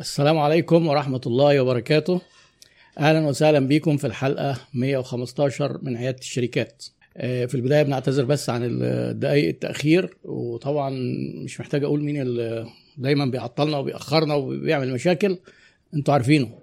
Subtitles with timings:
[0.00, 2.20] السلام عليكم ورحمة الله وبركاته.
[2.98, 6.84] أهلا وسهلا بكم في الحلقة 115 من عيادة الشركات.
[7.16, 10.90] آه، في البداية بنعتذر بس عن الدقايق التأخير وطبعا
[11.44, 12.66] مش محتاج أقول مين اللي
[12.96, 15.38] دايما بيعطلنا وبيأخرنا وبيعمل مشاكل
[15.94, 16.58] أنتوا عارفينه.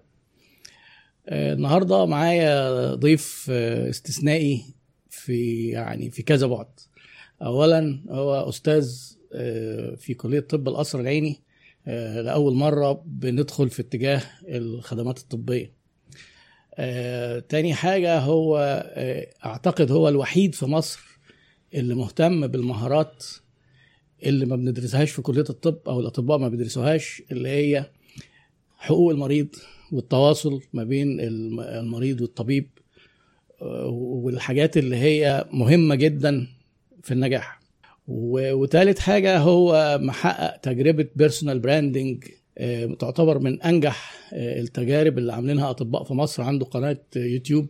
[1.27, 4.61] آه، النهاردة معايا ضيف آه، استثنائي
[5.09, 6.67] في يعني في كذا بعد
[7.41, 9.15] أولا هو أستاذ
[9.97, 11.44] في كلية طب القصر العيني
[11.87, 15.73] آه، لأول مرة بندخل في اتجاه الخدمات الطبية.
[16.75, 18.57] آه، تاني حاجة هو
[18.95, 20.99] آه، أعتقد هو الوحيد في مصر
[21.73, 23.25] اللي مهتم بالمهارات
[24.23, 27.89] اللي ما بندرسهاش في كلية الطب أو الأطباء ما بيدرسوهاش اللي هي
[28.77, 29.47] حقوق المريض
[29.91, 31.19] والتواصل ما بين
[31.59, 32.69] المريض والطبيب
[33.61, 36.47] والحاجات اللي هي مهمة جدا
[37.03, 37.64] في النجاح.
[38.07, 42.23] وثالث حاجة هو محقق تجربة personal branding
[42.99, 46.43] تعتبر من أنجح آه، التجارب اللي عاملينها أطباء في مصر.
[46.43, 47.67] عنده قناة يوتيوب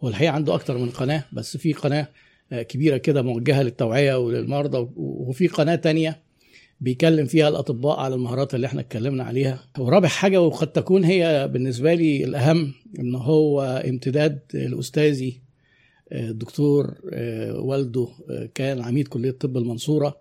[0.00, 2.08] هو الحقيقة عنده أكتر من قناة بس في قناة
[2.52, 6.20] آه، كبيرة كده موجهة للتوعية وللمرضى وفي قناة تانية
[6.80, 9.64] بيكلم فيها الأطباء على المهارات اللي إحنا اتكلمنا عليها.
[9.78, 15.40] ورابع حاجة وقد تكون هي بالنسبة لي الأهم إن هو امتداد لاستاذي
[16.12, 20.16] الدكتور آه، والده آه، كان عميد كلية طب المنصورة.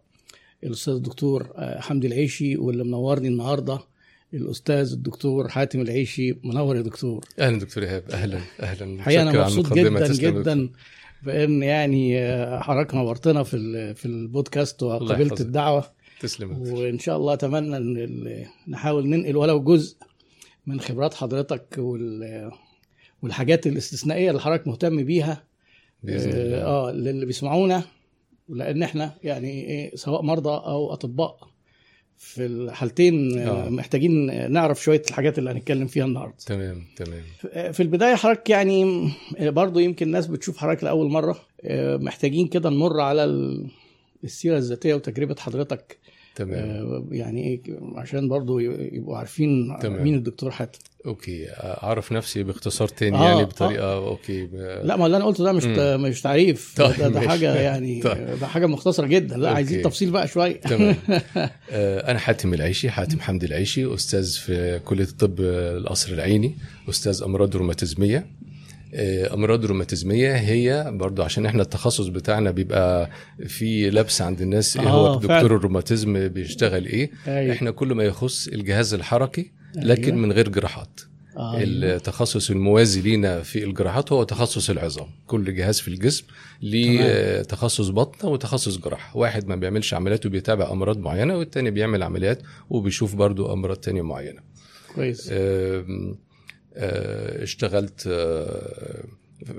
[0.64, 3.80] الأستاذ الدكتور آه، حمدي العيشي واللي منورني النهارده
[4.34, 6.34] الأستاذ الدكتور حاتم العيشي.
[6.44, 7.26] منور يا دكتور.
[7.40, 8.04] أهلا دكتور إيهاب.
[8.12, 8.86] أهلا أهلا.
[8.86, 10.70] الحقيقة أنا مبسوط جدا جدا
[11.24, 12.20] بان يعني
[12.60, 15.84] حضرتك نورتنا في في البودكاست وقبلت الدعوة.
[16.20, 19.98] تسلم وإن شاء الله أتمنى إن نحاول ننقل ولو جزء
[20.68, 21.80] من خبرات حضرتك
[23.22, 25.49] والحاجات الاستثنائية اللي حضرتك مهتم بيها.
[26.04, 26.64] بإذن الله.
[26.64, 27.84] آه للي بيسمعونا
[28.50, 31.50] لأن إحنا يعني إيه سواء مرضى أو أطباء
[32.18, 33.70] في الحالتين آه.
[33.70, 36.36] محتاجين نعرف شوية الحاجات اللي هنتكلم فيها النهارده.
[36.46, 37.24] تمام تمام.
[37.72, 43.00] في البداية حضرتك يعني برضو يمكن الناس بتشوف حضرتك لأول مرة آه، محتاجين كده نمر
[43.02, 43.24] على
[44.24, 45.98] السيرة الذاتية وتجربة حضرتك.
[46.36, 47.62] تمام آه، يعني إيه
[47.96, 50.04] عشان برضو يبقوا عارفين تمام.
[50.04, 54.08] مين الدكتور حاتم okay أعرف نفسي باختصار تاني آه يعني بطريقة آه.
[54.08, 54.56] okay ب...
[54.84, 56.02] لا ما اللي أنا قلته ده مش مم.
[56.02, 58.40] مش تعريف طيب ده, ده حاجة يعني طيب.
[58.40, 59.56] ده حاجة مختصرة جدا لا okay.
[59.56, 60.96] عايزين تفصيل بقى شوية تمام
[61.72, 66.56] آه أنا حاتم العيشي حاتم حمدي العيشي أستاذ في كلية الطب القصر العيني
[66.90, 68.49] أستاذ أمراض روماتيزمية آه،
[68.94, 70.36] أمراض روماتيزمية.
[70.36, 73.10] هي برضو عشان إحنا التخصص بتاعنا بيبقى
[73.48, 74.78] في لبس عند الناس.
[74.78, 77.54] إيه هو آه، دكتور الروماتيزم بيشتغل إيه؟ أيوه.
[77.54, 80.16] إحنا كل ما يخص الجهاز الحركي لكن أيوه.
[80.16, 81.02] من غير جراحات.
[81.38, 81.56] آه.
[81.58, 85.08] التخصص الموازي لينا في الجراحات هو تخصص العظام.
[85.28, 86.26] كل جهاز في الجسم
[86.62, 89.18] ليه تخصص بطن وتخصص جراحة.
[89.18, 94.42] واحد ما بيعملش عمليات وبيتابع أمراض معينة والتاني بيعمل عمليات وبيشوف برضو أمراض تانية معينة.
[94.96, 95.30] كويس.
[95.32, 95.86] آه،
[96.76, 99.04] اشتغلت آه،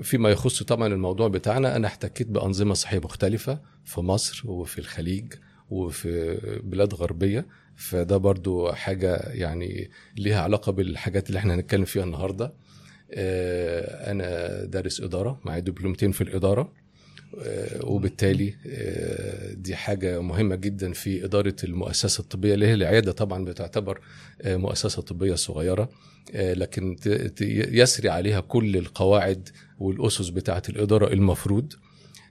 [0.01, 5.33] فيما يخص طبعا الموضوع بتاعنا أنا احتكيت بأنظمة صحية مختلفة في مصر وفي الخليج
[5.69, 7.45] وفي بلاد غربية.
[7.75, 12.53] فده برضو حاجة يعني ليها علاقة بالحاجات اللي إحنا هنتكلم فيها النهارده.
[13.13, 16.73] آه، أنا دارس إدارة معايا دبلومتين في الإدارة.
[17.83, 18.55] وبالتالي
[19.53, 24.01] دي حاجة مهمة جدا في إدارة المؤسسة الطبية اللي هي العيادة طبعا بتعتبر
[24.45, 25.83] مؤسسة طبية صغيرة.
[25.83, 25.89] آه،
[26.33, 26.95] لكن
[27.71, 29.49] يسري عليها كل القواعد
[29.79, 31.73] والأسس بتاعه الإدارة المفروض.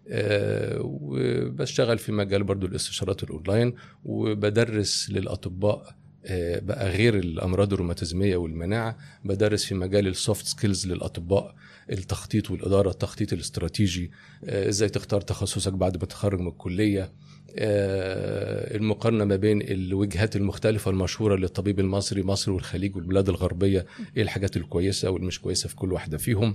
[0.08, 3.74] آه، وبشتغل في مجال برضو الاستشارات الأونلاين
[4.04, 5.94] وبدرس للأطباء
[6.26, 11.54] آه، بقى غير الأمراض الروماتيزمية والمناعة بدرس في مجال ال soft skills للأطباء
[11.92, 14.10] التخطيط والإدارة التخطيط الاستراتيجي
[14.44, 17.02] إزاي تختار تخصصك بعد ما تخرج من الكلية.
[17.02, 17.10] آه،
[17.56, 25.10] المقارنة ما بين الوجهات المختلفة المشهورة للطبيب المصري مصر والخليج والبلاد الغربية إيه الحاجات الكويسة
[25.10, 26.54] والمش كويسة في كل واحدة فيهم؟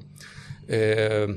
[0.70, 1.36] آه،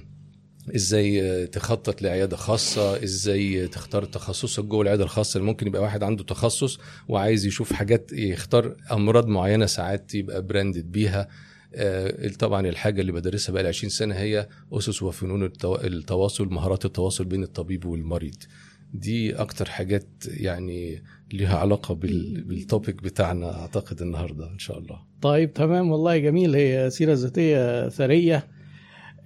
[0.76, 6.78] إزاي تخطط لعيادة خاصة؟ إزاي تختار تخصصك جوه العيادة الخاصة؟ ممكن يبقى واحد عنده تخصص
[7.08, 11.28] وعايز يشوف حاجات يختار أمراض معينة ساعات يبقى براندد بيها.
[11.74, 17.42] آه، طبعا الحاجة اللي بدرسها بقى 20 سنة هي أسس وفنون التواصل مهارات التواصل بين
[17.42, 18.36] الطبيب والمريض.
[18.94, 21.02] دي أكتر حاجات يعني
[21.32, 24.98] ليها علاقة بالتوبيك بتاعنا أعتقد النهارده إن شاء الله.
[25.22, 25.90] طيب تمام.
[25.90, 26.54] والله جميل.
[26.54, 28.46] هي سيرة ذاتية ثرية.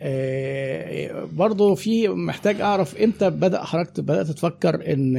[0.01, 5.17] آه برضه في محتاج أعرف إمتى بدأ حضرتك بدأت تفكر إن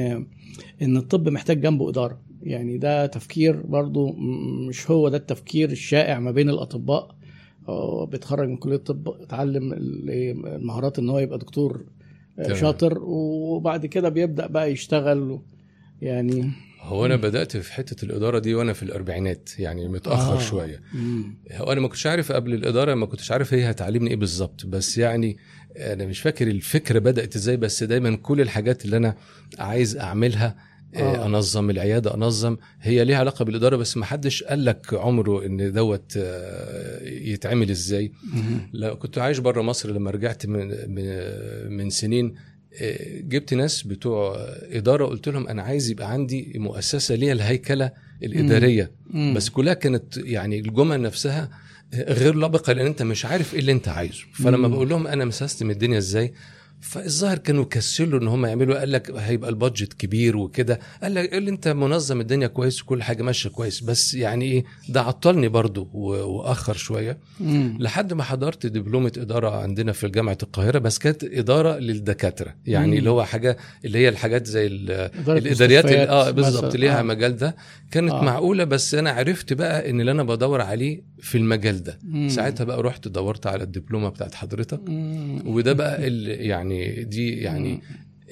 [0.81, 4.11] إن الطب محتاج جنبه إدارة؟ يعني ده تفكير برضه
[4.69, 7.15] مش هو ده التفكير الشائع ما بين الأطباء.
[8.11, 11.85] بيتخرج من كلية الطب اتعلم المهارات إن هو يبقى دكتور
[12.53, 15.39] شاطر وبعد كده بيبدأ بقى يشتغل
[16.01, 16.51] يعني
[16.81, 17.15] هو أنا.
[17.15, 20.37] بدأت في حتة الإدارة دي وأنا في الأربعينات يعني متأخر آه.
[20.37, 20.39] آه.
[20.39, 21.35] شوية مم.
[21.51, 24.97] هو أنا ما كنتش عارف قبل الإدارة ما كنتش عارف هي هتعلمني إيه بالظبط بس
[24.97, 25.37] يعني
[25.77, 29.15] أنا مش فاكر الفكرة بدأت إزاي بس دايما كل الحاجات اللي أنا
[29.59, 30.55] عايز أعملها
[30.95, 30.99] آه.
[30.99, 31.25] آه.
[31.25, 36.13] أنظم العيادة أنظم هي ليها علاقة بالإدارة بس ما حدش قال لك عمره إن دوت
[36.17, 38.11] آه، يتعمل إزاي.
[38.73, 40.67] لا كنت عايش بره مصر لما رجعت من
[41.77, 42.35] من, سنين
[42.81, 44.35] آه، جبت ناس بتوع
[44.71, 47.91] إدارة قلت لهم أنا عايز يبقى عندي مؤسسة ليها الهيكلة
[48.23, 49.33] الإدارية مم.
[49.33, 51.49] بس كلها كانت يعني الجمل نفسها
[51.93, 54.67] غير لبقة لأن أنت مش عارف إيه اللي أنت عايزه فلما.
[54.67, 56.33] بقول لهم أنا مسستم الدنيا إزاي
[56.83, 61.47] فالظاهر كانوا كسلوا إن هم يعملوا قال لك هيبقى البادجت كبير وكده قال لك قال
[61.47, 66.73] أنت منظم الدنيا كويس وكل حاجة ماشية كويس بس يعني إيه ده عطلني برضو وأخر
[66.73, 67.77] شوية مم.
[67.79, 72.97] لحد ما حضرت دبلومة إدارة عندنا في جامعة القاهرة بس كانت إدارة للدكاترة يعني مم.
[72.97, 76.75] اللي هو حاجة اللي هي الحاجات زي الإداريات آه بالظبط.
[76.75, 77.03] ليها آه.
[77.03, 77.55] مجال ده
[77.91, 78.21] كانت آه.
[78.23, 82.29] معقولة بس أنا عرفت بقى إن اللي أنا بدور عليه في المجال ده مم.
[82.29, 85.41] ساعتها بقى رحت دورت على الدبلومة بتاعت حضرتك مم.
[85.45, 86.47] وده بقى اللي
[86.79, 87.81] يعني دي يعني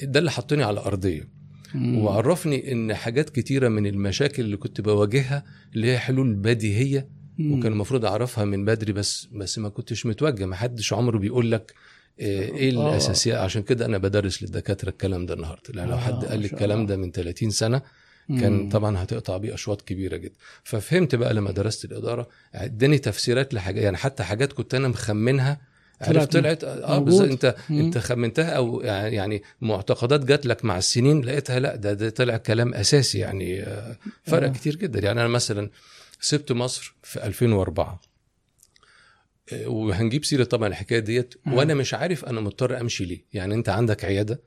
[0.04, 1.28] ده اللي حطني على أرضية
[1.76, 1.98] مم.
[1.98, 5.44] وعرفني إن حاجات كتيرة من المشاكل اللي كنت بواجهها
[5.76, 7.22] اللي هي حلول بديهية.
[7.40, 11.74] وكان المفروض أعرفها من بدري بس بس ما كنتش متوجه ما حدش عمره بيقول لك
[12.20, 12.92] آه، إيه آه.
[12.92, 16.46] الاساسيات عشان كده أنا بدرس للدكاترة الكلام ده النهارده لأن لو آه، حد قال لي
[16.46, 16.86] الكلام.
[16.86, 17.82] ده من 30 سنة
[18.30, 18.70] كان.
[18.70, 23.98] طبعا هتقطع بيه أشواط كبيرة جدا ففهمت بقى لما درست الإدارة اداني تفسيرات لحاجات يعني
[23.98, 25.62] حتى حاجات كنت أنا مخمنها
[26.08, 27.06] عرفت طلعت آه موجود.
[27.06, 27.80] بالظبط انت مم.
[27.80, 32.74] انت خمنتها أو يعني معتقدات جات لك مع السنين لقيتها لا ده, ده طلع كلام
[32.74, 34.52] أساسي يعني آه، فرق آه.
[34.52, 35.70] كتير جدا يعني أنا مثلا
[36.20, 38.02] سبت مصر في 2004
[39.54, 41.54] آه، وهنجيب سيرة طبعا الحكاية ديت آه.
[41.54, 44.42] وأنا مش عارف أنا مضطر أمشي ليه يعني أنت عندك عيادة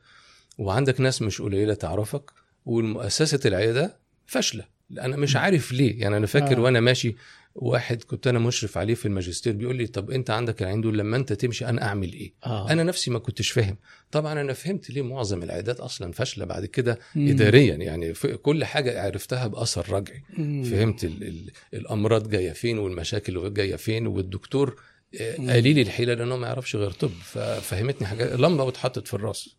[0.58, 2.30] وعندك ناس مش قليلة تعرفك
[2.66, 3.96] والمؤسسة العيادة
[4.26, 4.64] فاشلة
[5.00, 6.60] أنا مش عارف ليه يعني أنا فاكر آه.
[6.60, 7.16] وأنا ماشي
[7.54, 11.16] واحد كنت أنا مشرف عليه في الماجستير بيقول لي طب أنت عندك العين دول لما
[11.16, 12.70] أنت تمشي أنا أعمل إيه آه.
[12.70, 13.76] أنا نفسي ما كنتش فاهم
[14.10, 17.28] طبعا أنا فهمت ليه معظم العيادات أصلا فاشلة بعد كده مم.
[17.28, 18.12] اداريا يعني
[18.42, 20.62] كل حاجة عرفتها بأثر رجعي مم.
[20.62, 24.76] فهمت ال ال الأمراض جاية فين والمشاكل جاية فين والدكتور
[25.20, 25.36] آه،.
[25.36, 29.56] قليل الحيلة لأنه ما يعرفش غير طب ففهمتني حاجات لمبة واتحطت في الرأس.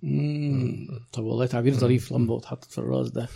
[1.13, 3.29] طب والله تعبير ظريف لمبة واتحطت في الرأس ده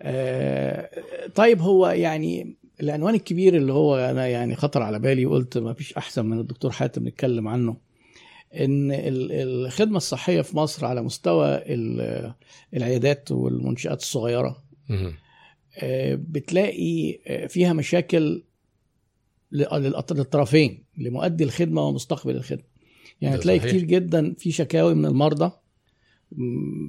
[0.00, 0.90] آه
[1.34, 5.92] طيب هو يعني العنوان الكبير اللي هو أنا يعني خطر على بالي وقلت ما فيش
[5.94, 7.76] أحسن من الدكتور حاتم نتكلم عنه
[8.54, 12.34] إن ال- الخدمة الصحية في مصر على مستوى ال-
[12.76, 14.62] العيادات والمنشآت الصغيرة.
[15.78, 18.42] آه، بتلاقي آه، فيها مشاكل
[19.52, 22.64] للطرفين لمؤدي الخدمة ومستقبل الخدمة
[23.20, 23.70] يعني تلاقي صحيح.
[23.70, 25.50] كتير جدا في شكاوي من المرضى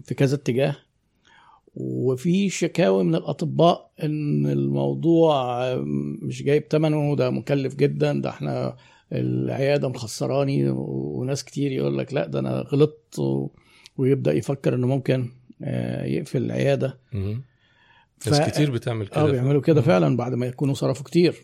[0.04, 0.76] في كذا اتجاه
[1.80, 5.64] وفي شكاوي من الأطباء إن الموضوع
[6.22, 8.76] مش جايب ثمنه ده مكلف جدا ده إحنا
[9.14, 13.20] العيادة مخسراني وناس كتير يقول لك لا ده أنا غلطت
[13.98, 15.30] ويبدأ يفكر إنه ممكن
[15.64, 17.00] آه، يقفل العيادة.
[17.14, 17.44] مم.
[18.28, 21.36] ناس كتير بتعمل كده آه بيعملوا كده فعلا بعد ما يكونوا صرفوا كتير.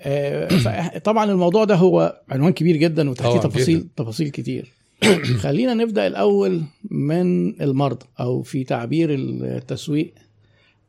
[0.00, 3.88] آه، طبعا الموضوع ده هو عنوان كبير جدا وتحتيه تفاصيل جداً.
[3.96, 4.72] تفاصيل كتير.
[5.42, 10.14] خلينا نبدأ الأول من المرضى أو في تعبير التسويق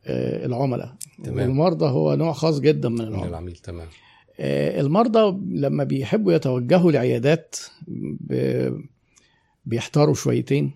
[0.05, 0.95] آه، العملاء.
[1.23, 1.49] تمام.
[1.49, 3.29] المرضى هو نوع خاص جدا من من العملاء.
[3.29, 3.87] العميل تمام.
[4.39, 7.55] آه، المرضى لما بيحبوا يتوجهوا لعيادات
[9.65, 10.71] بيحتاروا شويتين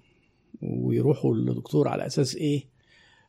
[0.61, 2.63] ويروحوا للدكتور على أساس إيه.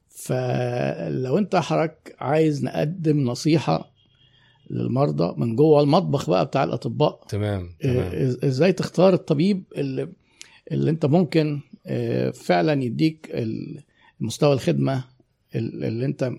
[0.09, 3.92] فلو أنت حضرتك عايز نقدم نصيحة
[4.73, 7.21] للمرضى من جوه المطبخ بقى بتاع الأطباء.
[7.29, 7.97] تمام تمام.
[7.99, 10.09] آه، إز- إزاي تختار الطبيب اللي,
[10.73, 13.31] اللي أنت ممكن آه، فعلا يديك
[14.21, 15.05] مستوى الخدمة
[15.55, 16.33] ال- اللي أنت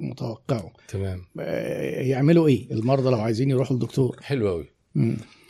[0.00, 0.72] متوقعه.
[0.88, 1.20] تمام.
[1.40, 4.16] آه، يعملوا إيه؟ المرضى لو عايزين يروحوا للدكتور.
[4.22, 4.66] حلو قوي.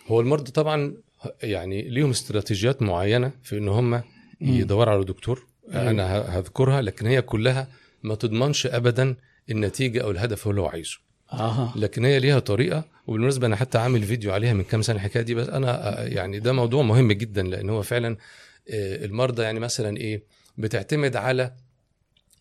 [0.07, 0.95] هو المرضى طبعا
[1.43, 4.03] يعني ليهم استراتيجيات معينة في إن هم
[4.41, 5.47] يدوروا على دكتور.
[5.73, 5.91] أيوة.
[5.91, 7.69] أنا هذكرها لكن هي كلها
[8.03, 9.17] ما تضمنش ابدا
[9.51, 10.97] النتيجة أو الهدف اللي هو عايزه.
[11.33, 15.23] أها لكن هي ليها طريقة وبالمناسبة أنا حتى عامل فيديو عليها من كام سنة الحكاية
[15.23, 18.17] دي بس أنا آه، يعني ده موضوع مهم جدا لأن هو فعلا
[18.71, 20.23] آه، المرضى يعني مثلا إيه
[20.59, 21.53] بتعتمد على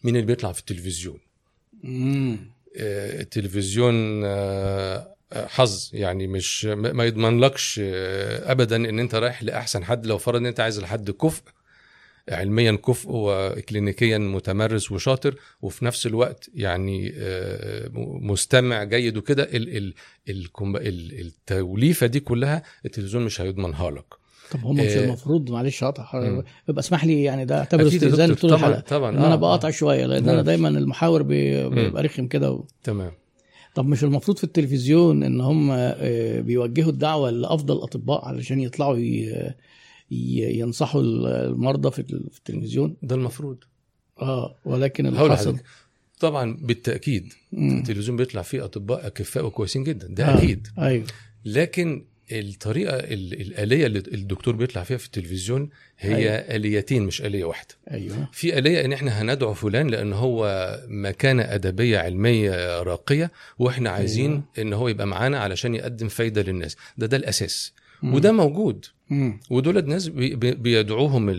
[0.04, 1.18] مين اللي بيطلع في التلفزيون
[1.84, 2.38] مم.
[2.78, 9.84] آه، التلفزيون آه، آه، حظ يعني مش ما يضمنلكش آه، ابدا إن أنت رايح لأحسن
[9.84, 11.42] حد لو فرض إن أنت عايز لحد كفء
[12.30, 17.90] علميا كفء وكلينيكيا متمرس وشاطر وفي نفس الوقت يعني آه،
[18.22, 19.48] مستمع جيد وكده
[20.30, 24.06] التوليفة دي كلها التلفزيون مش هيضمنها لك.
[24.52, 26.24] طب هم مش آه، المفروض؟ معلش اقطع.
[26.70, 28.80] يبقى اسمح لي يعني ده يا استئذان طول طبعا الحلقة.
[28.80, 29.70] طبعا إن أنا آه، بقاطع.
[29.70, 30.32] شوية لأن لا.
[30.34, 32.64] أنا دايما المحاور بي- بيبقى رخم كده و...
[32.84, 33.12] تمام.
[33.76, 35.70] طب مش المفروض في التلفزيون إن هم
[36.42, 39.54] بيوجهوا الدعوة لأفضل أطباء علشان يطلعوا ي...
[40.12, 43.58] ينصحوا المرضى في ال- في التلفزيون ده المفروض
[44.22, 45.58] آه ولكن اللي حصل
[46.20, 47.78] طبعا بالتأكيد مم.
[47.80, 51.06] التلفزيون بيطلع فيه أطباء أكفاء وكويسين جدا ده آه، أكيد أيوه
[51.46, 56.32] لكن الطريقة ال- الآلية اللي الدكتور بيطلع فيها في التلفزيون هي أيوة.
[56.34, 60.46] آليتين مش آلية واحدة أيوه في آلية إن إحنا هندعو فلان لأن هو
[60.88, 64.44] مكانة أدبية علمية راقية وإحنا عايزين أيوة.
[64.60, 68.14] إن هو يبقى معانا علشان يقدم فايدة للناس ده ده الأساس مم.
[68.14, 68.86] وده موجود.
[69.50, 71.38] ودول الناس بي- بي- بيدعوهم ال-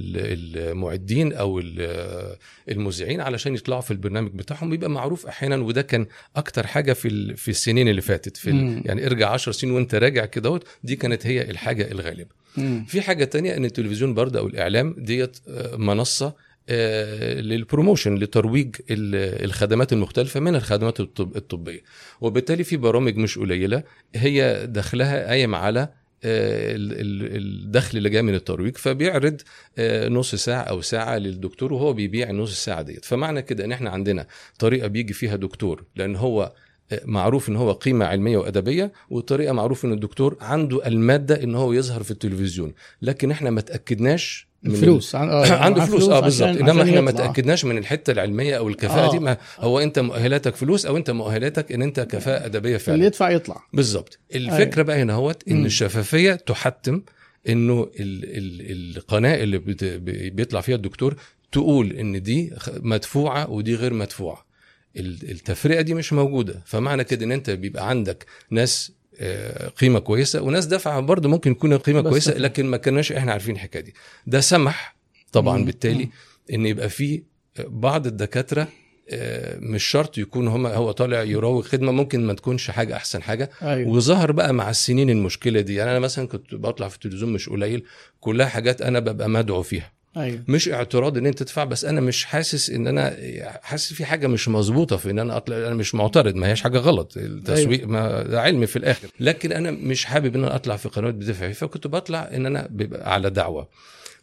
[0.57, 2.37] المعدين أو ال-
[2.71, 7.49] المذيعين علشان يطلعوا في البرنامج بتاعهم بيبقى معروف أحيانا وده كان أكتر حاجة في في
[7.51, 8.83] السنين اللي فاتت في مم.
[8.87, 12.85] يعني ارجع 10 سنين وانت راجع كده دي كانت هي الحاجة الغالبة مم.
[12.89, 16.35] في حاجة تانية إن التلفزيون برضه أو الإعلام ديت آه، منصة
[16.69, 21.81] آه، لل promotion لترويج ال- الخدمات المختلفة من الخدمات الطب الطبية
[22.21, 23.83] وبالتالي في برامج مش قليلة
[24.15, 25.89] هي دخلها قايم على
[26.25, 29.41] الدخل اللي جاي من الترويج فبيعرض
[29.79, 33.05] آه، نص ساعة أو ساعة للدكتور وهو بيبيع النص ساعه ديت.
[33.05, 34.27] فمعنى كده إن إحنا عندنا
[34.59, 36.53] طريقة بيجي فيها دكتور لأن هو
[36.93, 41.73] آه، معروف إن هو قيمة علمية وأدبية وطريقة معروف إن الدكتور عنده المادة إن هو
[41.73, 42.73] يظهر في التلفزيون.
[43.03, 45.15] لكن إحنا ما تأكدناش فلوس.
[45.15, 47.11] آه، عنده معاه فلوس آه بالظبط إنما إحنا ما.
[47.11, 49.11] تأكدناش من الحتة العلمية أو الكفاءة آه.
[49.11, 53.05] دي ما هو أنت مؤهلاتك فلوس أو أنت مؤهلاتك إن أنت كفاءة أدبية اللي فعلا
[53.07, 53.65] يدفع يطلع.
[53.73, 55.67] بالظبط الفكرة بقى هنا هوت إن.
[55.67, 57.03] الشفافية تحتم
[57.49, 59.59] إنه ال ال القناة اللي
[60.31, 61.17] بيطلع فيها الدكتور
[61.53, 64.47] تقول إن دي مدفوعة ودي غير مدفوعة.
[64.97, 66.63] ال- التفرقة دي مش موجودة.
[66.67, 68.93] فمعنى كده إن أنت بيبقى عندك ناس
[69.81, 70.43] قيمة كويسة.
[70.43, 73.95] وناس دافعة برضه ممكن يكون قيمه كويسة لكن ما كناش إحنا عارفين الحكاية دي.
[74.27, 74.97] ده سمح
[75.33, 75.65] طبعا مم.
[75.65, 76.11] بالتالي مم.
[76.53, 77.23] إن يبقى في
[77.67, 78.69] بعض الدكاترة
[79.11, 83.51] آه، مش شرط يكون هم هو طالع يراوغ خدمة ممكن ما تكونش حاجة أحسن حاجة.
[83.63, 83.89] أيوه.
[83.91, 85.75] وظهر بقى مع السنين المشكلة دي.
[85.75, 87.85] يعني أنا مثلا كنت بطلع في التلفزيون مش قليل
[88.21, 89.93] كلها حاجات أنا ببقى مدعو فيها.
[90.17, 90.45] أيوه.
[90.49, 93.17] مش اعتراض إن أنت تدفع بس أنا مش حاسس إن أنا
[93.63, 96.79] حاسس في حاجة مش مظبوطة في إن أنا أطلع أنا مش معترض ما هيش حاجة
[96.79, 99.09] غلط التسويق ما ده علم في الآخر.
[99.21, 103.15] لكن أنا مش حابب إن أنا أطلع في قنوات بدفع فكنت بطلع إن أنا بيبقى
[103.15, 103.69] على دعوة.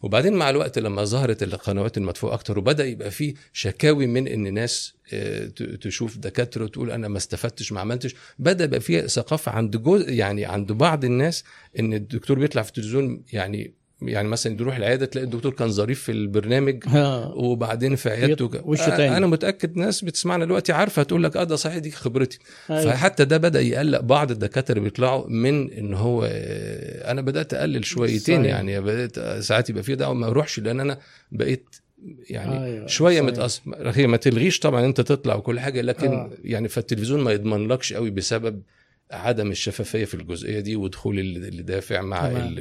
[0.02, 4.94] وبعدين مع الوقت لما ظهرت القنوات المدفوعه أكتر وبدأ يبقى في شكاوي من إن ناس
[5.14, 5.46] آه،
[5.82, 10.46] تشوف دكاترة وتقول أنا ما استفدتش ما عملتش بدأ يبقى في ثقافة عند جزء يعني
[10.46, 11.44] عند بعض الناس
[11.80, 16.12] إن الدكتور بيطلع في التلفزيون يعني يعني مثلا تروح العيادة تلاقي الدكتور كان ظريف في
[16.12, 17.34] البرنامج آه.
[17.36, 19.18] وبعدين في عيادته وشه تاني.
[19.18, 22.40] أنا متأكد ناس بتسمعنا دلوقتي عارفة تقول لك آه ده صحيح دي خبرتي
[22.70, 22.92] أيوة.
[22.92, 26.24] فحتى ده بدأ يقلق بعض الدكاترة بيطلعوا من إن هو
[27.06, 28.54] أنا بدأت أقلل شويتين صحيح.
[28.56, 31.00] يعني بدأت ساعات يبقى في دعوة ما أروحش لأن أنا
[31.32, 31.76] بقيت
[32.30, 33.22] يعني أيوة، شوية.
[33.22, 36.32] متأثر هي ما تلغيش طبعا أنت تطلع وكل حاجة لكن آه.
[36.44, 38.62] يعني فالتلفزيون ما يضمنلكش قوي بسبب
[39.12, 42.56] عدم الشفافية في الجزئية دي ودخول اللي اللي دافع مع تمام.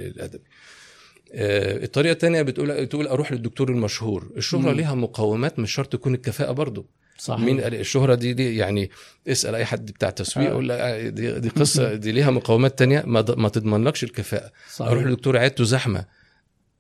[1.33, 4.31] آه، الطريقة الثانية بتقول تقول أروح للدكتور المشهور.
[4.37, 4.73] الشهرة.
[4.73, 6.87] ليها مقومات مش شرط تكون الكفاءة برضه
[7.19, 8.91] صحيح مين قال الشهرة دي, دي يعني
[9.29, 10.51] اسأل أي حد بتاع تسويق آه.
[10.51, 14.53] يقول لك آه، دي, دي قصة دي ليها مقومات تانية ما, ما تضمنلكش الكفاءة.
[14.75, 14.91] صحيح.
[14.91, 16.05] أروح للدكتور عيادته زحمه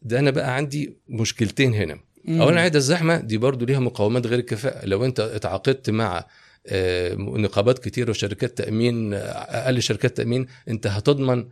[0.02, 1.98] ده أنا بقى عندي مشكلتين هنا.
[2.28, 4.86] اولا العياده الزحمة دي برضو ليها مقومات غير الكفاءة.
[4.86, 6.24] لو أنت اتعاقدت مع
[6.66, 11.46] آه، نقابات كتير وشركات تأمين آه، أقل شركات تأمين أنت هتضمن آه،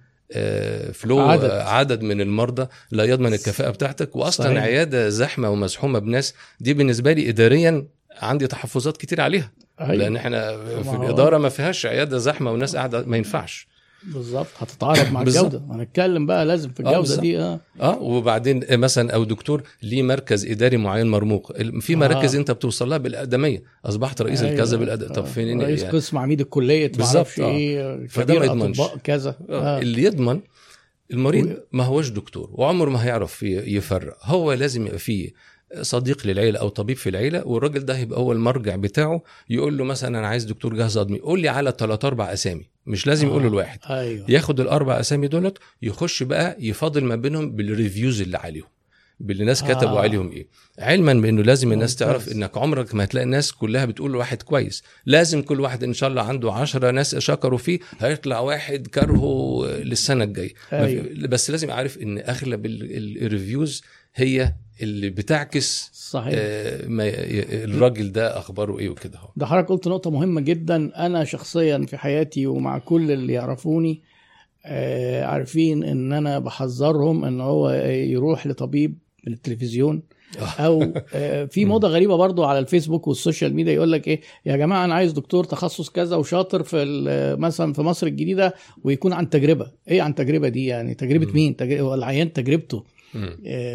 [0.93, 1.45] فلو عدد.
[1.45, 1.51] عدد.
[1.67, 4.63] عدد من المرضى لا يضمن الكفاءة بتاعتك واصلا صحيح.
[4.63, 7.87] عيادة زحمة ومزحومه بناس دي بالنسبة لي اداريا
[8.23, 9.95] عندي تحفظات كتير عليها أيوة.
[9.95, 13.69] لأن إحنا في الإدارة ما فيهاش عيادة زحمة وناس قاعدة ما ينفعش
[14.07, 15.23] بالظبط هتتعارض مع.
[15.27, 17.21] الجودة هنتكلم بقى لازم في آه، الجودة بالظبط.
[17.21, 22.39] دي آه آه وبعدين مثلا أو دكتور ليه مركز إداري معين مرموق في مراكز آه.
[22.39, 24.53] أنت بتوصل لها بالأقدمية أصبحت رئيس أيوة.
[24.53, 25.27] الكذا بالأدب طب آه.
[25.27, 27.51] فين رئيس يعني قسم عميد الكلية بالظبط، آه.
[27.51, 28.81] إيه فده ما يضمنش.
[28.81, 29.77] اطباء كذا آه.
[29.77, 29.79] آه.
[29.79, 30.41] اللي يضمن
[31.11, 35.33] المريض ما هوش دكتور وعمره ما هيعرف يفرق هو لازم يبقى فيه
[35.81, 40.19] صديق للعيلة أو طبيب في العيلة والراجل ده هيبقى هو المرجع بتاعه يقول له مثلا
[40.19, 43.47] أنا عايز دكتور جهاز هضمي قول لي على ثلاث أربع أسامي مش لازم يقول له
[43.47, 43.51] آه.
[43.51, 48.67] الواحد أيوه ياخد الأربع أسامي دولت يخش بقى يفاضل ما بينهم بال reviews اللي عليهم
[49.21, 49.75] باللي ناس آه.
[49.75, 50.47] كتبوا عليهم إيه
[50.79, 51.97] علما بأنه لازم الناس.
[51.97, 56.09] تعرف إنك عمرك ما هتلاقي الناس كلها بتقول واحد كويس لازم كل واحد إن شاء
[56.09, 61.05] الله عنده عشرة ناس شكروا فيه هيطلع واحد كرهه للسنة الجاية أيوة.
[61.29, 63.83] بس لازم عارف إن أغلب ال- ال- ال reviews
[64.15, 66.35] هي اللي بتعكس صحيح.
[66.37, 67.05] آه، ما
[67.65, 71.07] الراجل ده أخباره إيه وكده ده حضرتك قلت نقطة مهمة جدا.
[71.07, 74.03] أنا شخصيا في حياتي ومع كل اللي يعرفوني
[74.67, 80.03] آه، عارفين إن أنا بحذرهم إن هو يروح لطبيب من التلفزيون
[80.59, 83.73] أو آه، في موضة غريبة برضو على الفيسبوك وال social media.
[83.73, 88.07] يقول لك إيه؟ يا جماعة أنا عايز دكتور تخصص كذا وشاطر في مثلا في مصر
[88.07, 89.71] الجديدة ويكون عن تجربة.
[89.89, 91.33] إيه عن تجربة دي يعني؟ تجربة.
[91.33, 92.85] مين؟ تجربة العيان تجربته.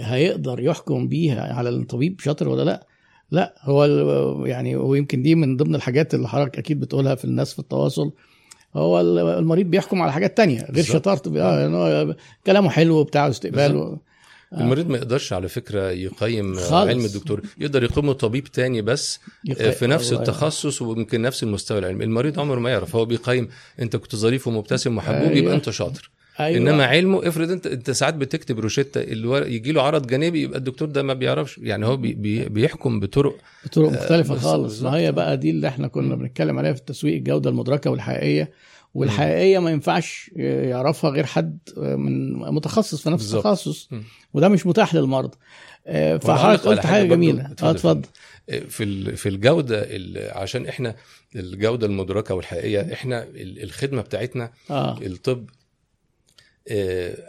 [0.03, 2.87] هيقدر يحكم بيها على الطبيب شاطر ولا لا؟
[3.31, 3.85] لا هو
[4.45, 8.11] يعني ويمكن دي من ضمن الحاجات اللي حضرتك أكيد بتقولها في الناس في التواصل.
[8.75, 10.83] هو ال- المريض بيحكم على حاجات تانية غير.
[10.83, 13.79] شطارته آه يعني كلامه حلو وبتاع واستقباله.
[13.79, 13.99] آه.
[14.61, 16.71] المريض ما يقدرش على فكرة يقيم خالص.
[16.73, 17.41] علم الدكتور.
[17.57, 22.03] يقدر يقيمه طبيب تاني بس يق- في نفس الله التخصص ويمكن نفس المستوى العلمي.
[22.03, 22.95] المريض عمره ما يعرف.
[22.95, 23.47] هو بيقيم
[23.79, 25.31] انت كنت ظريف ومبتسم وحبوب.
[25.31, 26.11] يبقى انت شاطر.
[26.39, 26.57] أيوة.
[26.57, 29.01] إنما علمه افرض أنت أنت ساعات بتكتب روشتة
[29.45, 33.37] يجي له عرض جانبي يبقى الدكتور ده ما بيعرفش يعني هو بي بي بيحكم بطرق
[33.65, 34.81] بطرق مختلفة بس- خالص.
[34.81, 36.15] ما هي بقى دي اللي إحنا كنا.
[36.15, 38.51] بنتكلم عليها في التسويق الجودة المدركة والحقيقية
[38.93, 43.47] والحقيقية ما ينفعش يعرفها غير حد من متخصص في نفس بالظبط.
[43.47, 43.89] التخصص.
[44.33, 45.37] وده مش متاح للمرضى
[45.87, 47.05] آه، فحضرتك قلت برضو.
[47.07, 48.01] جميلة اتفضل.
[48.69, 50.95] في في الجودة ال- عشان إحنا
[51.35, 55.60] الجودة المدركة والحقيقية إحنا ال- الخدمة بتاعتنا آه الطب آه،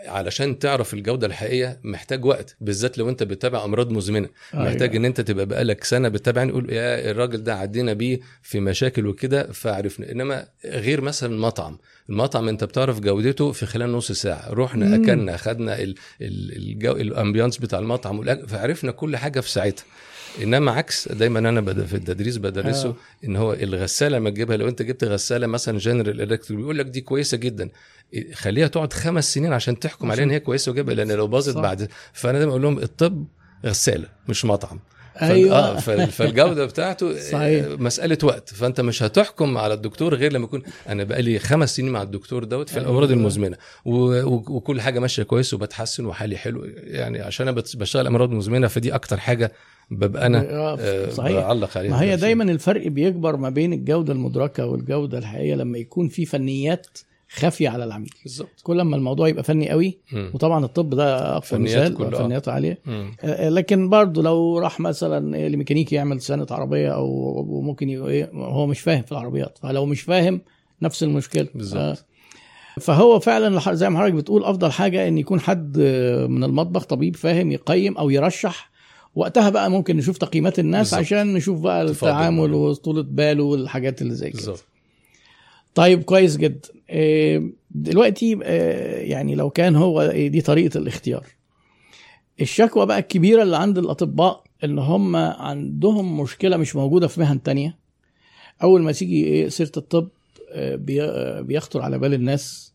[0.07, 4.65] علشان تعرف الجودة الحقيقية محتاج وقت بالذات لو انت بتتابع أمراض مزمنة أيوة.
[4.65, 9.07] محتاج إن انت تبقى بقالك سنة بتتابع نقول يا الراجل ده عدينا بيه في مشاكل
[9.07, 11.79] وكده فعرفنا إنما غير مثلا مطعم
[12.11, 15.03] المطعم أنت بتعرف جودته في خلال نص ساعة رحنا مم.
[15.05, 15.79] أكلنا خدنا
[16.83, 19.85] الأمبيانس بتاع المطعم والأكل، فعرفنا كل حاجة في ساعتها
[20.43, 22.95] إنما عكس دايما أنا بد- في التدريس بدرسه آه.
[23.25, 27.01] إن هو الغسالة لما تجيبها لو أنت جبت غسالة مثلا جنرال الكتريك بيقول لك دي
[27.01, 27.69] كويسة جدا
[28.33, 31.57] خليها تقعد خمس سنين عشان تحكم عليها إن هي كويسة وجيبها لأن لو باظت.
[31.57, 33.25] بعد فأنا دايما أقول لهم الطب
[33.66, 34.78] غسالة مش مطعم
[35.23, 37.64] أيوه آه فال- فالجودة بتاعته صحيح.
[37.64, 41.92] آه، مسألة وقت فأنت مش هتحكم على الدكتور غير لما يكون أنا بقالي خمس سنين
[41.92, 42.88] مع الدكتور دوت في أيوة.
[42.88, 48.69] الامراض المزمنه وكل حاجة ماشية كويس وبتحسن وحالي حلو يعني عشان أنا بشتغل أمراض مزمنة
[48.69, 49.52] فدي أكتر حاجة
[49.90, 52.16] ببقى أنا آه، آه، صحيح بعلق عليها ما هي.
[52.16, 56.87] دايما الفرق بيكبر ما بين الجودة المدركة والجودة الحقيقية لما يكون في فنيات
[57.35, 60.31] خافية على العميل بالظبط كل ما الموضوع يبقى فني قوي مم.
[60.35, 62.11] وطبعا الطب ده أقوى مثال آه.
[62.11, 63.12] فنياته عالية مم.
[63.21, 67.07] آه، لكن برضه لو راح مثلا لميكانيكي يعمل صيانة عربية أو
[67.49, 70.40] وممكن ي- إيه، هو مش فاهم في العربيات فلو مش فاهم
[70.83, 71.79] نفس المشكلة بالظبط.
[71.81, 71.97] آه،
[72.81, 77.16] فهو فعلا زي ما حضرتك بتقول أفضل حاجة إن يكون حد آه، من المطبخ طبيب
[77.16, 78.71] فاهم يقيم أو يرشح
[79.14, 81.01] وقتها بقى ممكن نشوف تقييمات الناس بالظبط.
[81.01, 81.83] عشان نشوف بقى.
[81.83, 84.64] التعامل وطولة باله والحاجات اللي زي كده بالظبط
[85.75, 86.82] طيب كويس جدا آه،
[87.70, 91.26] دلوقتي آه، يعني لو كان هو دي طريقة الاختيار
[92.40, 97.78] الشكوى بقى الكبيرة اللي عند الأطباء إن هم عندهم مشكلة مش موجودة في مهن تانية
[98.62, 100.09] أول ما تيجي إيه سيرة الطب
[100.52, 102.72] آه، بي- آه، بيخطر على بال الناس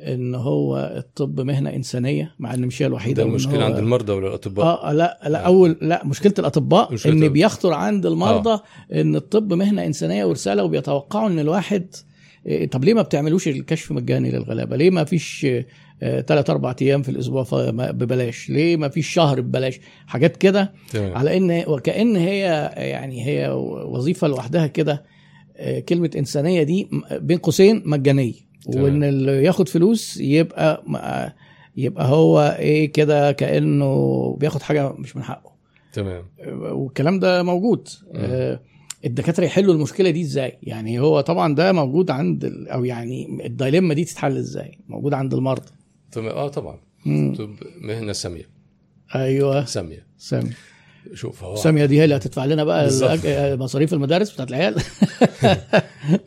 [0.00, 4.28] إن هو الطب مهنة إنسانية مع إن مش هي الوحيدة ده المشكلة عند المرضى ولا
[4.28, 5.46] الاطباء آه لا لا آه.
[5.46, 7.28] أول لا مشكلة الأطباء مشكلة إن.
[7.28, 12.02] بيخطر عند المرضى إن الطب مهنة إنسانية ورسالة وبيتوقعوا إن الواحد إيه،
[12.70, 15.46] طب ليه ما بتعملوش الكشف مجاني للغلابة؟ ليه ما فيش
[16.26, 20.72] ثلاث أربع أيام في الأسبوع ببلاش؟ ليه ما فيش شهر ببلاش؟ حاجات كده
[21.14, 23.48] على إن وكأن هي يعني هي
[23.86, 25.04] وظيفة لوحدها كده
[25.56, 28.32] آه، كلمة إنسانية دي بين قوسين مجانية.
[28.66, 31.28] وإن اللي ياخد فلوس يبقى م-
[31.76, 35.52] يبقى هو إيه كده كأنه بياخد حاجة مش من حقه
[35.92, 38.60] تمام آه، والكلام ده موجود آه،
[39.04, 43.94] الدكاترة يحلوا المشكلة دي إزاي؟ يعني هو طبعا ده موجود عند ال- أو يعني الدايلما
[43.94, 45.70] دي تتحل إزاي؟ موجود عند المرضى.
[46.12, 46.80] تمام آه طبعا.
[47.38, 48.48] طب مهنة ساميه
[49.14, 49.64] أيوه.
[49.64, 50.06] سامية.
[50.18, 50.50] سامي
[51.14, 52.90] شوف هو سامية دي هي اللي هتدفع لنا بقى.
[52.90, 54.74] الأج- آه، مصاريف المدارس بتاعت العيال.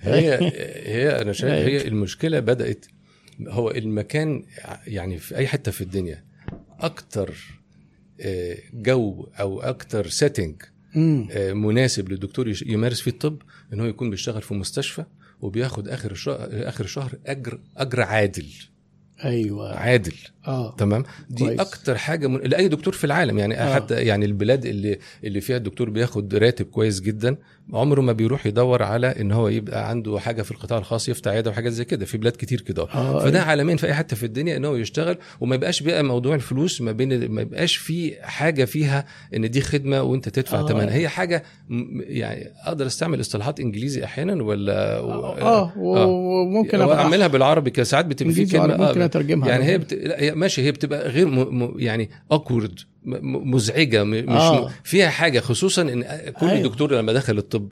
[0.02, 0.52] هي
[0.86, 2.86] هي أنا شايف هي المشكلة بدات
[3.48, 4.44] هو المكان
[4.88, 6.24] يعني في أي حتة في الدنيا
[6.80, 7.34] أكتر
[8.22, 10.62] آه، جو أو أكتر setting.
[11.54, 13.42] مناسب للدكتور يمارس فيه الطب
[13.74, 15.06] إن هو يكون بيشتغل في مستشفى
[15.42, 18.46] وبياخد آخر الشهر آخر الشهر اجر أجر عادل
[19.24, 20.14] أيوه عادل
[20.48, 21.60] آه تمام دي كويس.
[21.60, 22.40] أكتر حاجة من...
[22.40, 23.64] لأي دكتور في العالم يعني آه.
[23.64, 23.76] آه.
[23.76, 27.38] حتى يعني البلاد اللي اللي فيها الدكتور بياخد راتب كويس جدا
[27.74, 31.52] عمره ما بيروح يدور على إن هو يبقى عنده حاجة في القطاع الخاص يفتح عيادة
[31.52, 32.06] وحاجات زي كده.
[32.06, 32.84] في بلاد كتير كده.
[32.84, 33.50] آه، فده أيوة.
[33.50, 35.18] عالميا في أي حتة في الدنيا إن هو يشتغل.
[35.40, 40.02] وما يبقاش بقى موضوع الفلوس ما بين ما يبقاش في حاجة فيها إن دي خدمة
[40.02, 40.64] وأنت تدفع آه.
[40.64, 40.68] آه.
[40.68, 41.44] ثمنها هي حاجة
[42.00, 47.84] يعني أقدر أستعمل إصطلاحات إنجليزي أحيانا ولا آه وممكن أبقى ابقى أعملها بالعربي كده.
[47.84, 49.94] ساعات بتبقى في كلمة وعربي ممكن آه، أترجمها يعني هي بت...
[49.94, 50.62] لا هي ماشي.
[50.62, 51.64] هي بتبقى غير م...
[51.64, 51.74] م...
[51.80, 54.04] يعني اوكورد مزعجة.
[54.04, 54.72] مش آه.
[54.84, 56.04] فيها حاجة خصوصا إن
[56.40, 56.48] كل.
[56.48, 56.64] أيوه.
[56.68, 57.70] دكتور لما دخل الطب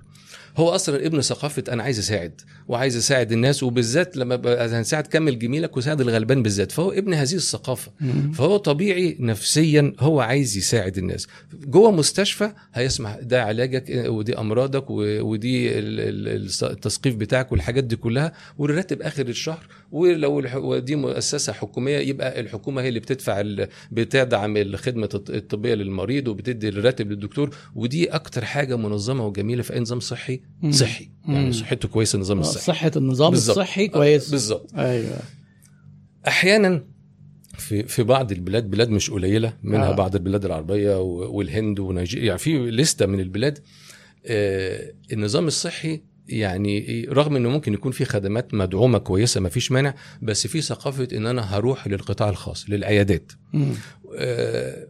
[0.57, 4.41] هو أصلا ابن ثقافة أنا عايز أساعد وعايز أساعد الناس وبالذات لما
[4.79, 8.31] هنساعد كمل جميلك وساعد الغلبان بالذات فهو ابن هذه الثقافة مم.
[8.31, 15.69] فهو طبيعي نفسيا هو عايز يساعد الناس جوه مستشفى هيسمع ده علاجك ودي أمراضك ودي
[15.79, 22.89] التثقيف بتاعك والحاجات دي كلها والراتب آخر الشهر ولو ودي مؤسسة حكومية يبقى الحكومة هي
[22.89, 29.27] اللي بتدفع ال- بتدعم الخدمة الط- الطبية للمريض وبتدي الراتب للدكتور ودي أكتر حاجة منظمة
[29.27, 30.41] وجميلة في أي نظام صحي.
[30.69, 31.09] صحي.
[31.27, 33.57] يعني صحته كويسة النظام الصحي صحة النظام بالظبط.
[33.57, 35.17] الصحي كويس بالظبط أيوه
[36.27, 36.83] أحيانا
[37.57, 39.93] في في بعض البلاد بلاد مش قليلة منها آه.
[39.93, 39.95] آه.
[39.95, 43.59] بعض البلاد العربية والهند ونيجيريا يعني في لستة من البلاد
[44.25, 49.93] آه النظام الصحي يعني رغم إنه ممكن يكون في خدمات مدعومة كويسة ما فيش مانع
[50.21, 53.31] بس في ثقافة إن أنا هروح للقطاع الخاص للعيادات.
[54.17, 54.87] آه،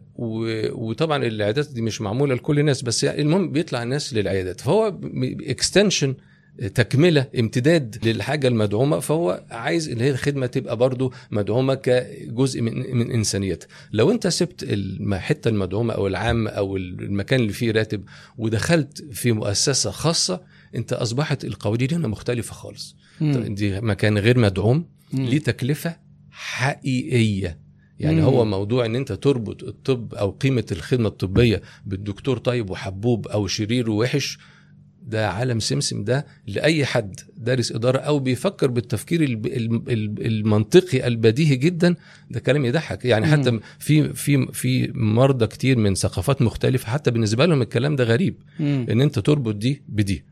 [0.72, 4.60] وطبعا العيادات دي مش معمولة لكل الناس بس يعني المهم بيطلع الناس للعيادات.
[4.60, 5.00] فهو
[5.46, 6.14] extension
[6.74, 13.10] تكملة امتداد للحاجة المدعومة فهو عايز إن هي الخدمة تبقى برضو مدعومة كجزء من من
[13.10, 18.04] انسانيتها لو أنت سبت الحتة المدعومة أو العام أو المكان اللي فيه راتب
[18.38, 20.40] ودخلت في مؤسسة خاصة
[20.76, 23.54] انت اصبحت القوانين هنا مختلفة خالص مم.
[23.54, 24.86] دي مكان غير مدعوم.
[25.12, 25.96] ليه تكلفه
[26.30, 27.58] حقيقية
[28.00, 28.22] يعني مم.
[28.26, 33.90] هو موضوع إن أنت تربط الطب أو قيمة الخدمة الطبية بالدكتور طيب وحبوب أو شرير
[33.90, 34.38] ووحش
[35.06, 39.22] ده عالم سمسم ده لأي حد دارس إدارة أو بيفكر بالتفكير
[40.18, 41.94] المنطقي البديهي جدا
[42.30, 43.60] ده كلام يضحك يعني حتى.
[43.78, 48.36] في في في مرضى كتير من ثقافات مختلفة حتى بالنسبة لهم الكلام ده غريب.
[48.60, 50.24] إن أنت تربط دي بدي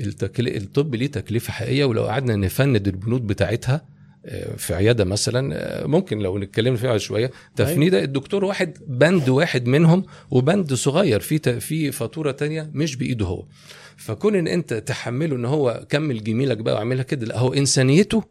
[0.00, 0.48] التكل...
[0.48, 3.84] الطب ليه تكلفة حقيقية ولو قعدنا نفند البنود بتاعتها
[4.26, 7.30] آه، في عيادة مثلا آه، ممكن لو نتكلم فيها شوية.
[7.56, 13.26] تفنيدة الدكتور واحد بند واحد منهم وبند صغير في ت- في فاتورة تانية مش بإيده
[13.26, 13.44] هو.
[13.96, 18.24] فكون إن أنت تحمله إن هو كمل جميلك بقى واعملها كده لا هو إنسانيته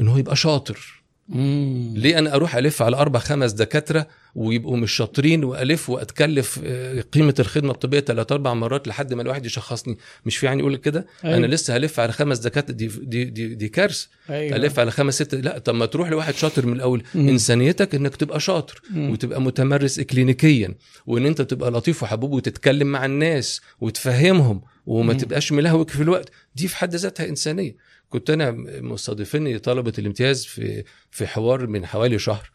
[0.00, 1.01] إن هو يبقى شاطر.
[1.34, 1.92] مم.
[1.96, 7.34] ليه أنا أروح ألف على أربع خمس دكاترة ويبقوا مش شاطرين وألف وأتكلف آه، قيمة
[7.38, 11.36] الخدمة الطبية ثلاث أربع مرات لحد ما الواحد يشخصني مش في يعني يقول كده أيوة.
[11.36, 15.14] أنا لسه هلف على خمس دكاترة دي دي دي, دي كارثة أيوه الف على خمس
[15.14, 17.28] ست لا طب ما تروح لواحد شاطر من الأول مم.
[17.28, 19.10] إنسانيتك إنك تبقى شاطر مم.
[19.10, 20.74] وتبقى متمرس اكلينيكيا
[21.06, 25.18] وإن أنت تبقى لطيف وحبوب وتتكلم مع الناس وتفهمهم وما مم.
[25.18, 27.76] تبقاش ملهوك في الوقت دي في حد ذاتها إنسانية
[28.12, 32.50] كنت أنا مستضيفني طلبة الامتياز في في حوار من حوالي شهر.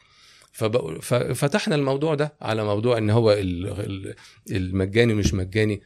[1.01, 4.15] ففتحنا الموضوع ده على موضوع إن هو ال- ال-
[4.51, 5.81] المجاني مش مجاني.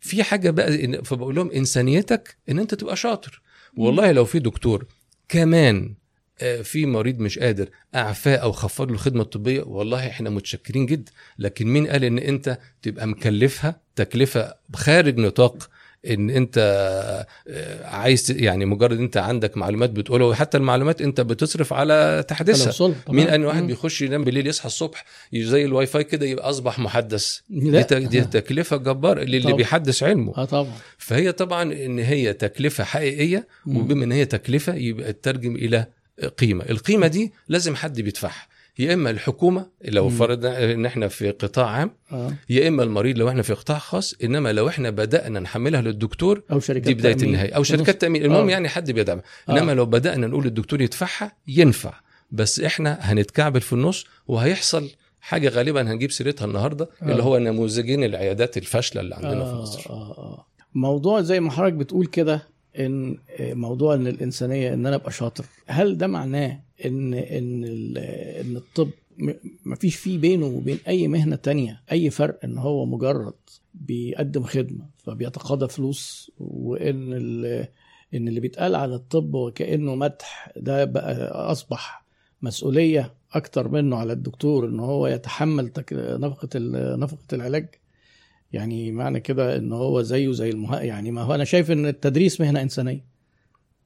[0.00, 3.42] في حاجة بقى فبقول لهم إنسانيتك إن أنت تبقى شاطر.
[3.76, 4.86] والله لو في دكتور
[5.28, 5.94] كمان
[6.40, 11.12] آه، في مريض مش قادر أعفاه أو خفض له الخدمة الطبية والله إحنا متشكرين جدا
[11.38, 15.70] لكن مين قال إن أنت تبقى مكلفها تكلفة خارج نطاق
[16.10, 16.54] إن أنت
[17.48, 22.94] آه، عايز يعني مجرد أنت عندك معلومات بتقولها وحتى المعلومات أنت بتصرف على تحديثها.
[23.08, 23.62] مين إن واحد.
[23.66, 27.82] بيخش ينام بالليل يصحى الصبح زي الواي فاي كده يبقى أصبح محدث لا.
[27.82, 29.56] دي, دي تكلفة جبار للي طبعا.
[29.56, 33.46] بيحدث علمه آه طبعا فهي طبعا إن هي تكلفة حقيقية.
[33.66, 35.86] وبما إن هي تكلفة يبقى تترجم إلى
[36.38, 38.46] قيمة القيمة دي لازم حد بيدفعها
[38.78, 40.08] يا إما الحكومة لو.
[40.08, 44.14] فرضنا إن إحنا في قطاع عام آه يا إما المريض لو إحنا في قطاع خاص
[44.24, 47.34] إنما لو إحنا بدأنا نحملها للدكتور أو شركات دي بداية تأمين.
[47.34, 48.50] النهاية أو في شركات تأمين المهم آه.
[48.50, 49.52] يعني حد بيدعمها آه.
[49.52, 51.94] إنما لو بدأنا نقول الدكتور يدفعها ينفع
[52.30, 57.10] بس إحنا هنتكعبل في النص وهيحصل حاجة غالبا هنجيب سيرتها النهارده آه.
[57.12, 60.46] اللي هو نموذجين العيادات الفاشلة اللي عندنا في آه مصر آه آه.
[60.74, 65.44] موضوع زي ما حضرتك بتقول كده إن آه، موضوع إن الإنسانية إن أنا أبقى شاطر
[65.66, 67.64] هل ده معناه إن إن
[68.40, 69.32] إن الطب م-
[69.64, 73.34] مفيش فيه بينه وبين أي مهنة تانية أي فرق إن هو مجرد
[73.74, 77.12] بيقدم خدمة فبيتقاضى فلوس وإن
[78.14, 82.04] إن اللي بيتقال على الطب وكأنه مدح ده بقى أصبح
[82.42, 86.48] مسؤولية أكتر منه على الدكتور إن هو يتحمل نفقة
[86.96, 87.68] نفقة العلاج.
[88.52, 92.40] يعني معنى كده إن هو زيه زي المها يعني ما هو أنا شايف إن التدريس
[92.40, 93.04] مهنة إنسانية.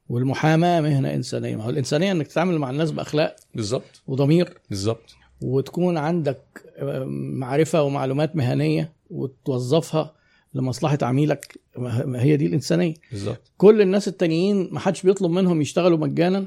[0.09, 4.03] والمحاماة مهنه إنسانية؟ ما هو الإنسانية إنك تتعامل مع الناس بأخلاق بالظبط.
[4.07, 4.59] وضمير.
[4.71, 5.15] بالظبط.
[5.43, 6.43] وتكون عندك
[6.77, 10.15] آه، معرفة ومعلومات مهنية وتوظفها
[10.55, 11.61] لمصلحة عميلك.
[12.05, 12.95] ما هي دي الإنسانية.
[13.11, 13.53] بالظبط.
[13.59, 16.47] كل الناس التانيين ما حدش بيطلب منهم يشتغلوا مجانا.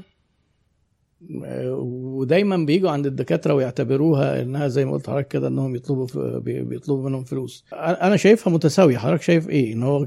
[1.30, 6.06] ودايما بيجوا عند الدكاترة ويعتبروها إنها زي ما قلت لحضرتك كده إنهم يطلبوا
[6.38, 7.64] بيطلبوا منهم فلوس.
[7.72, 8.98] أنا شايفها متساوية.
[8.98, 10.06] حضرتك شايف إيه؟ إن هو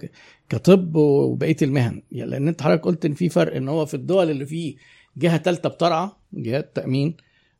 [0.49, 2.01] كطب وبقية المهن.
[2.11, 4.75] يعني لأن أنت حضرتك قلت إن في فرق إن هو في الدول اللي فيه
[5.17, 7.17] جهة ثالثه بترعى جهات تأمين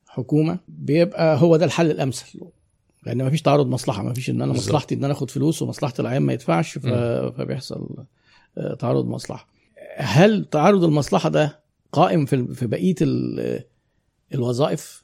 [0.07, 2.39] حكومة بيبقى هو ده الحل الأمثل.
[3.05, 4.03] لأن ما فيش تعارض مصلحة.
[4.03, 4.53] ما فيش إن أنا.
[4.53, 6.77] مصلحتي إن أنا آخد فلوس ومصلحه العيان ما يدفعش.
[6.77, 7.89] فبيحصل
[8.57, 9.47] آه، تعارض مصلحة.
[9.97, 11.62] هل تعارض المصلحة ده
[11.93, 13.63] قائم في في بقية ال-
[14.33, 15.03] الوظائف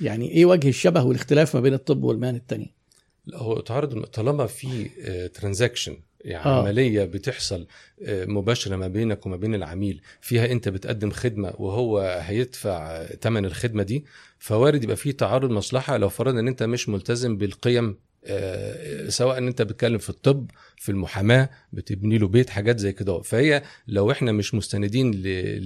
[0.00, 2.74] يعني إيه وجه الشبه والاختلاف ما بين الطب والمهن التانية
[3.26, 4.88] لا هو تعارض طالما في
[5.34, 6.58] ترانزاكشن يعني آه.
[6.58, 6.62] آه.
[6.62, 7.66] عملية بتحصل
[8.02, 13.82] آه، مباشرة ما بينك وما بين العميل فيها أنت بتقدم خدمة وهو هيدفع ثمن الخدمة
[13.82, 14.04] دي
[14.38, 17.96] فوارد يبقى في تعارض مصلحة لو فرضنا إن أنت مش ملتزم بالقيم آه،
[19.08, 23.62] سواء إن أنت بتتكلم في الطب في المحاماة بتبني له بيت حاجات زي كده فهي
[23.88, 25.10] لو إحنا مش مستندين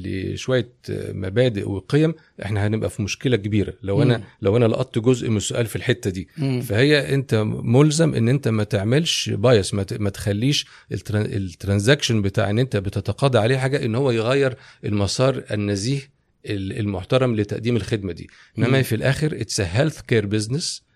[0.04, 4.02] لشوية آه، مبادئ وقيم إحنا هنبقى في مشكلة كبيرة لو مم.
[4.02, 6.60] أنا لو أنا لقطت جزء من السؤال في الحتة دي مم.
[6.60, 11.40] فهي أنت ملزم إن أنت ما تعملش bias ما, ت- ما تخليش ال tran- ال
[11.40, 16.00] transaction بتاع إن أنت بتتقاضى عليه حاجة إن هو يغير المسار النزيه
[16.46, 18.64] ال- المحترم لتقديم الخدمة دي مم.
[18.64, 20.93] انما في الآخر it's healthcare business مم.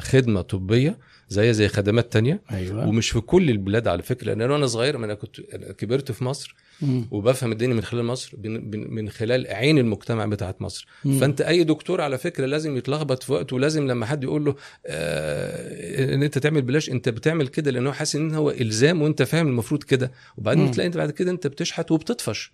[0.00, 4.66] خدمة طبية زي زي خدمات تانية أيوه ومش في كل البلاد على فكرة لأن أنا
[4.66, 5.40] صغير أنا كنت
[5.78, 7.08] كبرت في مصر مم.
[7.10, 8.36] وبفهم الدنيا من خلال مصر
[8.72, 11.18] من خلال عين المجتمع بتاعت مصر مم.
[11.18, 14.54] فأنت أي دكتور على فكرة لازم يتلخبط في وقته ولازم لما حد يقول له
[14.86, 19.22] آه إن أنت تعمل بلاش أنت بتعمل كده لأن هو حاسس إن هو إلزام وأنت
[19.22, 20.70] فاهم المفروض كده وبعدين.
[20.70, 22.52] تلاقي انت بعد كده أنت بتشحت وبتطفش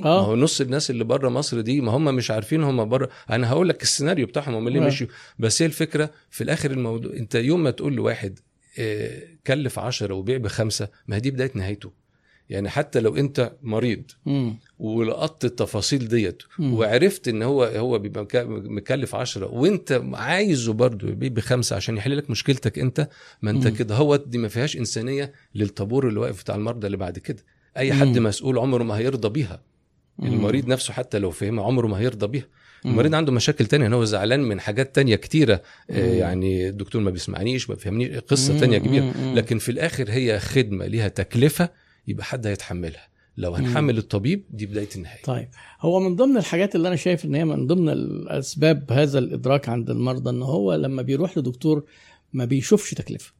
[0.00, 3.08] ما آه هو نص الناس اللي بره مصر دي ما هم مش عارفين هم بره
[3.30, 4.86] أنا هقول لك السيناريو بتاعهم هم ليه آه.
[4.86, 5.08] مشيوا
[5.38, 8.38] بس هي الفكرة في الآخر الموضوع أنت يوم ما تقول لواحد
[8.78, 11.92] آه، كلف عشرة وبيع بخمسة ما هي دي بداية نهايته
[12.50, 14.56] يعني حتى لو أنت مريض مم.
[14.78, 16.74] ولقطت التفاصيل ديت مم.
[16.74, 22.16] وعرفت إن هو هو بيبقى مك- مكلف عشرة وأنت عايزه برضه يبيع بخمسة عشان يحل
[22.16, 23.08] لك مشكلتك أنت
[23.42, 23.68] ما أنت.
[23.68, 27.44] كده هو دي ما فيهاش إنسانية للطابور اللي واقف بتاع المرضى اللي بعد كده
[27.76, 28.24] أي حد مم.
[28.24, 29.62] مسؤول عمره ما هيرضى بيها.
[30.22, 32.44] المريض نفسه حتى لو فهمها عمره ما هيرضى بيها.
[32.84, 35.62] المريض عنده مشاكل تانية إن هو زعلان من حاجات تانية كتيرة.
[35.90, 36.14] آه،.
[36.14, 38.60] يعني الدكتور ما بيسمعنيش ما بيفهمنيش قصة مم.
[38.60, 39.04] تانية كبيرة.
[39.04, 39.34] مم.
[39.34, 41.68] لكن في الآخر هي خدمة ليها تكلفة
[42.08, 43.10] يبقى حد هيتحملها.
[43.36, 45.22] لو هنحمل الطبيب دي بداية النهاية.
[45.24, 45.48] طيب
[45.80, 49.90] هو من ضمن الحاجات اللي أنا شايف إن هي من ضمن الأسباب هذا الإدراك عند
[49.90, 51.84] المرضى إن هو لما بيروح لدكتور
[52.32, 53.32] ما بيشوفش تكلفة.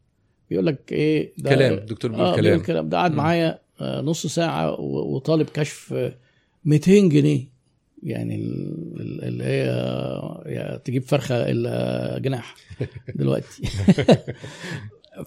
[0.50, 2.88] بيقول لك إيه ده كلام الدكتور بيقول آه كلام.
[2.88, 3.12] ده قعد.
[3.14, 6.14] معايا آه، نص ساعة وطالب كشف آه،
[6.64, 7.50] 200 جنيه.
[8.02, 9.64] يعني ال- ال- اللي هي
[10.46, 12.54] يا تجيب فرخة إلا جناح
[13.14, 13.62] دلوقتي.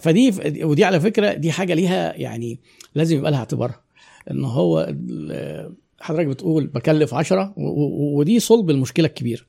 [0.00, 0.32] فدي
[0.64, 2.60] ودي على فكرة دي حاجة ليها يعني
[2.94, 3.80] لازم يبقى لها اعتبارها
[4.30, 4.94] إن هو
[6.00, 9.42] حضرتك بتقول بكلف 10 ودي صلب المشكلة الكبيره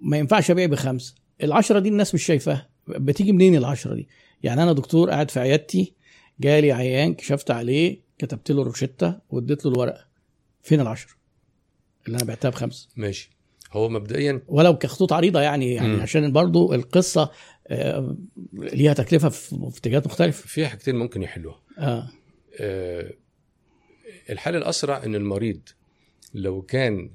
[0.00, 2.68] ما ينفعش أبيع بخمسه العشرة دي الناس مش شايفاها.
[2.88, 4.08] بتيجي منين العشرة دي؟
[4.42, 5.92] يعني أنا دكتور قاعد في عيادتي
[6.40, 10.11] جالي عيان كشفت عليه كتبت له روشتة واديت له الورقة.
[10.62, 11.10] فين العشرة
[12.06, 13.30] اللي أنا بعتها بخمسه ماشي.
[13.72, 16.00] هو مبدئيا ولو كخطوط عريضة يعني يعني مم.
[16.00, 17.30] عشان برضو القصة
[17.68, 18.16] آه،
[18.52, 20.46] ليها تكلفة في اتجاهات مختلفة.
[20.48, 21.62] في حاجتين ممكن يحلوها.
[21.78, 22.08] آه.
[22.60, 23.12] آه،
[24.30, 25.60] الحل الأسرع إن المريض
[26.34, 27.10] لو كان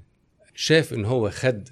[0.54, 1.68] شاف إن هو خد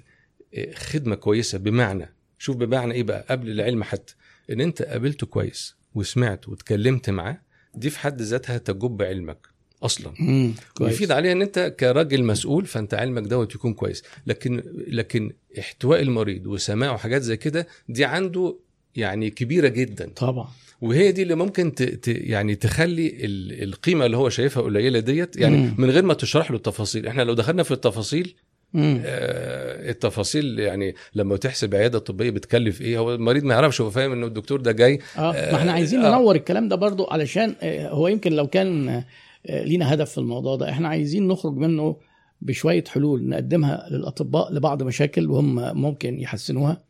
[0.55, 4.15] آه، خدمة كويسة بمعنى شوف بمعنى إيه بقى؟ قبل العلم حتى.
[4.51, 7.41] إن أنت قابلته كويس وسمعت واتكلمت معاه
[7.75, 9.47] دي في حد ذاتها تجب علمك.
[9.83, 10.13] أصلا.
[10.81, 14.03] ويفيد عليها إن أنت كراجل مسؤول فأنت علمك دوت يكون كويس.
[14.27, 18.55] لكن لكن احتواء المريض وسماعه حاجات زي كده دي عنده
[18.95, 20.09] يعني كبيرة جدا.
[20.15, 20.47] طبعا.
[20.81, 21.83] وهي دي اللي ممكن ت...
[21.83, 22.07] ت...
[22.07, 23.63] يعني تخلي ال...
[23.63, 25.75] القيمة اللي هو شايفها قليلة ديت يعني مم.
[25.77, 27.07] من غير ما تشرح له التفاصيل.
[27.07, 28.35] إحنا لو دخلنا في التفاصيل
[28.75, 34.11] آه التفاصيل يعني لما تحسب عيادة طبية بتكلف إيه هو المريض ما يعرفش هو فاهم
[34.11, 34.99] إنه الدكتور ده جاي.
[35.17, 36.09] آه ما إحنا عايزين آه.
[36.09, 39.05] ننور الكلام ده برضو علشان آه، هو يمكن لو كان آه،
[39.49, 40.69] لينا هدف في الموضوع ده.
[40.69, 41.97] إحنا عايزين نخرج منه
[42.41, 46.86] بشوية حلول نقدمها للأطباء لبعض مشاكل وهم ممكن يحسنوها.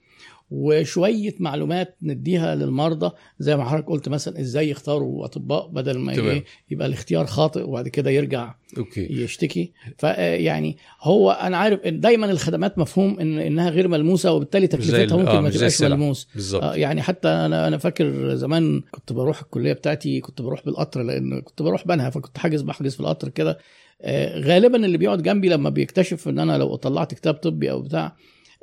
[0.51, 3.11] وشوية معلومات نديها للمرضى.
[3.39, 6.29] زي ما حضرتك قلت مثلا إزاي يختاروا أطباء بدل ما تمام.
[6.29, 9.07] إيه يبقى الاختيار خاطئ وبعد كده يرجع أوكي.
[9.23, 9.71] يشتكي.
[9.97, 15.27] فيعني هو أنا عارف إن دايما الخدمات مفهوم إن إنها غير ملموسة وبالتالي تكلفتها ممكن
[15.29, 15.81] آه، ما تبقاش.
[15.81, 16.27] ملموس.
[16.53, 21.41] آه، يعني حتى أنا أنا فاكر زمان كنت بروح الكلية بتاعتي كنت بروح بالقطر لأن
[21.41, 23.57] كنت بروح بنها فكنت حاجز بحجز في القطر كده.
[24.01, 28.15] آه، غالبا اللي بيقعد جنبي لما بيكتشف إن أنا لو طلعت كتاب طبي أو بتاع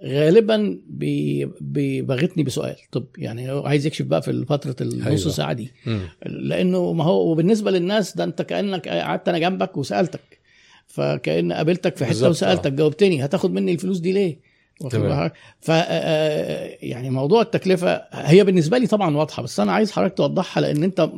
[0.05, 5.17] غالبا بي- بيبغتني بسؤال طب يعني هو عايز يكشف بقى في فترة النص أيوة.
[5.37, 5.73] ساعه دي.
[6.27, 10.39] لأنه ما هو وبالنسبة للناس ده أنت كأنك قعدت أنا جنبك وسألتك
[10.87, 12.77] فكأن قابلتك في حتة وسألتك آه.
[12.77, 15.31] جاوبتني هتاخد مني الفلوس دي ليه؟ واخد؟
[15.61, 20.61] ف آه، يعني موضوع التكلفة هي بالنسبة لي طبعا واضحة بس أنا عايز حضرتك توضحها
[20.61, 21.11] لأن أنت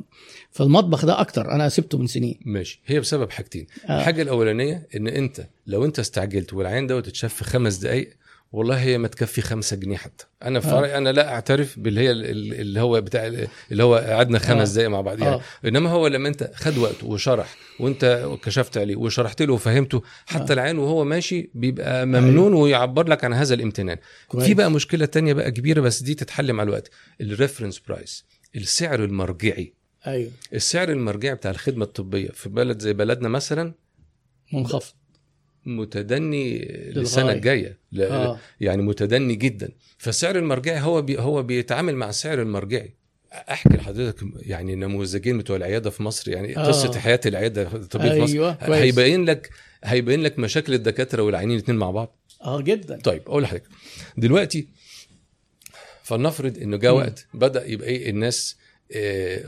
[0.51, 3.99] في المطبخ ده أكتر أنا سبته من سنين ماشي هي بسبب حاجتين آه.
[3.99, 8.09] الحاجة الأولانية إن أنت لو أنت استعجلت والعين دوت اتشاف في خمس دقائق
[8.53, 10.99] والله هي ما تكفي خمسة جنيه حتى أنا في آه.
[10.99, 13.27] أنا لا أعترف باللي هي ال- اللي هو بتاع
[13.73, 14.75] اللي هو قعدنا خمس آه.
[14.75, 15.41] دقايق مع بعض يعني آه.
[15.65, 20.55] إنما هو لما أنت خد وقته وشرح وأنت كشفت عليه وشرحت له وفهمته حتى آه.
[20.55, 23.97] العين وهو ماشي بيبقى ممنون ويعبر لك عن هذا الامتنان
[24.29, 24.45] كويس.
[24.47, 28.25] في بقى مشكلة تانية بقى كبيرة بس دي تتحل مع الوقت ال reference price
[28.57, 29.75] السعر المرجعي
[30.07, 33.75] أيوه السعر المرجعي بتاع الخدمة الطبية في بلد زي بلدنا مثلا
[34.53, 34.95] منخفض
[35.67, 36.59] متدني
[36.95, 37.33] للسنة.
[37.33, 37.79] الجاية.
[38.01, 38.39] آه.
[38.61, 39.69] يعني متدني جدا.
[39.99, 42.95] فالسعر المرجعي هو بي هو بيتعامل مع السعر المرجعي.
[43.33, 46.67] أحكي لحضرتك يعني نموذجين بتوع العيادة في مصر يعني آه.
[46.67, 48.53] قصة حياة العيادة الطبيه في مصر.
[48.67, 48.83] كويس.
[48.83, 49.51] هيبين لك
[49.85, 52.17] هيبين لك مشاكل الدكاترة والعيانين الاثنين مع بعض.
[52.43, 52.99] آه جدا.
[53.01, 53.69] طيب أقول لحضرتك.
[54.17, 54.69] دلوقتي
[56.03, 56.95] فلنفرض إنه جاء.
[56.95, 58.66] وقت بدأ يبقى إيه الناس آه،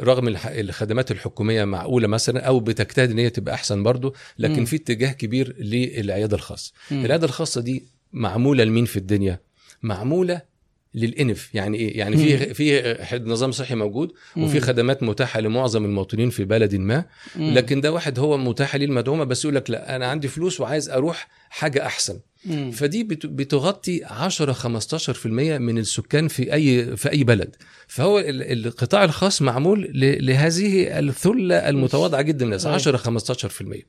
[0.00, 4.64] رغم الح- الخدمات الحكومية معقولة مثلا أو بتجتهد إن هي تبقى أحسن برضه لكن مم.
[4.64, 6.72] في اتجاه كبير للعيادة الخاصة.
[6.92, 9.40] العيادة الخاصة دي معمولة لمين في الدنيا
[9.82, 10.58] معمولة
[10.94, 14.60] للإنف يعني إيه يعني في في نظام صحي موجود وفي.
[14.60, 17.04] خدمات متاحة لمعظم المواطنين في بلد ما.
[17.36, 20.88] لكن ده واحد هو متاحه ليه المدعومه بس يقول لك لا أنا عندي فلوس وعايز
[20.90, 22.70] أروح حاجة أحسن مم.
[22.70, 25.26] فدي بت- بتغطي 10 15%
[25.58, 27.56] من السكان في أي في أي بلد
[27.88, 32.74] فهو ال- القطاع الخاص معمول لهذه الثلة المتواضعة جدا من الناس أيوة.
[32.74, 33.82] 10 15%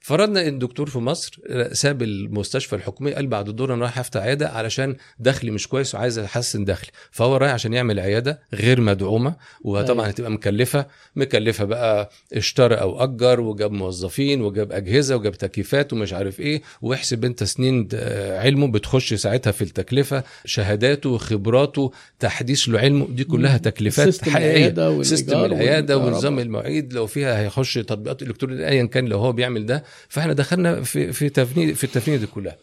[0.00, 1.38] فرضنا إن الدكتور في مصر
[1.72, 6.18] ساب المستشفى الحكومي قال بعد الدور أنا رايح افتح عيادة علشان دخلي مش كويس وعايز
[6.18, 10.06] احسن دخلي فهو رايح عشان يعمل عيادة غير مدعومة وطبعا أيوة.
[10.06, 16.40] هتبقى مكلفة مكلفة بقى اشترى أو أجر وجاب موظفين وجاب أجهزة وجاب تكييفات ومش عارف
[16.40, 23.06] إيه واحسب أنت سنين آه، علمه بتخش ساعتها في التكلفة شهاداته خبراته تحديث له علمه
[23.10, 23.58] دي كلها مم.
[23.58, 25.98] تكلفات system حقيقية system العيادة.
[25.98, 30.82] ونظام المواعيد لو فيها هيخش تطبيقات إلكترونية ايا كان لو هو بيعمل ده فاحنا دخلنا
[30.82, 32.56] في في تفنيد في التفنيده دي كلها.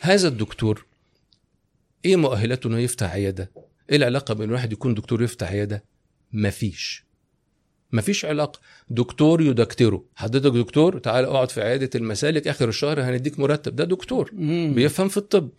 [0.00, 0.86] هذا الدكتور
[2.04, 3.50] إيه مؤهلاته إنه يفتح عيادة؟
[3.90, 5.84] إيه العلاقة بين الواحد يكون دكتور يفتح عيادة؟
[6.32, 7.04] مفيش
[7.92, 8.60] مفيش علاقة.
[8.88, 10.04] دكتور يدكتره.
[10.16, 13.76] حضرتك دكتور تعال اقعد في عيادة المسالك آخر الشهر هنديك مرتب.
[13.76, 14.30] ده دكتور.
[14.32, 14.72] مم.
[14.74, 15.50] بيفهم في الطب.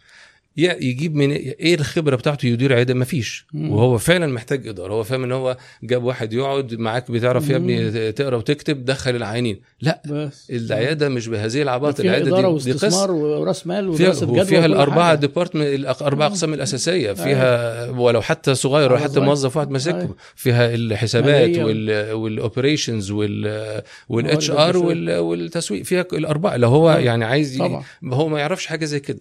[0.58, 3.48] يجيب من إيه الخبرة بتاعته يدير عيادة؟ مفيش.
[3.54, 3.72] مم.
[3.72, 4.94] وهو فعلا محتاج إدارة.
[4.94, 9.60] هو فاهم إن هو جاب واحد يقعد معاك بتعرف يا ابني تقرأ وتكتب دخل العيانين.
[9.82, 10.50] لا بس.
[10.50, 14.72] العيادة مش بهذه العباط فيها العيادة دي, واستثمار ورأس مال فيها, ودراسه جدوى وفيها وكل
[14.72, 15.16] الأربعة.
[15.16, 17.14] ديبارتمنت الاربع أقسام الأساسية.
[17.14, 19.20] فيها ولو حتى صغير ولا على حتى.
[19.20, 20.16] موظف واحد ماسكه أيوة.
[20.36, 21.58] فيها الحسابات
[22.14, 24.78] وال operations وال وال HR.
[24.78, 25.84] والتسويق.
[25.84, 26.58] فيها الأربعة.
[26.58, 26.98] لو هو آه.
[26.98, 27.84] يعني عايز طبعا.
[28.04, 29.20] هو ما يعرفش حاجة زي كده.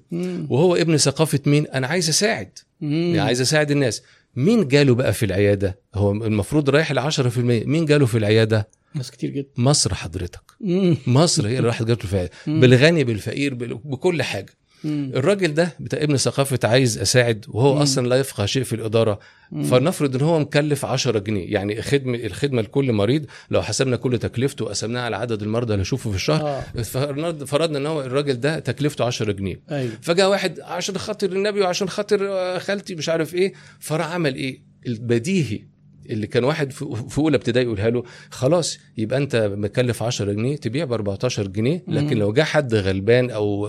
[0.50, 2.58] وهو ابن ثقافة مين؟ أنا عايز أساعد.
[2.80, 2.92] مم.
[2.92, 4.02] يعني عايز أساعد الناس.
[4.36, 9.10] مين جاله بقى في العيادة؟ هو المفروض رايح ل 10% مين جاله في العيادة؟ ناس
[9.10, 9.48] كتير جدا.
[9.56, 10.40] مصر حضرتك.
[10.60, 10.96] مم.
[11.06, 12.32] مصر هي اللي راحت جابته في العيادة.
[12.46, 14.52] بالغني بالفقير بال- بكل حاجة.
[14.84, 15.12] مم.
[15.14, 17.80] الراجل ده بتاع ابن ثقافة عايز أساعد وهو مم.
[17.82, 19.18] أصلا لا يفقه شيء في الإدارة
[19.52, 19.62] مم.
[19.62, 24.64] فلنفرض إن هو مكلف 10 جنيه يعني خدمه الخدمة لكل مريض لو حسبنا كل تكلفته
[24.64, 29.04] وقسمناها على عدد المرضى اللي اشوفه في الشهر آه فرضنا إن هو الراجل ده تكلفته
[29.04, 33.52] 10 جنيه أيوه فجاء واحد عشان خاطر النبي وعشان خاطر آه، خالتي مش عارف إيه
[33.80, 35.73] فراح عمل إيه البديهي
[36.10, 36.72] اللي كان واحد
[37.08, 41.82] في أولى ابتدائي يقولها له خلاص يبقى أنت مكلف 10 جنيه تبيع ب 14 جنيه
[41.88, 42.16] لكن.
[42.18, 43.66] لو جه حد غلبان أو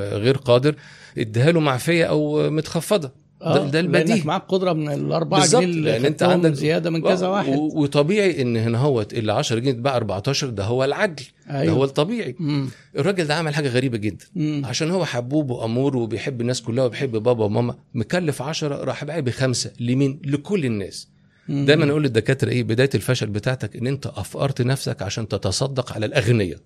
[0.00, 0.74] غير قادر
[1.18, 4.04] اديها له معفية أو متخفضة آه ده البديهي.
[4.04, 8.42] لأنك معاك قدرة من الأربعة جنيه اللي أنت عندك زيادة من كذا و- واحد وطبيعي
[8.42, 12.68] إن هنا هوت اللي 10 جنيه تباع 14 ده هو العدل ده هو الطبيعي مم.
[12.98, 14.62] الراجل ده عمل حاجة غريبة جدا مم.
[14.64, 19.70] عشان هو حبوب وأمور وبيحب الناس كلها وبيحب بابا وماما مكلف عشرة راح باقي بخمسة
[19.80, 21.08] لمين؟ لكل الناس.
[21.48, 26.58] دايما نقول للدكاترة إيه بداية الفشل بتاعتك إن أنت أفقرت نفسك عشان تتصدق على الاغنياء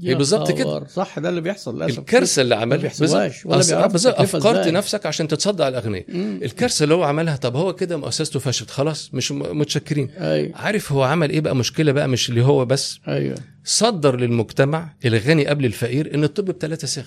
[0.00, 0.86] يا هي بالظبط كده.
[0.86, 1.98] صح ده اللي بيحصل للأسف.
[1.98, 2.92] الكارثة اللي عملها.
[2.98, 4.20] بالظبط.
[4.20, 4.68] أفقرت.
[4.68, 6.04] نفسك عشان تتصدق على الاغنياء.
[6.44, 10.10] الكارثة اللي هو عملها طب هو كده مؤسسته فشلت خلاص مش متشكرين.
[10.10, 12.98] أيوه عارف هو عمل إيه بقى؟ مشكلة بقى مش اللي هو بس.
[13.08, 13.36] أيوه.
[13.64, 17.06] صدر للمجتمع الغني قبل الفقير إن الطب بثلاثة صاغ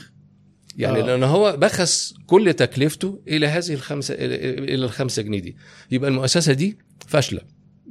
[0.77, 1.05] يعني آه.
[1.05, 5.57] لأن هو بخس كل تكلفته إلى هذه الخمسة إلى الخمسة جنيه دي
[5.91, 7.41] يبقى المؤسسة دي فاشلة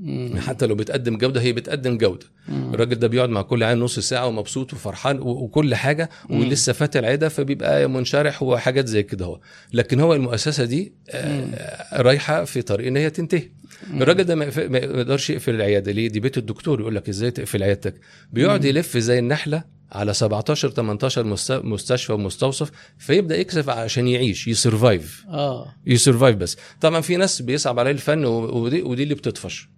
[0.01, 0.37] مم.
[0.39, 2.75] حتى لو بتقدم جودة هي بتقدم جودة مم.
[2.75, 6.41] الراجل ده بيقعد مع كل عيان نص ساعة ومبسوط وفرحان وكل حاجة مم.
[6.41, 9.41] ولسه فاتح العياده فبيبقى منشرح وحاجات زي كده هو
[9.73, 13.49] لكن هو المؤسسة دي آه، رايحة في طريق إن هي تنتهي
[13.91, 14.03] مم.
[14.03, 14.45] الراجل ده ما
[14.79, 17.95] يقدرش يقفل العيادة ليه دي بيت الدكتور يقول لك إزاي تقفل عيادتك
[18.33, 18.67] بيقعد مم.
[18.69, 25.25] يلف زي النحلة على 17 18 مست- مستشفى ومستوصف فيبدأ يكسب عشان يعيش ي survive
[25.29, 25.75] آه.
[25.87, 26.57] ي survive بس.
[26.81, 29.69] طبعا في ناس بيصعب عليه الفن و- ودي ودي اللي بتطفش.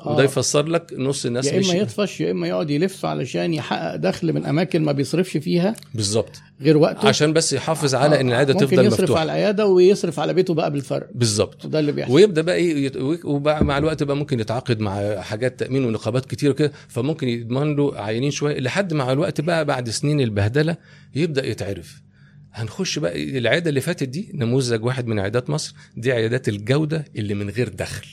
[0.00, 0.12] آه.
[0.12, 4.32] وده يفسر لك نص الناس يا إما يطفش يا إما يقعد يلف علشان يحقق دخل
[4.32, 6.40] من أماكن ما بيصرفش فيها بالظبط.
[6.60, 7.08] غير وقته.
[7.08, 9.20] عشان بس يحافظ على إن العيادة ممكن تفضل يصرف مفتوحة.
[9.20, 11.08] على العيادة ويصرف على بيته بقى بالفرق.
[11.14, 11.64] بالظبط.
[11.64, 12.14] وده اللي بيحصل.
[12.14, 12.92] ويبدأ بقى إيه
[13.24, 18.30] ومع الوقت بقى ممكن يتعاقد مع حاجات تأمين ونقابات كتير كده فممكن يضمن له عينين
[18.30, 20.76] شوية لحد مع الوقت بقى بعد سنين البهدلة
[21.14, 22.00] يبدأ يتعرف.
[22.52, 27.34] هنخش بقى العيادة اللي فاتت دي نموذج واحد من عيادات مصر دي عيادات الجودة اللي
[27.34, 28.06] من غير دخل.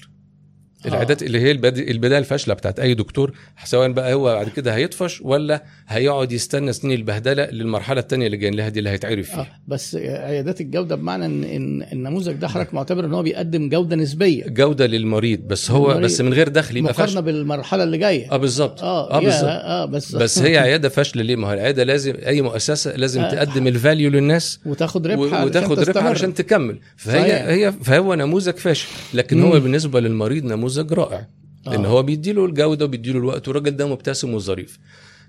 [0.86, 0.89] آه.
[0.89, 3.31] العيادات اللي هي البد- البداية الفاشلة بتاعت أي دكتور
[3.65, 8.55] سواء بقى هو بعد كده هيطفش ولا هيقعد يستنى سنين البهدلة للمرحلة الثانية اللي جايين
[8.55, 12.73] لها دي اللي هيتعرف فيها آه بس عيادات الجودة بمعنى ان ان النموذج ده حضرتك
[12.73, 16.05] معتبر إن هو بيقدم جودة نسبية جودة للمريض بس هو للمريض.
[16.05, 19.86] بس من غير دخل يبقى مقارنة بالمرحلة اللي جاية آه بالظبط آه يا- بالظبط آه
[19.86, 23.31] بس بس هي عيادة فاشلة ليه؟ ما هو العيادة لازم أي مؤسسة لازم آه.
[23.31, 26.03] تقدم الفاليو للناس وتاخد ربح وتاخد ربح.
[26.03, 27.45] علشان تكمل فهي صحيح.
[27.45, 29.59] هي فهو نموذج فاشل لكن هو مم.
[29.59, 31.28] بالنسبة للمريض نموذج رائع.
[31.67, 31.88] لأن آه.
[31.89, 34.80] هو بيديله الجودة وبيديله الوقت والراجل ده مبتسم وظريف.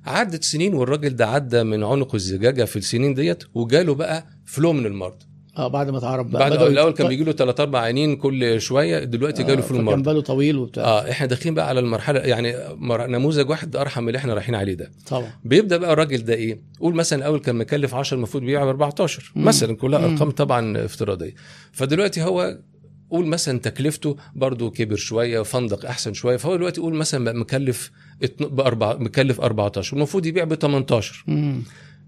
[0.06, 4.86] عدت سنين والراجل ده عدى من عنق الزجاجة في السنين ديت وجاله بقى فلو من
[4.86, 5.26] المرضى
[5.58, 6.50] آه بعد ما اتعرف بقى.
[6.50, 10.02] بعد الأول كان بيجي له 3 4 عينين كل شوية دلوقتي جاله فلو فكان المرضى
[10.02, 10.84] باله طويل وبتاع.
[10.84, 14.54] آه إحنا داخلين بقى على المرحلة يعني مر- نموذج واحد أرحم من اللي إحنا رايحين
[14.54, 14.90] عليه ده.
[15.06, 15.30] طبعا.
[15.44, 19.32] بيبدأ بقى الراجل ده إيه؟ قول مثلا الأول كان مكلف 10 المفروض بيبيع ب 14
[19.36, 19.44] مم.
[19.44, 20.04] مثلا كلها.
[20.12, 21.34] أرقام طبعا افتراضية.
[21.72, 22.58] فدلوقتي هو
[23.10, 26.36] قول مثلا تكلفته برضو كبر شوية فندق أحسن شوية.
[26.36, 27.90] فهو دلوقتي قول مثلا بقى مكلف
[28.40, 31.62] بأربع مكلف 14 المفروض يبيع ب 18 مم.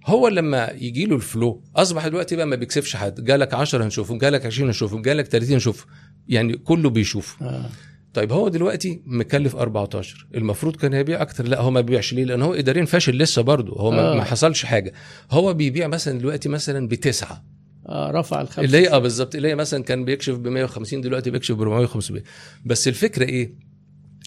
[0.07, 3.25] هو لما يجي له الفلو أصبح دلوقتي بقى ما بيكسبش حد.
[3.25, 5.87] جالك 10 هنشوفه جالك 20 هنشوفه جالك 30 هنشوفه.
[6.29, 7.71] يعني كله بيشوف آه.
[8.15, 11.47] طيب هو دلوقتي مكلف 14 المفروض كان هيبيع أكتر.
[11.49, 14.15] لا هو ما بيبيعش ليه؟ لأن هو اداريا فاشل لسه برضه هو ما, آه.
[14.17, 14.93] ما حصلش حاجة.
[15.31, 17.45] هو بيبيع مثلا دلوقتي مثلا بتسعة.
[17.91, 18.63] رفع الخمسة.
[18.65, 21.87] اللي هي آه بالظبط اللي هي مثلا كان بيكشف ب 150 دلوقتي بيكشف ب 400
[21.87, 22.23] 500
[22.67, 23.55] بس الفكرة إيه؟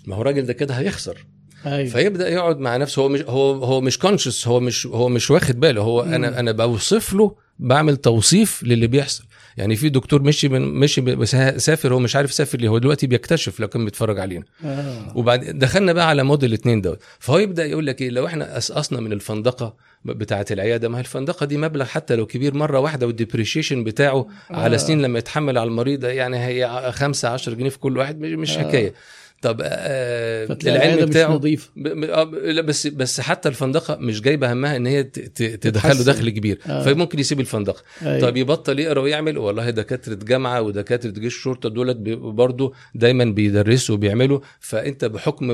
[0.07, 1.25] ما هو الراجل ده كده هيخسر.
[1.65, 1.89] أيوه.
[1.89, 3.01] فيبدأ يقعد مع نفسه.
[3.01, 5.81] هو مش هو هو مش كونشس هو مش هو مش واخد باله.
[5.81, 6.01] هو.
[6.01, 9.23] أنا أنا بوصف له بعمل توصيف للي بيحصل.
[9.57, 11.25] يعني في دكتور مشي من مشي
[11.57, 15.17] سافر هو مش عارف سافر ليه هو دلوقتي بيكتشف لو كان بيتفرج علينا آه.
[15.17, 18.99] وبعد دخلنا بقى على موديل اتنين دوت فهو يبدأ يقول لك إيه لو إحنا قصقصنا
[19.01, 19.75] من الفندقة
[20.05, 24.55] بتاعة العيادة ما هي الفندقة دي مبلغ حتى لو كبير مرة واحدة والديبريشيشن بتاعه آه.
[24.55, 28.31] على سنين لما يتحمل على المريض يعني هي 5 10 جنيه في كل واحد مش,
[28.31, 28.61] مش آه.
[28.63, 28.93] حكاية
[29.41, 34.21] طب آه العلم مش بتاعه نظيف ب- ب- آه، لا بس بس حتى الفندقة مش
[34.21, 36.03] جايبة همها إن هي ت- ت- تدخل له.
[36.03, 36.83] دخل كبير آه.
[36.83, 37.81] فممكن يسيب الفندقة.
[38.01, 38.19] أيوة.
[38.29, 39.37] طب يبطل يقرا ويعمل.
[39.37, 44.39] والله دكاترة جامعة ودكاترة جيش الشرطه دولت برضه دايما بيدرسوا وبيعملوا.
[44.59, 45.47] فأنت بحكم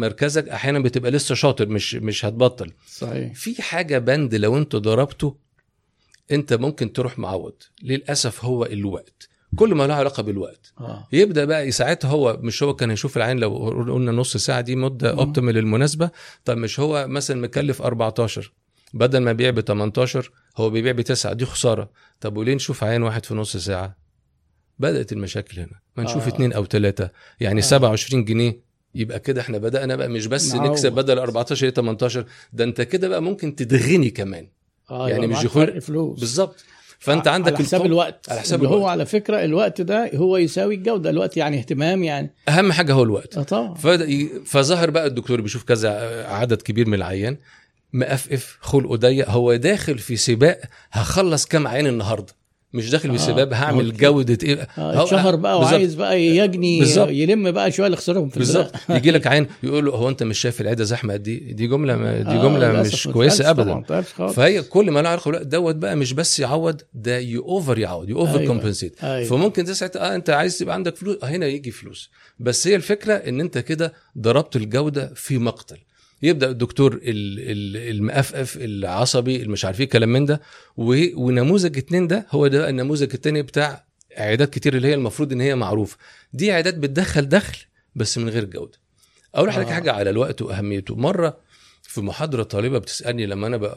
[0.00, 2.72] مركزك أحيانا بتبقى لسه شاطر مش مش هتبطل.
[2.88, 3.34] صحيح.
[3.34, 5.36] في حاجة بند لو انت ضربته
[6.32, 7.54] أنت ممكن تروح معوض.
[7.82, 9.29] للأسف هو الوقت.
[9.56, 10.72] كل ما له علاقة بالوقت.
[10.80, 11.08] آه.
[11.12, 13.56] يبدأ بقى ساعتها هو مش هو كان هيشوف العين لو
[13.94, 15.10] قلنا نص ساعة دي مدة.
[15.10, 16.10] اوبتيمال المناسبه
[16.44, 18.52] طب مش هو مثلا مكلف 14
[18.94, 21.90] بدل ما يبيع ب 18 هو بيبيع بتسعة دي خسارة.
[22.20, 23.96] طب وليه نشوف عين واحد في نص ساعة؟
[24.78, 25.80] بدأت المشاكل هنا.
[25.96, 26.28] ما نشوف آه.
[26.28, 27.64] اتنين أو ثلاثة يعني آه.
[27.64, 28.60] 27 جنيه
[28.94, 30.70] يبقى كده إحنا بدأنا بقى مش بس نعوض.
[30.70, 34.48] نكسب بدل 14 ل 18 ده انت كده بقى ممكن تتغني كمان.
[34.90, 36.20] آه يعني مش فرق فلوس.
[36.20, 36.64] بالظبط.
[37.00, 38.30] فأنت عندك على حساب الوقت.
[38.30, 38.90] على حساب اللي هو الوقت.
[38.90, 41.10] على فكرة الوقت ده هو يساوي الجودة.
[41.10, 42.30] الوقت يعني اهتمام يعني.
[42.48, 43.38] أهم حاجة هو الوقت.
[43.38, 43.74] آه طبعا.
[44.44, 45.90] فظهر بقى الدكتور بيشوف كذا
[46.26, 47.36] عدد كبير من العيان.
[47.92, 49.30] مقفقف خلقه ضيق.
[49.30, 50.60] هو داخل في سباق
[50.92, 52.39] هخلص كام عين النهارده؟
[52.72, 53.10] مش داخل
[53.52, 55.72] آه، هعمل جودة إيه آه اتشهر بقى بالظبط.
[55.72, 57.08] وعايز بقى يجني بالظبط.
[57.10, 58.72] يلم بقى شوية اللي خسرهم في بالظبط.
[58.90, 61.96] يجي لك عين يقول له هو أنت مش شايف العياده زحمة قد إيه دي جملة
[61.96, 64.02] ما- دي آه، جملة للأسف مش كويسة ابدا.
[64.32, 68.46] فهي كل ما له علاقة دوت بقى مش بس يعوض ده يوفر يعوض يوفر أيوة.
[68.46, 69.28] compensate أيوة.
[69.28, 72.76] فممكن ده ساعتها آه أنت عايز تبقى عندك فلوس آه هنا يجي فلوس بس هي
[72.76, 75.76] الفكرة إن أنت كده ضربت الجودة في مقتل
[76.22, 77.00] يبدأ الدكتور ال-
[77.38, 80.40] ال- المقفقف العصبي اللي مش عارف إيه كلام من ده
[80.76, 83.84] ونموذج اتنين ده هو ده النموذج التاني بتاع
[84.16, 85.96] عيادات كتير اللي هي المفروض إن هي معروفة.
[86.32, 87.58] دي عيادات بتدخل دخل
[87.94, 88.78] بس من غير جودة.
[89.34, 89.74] أقول لحضرتك آه.
[89.74, 90.96] حاجة على الوقت وأهميته.
[90.96, 91.36] مرة
[91.90, 93.72] في محاضرة طالبة بتسألني لما أنا ب...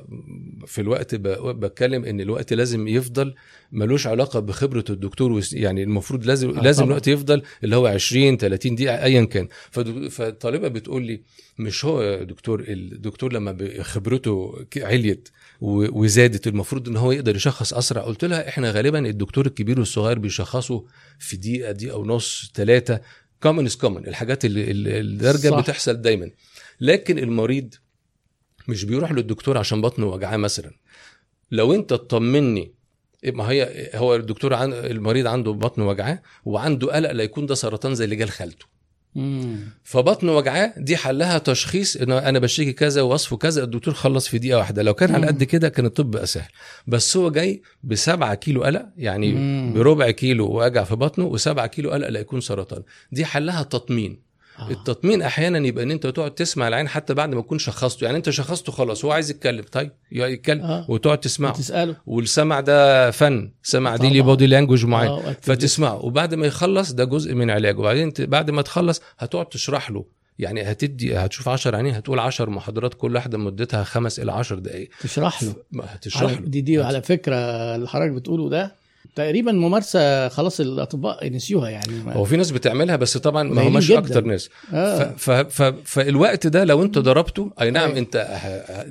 [0.68, 1.28] في الوقت ب...
[1.60, 3.36] بتكلم إن الوقت لازم يفضل
[3.72, 5.42] ملوش علاقة بخبرة الدكتور.
[5.54, 6.90] يعني المفروض لازم آه لازم طبعاً.
[6.92, 10.08] الوقت يفضل اللي هو 20 30 دقيقة ايا كان فد...
[10.08, 11.22] فالطالبه بتقول لي
[11.60, 15.30] مش هو دكتور الدكتور لما خبرته عليت
[15.62, 16.02] و...
[16.04, 20.82] وزادت المفروض إن هو يقدر يشخص أسرع قلت لها إحنا غالبا الدكتور الكبير والصغير بيشخصوا
[21.20, 23.02] في دقيقة دقيقة ونص ثلاثة
[23.44, 25.60] common is common الحاجات اللي اللي- الدرجة صح.
[25.60, 26.30] بتحصل دايما
[26.82, 27.74] لكن المريض
[28.68, 30.72] مش بيروح للدكتور عشان بطنه وجعاه مثلا
[31.52, 32.72] لو انت تطمني
[33.34, 37.96] ما هي هو الدكتور عن المريض عنده بطن وجعاه وعنده قلق لا يكون ده سرطان
[37.96, 38.66] زي اللي جال خالته
[39.16, 39.60] مم.
[39.84, 44.58] فبطنه وجعاه دي حلها تشخيص إن أنا بشتكي كذا ووصفه كذا الدكتور خلص في دقيقة
[44.58, 45.28] واحدة لو كان على.
[45.28, 46.50] قد كده كان الطب بقى سهل
[46.88, 49.74] بس هو جاي بسبعة كيلو قلق يعني مم.
[49.76, 54.20] بربع كيلو وجع في بطنه وسبعة كيلو قلق لا يكون سرطان دي حلها تطمين
[54.60, 54.70] آه.
[54.72, 58.06] التطمين أحيانا يبقى إن أنت تقعد تسمع العين حتى بعد ما تكون شخصته.
[58.06, 59.64] يعني أنت شخصته خلاص هو عايز يتكلم.
[59.72, 60.86] طيب يتكلم آه.
[60.90, 61.54] وتقعد تسمعه.
[61.54, 63.52] تساله والسمع ده فن.
[63.64, 64.22] سمع دي ليه.
[64.22, 65.12] بودي لانجوج معين.
[65.12, 66.06] آه، فتسمعه.
[66.06, 67.78] وبعد ما يخلص ده جزء من علاجه.
[67.78, 70.06] وبعدين انت بعد ما تخلص هتقعد تشرح له.
[70.40, 74.90] يعني هتدي هتشوف 10 عينين هتقول 10 محاضرات كل واحدة مدتها خمس إلى 10 دقائق
[75.02, 75.54] تشرح له.
[75.84, 76.38] هتشرح له.
[76.40, 77.36] دي دي على فكرة
[77.76, 78.76] اللي حضرتك بتقوله ده
[79.16, 83.92] تقريبا ممارسة خلاص الأطباء نسيوها يعني هو في ناس بتعملها بس طبعا ما هماش.
[83.92, 85.14] أكتر ناس آه.
[85.18, 87.98] ف ف فالوقت ده لو انت ضربته أي نعم أيوة.
[87.98, 88.28] انت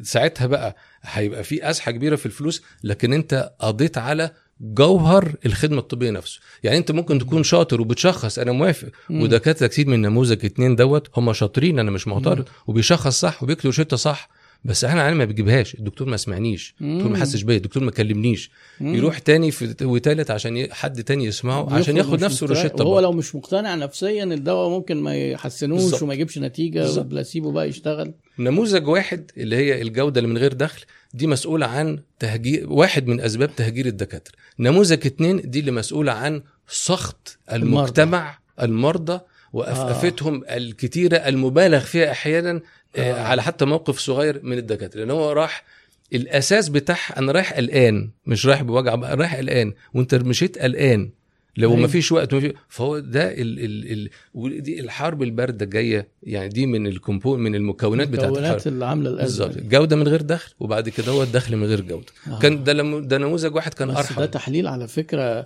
[0.03, 6.11] ساعتها بقى هيبقى في أزحة كبيرة في الفلوس لكن انت قضيت على جوهر الخدمة الطبية
[6.11, 8.89] نفسه يعني انت ممكن تكون شاطر وبتشخص أنا موافق.
[9.11, 13.97] ودكاترة كتير من نموذج اتنين دوت هم شاطرين أنا مش معترض وبيشخص صح وبيكتب روشته
[13.97, 14.29] صح
[14.65, 17.19] بس إحنا عيال ما بيجيبهاش الدكتور ما سمعنيش الدكتور ما.
[17.19, 18.51] حسش بيا الدكتور ما كلمنيش
[18.81, 18.95] مم.
[18.95, 22.43] يروح تاني في وتالت عشان حد تاني يسمعه عشان ياخد نفس.
[22.43, 23.01] الروشتة برضه.
[23.01, 26.03] لو مش مقتنع نفسيا الدواء ممكن ما يحسنوش بالظبط.
[26.03, 26.91] وما يجيبش نتيجة.
[26.93, 30.81] والبلاسيبو بقى يشتغل نموذج واحد اللي هي الجودة اللي من غير دخل
[31.15, 36.43] دي مسؤولة عن تهجير واحد من أسباب تهجير الدكاترة نموذج اتنين دي اللي مسؤولة عن
[36.69, 39.21] سخط المجتمع المرضى
[39.53, 40.57] وافافتهم آه.
[40.57, 42.61] الكتيرة المبالغ فيها أحيانا
[42.97, 43.12] آه.
[43.12, 43.22] آه.
[43.22, 45.64] على حتى موقف صغير من الدكاترة لأن هو راح
[46.12, 51.11] الأساس بتاعها أنا رايح قلقان مش رايح بوجع بقى رايح قلقان وأنت مشيت قلقان
[51.57, 51.76] لو.
[51.76, 56.66] ما فيش وقت مفيش فهو ده ال ال ال ودي الحرب الباردة جاية يعني دي
[56.66, 60.55] من الكومبون من المكونات بتاعت الحرب المكونات اللي عاملة الأزمة بالظبط جودة من غير دخل
[60.61, 62.38] وبعد كده هو الدخل من غير جودة آه.
[62.38, 62.72] كان ده.
[63.01, 65.45] ده نموذج واحد كان ارحم ده تحليل على فكرة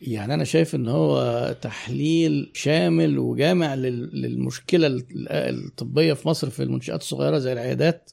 [0.00, 6.62] يعني أنا شايف إن هو تحليل شامل وجامع لل- للمشكلة ال- الطبية في مصر في
[6.62, 8.10] المنشآت الصغيرة زي العيادات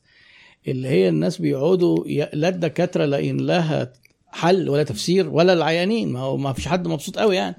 [0.67, 3.93] اللي هي الناس بيقعدوا لا الدكاترة لاقيين لها
[4.27, 6.11] حل ولا تفسير ولا العيانين.
[6.13, 7.55] ما هو ما فيش حد مبسوط قوي يعني.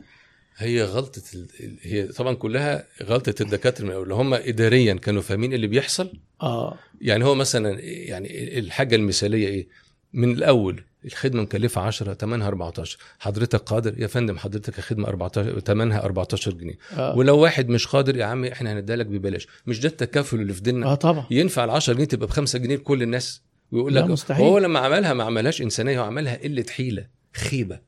[0.57, 1.47] هي غلطة ال...
[1.83, 4.03] هي طبعا كلها غلطة الدكاترة.
[4.03, 6.13] اللي هم اداريا كانوا فاهمين اللي بيحصل.
[6.43, 6.79] آه.
[7.01, 9.69] يعني هو مثلا يعني الحاجة المثالية إيه؟
[10.13, 16.05] من الأول الخدمة مكلفة 10 ثمنها 14 حضرتك قادر؟ يا فندم حضرتك الخدمة 14 ثمنها
[16.05, 16.75] 14 جنيه.
[16.97, 19.47] آه, ولو واحد مش قادر يا عم إحنا هنديها لك ببلاش.
[19.67, 21.27] مش ده التكافل اللي في ديننا؟ آه طبعا.
[21.31, 23.43] ينفع ال 10 جنيه تبقى ب 5 جنيه لكل الناس؟
[23.73, 24.45] ويقول لك مستحيل.
[24.47, 27.81] هو لما عملها ما عملهاش إنسانية هو عملها قلة حيلة خيبة.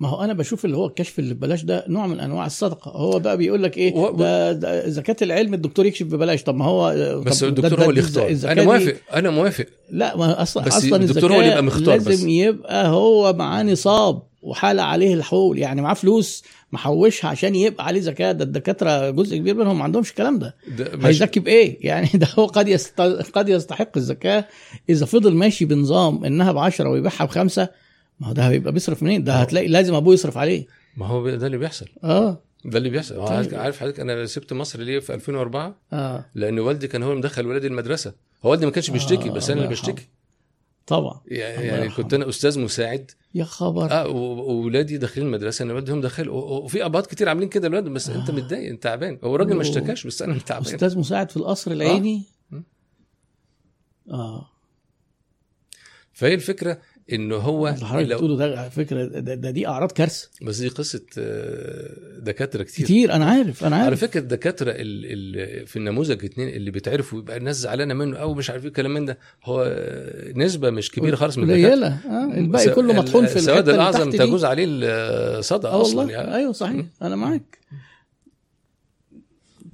[0.00, 2.90] ما هو أنا بشوف اللي هو الكشف اللي ببلاش ده نوع من أنواع الصدقة.
[2.90, 6.42] هو بقى بيقول لك إيه؟ و- ده, ده زكاة العلم الدكتور يكشف ببلاش.
[6.42, 6.94] طب ما هو
[7.26, 8.36] بس طب الدكتور ده- هو اللي يختار.
[8.52, 9.66] أنا موافق أنا موافق.
[9.90, 12.22] لا ما أصلا بس أصلا الدكتور هو اللي يبقى مختار لازم بس.
[12.32, 15.58] يبقى هو معاه نصاب وحال عليه الحول.
[15.58, 18.32] يعني معاه فلوس محوشها عشان يبقى عليه زكاة.
[18.32, 20.54] ده الدكاترة جزء كبير منهم ما عندهمش الكلام ده.
[20.78, 23.00] ده هيزكي بإيه؟ يعني ده هو قد يست...
[23.34, 24.44] قد يستحق الزكاة.
[24.90, 27.68] إذا فضل ماشي بنظام إنها ب 10 ويبيعها بخمسة
[28.20, 30.66] ما هو ده هيبقى بيصرف منين؟ ده هتلاقي لازم أبوه يصرف عليه.
[30.96, 31.86] ما هو ده اللي بيحصل.
[32.04, 32.42] آه.
[32.64, 33.26] ده اللي بيحصل.
[33.26, 33.54] طيب.
[33.54, 36.26] عارف حضرتك أنا سبت مصر ليه في 2004 آه.
[36.34, 38.14] لأن والدي كان هو اللي مدخل ولادي المدرسة.
[38.44, 39.70] هو والدي ما كانش بيشتكي آه، بس أنا اللي.
[39.70, 40.08] بشتكي
[40.86, 41.20] طبعا.
[41.26, 41.88] يعني, يعني.
[41.88, 43.10] كنت أنا أستاذ مساعد.
[43.34, 43.90] يا خبر.
[43.92, 46.28] آه واولادي داخلين المدرسة أنا والدهم داخل.
[46.28, 48.34] وفي أبهات كتير عاملين كده الاولاد بس أنت آه.
[48.34, 49.18] متضايق أنت تعبان.
[49.24, 49.62] هو الراجل ما.
[49.62, 50.74] اشتكاش بس أنا تعبان.
[50.74, 52.60] أستاذ مساعد في القصر العيني؟ م.
[54.10, 54.50] آه.
[56.12, 56.78] فهي الفكرة
[57.12, 60.28] انه هو اللي حضرتك بتقوله ده على فكرة ده, ده دي أعراض كارثة.
[60.42, 64.00] بس دي قصة آه، دكاترة كتير, كتير أنا عارف أنا على عارف.
[64.00, 68.62] فكرة الدكاترة اللي في النموذج اتنين اللي بيتعرفوا ويبقى الناس زعلانة منه أو مش عارف
[68.62, 71.86] إيه الكلام من ده هو آه، نسبة مش كبيرة خالص من الدكاترة.
[71.86, 74.10] آه الباقي كله مطحون في السواد الأعظم.
[74.10, 76.34] تجوز عليه الصدى آه أصلا والله يعني.
[76.36, 76.86] أيوه صحيح.
[77.02, 77.58] أنا معاك.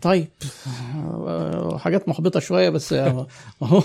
[0.02, 0.28] طيب
[1.76, 3.26] حاجات محبطة شوية بس هو
[3.62, 3.82] هو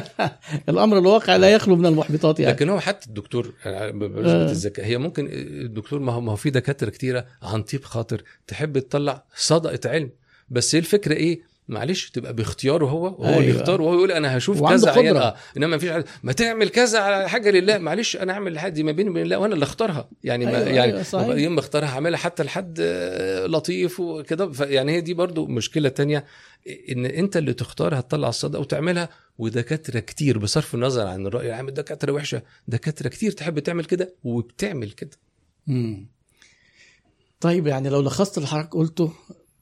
[0.68, 2.52] الأمر الواقع لا يخلو من المحبطات يعني.
[2.52, 4.50] لكن هو حتى الدكتور بمناسبة آه.
[4.50, 8.78] الذكاء هي ممكن الدكتور ما هو ما هو في دكاترة كتيرة عن طيب خاطر تحب
[8.78, 10.10] تطلع صدقة علم.
[10.50, 13.38] بس هي الفكرة إيه؟ معلش تبقى باختياره هو وهو أيوة.
[13.38, 15.18] اللي يختار وهو يقول أنا هشوف كذا عيان قدرة.
[15.20, 16.04] آه إنما ما فيش عيان.
[16.22, 19.54] ما تعمل كذا على حاجة لله معلش أنا اعمل دي ما بيني وبين الله وأنا
[19.54, 21.36] اللي اختارها يعني ما أيوة، يعني أيوة، صحيح.
[21.36, 26.24] يوم ما اختارها هعملها حتى لحد آه، لطيف وكده يعني هي دي برضو مشكلة تانية
[26.90, 29.08] إن أنت اللي تختار هتطلع الصدقة وتعملها
[29.38, 34.90] ودكاترة كتير بصرف النظر عن الرأي العام الدكاترة وحشة دكاترة كتير تحب تعمل كده وبتعمل
[34.90, 35.16] كده
[35.66, 36.06] مم.
[37.40, 39.12] طيب يعني لو لخصت اللي حضرتك قلته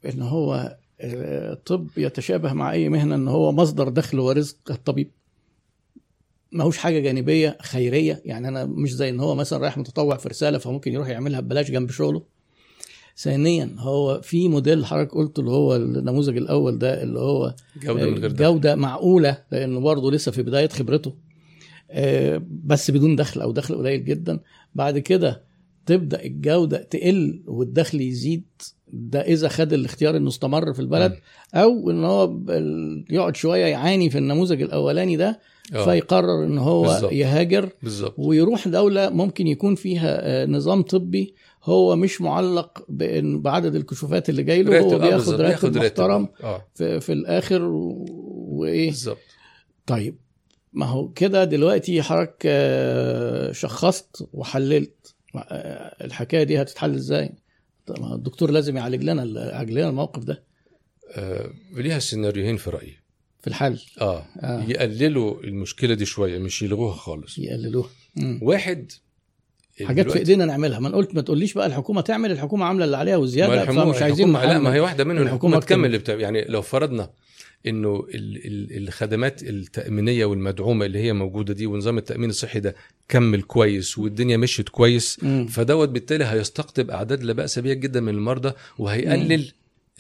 [0.07, 5.11] إن هو الطب يتشابه مع أي مهنة إن هو مصدر دخل ورزق الطبيب.
[6.53, 8.23] ماهوش حاجة جانبية خيرية.
[8.25, 11.71] يعني أنا مش زي إن هو مثلا رايح متطوع في رسالة فممكن يروح يعملها ببلاش
[11.71, 12.23] جنب شغله.
[13.17, 18.19] ثانيا هو في موديل حضرتك قلت اللي هو النموذج الأول ده اللي هو جودة من
[18.19, 21.15] غير جودة معقولة لأنه برضه لسه في بداية خبرته.
[21.91, 24.41] آه، بس بدون دخل أو دخل قليل جدا.
[24.75, 25.43] بعد كده
[25.87, 28.45] تبدأ الجودة تقل والدخل يزيد.
[28.93, 31.17] ده إذا خد الاختيار إنه استمر في البلد
[31.55, 32.37] أو إن هو
[33.11, 35.41] يقعد شوية يعاني في النموذج الأولاني ده
[35.75, 37.13] آه، فيقرر إن هو بالظبط.
[37.13, 38.15] يهاجر بالظبط.
[38.19, 41.35] ويروح دولة ممكن يكون فيها آه، نظام طبي
[41.65, 45.77] هو مش معلق بإن- بعدد الكشوفات اللي جاي له هو آه، بياخد راتب.
[45.79, 46.67] محترم آه.
[46.75, 48.07] في, في الآخر و-
[48.49, 48.87] وإيه.
[48.91, 49.19] بالظبط.
[49.87, 50.17] طيب
[50.73, 55.15] ما هو كده دلوقتي حضرتك آه، شخصت وحللت.
[55.37, 57.33] آه، الحكاية دي هتتحل إزاي؟
[57.99, 60.43] ما الدكتور لازم يعالج لنا يعالج لنا الموقف ده
[61.15, 62.97] آه ليها سيناريوهين في رأيي
[63.41, 64.65] في الحل آه, آه.
[64.69, 68.39] يقللوا المشكلة دي شوية مش يلغوها خالص يقللوه مم.
[68.43, 68.93] واحد
[69.85, 73.17] حاجات في إيدينا نعملها ما قلت ما تقوليش بقى الحكومة تعمل الحكومة عاملة اللي عليها
[73.17, 74.75] ما وزياده الحمو- فمش عايزين لا ما.
[74.75, 75.61] هي واحدة منهم الحكومة.
[75.61, 77.11] تكمل اللي بتاع يعني لو فرضنا
[77.67, 82.75] إنه ال ال الخدمات التأمينية والمدعومة اللي هي موجودة دي ونظام التأمين الصحي ده
[83.09, 85.21] كمل كويس والدنيا مشيت كويس.
[85.49, 89.53] فدوت بالتالي هيستقطب أعداد لا بأس بها جدا من المرضى وهيقلل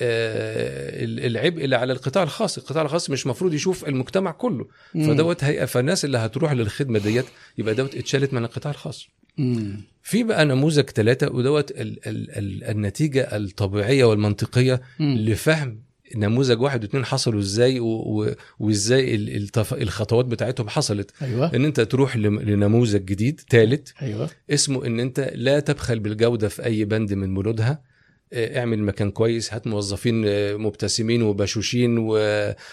[0.02, 4.66] آه ال- العبء اللي على القطاع الخاص القطاع الخاص مش مفروض يشوف المجتمع كله.
[4.94, 7.24] فدوت هي فالناس اللي هتروح للخدمة ديت
[7.58, 9.08] يبقى دوت اتشالت من القطاع الخاص
[9.38, 9.80] مم.
[10.02, 15.16] في بقى نموذج ثلاثة ودوت ال ال ال النتيجة الطبيعية والمنطقية مم.
[15.18, 15.80] لفهم
[16.16, 17.80] نموذج واحد واثنين حصلوا إزاي
[18.58, 19.14] وإزاي.
[19.72, 21.10] الخطوات بتاعتهم حصلت.
[21.22, 21.54] أيوه.
[21.54, 24.30] إن أنت تروح لنموذج جديد ثالث أيوه.
[24.50, 27.89] اسمه إن أنت لا تبخل بالجودة في أي بند من بنودها
[28.34, 32.18] اعمل مكان كويس هات موظفين آه، مبتسمين وبشوشين و...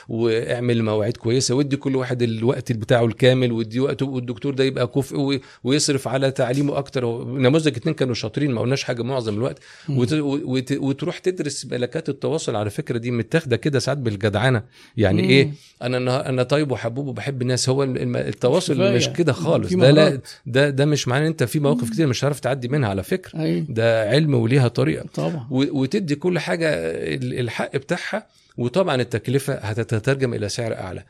[0.10, 5.20] واعمل مواعيد كويسة وادي كل واحد الوقت بتاعه الكامل وادي وقته والدكتور ده يبقى كفء
[5.20, 5.40] و...
[5.64, 7.24] ويصرف على تعليمه أكتر.
[7.26, 9.60] نموذج اتنين كانوا شاطرين ما قلناش حاجة معظم الوقت.
[9.90, 10.14] وت...
[10.14, 10.72] وت...
[10.72, 14.64] وتروح تدرس ملكات التواصل على فكرة دي متاخدة كده ساعات بالجدعنة.
[14.98, 15.30] يعني مم.
[15.30, 15.52] إيه؟
[15.82, 17.70] أنا أنا طيب وحبوب وبحب الناس.
[17.70, 18.96] هو التواصل.
[18.96, 19.74] مش كده خالص.
[19.74, 20.22] ده لا.
[20.46, 23.40] ده ده مش معناه إن أنت في مواقف كتير مش هتعرف تعدي منها على فكرة.
[23.40, 23.66] أيوه.
[23.70, 25.06] ده علم وليها طريقة.
[25.14, 25.47] طبعا.
[25.52, 26.70] وتدي كل حاجة
[27.16, 28.28] ال- الحق بتاعها
[28.58, 31.04] وطبعا التكلفة هتترجم إلى سعر أعلى.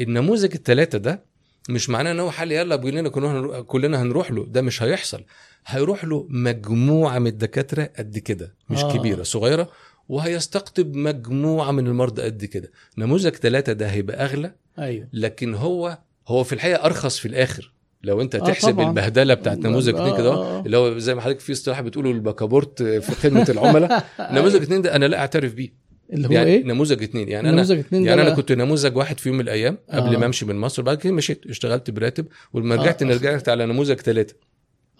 [0.00, 1.22] النموذج الثلاثه ده
[1.68, 4.46] مش معناه إن هو حل يلا كلنا كلنا كلنا هنروح له.
[4.46, 5.24] ده مش هيحصل.
[5.66, 8.96] هيروح له مجموعة من الدكاترة قد كده مش آه.
[8.96, 9.70] كبيرة صغيرة
[10.08, 12.70] وهيستقطب مجموعة من المرضى قد كده.
[12.98, 15.08] نموذج ثلاثة ده هيبقى أغلى أيوه.
[15.12, 15.98] لكن هو
[16.28, 17.72] هو في الحقيقة أرخص في الآخر.
[18.04, 18.88] لو انت آه تحسب طبعاً.
[18.88, 20.62] البهدله بتاعت نموذج آه، اتنين كده آه، آه.
[20.66, 24.96] اللي هو زي ما حضرتك في اصطلاح بتقولوا الباكابورت في خدمة العملاء نموذج اتنين ده
[24.96, 28.08] أنا لا أعترف بيه اللي هو يعني إيه؟ نموذج اتنين يعني أنا نموذج اتنين ده
[28.10, 30.18] يعني أنا بقى- كنت نموذج واحد في يوم من الأيام قبل آه.
[30.18, 32.78] ما أمشي من مصر بعد كده مشيت اشتغلت براتب ولما آه.
[32.78, 33.06] رجعت آه.
[33.08, 34.34] رجعت على نموذج ثلاثة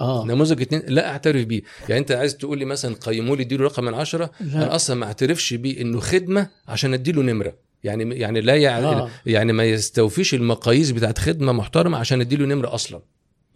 [0.00, 3.64] آه نموذج اتنين لا أعترف بيه يعني أنت عايز تقول لي مثلا قيموا لي اديله
[3.64, 4.56] رقم من عشرة لا.
[4.56, 7.54] أنا أصلا ما أعترفش بيه إنه خدمة عشان أديله نمرة
[7.84, 9.02] يعني يعني لا يعني, آه.
[9.02, 9.10] آه.
[9.26, 13.00] يعني ما يستوفيش المقاييس بتاعت خدمة محترمة عشان اديله نمرة أصلا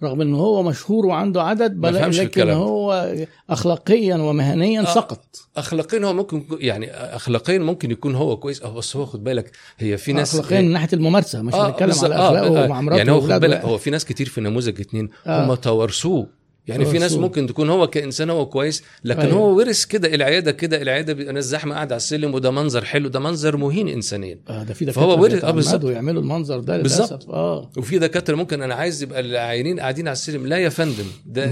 [0.02, 2.50] رغم إن هو مشهور وعنده عدد بل لكن.
[2.50, 3.14] هو
[3.50, 4.94] اخلاقيا ومهنيا آه.
[4.94, 9.50] سقط اخلاقيا هو ممكن يعني اخلاقيا ممكن يكون هو كويس أه بس هو خد بالك
[9.78, 12.10] هي في ناس اخلاقيا من ناحية الممارسة مش آه، بنتكلم بالظبط.
[12.10, 13.40] على آه، أخلاقه آه، مع مراته يعني هو خد.
[13.40, 15.44] بالك هو في ناس كتير في نموذج اتنين آه.
[15.44, 16.37] هم توارثوه
[16.68, 17.12] يعني في ناس.
[17.12, 19.32] ممكن تكون هو كإنسان هو كويس لكن أيوة.
[19.32, 23.08] هو ورث كده العيادة كده العيادة بيبقى ناس زحمة قاعدة على السلم وده منظر حلو
[23.08, 25.72] ده منظر مهين انسانيا آه ده في فهو دكاتره ورث- آه، بالظبط.
[25.74, 27.10] بيتعمدوا يعملوا المنظر ده بالظبط.
[27.12, 31.04] للأسف آه وفي دكاترة ممكن أنا عايز يبقى العيانين قاعدين على السلم لا يا فندم
[31.26, 31.46] ده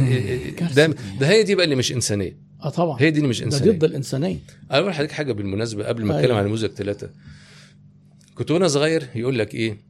[0.56, 0.94] كارثة ده, دي.
[1.20, 3.70] ده هي دي بقى اللي مش إنسانية آه طبعا هي دي اللي مش ده إنسانية
[3.72, 4.36] ضد الإنسانية
[4.70, 6.20] أنا أقول لحضرتك حاجة بالمناسبة قبل ما أيوة.
[6.24, 7.10] اتكلم عن نموذج ثلاثة
[8.34, 9.85] كنت وأنا صغير يقول لك إيه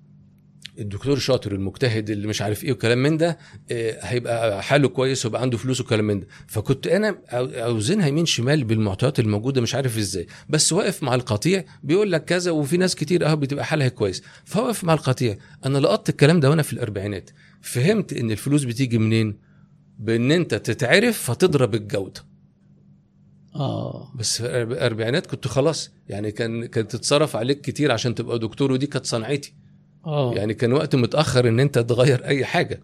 [0.79, 3.39] الدكتور شاطر المجتهد اللي مش عارف إيه وكلام من ده
[3.71, 6.27] آه، هيبقى حاله كويس ويبقى عنده فلوس وكلام من ده.
[6.47, 10.27] فكنت أنا أوزنها يمين شمال بالمعطيات الموجودة مش عارف إزاي.
[10.49, 14.23] بس واقف مع القطيع بيقول لك كذا وفي ناس كتير اهو بتبقى حالها كويس.
[14.45, 15.37] فواقف مع القطيع.
[15.67, 17.31] أنا لقطت الكلام ده وأنا في الأربعينات.
[17.61, 19.39] فهمت إن الفلوس بتيجي منين؟
[19.99, 22.21] بإن أنت تتعرف فتضرب الجودة.
[23.55, 24.13] آه.
[24.19, 28.87] بس في الأربعينات كنت خلاص يعني كان كانت تتصرف عليك كتير عشان تبقى دكتور ودي
[28.87, 29.55] كانت صنعتي.
[30.07, 30.35] آه.
[30.35, 32.81] يعني كان وقت متأخر إن أنت تغير أي حاجة.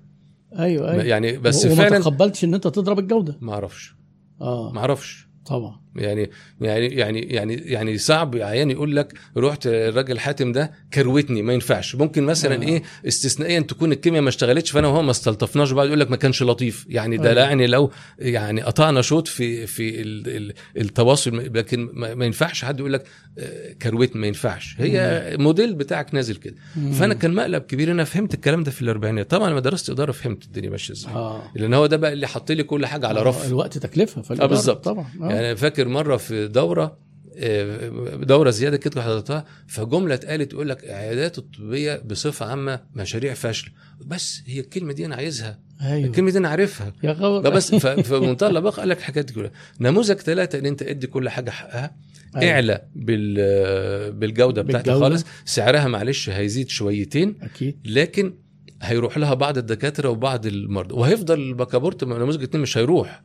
[0.59, 1.03] أيوه أيوه.
[1.05, 3.39] يعني بس وما فعلا تقبلتش إن أنت تضرب الجودة.
[3.41, 3.95] ما أعرفش.
[4.41, 4.73] آه.
[4.73, 5.29] ما أعرفش.
[5.47, 5.82] طبعا.
[5.97, 6.30] يعني
[6.61, 11.95] يعني يعني يعني يعني صعب عيان يقول لك رحت الراجل حاتم ده كروتني ما ينفعش.
[11.95, 12.66] ممكن مثلا آه.
[12.68, 16.43] إيه استثنائيا تكون الكيمياء ما اشتغلتش فأنا وهو ما استلطفناش بعد يقول لك ما كانش
[16.43, 16.86] لطيف.
[16.88, 17.32] يعني ده.
[17.34, 22.64] لا يعني لو يعني قطعنا شوط في في ال ال التواصل لكن ما ما ينفعش
[22.64, 23.05] حد يقول لك
[23.38, 24.76] آه، كروتني ما ينفعش.
[24.78, 26.55] هي موديل بتاعك نازل كده.
[26.76, 26.93] مم.
[26.93, 29.30] فأنا كان مقلب كبير أنا فهمت الكلام ده في الأربعينات.
[29.30, 31.12] طبعا لما درست إدارة فهمت الدنيا ماشية إزاي.
[31.14, 31.43] آه.
[31.55, 33.47] لأن هو ده بقى اللي حط لي كل حاجة على آه، رف.
[33.49, 34.84] الوقت تكلفة في آه بالظبط.
[34.84, 35.07] طبعا.
[35.22, 35.32] آه.
[35.32, 36.99] يعني فاكر فاكر مرة في دورة
[37.37, 43.70] آه، دورة زيادة كنت حضرتها فجملة اتقالت يقول لك العيادات الطبية بصفة عامة مشاريع فشل.
[44.01, 45.59] بس هي الكلمة دي أنا عايزها.
[45.83, 46.07] أيوه.
[46.09, 46.93] الكلمة دي أنا عارفها.
[47.03, 50.66] يا ده بس ف- في منتهى اللباقه قال لك الحاجات دي كلها نموذج ثلاثة إن
[50.66, 51.97] أنت ادي كل حاجة حقها.
[52.37, 52.53] أيوة.
[52.53, 55.09] اعلى بال بالجودة بتاعتها بالجودة.
[55.16, 55.24] خالص.
[55.45, 57.35] سعرها معلش هيزيد شويتين.
[57.43, 57.78] أكيد.
[57.85, 58.35] لكن
[58.83, 60.95] هيروح لها بعض الدكاترة وبعض المرضى.
[60.95, 63.22] وهيفضل البكابورت نموذج اتنين مش هيروح.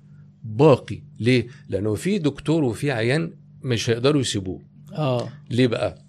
[0.47, 4.61] باقي ليه؟ لأنه في دكتور وفي عيان مش هيقدروا يسيبوه
[4.93, 6.05] آه ليه بقى؟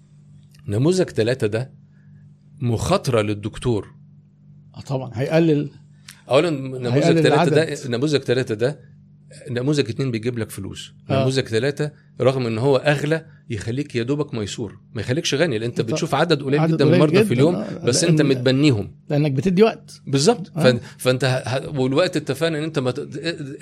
[0.67, 1.71] نموذج ثلاثة ده
[2.59, 3.93] مخاطرة للدكتور
[4.75, 5.69] آه طبعا هيقلل
[6.29, 7.97] اولا نموذج ثلاثة ده.
[7.97, 8.79] نموذج ثلاثة ده
[9.51, 11.21] نموذج اتنين بيجيب لك فلوس آه.
[11.21, 15.81] نموذج ثلاثة رغم إن هو أغلى يخليك يا دوبك ميسور ما يخليكش غني لأن أنت.
[15.81, 17.33] بتشوف عدد قليل عدد جدا من المرضى في.
[17.33, 20.63] اليوم آه، بس لأن- أنت متبنيهم لأنك بتدي وقت بالظبط آه.
[20.63, 21.79] فأنت, فأنت ه...
[21.79, 23.09] والوقت اتفقنا إن أنت ما ت...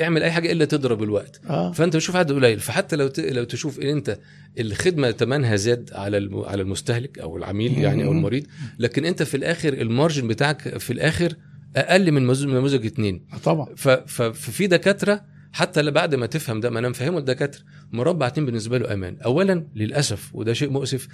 [0.01, 3.19] اعمل أي حاجة إلا تضرب الوقت آه فأنت بتشوف عدد قليل فحتى لو ت...
[3.19, 4.19] لو تشوف إن أنت
[4.59, 6.39] الخدمة ثمنها زاد على الم...
[6.39, 8.11] على المستهلك أو العميل يعني أو.
[8.11, 8.43] المريض
[8.79, 11.33] لكن أنت في الآخر ال margin بتاعك في الآخر
[11.75, 13.75] أقل من نموذج اتنين آه، طبعا.
[14.05, 17.61] ففي دكاترة حتى بعد ما تفهم ده ما أنا مفهمه الدكاترة.
[17.91, 19.17] مربع اتنين بالنسبة له أمان.
[19.25, 21.07] اولا للأسف وده شيء مؤسف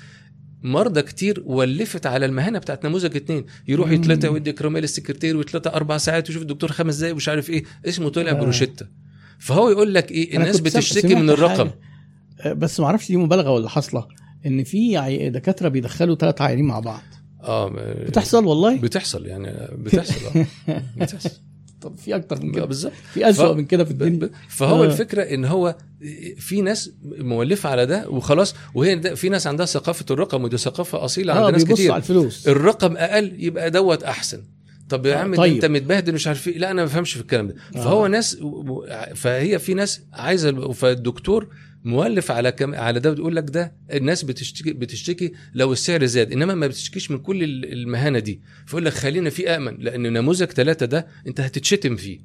[0.63, 3.45] مرضى كتير ولفت على المهنة بتاعت نموذج اتنين.
[3.67, 3.93] يروح مم.
[3.93, 7.63] يتلتع ويدي كراميل السكرتير ويتلتع أربع ساعات ويشوف الدكتور خمس دقايق ومش عارف إيه.
[7.85, 8.33] اسمه طلع آه.
[8.33, 8.87] بروشيتا.
[9.39, 11.69] فهو يقول لك إيه؟ الناس بتشتكي من الرقم.
[11.69, 11.79] حاجة.
[12.41, 14.07] آه، بس ما أعرفش دي مبالغة ولا حاصله
[14.45, 17.01] إن في دكاترة بيدخلوا ثلاث عيانين مع بعض.
[17.43, 17.69] آه
[18.07, 20.39] بتحصل والله؟ بتحصل يعني بتحصل
[20.69, 20.81] آه.
[20.97, 21.29] بتحصل.
[21.83, 24.83] طب في أكتر من آه، كده بالظبط في أسوأ ف- من كده في الدنيا فهو
[24.83, 24.85] آه.
[24.85, 25.75] الفكرة إن هو
[26.37, 31.05] في ناس مولفة على ده وخلاص وهي ده في ناس عندها ثقافة الرقم ودي ثقافة
[31.05, 34.43] أصيلة عند آه ناس كتير على الفلوس الرقم أقل يبقى دوت أحسن
[34.89, 35.35] طب يا آه، عم.
[35.35, 35.53] طيب.
[35.53, 37.79] أنت متبهدل مش عارف إيه لا أنا ما بفهمش في الكلام ده آه.
[37.83, 38.37] فهو ناس
[39.15, 41.47] فهي في ناس عايزة فالدكتور
[41.85, 46.53] مؤلف على كم على ده بتقول لك ده الناس بتشتكي بتشتكي لو السعر زاد إنما
[46.55, 48.41] ما بتشتكيش من كل ال- المهانة دي.
[48.65, 52.19] فيقول لك خلينا في أمن لأن نموذج ثلاثة ده أنت هتتشتم فيه.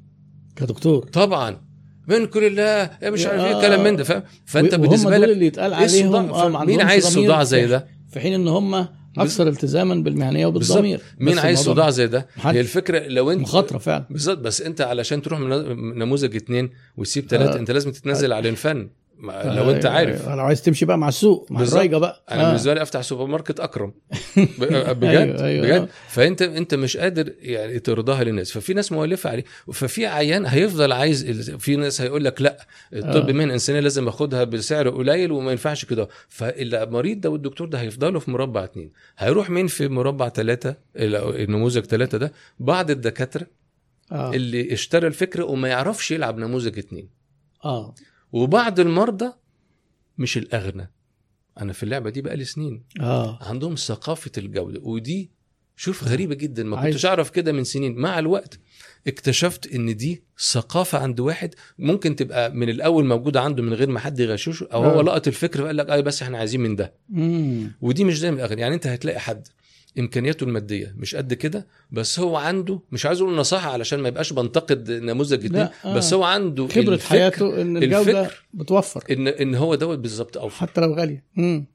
[0.55, 1.61] كدكتور طبعا.
[2.07, 3.61] من كل الله يا مش عارف إيه آه.
[3.61, 7.43] كلام من ده فاهم؟ فأنت بالنسبة لك اللي يتقال إيه؟ عليهم ما مين عايز صداع
[7.43, 8.87] زي ده؟ في حين إن هم
[9.17, 11.01] أكثر التزاما بالمهنية وبالضمير.
[11.19, 12.27] مين عايز صداع زي ده.
[12.37, 14.05] هي الفكرة لو انت مخاطرة فعلا.
[14.09, 14.37] بالظبط.
[14.37, 15.49] بس أنت علشان تروح من
[15.99, 17.59] نموذج اتنين وتسيب ثلاثة آه.
[17.59, 18.89] أنت لازم تتنزل على الفن.
[19.23, 20.27] لو انت آه، عارف.
[20.27, 21.61] آه، لو عايز تمشي بقى مع السوق مع.
[21.61, 22.23] الرايجه بقى.
[22.31, 22.47] أنا آه.
[22.47, 23.93] بالنسبة لي أفتح سوبر ماركت أكرم.
[24.37, 24.63] ب-
[24.99, 25.81] بجد أيوة، أيوة، بجد.
[25.81, 25.87] آه.
[26.09, 28.51] فأنت أنت مش قادر يعني ترضاها للناس.
[28.51, 29.43] ففي ناس مؤلفة عليه
[29.73, 33.33] ففي عيان هيفضل عايز في ناس هيقول لك لأ الطب آه.
[33.33, 36.07] مهنه إنسانية لازم اخدها بسعر قليل وما ينفعش كده.
[36.27, 38.91] فالمريض ده والدكتور ده هيفضلوا في مربع اتنين.
[39.17, 43.47] هيروح مين في مربع ثلاثة النموذج ثلاثة ده؟ بعض الدكاترة
[44.11, 44.33] آه.
[44.33, 47.09] اللي اشترى الفكرة وما يعرفش يلعب نموذج اتنين.
[47.65, 47.93] آه.
[48.31, 49.33] وبعض المرضى
[50.17, 50.91] مش الأغنى.
[51.61, 52.83] أنا في اللعبة دي بقالي سنين.
[52.99, 53.39] آه.
[53.43, 55.31] عندهم ثقافة الجودة ودي
[55.75, 57.95] شوف غريبة جدا ما كنتش أعرف كده من سنين.
[57.95, 58.59] مع الوقت
[59.07, 63.99] اكتشفت إن دي ثقافة عند واحد ممكن تبقى من الأول موجودة عنده من غير ما
[63.99, 65.03] حد يغششه أو هو آه.
[65.03, 66.93] لقط الفكرة فقال لك آه بس إحنا عايزين من ده.
[67.13, 68.61] امم ودي مش دايما الأغنى.
[68.61, 69.47] يعني أنت هتلاقي حد
[69.99, 70.95] إمكانياته المادية.
[70.97, 75.45] مش قد كده بس هو عنده مش عايز أقول نصيحة علشان ما يبقاش بنتقد نموذج
[75.45, 75.95] لا، آه.
[75.95, 79.03] بس هو عنده خبرة الفكر حياته إن الجودة الفكر بتوفر.
[79.11, 80.67] إن إن هو دوت بالظبط أوفر.
[80.67, 81.23] حتى لو غالية.
[81.37, 81.65] امم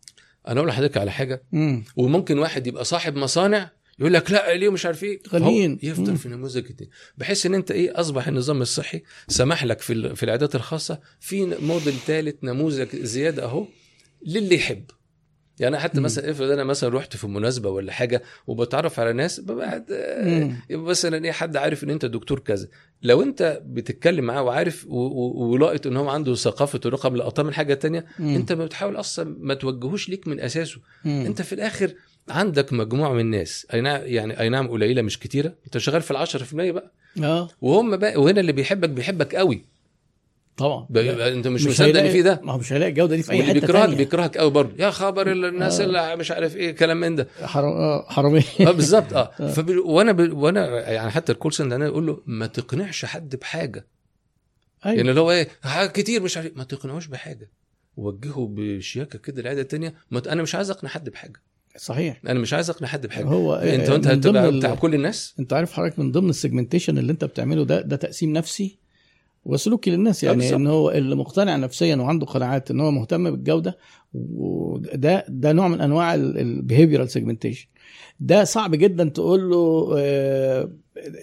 [0.48, 1.42] أنا أقول لحضرتك على حاجة.
[1.54, 5.78] امم وممكن واحد يبقى صاحب مصانع يقول لك لا ليه مش عارف إيه؟ غاليين.
[5.82, 6.16] يفضل مم.
[6.16, 10.54] في نموذج اتنين بحيث إن أنت إيه أصبح النظام الصحي سمح لك في في العيادات
[10.54, 13.66] الخاصة في موديل ثالث نموذج زيادة أهو
[14.26, 14.84] للي يحب.
[15.60, 16.04] يعني حتى مم.
[16.04, 19.84] مثلا افرض أنا مثلا رحت في مناسبة ولا حاجة وبتعرف على ناس ببعد.
[20.70, 22.68] يبقى مثلا إيه حد عارف إن أنت دكتور كذا
[23.02, 27.54] لو أنت بتتكلم معاه وعارف و- و- ولاقط إن هو عنده ثقافة الرقم لقطاه من
[27.54, 28.34] حاجة تانية مم.
[28.34, 31.24] أنت ما بتحاول أصلا ما توجهوش ليك من أساسه مم.
[31.26, 31.94] أنت في الآخر
[32.28, 36.10] عندك مجموعة من الناس أي نعم يعني أي نعم قليلة مش كتيرة أنت شغال في
[36.10, 36.92] ال 10% بقى
[37.22, 39.64] آه وهم بقى وهنا اللي بيحبك بيحبك قوي
[40.56, 40.86] طبعا.
[41.28, 43.42] أنت مش, مصدق هيلاقي- ان في ده؟ ما هو مش هيلاقي الجودة دي في أي
[43.42, 43.96] حتة بيكرهك تانية.
[43.96, 44.84] بيكرهك قوي برضه.
[44.84, 45.84] يا خبر الناس آه.
[45.84, 47.28] اللي مش عارف إيه كلام من ده.
[47.42, 48.42] حرام آه، حرامية.
[48.60, 49.12] آه بالظبط.
[49.12, 49.30] آه.
[49.48, 49.76] فبي...
[49.76, 50.32] وأنا ب...
[50.32, 53.86] وأنا يعني حتى ال call center أنا أقول له ما تقنعش حد بحاجة.
[54.86, 54.96] أيوة.
[54.96, 57.50] يعني اللي هو إيه حاجة كتير مش عارف ما تقنعوش بحاجة.
[57.96, 59.94] وجهه بشياكة كده العياده التانية.
[60.10, 60.26] ما ت...
[60.28, 61.42] أنا مش عايز أقنع حد بحاجة.
[61.76, 62.20] صحيح.
[62.28, 63.24] أنا مش عايز أقنع حد بحاجة.
[63.24, 66.98] هو أنت آه، وأنت هتبقى بتاع كل الناس؟ أنت عارف حضرتك من ضمن ال segmentation
[66.98, 68.83] اللي أنت بتعمله ده ده تقسيم نفسي؟
[69.44, 70.54] وسلوكي للناس يعني.
[70.54, 73.78] إن هو اللي مقتنع نفسيا وعنده قناعات إن هو مهتم بالجودة
[74.14, 77.66] وده ده نوع من أنواع ال behavioral segmentation
[78.20, 80.70] ده صعب جدا تقول له آه،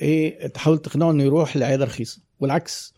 [0.02, 2.94] إيه تحاول تقنعه إنه يروح لعيادة رخيصة والعكس.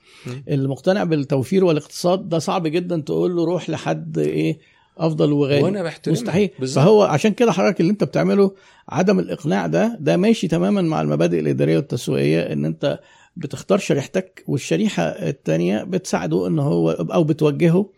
[0.47, 4.59] اللي مقتنع بالتوفير والاقتصاد ده صعب جدا تقول له روح لحد إيه
[4.97, 6.85] أفضل وغالي وأنا بحترمها مستحيل بالظبط.
[6.85, 8.51] فهو عشان كده حضرتك اللي أنت بتعمله
[8.89, 12.99] عدم الإقناع ده ده ماشي تماما مع المبادئ الإدارية والتسويقية إن أنت
[13.35, 17.89] بتختار شريحتك والشريحة الثانية بتساعده إن هو أو بتوجهه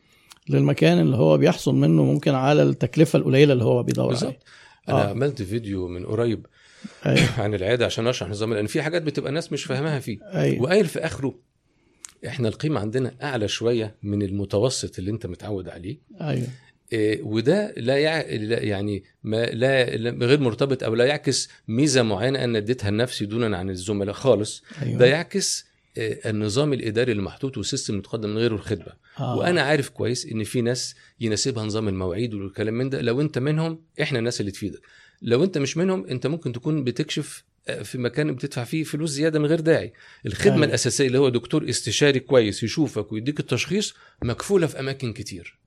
[0.49, 4.37] للمكان اللي هو بيحصل منه ممكن على التكلفة القليلة اللي هو بيدور عليها.
[4.89, 5.09] أنا آه.
[5.09, 6.45] عملت فيديو من قريب
[7.05, 7.29] أيوة.
[7.41, 10.17] عن العيادة عشان أشرح نظام لأن في حاجات بتبقى الناس مش فاهماها فيه.
[10.23, 10.61] أيوه.
[10.61, 11.35] وقايل في آخره
[12.27, 15.97] إحنا القيمة عندنا أعلى شوية من المتوسط اللي أنت متعود عليه.
[16.21, 16.47] أيوه.
[17.21, 18.21] وده لا, يع...
[18.21, 23.57] لا يعني ما لا غير مرتبط أو لا يعكس ميزة معينة أنا أديتها لنفسي دونا
[23.57, 24.63] عن الزملاء خالص.
[24.81, 24.99] أيوه.
[24.99, 25.65] ده يعكس
[25.97, 28.93] إيه، النظام الإداري اللي محطوط والسيستم المتقدم من غيره الخدمة.
[29.19, 29.37] آه.
[29.37, 33.01] وأنا عارف كويس إن في ناس يناسبها نظام المواعيد والكلام من ده.
[33.01, 34.81] لو أنت منهم إحنا الناس اللي تفيدك.
[35.21, 39.39] لو أنت مش منهم أنت ممكن تكون بتكشف آه، في مكان بتدفع فيه فلوس زيادة
[39.39, 39.93] من غير داعي.
[40.25, 40.65] الخدمة أيوة.
[40.65, 43.93] الأساسية اللي هو دكتور استشاري كويس يشوفك ويديك التشخيص
[44.23, 45.64] مكفولة في أماكن كتير.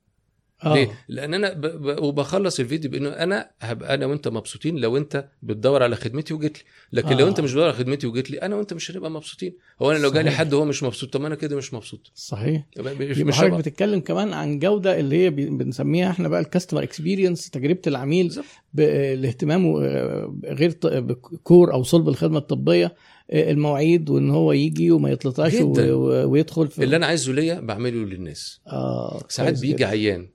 [0.64, 0.74] آه.
[0.74, 1.60] ليه؟ لأن أنا ب...
[1.60, 2.02] ب...
[2.02, 6.62] وبخلص الفيديو بإنه أنا هبقى أنا وأنت مبسوطين لو أنت بتدور على خدمتي وجيت لي
[6.92, 7.18] لكن آه.
[7.18, 9.52] لو أنت مش بتدور على خدمتي وجيت لي أنا وأنت مش هنبقى مبسوطين
[9.82, 10.30] هو أنا لو جالي.
[10.30, 14.32] حد وهو مش مبسوط طب أنا كده مش مبسوط صحيح مش, مش حضرتك بتتكلم كمان
[14.32, 18.42] عن جودة اللي هي بنسميها إحنا بقى ال customer experience تجربة العميل.
[18.74, 22.94] بالاهتمام آه، غير ب core أو صلب الخدمة الطبية
[23.30, 28.60] آه، المواعيد وإن هو يجي وما يتلطعش ويدخل في اللي أنا عايزه ليا بعمله للناس
[28.66, 29.84] آه ساعات بيجي.
[29.84, 30.28] عيان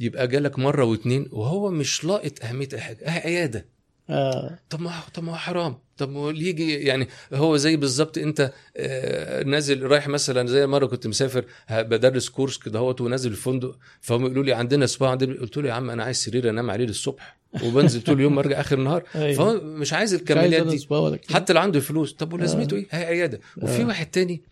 [0.00, 3.66] يبقى جالك مرة واتنين وهو مش لاقط أهمية أي حاجة أه عيادة.
[4.10, 4.58] آه.
[4.70, 5.78] طب ما طب ما هو حرام.
[5.96, 11.06] طب ما يجي يعني هو زي بالظبط أنت آه، نازل رايح مثلا زي مرة كنت
[11.06, 15.68] مسافر بدرس كورس كده أهوت ونازل الفندق فهم يقولوا لي عندنا سبا عندنا قلت له
[15.68, 19.02] يا عم أنا عايز سرير أنام عليه للصبح وبنزل طول اليوم وأرجع آخر النهار.
[19.14, 19.34] أيوة.
[19.34, 20.86] فهو مش عايز الكماليات دي.
[21.34, 22.12] حتى لو عنده فلوس.
[22.12, 23.40] طب ولازمته إيه؟ هي عيادة.
[23.56, 23.86] وفي آه.
[23.86, 24.42] واحد تاني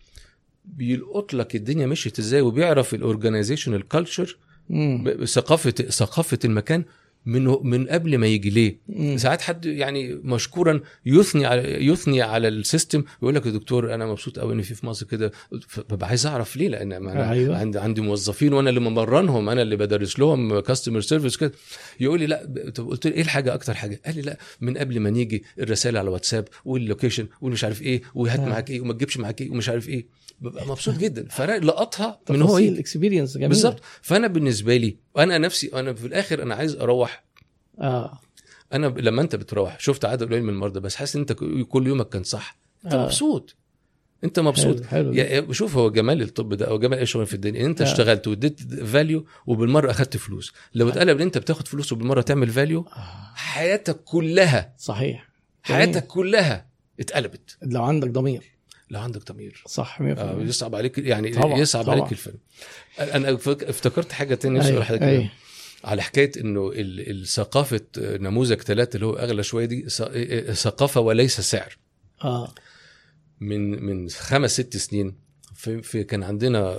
[0.65, 4.37] بيلقط لك الدنيا مشيت إزاي وبيعرف ال organization ال culture
[4.69, 5.25] مم.
[5.25, 6.83] ثقافة ثقافة المكان
[7.25, 9.17] من من قبل ما يجي ليه مم.
[9.17, 14.05] ساعات حد يعني مشكورا يثني على يثني على ال system يقول لك يا دكتور أنا
[14.05, 15.31] مبسوط قوي ان في في مصر كده
[15.67, 17.57] فببقى عايز أعرف ليه لأن أنا أيوة.
[17.57, 21.51] عندي عندي موظفين وأنا اللي ممرنهم أنا اللي بدرس لهم customer service كده
[21.99, 24.99] يقول لي لا طب قلت له إيه الحاجة أكتر حاجة قال لي لا من قبل
[24.99, 28.45] ما نيجي الرسائل على واتساب وال location والمش عارف إيه وهات آه.
[28.49, 30.05] معاك إيه وما تجيبش معاك إيه ومش عارف إيه
[30.39, 31.27] ببقى مبسوط جدا.
[31.29, 32.71] فأنا لقطها من هو تفاصيل.
[32.71, 33.47] يجي experience جميلة.
[33.47, 33.81] بالظبط.
[34.01, 37.23] فأنا بالنسبة لي أنا نفسي أنا في الآخر أنا عايز أروح.
[37.79, 38.19] آه.
[38.73, 41.33] أنا لما أنت بتروح شفت عدد قليل من المرضى بس حاسس إن أنت
[41.69, 42.57] كل يومك كان صح.
[42.85, 43.03] أنت آه.
[43.03, 43.55] مبسوط.
[44.23, 44.83] أنت مبسوط.
[44.83, 47.61] حلو حلو شوف هو جمال الطب ده أو جمال اي شغل في الدنيا.
[47.61, 47.85] ان أنت آه.
[47.85, 50.53] اشتغلت واديت value وبالمرة أخدت فلوس.
[50.73, 53.31] لو اتقلب إن أنت بتاخد فلوس وبالمرة تعمل value آه.
[53.35, 55.29] حياتك كلها صحيح.
[55.63, 56.69] حياتك كلها
[56.99, 57.57] اتقلبت.
[57.61, 58.54] لو عندك ضمير.
[58.89, 59.63] لو عندك ضمير.
[59.67, 61.95] صح 100% آه يصعب عليك يعني طبعاً، يصعب طبعاً.
[61.99, 62.37] عليك الفيلم
[62.99, 65.29] أنا افتكرت حاجة تانية نفسي أيوة، أقول لحضرتك أيوة.
[65.83, 71.77] على حكاية إنه الثقافه نموذج ثلاثة اللي هو أغلى شوية دي ث- ثقافة وليس سعر.
[72.23, 72.53] آه.
[73.39, 75.15] من من خمس ست سنين
[75.55, 76.75] في, في كان عندنا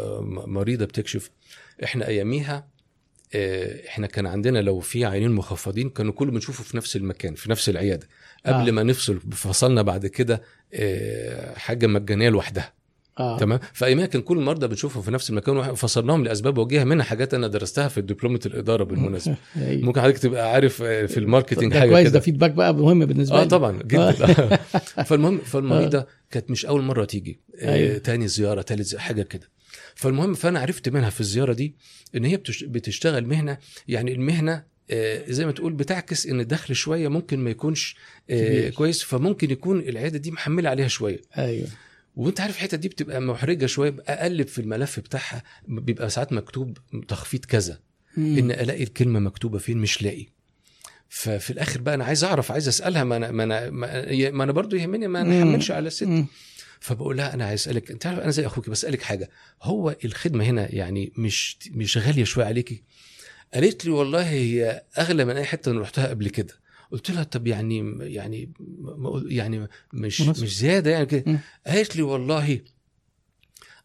[0.46, 1.30] مريضة بتكشف.
[1.84, 2.68] إحنا أياميها
[3.34, 7.50] آه، إحنا كان عندنا لو في عينين مخفضين كانوا كله بنشوفه في نفس المكان في
[7.50, 8.08] نفس العيادة.
[8.46, 8.72] قبل آه.
[8.72, 10.42] ما نفصل فصلنا بعد كده
[11.56, 12.72] حاجة مجانية لوحدها.
[13.18, 13.38] آه.
[13.38, 17.46] تمام؟ فايامها كان كل المرضى بنشوفهم في نفس المكان وفصلناهم لأسباب وجيهه منها حاجات أنا
[17.48, 19.36] درستها في دبلومة الإدارة بالمناسبة.
[19.56, 19.84] أيوة.
[19.84, 23.38] ممكن حضرتك تبقى عارف آه، في ال marketing حاجة كويس ده feedback بقى مهم بالنسبة
[23.40, 23.48] آه لي.
[23.48, 24.12] طبعا جدا.
[25.08, 27.98] فالمهم فالمريضة كانت مش أول مرة تيجي آه أيوة.
[27.98, 29.48] تاني زيارة تالت زيارة حاجة كده.
[29.94, 31.76] فالمهم فأنا عرفت منها في الزيارة دي
[32.16, 33.58] إن هي بتش- بتشتغل مهنة
[33.88, 34.64] يعني المهنة آه،
[35.28, 37.96] زي ما تقول بتعكس إن الدخل شوية ممكن ما يكونش
[38.30, 38.70] آه، كبير.
[38.70, 41.68] كويس فممكن يكون العيادة دي محملة عليها شوية أيوه
[42.16, 46.78] وأنت عارف الحتة دي بتبقى محرجة شوية اقلب في الملف بتاعها بيبقى ساعات مكتوب
[47.08, 47.78] تخفيض كذا
[48.16, 48.38] مم.
[48.38, 50.26] إن ألاقي الكلمة مكتوبة فين مش لاقي
[51.08, 53.70] ففي الآخر بقى أنا عايز أعرف عايز أسألها ما أنا ما أنا
[54.30, 55.22] ما أنا برضو يهمني ما.
[55.22, 56.24] نحملش على الست.
[56.80, 59.30] فبقول لها أنا عايز أسألك أنت عارف أنا زي أخوك بسألك حاجة
[59.62, 62.82] هو الخدمة هنا يعني مش مش غالية شوية عليكي
[63.54, 66.54] قالت لي والله هي أغلى من أي حتة أنا رحتها قبل كده.
[66.92, 68.52] قلت لها طب يعني يعني
[69.26, 70.42] يعني مش مناسب.
[70.42, 71.24] مش زيادة يعني كده.
[71.26, 71.38] مم.
[71.66, 72.60] قالت لي والله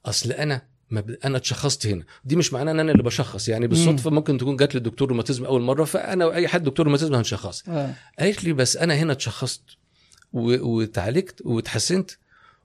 [0.06, 1.10] أصل أنا ما ب...
[1.26, 2.04] أنا اتشخصت هنا.
[2.26, 3.50] دي مش معناه إن أنا اللي بشخص.
[3.50, 7.70] يعني بالصدفة ممكن تكون جات للدكتور روماتيزم أول مرة فأنا واي حد دكتور روماتيزم هنشخص.
[7.70, 7.94] آه.
[8.20, 9.64] قالت لي بس أنا هنا اتشخصت
[10.34, 10.70] و...
[10.78, 12.12] واتعالجت واتحسنت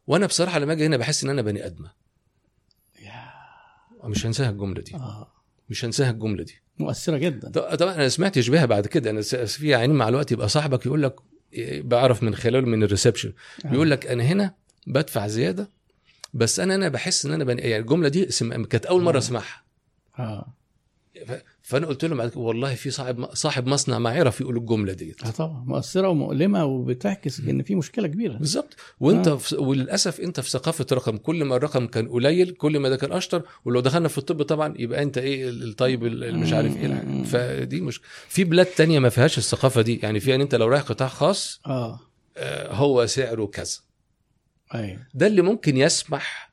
[0.07, 1.91] وأنا بصراحة لما أجي هنا بحس إن أنا بني أدمة.
[4.05, 4.95] مش هنساها الجملة دي.
[4.95, 5.33] آه.
[5.69, 6.55] مش هنساها الجملة دي.
[6.79, 7.51] مؤثرة جدا.
[7.51, 9.11] طبعا أنا سمعت اشباهها بعد كده.
[9.11, 11.15] أنا في عينين مع الوقت يبقى صاحبك يقول لك
[11.79, 13.33] بعرف من خلاله من الريسبشن.
[13.65, 13.69] آه.
[13.69, 14.55] بيقول لك أنا هنا
[14.87, 15.71] بدفع زيادة
[16.35, 17.59] بس أنا أنا بحس إن أنا بن...
[17.59, 18.65] يعني الجملة دي سم...
[18.65, 19.19] كانت أول مرة آه.
[19.19, 19.63] أسمعها.
[20.19, 20.55] آه.
[21.27, 25.25] ف- فأنا قلت لهم والله في صاحب صاحب مصنع ما عرف يقول الجملة ديت.
[25.25, 28.33] آه طبعا مؤثرة ومؤلمة وبتعكس إن في مشكلة كبيرة.
[28.37, 29.37] بالظبط وأنت آه.
[29.37, 29.57] في...
[29.57, 33.43] وللأسف أنت في ثقافة رقم كل ما الرقم كان قليل كل ما ده كان أشطر
[33.65, 37.23] ولو دخلنا في الطب طبعا يبقى أنت إيه الطيب اللي مش عارف إيه.
[37.25, 40.01] فدي مش في بلاد تانية ما فيهاش الثقافة دي.
[40.03, 42.01] يعني في ان أنت لو رايح قطاع خاص آه.
[42.37, 43.77] آه، هو سعره كذا.
[44.75, 45.07] أيوه.
[45.15, 46.53] ده اللي ممكن يسمح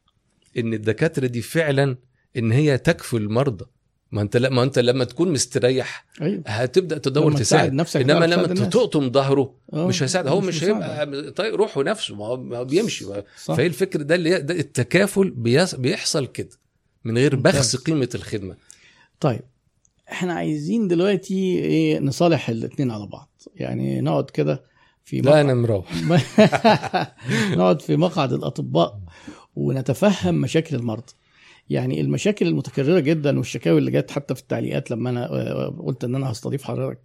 [0.57, 1.97] إن الدكاترة دي فعلا
[2.38, 3.66] إن هي تكفي المرضى.
[4.14, 6.43] ما انت لا ما انت لما تكون مستريح أيوه.
[6.47, 7.74] هتبدأ تدور لما تساعد.
[7.74, 8.47] نفسك إنما لما.
[8.47, 10.28] تقطم ظهره آه، مش هيساعد.
[10.28, 10.64] هو مش.
[10.64, 12.26] هيبقى طيب روحه نفسه ما
[12.57, 13.05] هو بيمشي
[13.36, 15.30] فهي الفكر ده اللي ده التكافل
[15.78, 16.49] بيحصل كده
[17.03, 17.36] من غير.
[17.36, 18.55] بخس قيمة الخدمة.
[19.20, 19.41] طيب
[20.11, 23.41] إحنا عايزين دلوقتي إيه نصالح الاثنين على بعض.
[23.55, 24.64] يعني نقعد كده
[25.03, 25.93] في لا أنا مروح.
[27.57, 28.99] نقعد في مقعد الأطباء
[29.55, 31.14] ونتفهم مشاكل المرضى.
[31.70, 36.16] يعني المشاكل المتكررة جدا والشكاوي اللي جت حتى في التعليقات لما أنا آه، قلت إن
[36.16, 36.99] أنا هستضيف حضرتك.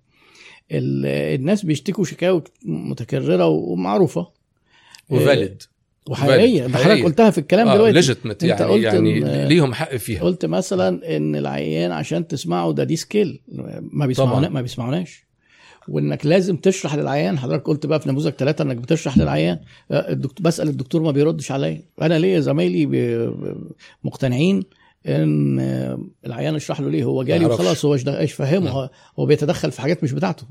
[0.72, 1.06] ال-
[1.40, 4.28] الناس بيشتكوا شكاوي متكررة ومعروفة.
[5.10, 5.62] وفاليد
[6.08, 6.66] وحقيقية.
[6.66, 7.04] ده حضرتك.
[7.04, 7.92] قلتها في الكلام آه دلوقتي.
[7.92, 10.22] ليجيتمت يعني قلت يعني ليهم حق فيها.
[10.22, 13.40] قلت مثلا إن العيان عشان تسمعه ده دي سكيل
[13.80, 14.48] ما بيسمعونا.
[14.48, 15.27] ما بيسمعوناش.
[15.88, 17.38] وإنك لازم تشرح للعيان.
[17.38, 19.58] حضرتك قلت بقى في نموذج ثلاثة إنك بتشرح للعيان.
[19.90, 21.82] آه، الدكتور بسأل الدكتور ما بيردش عليا.
[22.02, 22.86] أنا ليا زمايلي
[24.04, 24.62] مقتنعين
[25.06, 27.04] إن آه، العيان اشرح له ليه.
[27.04, 27.46] هو جالي.
[27.46, 28.88] وخلاص هو إيش فهمه نعم.
[29.18, 30.46] هو- بيتدخل في حاجات مش بتاعته.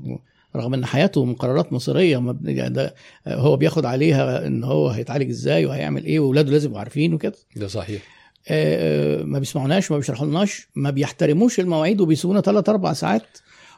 [0.56, 2.94] رغم إن حياته من قرارات مصيريه يعني ده
[3.26, 7.34] آه، هو بياخد عليها إن هو هيتعالج إزاي وهيعمل إيه واولاده لازم يبقوا عارفين وكده.
[7.56, 8.02] ده صحيح.
[8.48, 13.22] آه، ما بيسمعوناش ما بيشرحولناش ما بيحترموش المواعيد وبيسيبونا ثلاث أربع ساعات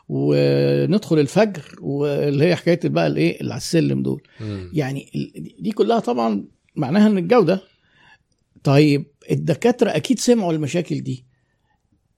[0.08, 4.22] وندخل الفجر واللي هي حكاية بقى الإيه؟ اللي على السلم دول.
[4.40, 4.70] مم.
[4.72, 5.10] يعني
[5.58, 6.44] دي كلها طبعا
[6.76, 7.62] معناها إن الجودة.
[8.64, 11.24] طيب الدكاترة أكيد سمعوا المشاكل دي.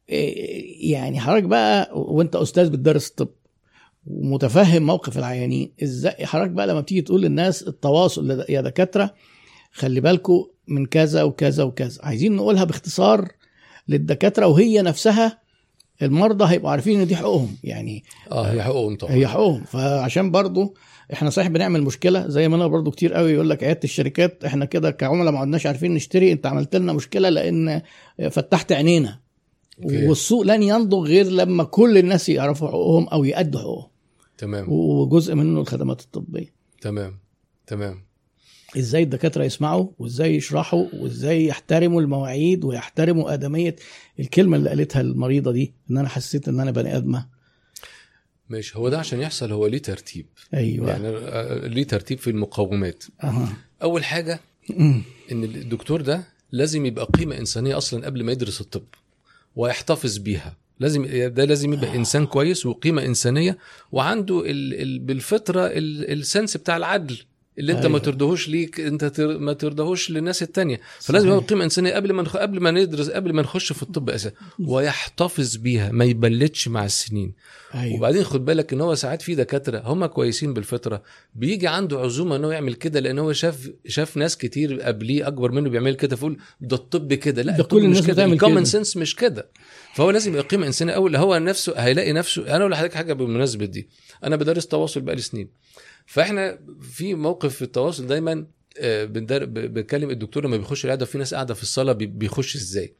[0.08, 3.28] إيه، يعني حضرتك بقى وأنت أستاذ بتدرس الطب
[4.06, 9.14] ومتفهم موقف العيانين إزاي حضرتك بقى لما بتيجي تقول للناس التواصل يا دكاترة
[9.72, 11.98] خلي بالكم من كذا وكذا وكذا.
[12.02, 13.28] عايزين نقولها باختصار
[13.88, 15.41] للدكاترة وهي نفسها
[16.03, 19.12] المرضى هيبقوا عارفين ان دي حقوقهم يعني آه هي حقوقهم طبعا.
[19.12, 19.64] هي حقوقهم.
[19.64, 20.74] فعشان برضو
[21.12, 24.64] إحنا صحيح بنعمل مشكلة زي ما أنا برضو كتير قوي يقول لك عيادة الشركات إحنا
[24.64, 27.82] كده كعملاء ما عدناش عارفين نشتري انت عملت لنا مشكلة لأن
[28.30, 29.18] فتحت عينينا.
[29.82, 30.07] أوكي.
[30.07, 33.88] والسوق لن ينضج غير لما كل الناس يعرفوا حقوقهم أو يأدوا حقوقهم.
[34.38, 34.72] تمام.
[34.72, 36.55] وجزء منه الخدمات الطبية.
[36.80, 37.18] تمام.
[37.66, 38.05] تمام.
[38.78, 43.76] إزاي الدكاترة يسمعوا وإزاي يشرحوا وإزاي يحترموا المواعيد ويحترموا آدمية
[44.20, 47.26] الكلمة اللي قالتها المريضة دي إن أنا حسيت إن أنا بني آدمة.
[48.48, 50.26] ماشي هو ده عشان يحصل هو ليه ترتيب.
[50.54, 50.90] أيوه.
[50.90, 53.48] يعني آه، ليه ترتيب في المقومات أها.
[53.82, 54.40] أول حاجة.
[55.32, 58.84] إن الدكتور ده لازم يبقى قيمة إنسانية أصلا قبل ما يدرس الطب
[59.56, 60.56] ويحتفظ بيها.
[60.80, 63.58] لازم ده لازم يبقى إنسان كويس وقيمة إنسانية
[63.92, 67.18] وعنده ال ال بالفطرة ال السنس بتاع العدل.
[67.59, 67.92] اللي انت أيوة.
[67.92, 70.80] ما ترضهوش ليك انت تر ما ترضهوش للناس التانية.
[71.00, 71.28] فلازم.
[71.28, 72.36] يبقى قيمة إنسانية قبل ما نخ...
[72.36, 74.36] قبل ما ندرس قبل ما نخش في الطب أساسا.
[74.59, 77.32] ويحتفظ بيها ما يبلدش مع السنين.
[77.74, 77.96] أيوه.
[77.96, 81.03] وبعدين خد بالك إن هو ساعات في دكاترة هم كويسين بالفطرة
[81.34, 85.53] بيجي عنده عزومة إن هو يعمل كده لأن هو شاف شاف ناس كتير قبليه أكبر
[85.53, 87.42] منه بيعمل كده فيقول ده الطب كده.
[87.42, 88.24] لا ده كل الناس مش كده.
[88.24, 88.64] ال common.
[88.64, 89.48] sense مش كده.
[89.94, 91.16] فهو لازم يبقى قيمة إنسانية أول.
[91.16, 93.88] هو نفسه هيلاقي نفسه أنا أقول لحضرتك حاجة بالمناسبة دي.
[94.24, 95.48] أنا بدرس تواصل بقالي سنين.
[96.07, 98.46] فاحنا في موقف في التواصل دايما
[98.78, 102.57] آه، بندر- ب- بكلم الدكتور لما بيخش العياده في ناس قاعدة في الصالة بي- بيخش
[102.57, 102.94] إزاي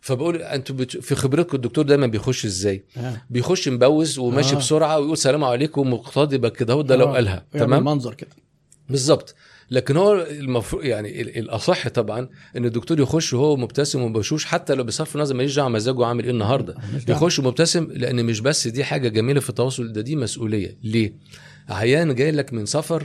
[0.00, 0.96] فبقول أنتوا بت...
[0.96, 3.22] في خبرتكم الدكتور دايما بيخش إزاي آه.
[3.30, 4.58] بيخش مبوز وماشي آه.
[4.58, 7.06] بسرعة ويقول سلام عليكم مقتضبه كده هو ده لو.
[7.06, 8.30] قالها يعمل تمام منظر كده
[8.90, 9.34] بالظبط
[9.70, 14.84] لكن هو المفروض يعني ال- الأصح طبعا إن الدكتور يخش وهو مبتسم ومبشوش حتى لو
[14.84, 16.74] بصرف النظر ماليش دعوه مزاجه عامل إيه النهارده.
[17.08, 21.12] يخش مبتسم لأن مش بس دي حاجة جميلة في التواصل ده دي مسؤولية ليه
[21.68, 23.04] عيان جاي لك من سفر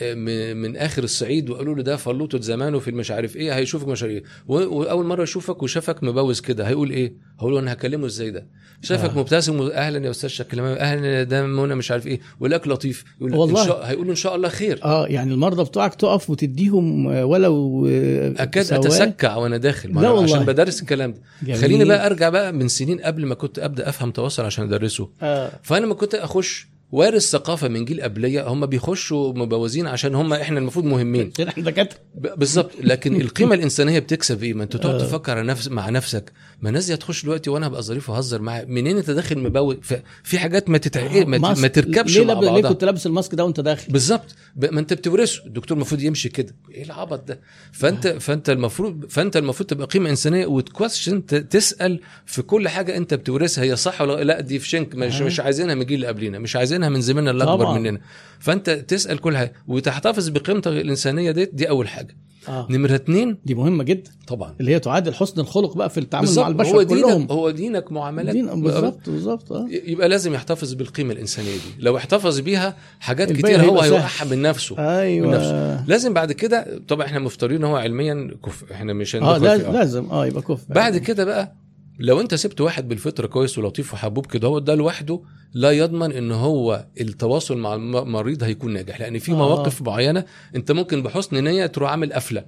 [0.00, 0.14] آه،
[0.54, 4.12] من آخر الصعيد وقالوا له ده فلوته زمانه في المش عارف إيه هيشوفك مش عارف
[4.14, 8.30] إيه و- وأول مرة يشوفك وشافك مبوز كده هيقول إيه هقول له أنا هكلمه إزاي
[8.30, 8.46] ده
[8.82, 9.12] شافك آه.
[9.14, 9.18] آه.
[9.18, 13.34] مبتسم أهلا يا أستاذ شكل أهلا يا ده منى مش عارف إيه والأكل لطيف يقول
[13.34, 13.62] والله.
[13.62, 17.24] إن شاء هيقول له إن شاء الله خير آه يعني المرضى بتوعك تقف وتديهم آه،
[17.24, 18.72] ولو آه، أكاد.
[18.72, 20.34] أتسكع وأنا داخل ما لا والله.
[20.36, 21.56] عشان بدرس الكلام ده جميل.
[21.60, 25.50] خليني بقى أرجع بقى من سنين قبل ما كنت أبدأ أفهم تواصل عشان أدرسه آه
[25.62, 30.58] فأنا لما كنت أخش وارث ثقافه من جيل قبلية هم بيخشوا مبوزين عشان هم إحنا
[30.58, 31.32] المفروض مهمين.
[31.48, 32.70] إحنا دكاتره بالظبط.
[32.80, 34.98] لكن القيمة الإنسانية بتكسب إيه؟ ما أنت تقعد آه.
[34.98, 36.32] تفكر نفس مع نفسك.
[36.62, 39.94] ما الناس دي هتخش دلوقتي وأنا هبقى ظريف وهزر معاها منين أنت داخل مبوز ف-
[40.24, 41.00] في حاجات ما تتع...
[41.00, 41.62] إيه، ما, ماسك.
[41.62, 44.34] ما تركبش ليه مع لاب- ليه كنت لابس الماسك ده وأنت داخل؟ بالظبط.
[44.56, 45.46] ب- ما أنت بتورثه.
[45.46, 46.54] الدكتور المفروض يمشي كده.
[46.70, 47.40] إيه العبط ده؟
[47.72, 53.64] فأنت فأنت المفروض فأنت المفروض تبقى قيمة إنسانية وتكويشن تسأل في كل حاجة أنت بتورثها.
[53.64, 54.94] هي صح ولا لأ؟ دي في شنك.
[54.94, 55.24] مش, آه.
[55.26, 57.78] مش عايزينها من الجيل اللي قبلنا مش عايزينها من زميلنا اللي اكبر.
[57.78, 58.00] مننا.
[58.38, 59.52] فأنت تسأل كل حاجة.
[59.68, 62.16] وتحتفظ بقيمتك الإنسانية دي دي أول حاجة.
[62.48, 62.66] آه.
[62.70, 63.36] نمرة اتنين.
[63.44, 64.10] دي مهمة جدا.
[64.26, 64.54] طبعا.
[64.60, 67.18] اللي هي تعادل حسن الخلق بقى في التعامل مع البشر هو كلهم.
[67.18, 68.34] دينك هو دينك معاملات.
[68.34, 69.66] دين- بالظبط بالظبط آه.
[69.70, 71.82] يبقى لازم يحتفظ بالقيمة الإنسانية دي.
[71.84, 73.80] لو احتفظ بيها حاجات كتير هو.
[73.80, 74.74] هيوقعها من نفسه.
[74.76, 75.36] من أيوه.
[75.36, 75.84] نفسه.
[75.86, 78.72] لازم بعد كده طبعا إحنا مفترضين هو علميا كفء.
[78.72, 79.72] إحنا مش آه هندخل لازم فيه.
[79.78, 80.72] لازم آه يبقى كفء.
[80.74, 81.52] بعد كده بقى
[81.98, 85.20] لو انت سبت واحد بالفطره كويس ولطيف وحبوب كده هو ده لوحده
[85.54, 89.34] لا يضمن ان هو التواصل مع المريض هيكون ناجح لأن في آه.
[89.34, 90.24] مواقف معينة
[90.56, 92.44] انت ممكن بحسن نية تروح عامل قفلة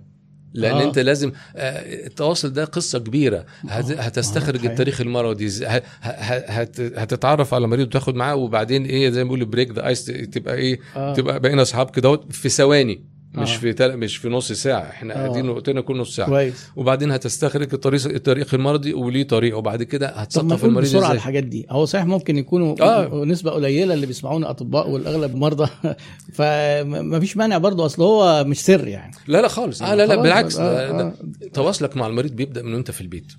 [0.54, 0.80] لأن آه.
[0.82, 0.84] آه.
[0.84, 4.00] انت لازم آه، التواصل ده قصة كبيرة هت- آه.
[4.00, 4.72] هتستخرج حقيقي.
[4.72, 9.70] التاريخ المرضي ه- هت- هتتعرف على المريض وتاخد معاه وبعدين إيه زي ما بيقولوا break
[9.72, 11.14] the ice تبقى إيه آه.
[11.14, 13.58] تبقى بقينا أصحاب كده في ثواني مش آه.
[13.58, 13.96] في تل...
[13.96, 15.18] مش في نص ساعة إحنا آه.
[15.18, 16.28] قاعدين وقتنا كل نص ساعة.
[16.28, 16.66] كويس.
[16.76, 21.66] وبعدين هتستخرج الطريق التاريخ المرضي وليه طريقه وبعد كده هتثقف المريض بسرعة إزاي؟ الحاجات دي.
[21.70, 23.24] هو صحيح ممكن يكونوا آه.
[23.24, 25.70] نسبة قليلة اللي بيسمعونا أطباء والأغلب مرضى.
[26.36, 29.12] فما فيش مانع برضه أصل هو مش سر يعني.
[29.26, 29.82] لا لا خالص.
[29.82, 30.58] آه لا لا بالعكس.
[30.58, 31.14] آه، آه.
[31.52, 33.32] تواصلك مع المريض بيبدأ من وأنت في البيت.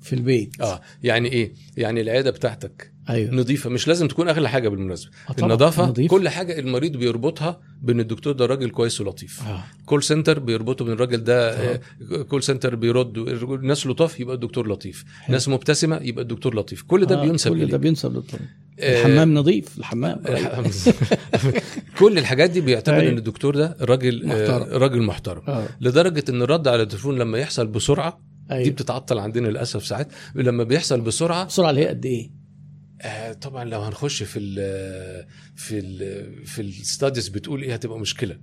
[0.00, 0.60] في البيت.
[0.60, 2.89] آه يعني إيه؟ يعني العيادة بتاعتك.
[3.10, 3.34] أيوه.
[3.34, 3.70] نظيفة.
[3.70, 5.10] مش لازم تكون أغلى حاجة بالمناسبة.
[5.30, 6.10] آه النظافة نظيف.
[6.10, 9.42] كل حاجة المريض بيربطها بإن الدكتور ده راجل كويس ولطيف.
[9.48, 9.64] آه.
[9.86, 11.80] call center بيربطه بين الراجل ده آه.
[12.12, 15.04] آه، call center بيرد الناس لطاف يبقى الدكتور لطيف.
[15.28, 16.82] ناس مبتسمة يبقى الدكتور لطيف.
[16.82, 18.48] كل ده آه، بينسب كل ده بينسب للطبيب.
[18.80, 20.22] آه، الحمام نظيف الحمام.
[21.98, 23.12] كل الحاجات دي بيعتبر أيوة.
[23.12, 24.62] إن الدكتور ده راجل محترم.
[24.62, 25.42] آه، راجل محترم.
[25.48, 25.66] آه.
[25.80, 28.70] لدرجة إن الرد على التليفون لما يحصل بسرعة دي أيوه.
[28.70, 32.39] بتتعطل عندنا للأسف ساعات لما بيحصل بسرعة السرعه اللي هي قد إيه؟
[33.00, 34.54] آه طبعا لو هنخش في ال
[35.56, 38.38] في ال في ال studies بتقول إيه هتبقى مشكلة.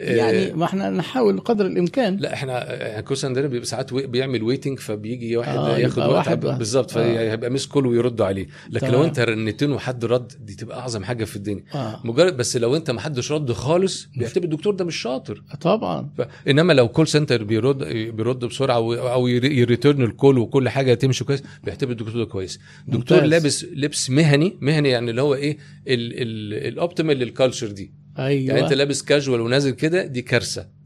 [0.00, 2.16] يعني ما إحنا نحاول قدر الامكان.
[2.16, 6.90] لا إحنا يعني كورس عندنا بيبقى ساعات بيعمل waiting فبيجي واحد آه، ياخد وقت بالظبط
[6.90, 6.94] آه.
[6.94, 8.46] فهيبقى missed call ويردوا عليه.
[8.70, 8.92] لكن تمام.
[8.92, 11.64] لو انت رنتين وحد رد دي تبقى أعظم حاجة في الدنيا.
[11.74, 12.00] آه.
[12.04, 15.42] مجرد بس لو انت ما حدش رد خالص بيعتبر الدكتور ده مش شاطر.
[15.60, 16.10] طبعا.
[16.18, 16.22] ف...
[16.48, 17.78] إنما لو call center بيرد
[18.16, 22.16] بيرد بسرعة و- أو يري- ي return ال call وكل حاجة تمشي كويس بيعتبر الدكتور
[22.24, 22.60] ده كويس.
[22.88, 23.20] دكتور.
[23.20, 27.99] لابس لبس مهني مهني يعني اللي هو إيه ال optimal لل culture دي.
[28.18, 28.48] أيوه.
[28.54, 30.80] يعني أنت لابس كاجوال ونازل كده دي كارثة.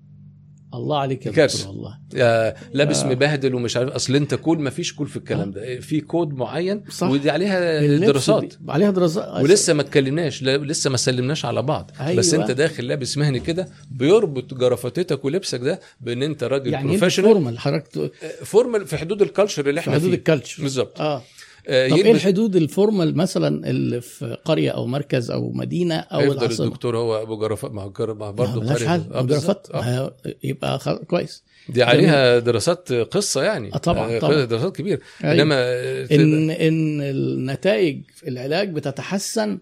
[0.74, 1.30] الله عليك يا.
[1.46, 1.98] دكتور والله.
[2.16, 3.08] آه، لابس آه.
[3.08, 5.80] مبهدل ومش عارف أصل أنت cool ما فيش cool في الكلام ده.
[5.80, 7.08] في كود معين صح.
[7.08, 11.90] ودي عليها دراسات دي- عليها دراسات ولسه ما اتكلمناش لسه ما سلمناش على بعض.
[12.00, 12.18] أيوة.
[12.18, 16.98] بس أنت داخل لابس مهني كده بيربط جرافتتك ولبسك ده بأن أنت راجل يعني إيه
[16.98, 18.12] professional formal حضرتك
[18.44, 20.16] فورمال في حدود الكالتشر اللي في إحنا حدود فيه.
[20.16, 21.00] الكالتشر بالظبط.
[21.00, 21.22] آه آه،
[21.66, 26.66] طب إيه الحدود الفورمال مثلا اللي في قرية أو مركز أو مدينة أو هيفضل العاصمة
[26.66, 27.90] الدكتور هو أبو جرافات ما هو
[28.32, 28.84] برضه ملهاش.
[28.84, 29.66] حل آه، جرافات.
[29.74, 30.16] آه.
[30.44, 34.44] يبقى كويس دي عليها دراسات قصة يعني آه، طبعاً، آه، طبعاً.
[34.44, 35.34] دراسات كبيرة أيوة.
[35.34, 39.58] إنما آه، ان إن النتائج في العلاج بتتحسن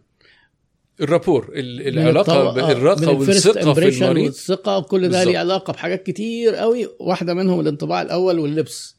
[1.00, 5.24] الرابور العلاقة آه، الرقة والثقة في المريض والثقة كل ده.
[5.24, 8.96] ليه علاقة بحاجات كتير قوي واحدة منهم الانطباع الأول واللبس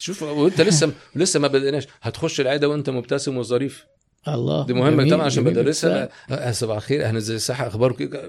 [0.00, 1.86] شوف وانت لسه لسه ما بدأناش.
[2.02, 3.86] هتخش العيادة وانت مبتسم وظريف.
[4.28, 5.44] الله دي مهمة طبعا عشان.
[5.44, 6.08] بدرسها
[6.52, 8.20] صباح الخير أهلا ازي الصحه أخبارك؟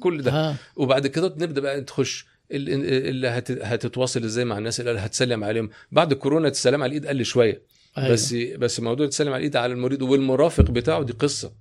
[0.00, 0.30] كل ده.
[0.32, 0.56] ها.
[0.76, 2.26] وبعد كده نبدأ بقى تخش.
[2.52, 5.70] ال- ال- اللي هت- هتتواصل إزاي مع الناس؟ اللي هتسلم عليهم.
[5.92, 7.62] بعد كورونا السلام على الإيد قل شوية.
[7.98, 8.12] أيوة.
[8.12, 11.52] بس بس موضوع تسلم على الإيد على المريض والمرافق بتاعه دي قصة.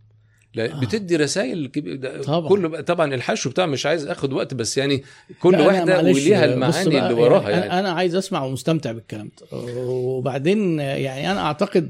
[0.55, 2.67] بتدي رسائل كب- طبعا.
[2.67, 5.03] بقى طبعا الحشو بتاع مش عايز اخد وقت بس يعني
[5.39, 9.31] كل واحدة وليها المعاني اللي وراها يعني يعني, أنا عايز أسمع ومستمتع بالكلام.
[9.41, 11.89] ده وبعدين يعني أنا أعتقد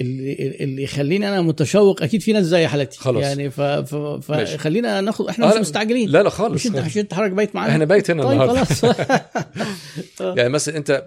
[0.00, 2.98] اللي اللي يخليني أنا متشوق أكيد في ناس زي حالتي.
[2.98, 3.22] خلاص.
[3.22, 3.60] يعني ف...
[3.60, 3.94] ف...
[4.32, 6.08] فخلينا ناخد إحنا آه، مش مستعجلين.
[6.08, 8.64] لا لا خالص مش أنت عشان انت حضرتك بايت معانا؟ إحنا بايت هنا طيب النهارده.
[8.64, 8.96] خلاص.
[10.38, 11.06] يعني مثلا أنت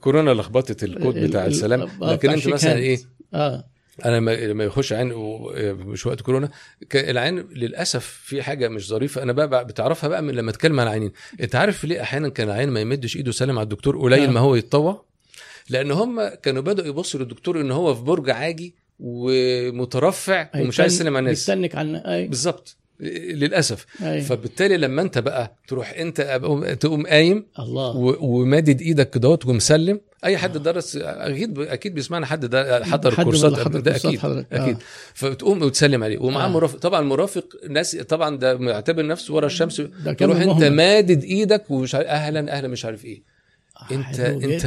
[0.00, 2.76] كورونا لخبطت الكود ال- بتاع ال- السلام آه، لكن أنت مثلا.
[2.76, 2.98] إيه؟
[3.34, 3.64] آه.
[4.04, 4.16] أنا
[4.46, 5.12] لما يخش عين
[5.74, 6.50] مش وقت كورونا
[6.94, 11.12] العين للأسف في حاجة مش ظريفة أنا بقى, بتعرفها بقى من لما أتكلم عن العينين.
[11.40, 14.30] أنت عارف ليه أحيانا كان العين ما يمدش إيده سلم على الدكتور قليل آه.
[14.30, 15.04] ما هو يتطوع؟
[15.70, 21.16] لأن هم كانوا بدأوا يبصوا للدكتور إن هو في برج عاجي ومترفع ومش عايز يسلم
[21.16, 21.38] على الناس.
[21.38, 22.28] بيستنك عن أي.
[22.28, 22.76] بالظبط.
[23.00, 23.86] للأسف.
[24.02, 24.20] أي.
[24.20, 26.20] فبالتالي لما أنت بقى تروح أنت
[26.80, 27.96] تقوم قايم الله.
[27.96, 33.24] و- ومادد إيدك كدهوت ومسلم أي حد درس أكيد أكيد بيسمعنا حد حضر حد من
[33.24, 34.46] كورسات حضر ده أكيد حضرتك.
[34.52, 34.80] أكيد آه.
[35.14, 36.50] فتقوم وتسلم عليه ومعاه آه.
[36.50, 39.82] مرافق طبعا المرافق ناس طبعا ده معتبر نفسه ورا الشمس
[40.18, 40.64] تروح أنت.
[40.64, 43.22] مادد إيدك ومش عارف أهلا أهلا مش عارف إيه
[43.92, 44.60] انت حلو أنت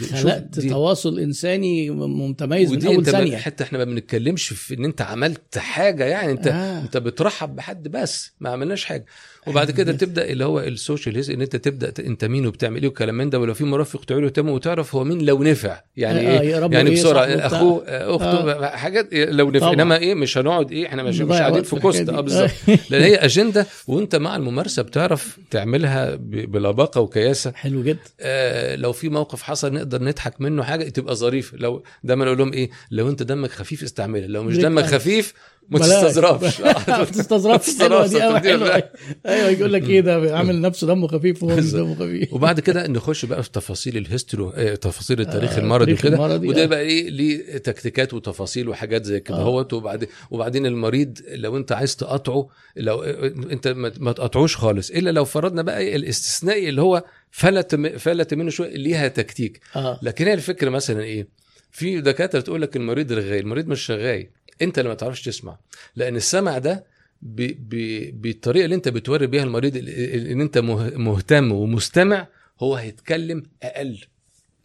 [0.00, 3.84] شوف خلقت دي- تواصل إنساني متميز من ودي أول أنت ما- ثانية حتى إحنا ما
[3.84, 6.80] بنتكلمش في إن أنت عملت حاجة يعني انت آه.
[6.80, 9.04] أنت بترحب بحد بس ما عملناش حاجة
[9.46, 13.14] وبعد كده تبدأ اللي هو السوشيال هيز إن أنت تبدأ أنت مين وبتعمل إيه والكلام
[13.14, 15.80] من ده ولو في مرافق تعمله تمام وتعرف هو مين لو نفع.
[15.96, 17.24] يعني آه، إيه؟ يا رب يعني بسرعة.
[17.24, 19.58] أخوه آه، أخته حاجات لو نفع.
[19.58, 19.74] طبعا.
[19.74, 22.20] إنما إيه؟ مش هنقعد إيه؟ إحنا مش, قاعدين في كوست آه.
[22.20, 22.50] بالظبط.
[22.90, 27.52] لأن هي أجندة وأنت مع الممارسة بتعرف تعملها بلباقه وكياسة.
[27.52, 27.98] حلو جدا.
[28.20, 31.56] آه، لو في موقف حصل نقدر نضحك منه حاجة تبقى ظريفة.
[31.58, 34.84] لو دايما أقول لهم إيه؟ لو أنت دمك خفيف استعملها لو مش دمك.
[34.84, 35.34] خفيف
[35.78, 35.78] ما.
[35.78, 36.60] تستظرفش.
[36.88, 37.78] ما تستظرفش.
[37.78, 38.82] حلوة دي قوي حلوة.
[39.26, 41.72] أيوه يقول لك إيه ده؟ عامل نفسه دمه خفيف وهو مش.
[41.72, 42.32] دمه خفيف.
[42.32, 46.20] وبعد كده نخش بقى في تفاصيل ال history آه، تفاصيل التاريخ آه، المرضي وكده.
[46.20, 46.66] وده آه.
[46.66, 49.42] بقى إيه ليه تكتيكات وتفاصيل وحاجات زي كده آه.
[49.42, 53.68] هوت وبعدين وبعدين المريض لو أنت عايز تقاطعه لو أنت
[53.98, 54.90] ما تقاطعوش خالص.
[54.90, 59.60] إلا لو فرضنا بقى إيه الاستثنائي اللي هو فلت فلت منه شوية ليها تكتيك.
[60.02, 64.30] لكن هي الفكرة مثلا إيه في دكاترة تقول لك المريض رغاي المريض مش رغاي
[64.62, 65.58] انت اللي ما تعرفش تسمع.
[65.96, 66.84] لأن السمع ده
[67.22, 67.42] ب...
[67.68, 67.74] ب...
[68.22, 70.90] بالطريقة اللي انت بتوري بيها المريض ال- ال- ان انت مه...
[70.90, 72.26] مهتم ومستمع
[72.60, 74.00] هو هيتكلم أقل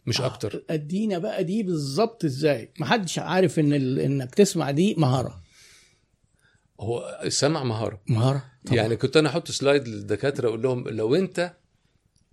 [0.06, 0.62] مش أكتر.
[0.70, 3.98] أدينا بقى دي بالظبط إزاي؟ محدش عارف إن ال...
[4.00, 5.42] إنك تسمع دي مهارة.
[6.80, 8.00] هو السمع مهارة.
[8.08, 8.76] مهارة طبعا.
[8.76, 11.52] يعني كنت أنا أحط سلايد للدكاترة أقول لهم لو انت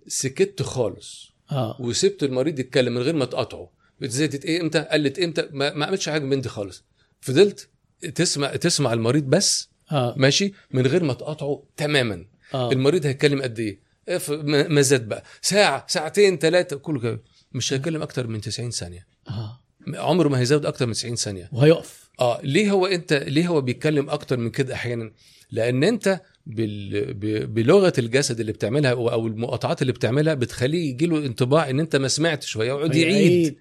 [0.06, 1.76] سكت خالص آه.
[1.80, 3.70] وسبت المريض يتكلم من غير ما تقاطعه
[4.02, 6.84] زادت إيه؟ إمتى؟ قلت إمتى؟ ما, ما عملتش حاجة من دي خالص.
[7.26, 7.68] فضلت
[8.14, 10.14] تسمع تسمع المريض بس آه.
[10.18, 12.24] ماشي من غير ما تقاطعه تماما.
[12.54, 12.72] آه.
[12.72, 13.78] المريض هيتكلم قد إيه؟
[14.08, 15.24] اف- ما زاد بقى.
[15.42, 17.20] ساعة ساعتين ثلاثة كله كده.
[17.52, 19.06] مش هيتكلم أكتر من 90 ثانية.
[19.28, 19.60] آه.
[19.94, 21.48] عمره ما هيزود أكتر من 90 ثانية.
[21.52, 22.10] وهيقف.
[22.20, 25.12] آه ليه هو أنت ليه هو بيتكلم أكتر من كده أحيانا؟
[25.50, 27.14] لأن أنت بال...
[27.14, 27.54] ب...
[27.54, 32.08] بلغة الجسد اللي بتعملها أو المقاطعات اللي بتعملها بتخليه يجي له انطباع إن أنت ما
[32.08, 33.56] سمعتش ويقعد يعيد.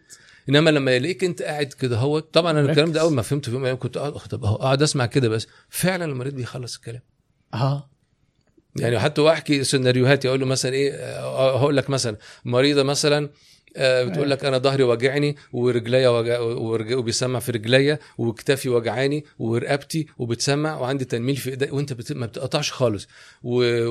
[0.50, 3.52] إنما لما يلاقيك أنت قاعد كده هو طبعا أنا الكلام ده أول ما فهمته في
[3.52, 5.48] يوم من الأيام كنت قاعد طب قاعد أسمع كده بس.
[5.70, 7.02] فعلا المريض بيخلص الكلام.
[7.54, 7.90] آه.
[8.80, 13.30] يعني حتى وأحكي سيناريوهات يقول له مثلا إيه آه، هقول لك مثلا مريضة مثلا
[13.78, 16.40] آه، بتقول لك أنا ظهري وجعني ورجليا وجع
[16.98, 22.14] وبيسمع في رجليا وكتافي وجعاني ورقبتي وبتسمع وعندي تنميل في إيدي وأنت بت...
[22.14, 23.08] ما بتقطعش خالص.
[23.44, 23.88] و...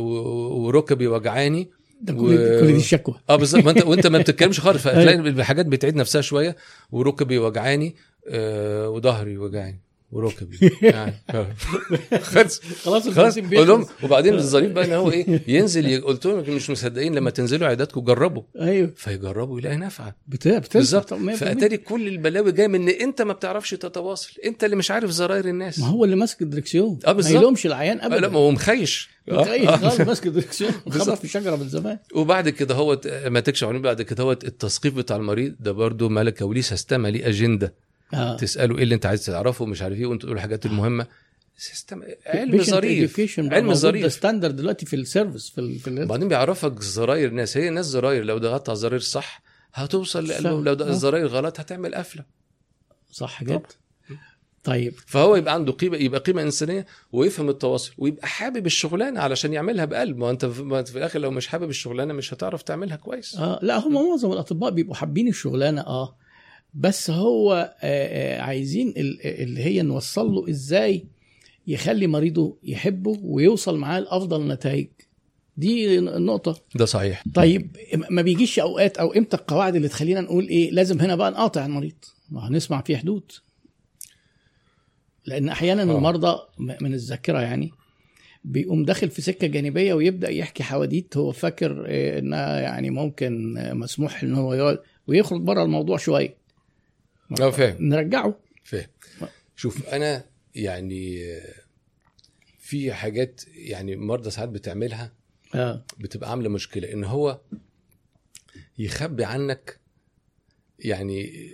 [0.66, 1.70] وركبي وجعاني.
[2.00, 3.64] ده كل, و- كل دي الشكوى آه بالظبط.
[3.64, 4.82] ما انت وانت ما بتتكلمش خالص.
[4.82, 6.56] فتلاقي الحاجات بتعيد نفسها شوية
[6.92, 7.96] وركبي وجعاني
[8.28, 9.80] آه وظهري وجعاني.
[10.14, 11.14] وركبي يعني.
[12.22, 13.38] خلاص خلاص.
[13.38, 13.88] لهم بيخلص.
[14.02, 18.42] وبعدين الظريف بقى إن هو إيه ينزل قلت لهم مش مصدقين لما تنزلوا عياداتكم جربوا.
[18.60, 18.92] أيوه.
[18.96, 21.08] فيجربوا يلاقي نافعه بتنسى بالظبط.
[21.10, 21.34] طب 100%.
[21.34, 24.32] فأتاري كل البلاوي جاية من إن أنت ما بتعرفش تتواصل.
[24.44, 25.78] أنت اللي مش عارف زراير الناس.
[25.78, 26.98] ما هو اللي ماسك الدركسيون.
[27.06, 27.32] آه، بالظبط.
[27.34, 29.08] ما يلومش العيان آه، لا ابدا ما هو متخيل.
[29.28, 29.76] آه، متخيل آه.
[29.76, 30.72] خالص ماسك الدركسيون.
[30.84, 31.18] خبط بالظبط.
[31.18, 31.98] في شجرة من زمان.
[32.14, 36.60] وبعد كده هو ما تكشف بعد كده هو التثقيف بتاع المريض ده برضه ملكة وليه
[36.60, 37.74] system ليه أجندة.
[38.14, 38.36] آه.
[38.36, 41.06] تسأله إيه اللي أنت عايز تعرفه مش عارف إيه وأنت تقول الحاجات المهمة.
[41.56, 43.20] system علم ظريف.
[43.38, 44.12] علم ده ظريف.
[44.12, 45.78] standard دلوقتي في ال service في ال...
[45.78, 46.02] في ال...
[46.02, 49.42] وبعدين بيعرفك زراير الناس هي ناس زراير لو ضغطت على الزراير صح
[49.74, 50.64] هتوصل لقلبهم.
[50.64, 50.90] لو آه.
[50.90, 52.24] الزراير غلط هتعمل قفلة.
[53.10, 53.62] صح جدا.
[54.64, 54.94] طيب.
[55.06, 60.16] فهو يبقى عنده قيمة يبقى قيمة إنسانية ويفهم التواصل ويبقى حابب الشغلانة علشان يعملها بقلب
[60.16, 63.36] ما أنت في الآخر لو مش حابب الشغلانة مش هتعرف تعملها كويس.
[63.36, 63.58] آه.
[63.62, 66.16] لا هم معظم الأطباء بيبقوا حابين الشغلانة آه.
[66.74, 71.04] بس هو آه آه عايزين ال- اللي هي نوصل له إزاي
[71.66, 74.86] يخلي مريضه يحبه ويوصل معاه لأفضل نتائج.
[75.56, 77.22] دي النقطه ده صحيح.
[77.34, 77.76] طيب
[78.10, 81.94] ما بيجيش أوقات أو إمتى القواعد اللي تخلينا نقول إيه لازم هنا بقى نقاطع المريض؟
[82.30, 83.32] ما هنسمع في حدود.
[85.26, 85.96] لأن أحيانا آه.
[85.96, 87.70] المرضى من الذاكرة يعني
[88.44, 93.72] بيقوم داخل في سكة جانبية ويبدأ يحكي حواديت هو فاكر إيه، إنها يعني ممكن آه،
[93.72, 96.43] مسموح إن هو يقعد ويخرج بره الموضوع شوية.
[97.40, 97.76] آه فاهم.
[97.80, 98.38] نرجعه.
[98.64, 98.86] فاهم.
[99.56, 100.24] شوف أنا
[100.54, 101.54] يعني آه،
[102.58, 105.12] في حاجات يعني مرضى ساعات بتعملها
[105.54, 105.84] آه.
[105.98, 107.40] بتبقى عاملة مشكلة إن هو
[108.78, 109.78] يخبي عنك
[110.78, 111.50] يعني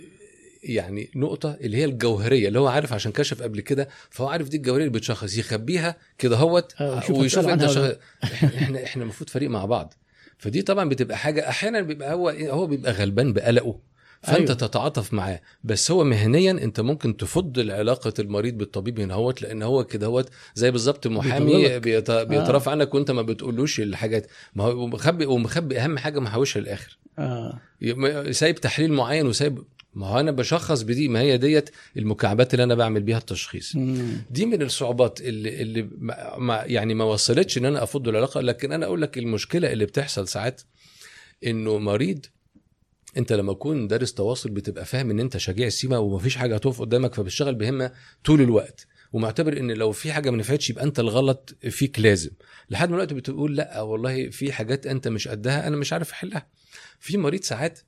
[0.63, 4.57] يعني نقطة اللي هي الجوهرية اللي هو عارف عشان كشف قبل كده فهو عارف دي
[4.57, 7.97] الجوهرية اللي بتشخص يخبيها كده هوت آه، ويشوف انت شخ...
[8.23, 9.93] إحنا إحنا المفروض فريق مع بعض.
[10.37, 13.79] فدي طبعا بتبقى حاجة أحيانا بيبقى هو هو بيبقى غلبان بقلقه.
[14.23, 14.53] فأنت أيوة.
[14.53, 15.41] تتعاطف معاه.
[15.63, 20.29] بس هو مهنيا أنت ممكن تفضل علاقه المريض بالطبيب هنا هوت لأن هو كده هوت
[20.55, 21.79] زي بالظبط محامي.
[21.79, 22.11] بيت...
[22.11, 24.27] بيترافع عنك وأنت ما بتقولوش الحاجات.
[24.55, 26.97] ما هو مخبي ومخبي أهم حاجة محوشها للآخر.
[27.81, 32.63] يبقى سايب تحليل معين وسايب ما هو أنا بشخص بدي ما هي ديت المكعبات اللي
[32.63, 33.75] أنا بعمل بيها التشخيص.
[33.75, 34.11] مم.
[34.31, 38.41] دي من الصعوبات اللي اللي ما ما- يعني ما وصلتش إن أنا أفض العلاقة.
[38.41, 40.61] لكن أنا أقول لك المشكلة اللي بتحصل ساعات
[41.45, 42.25] إنه مريض
[43.17, 47.13] انت لما تكون دارس تواصل بتبقى فاهم ان انت شجاع السيما ومفيش حاجة هتقف قدامك
[47.13, 47.91] فبتشتغل بهمة
[48.23, 48.87] طول الوقت.
[49.13, 52.29] ومعتبر ان لو في حاجة ما نفعتش يبقى انت الغلط فيك لازم.
[52.69, 56.47] لحد ما الوقت بتقول لأ والله في حاجات انت مش قدها أنا مش عارف احلها.
[56.99, 57.79] في مريض ساعات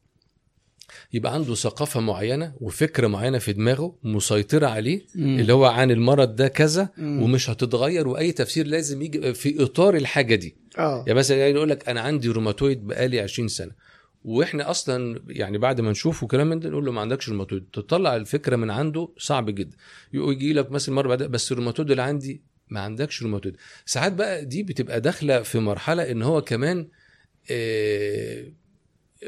[1.13, 5.39] يبقى عنده ثقافة معينة وفكره معينة في دماغه مسيطرة عليه مم.
[5.39, 7.21] اللي هو عن المرض ده كذا مم.
[7.23, 10.55] ومش هتتغير وأي تفسير لازم يجي في إطار الحاجة دي.
[10.77, 11.03] آه.
[11.07, 13.71] يعني مثلا يعني يقول لك أنا عندي روماتويد بقالي 20 سنة.
[14.23, 18.15] وإحنا أصلا يعني بعد ما نشوفه كلام من ده نقول له ما عندكش روماتويد تطلع
[18.15, 19.77] الفكرة من عنده صعب جدا.
[20.13, 24.63] يجي لك مثلا مره بعد بس الروماتويد اللي عندي ما عندكش روماتويد ساعات بقى دي
[24.63, 26.87] بتبقى داخلة في مرحلة إن هو كمان
[27.51, 28.45] آه،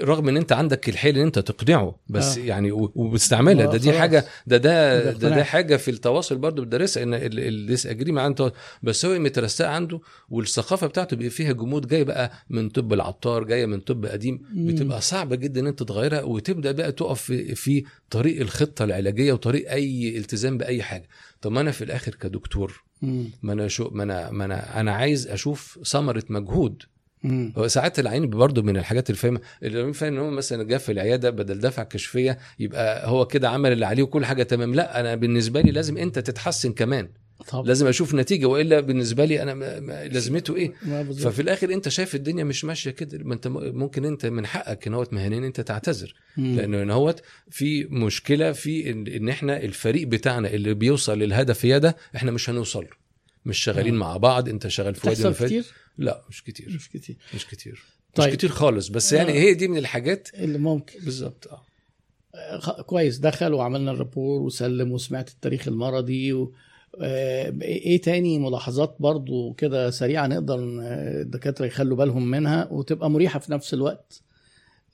[0.04, 2.42] رغم إن أنت عندك الحيل إن أنت تقنعه بس آه.
[2.42, 3.92] يعني وبتستعملها ده دي.
[3.94, 5.44] حاجة ده ده ده, ده.
[5.44, 8.52] حاجة في التواصل برضو بتدرسها إن ال disagreement انت
[8.84, 10.00] بس هو مترسخه عنده
[10.30, 14.68] والثقافة بتاعته بيبقى فيها جمود جاي بقى من طب العطار جاية من طب قديم مم.
[14.68, 19.72] بتبقى صعبه جدا إن أنت تغيرها وتبدأ بقى تقف في, في طريق الخطة العلاجية وطريق
[19.72, 21.08] أي التزام بأي حاجة
[21.42, 22.84] طب ما أنا في الآخر كدكتور.
[23.44, 26.84] ما أنا شو ما أنا ما أنا أنا عايز أشوف ثمرة مجهود
[27.68, 31.60] ساعات العين برضه من الحاجات الفاهمة اللي فاهم إن هو مثلا جه في العيادة بدل
[31.60, 35.72] دفع كشفية يبقى هو كده عمل اللي عليه وكل حاجة تمام لا أنا بالنسبة لي
[35.72, 37.08] لازم أنت تتحسن كمان
[37.48, 39.54] طب لازم أشوف نتيجة وإلا بالنسبة لي أنا
[40.08, 40.74] لازمته إيه.
[41.30, 44.94] ففي الآخر أنت شايف الدنيا مش ماشية كده ما أنت ممكن أنت من حقك إن
[44.94, 46.16] هو مهنيا أنت تعتذر.
[46.38, 47.16] لأنه إن هو
[47.50, 52.82] في مشكلة في إن, إحنا الفريق بتاعنا اللي بيوصل للهدف يا ده إحنا مش هنوصل
[52.84, 53.05] له.
[53.46, 54.00] مش شغالين آه.
[54.00, 54.50] مع بعض.
[54.50, 55.46] انت شغال في وادي.
[55.46, 55.66] كتير؟
[55.98, 56.70] لا مش كتير.
[56.76, 57.18] مش كتير.
[57.36, 57.84] مش كتير.
[58.16, 58.30] طيب.
[58.30, 58.88] مش كتير خالص.
[58.88, 59.36] بس يعني آه.
[59.36, 61.00] هي دي من الحاجات اللي ممكن.
[61.00, 62.82] بالظبط آه.
[62.82, 63.18] كويس.
[63.18, 66.54] دخل وعملنا الرابور وسلم وسمعت التاريخ المرضي و...
[67.02, 73.52] آه، إيه تاني ملاحظات برضو كده سريعة نقدر الدكاترة يخلوا بالهم منها وتبقى مريحة في
[73.52, 74.22] نفس الوقت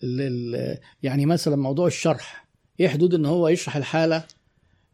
[0.03, 0.78] لل...
[1.03, 2.48] يعني مثلا موضوع الشرح.
[2.80, 4.23] إيه حدود ان هو يشرح الحالة لل...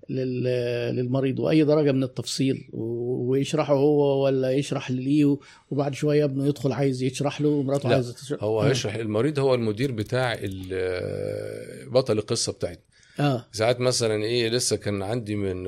[0.09, 5.37] للمريض وأي درجة من التفصيل ويشرحه هو ولا يشرح ليه
[5.71, 8.61] وبعد شوية ابنه يدخل عايز يشرح له ومراته لا، عايزة تشرح هو.
[8.61, 8.95] هيشرح.
[8.95, 10.35] المريض هو المدير بتاع
[11.91, 12.83] بطل القصة بتاعتنا.
[13.19, 13.45] آه.
[13.51, 15.67] ساعات مثلا إيه لسه كان عندي من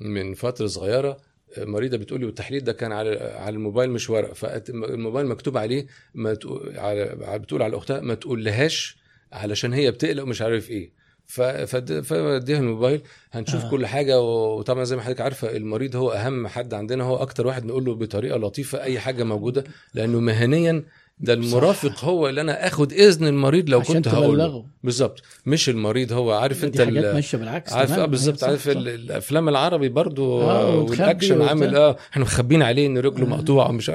[0.00, 1.16] من فترة صغيرة
[1.58, 6.34] مريضة بتقول لي والتحليل ده كان على على الموبايل مش ورق فالموبايل مكتوب عليه ما
[6.34, 8.96] تقول على بتقول على اختها ما تقولهاش
[9.32, 11.03] علشان هي بتقلق ومش عارف إيه.
[11.26, 13.02] فاديها الموبايل
[13.32, 13.70] هنشوف آه.
[13.70, 17.64] كل حاجة وطبعا زي ما حضرتك عارفة المريض هو أهم حد عندنا هو أكتر واحد
[17.64, 19.64] نقول له بطريقة لطيفة أي حاجة موجودة
[19.94, 20.84] لأنه مهنيا
[21.20, 22.04] ده المرافق صح.
[22.04, 26.80] هو اللي أنا آخد إذن المريض لو كنت هقول بالظبط مش المريض هو عارف أنت
[26.80, 28.06] حاجات ماشية بالعكس عارف آه.
[28.06, 31.42] بالظبط عارف الأفلام العربي برضو آه، والأكشن.
[31.42, 33.28] عامل آه إحنا مخبين عليه إن رجله آه.
[33.28, 33.90] مقطوعة مش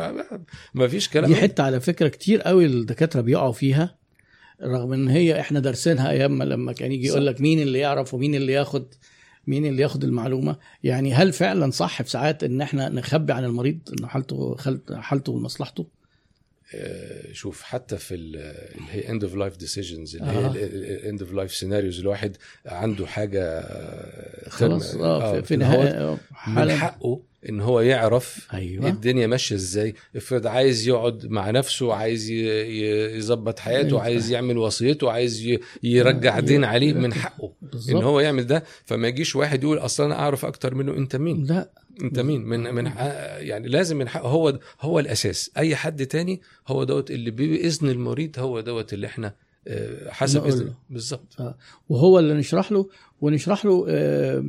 [0.73, 3.95] ما فيش كلام دي حتة على فكرة كتير قوي الدكاترة بيقعوا فيها
[4.63, 7.25] رغم إن هي إحنا دارسينها أيام ما لما كان يجي يقول.
[7.25, 8.85] لك مين اللي يعرف ومين اللي ياخد
[9.47, 13.79] مين اللي ياخد المعلومة يعني هل فعلا صح في ساعات إن إحنا نخبي عن المريض
[13.99, 14.55] ان حالته
[14.95, 15.85] حالته ومصلحته
[17.31, 20.51] شوف حتى في ال- اللي هي end of life decisions اللي آه.
[20.51, 25.89] هي ال end of life scenarios الواحد عنده حاجة آه، خلاص آه في, هو نهاية
[25.89, 26.17] آه،
[26.47, 28.87] من حقه إن هو يعرف أيوه.
[28.89, 29.95] الدنيا ماشية إزاي.
[30.15, 34.01] افرض عايز يقعد مع نفسه عايز يظبط حياته أيوة.
[34.01, 36.93] عايز يعمل وصيته عايز يرجع آه، دين عليه.
[36.93, 38.03] من حقه إن بالظبط.
[38.03, 38.63] هو يعمل ده.
[38.85, 41.69] فما يجيش واحد يقول أصلا أنا أعرف أكتر منه أنت مين؟ لا.
[42.03, 45.51] انت مين؟ من من حق- يعني لازم من حقه هو هو الأساس.
[45.57, 49.33] أي حد تاني هو دوت اللي بإذن المريض هو دوت اللي إحنا
[49.67, 50.73] آه، حسب له.
[50.89, 51.35] بالظبط.
[51.89, 52.89] وهو اللي نشرح له
[53.21, 54.45] ونشرح له آه،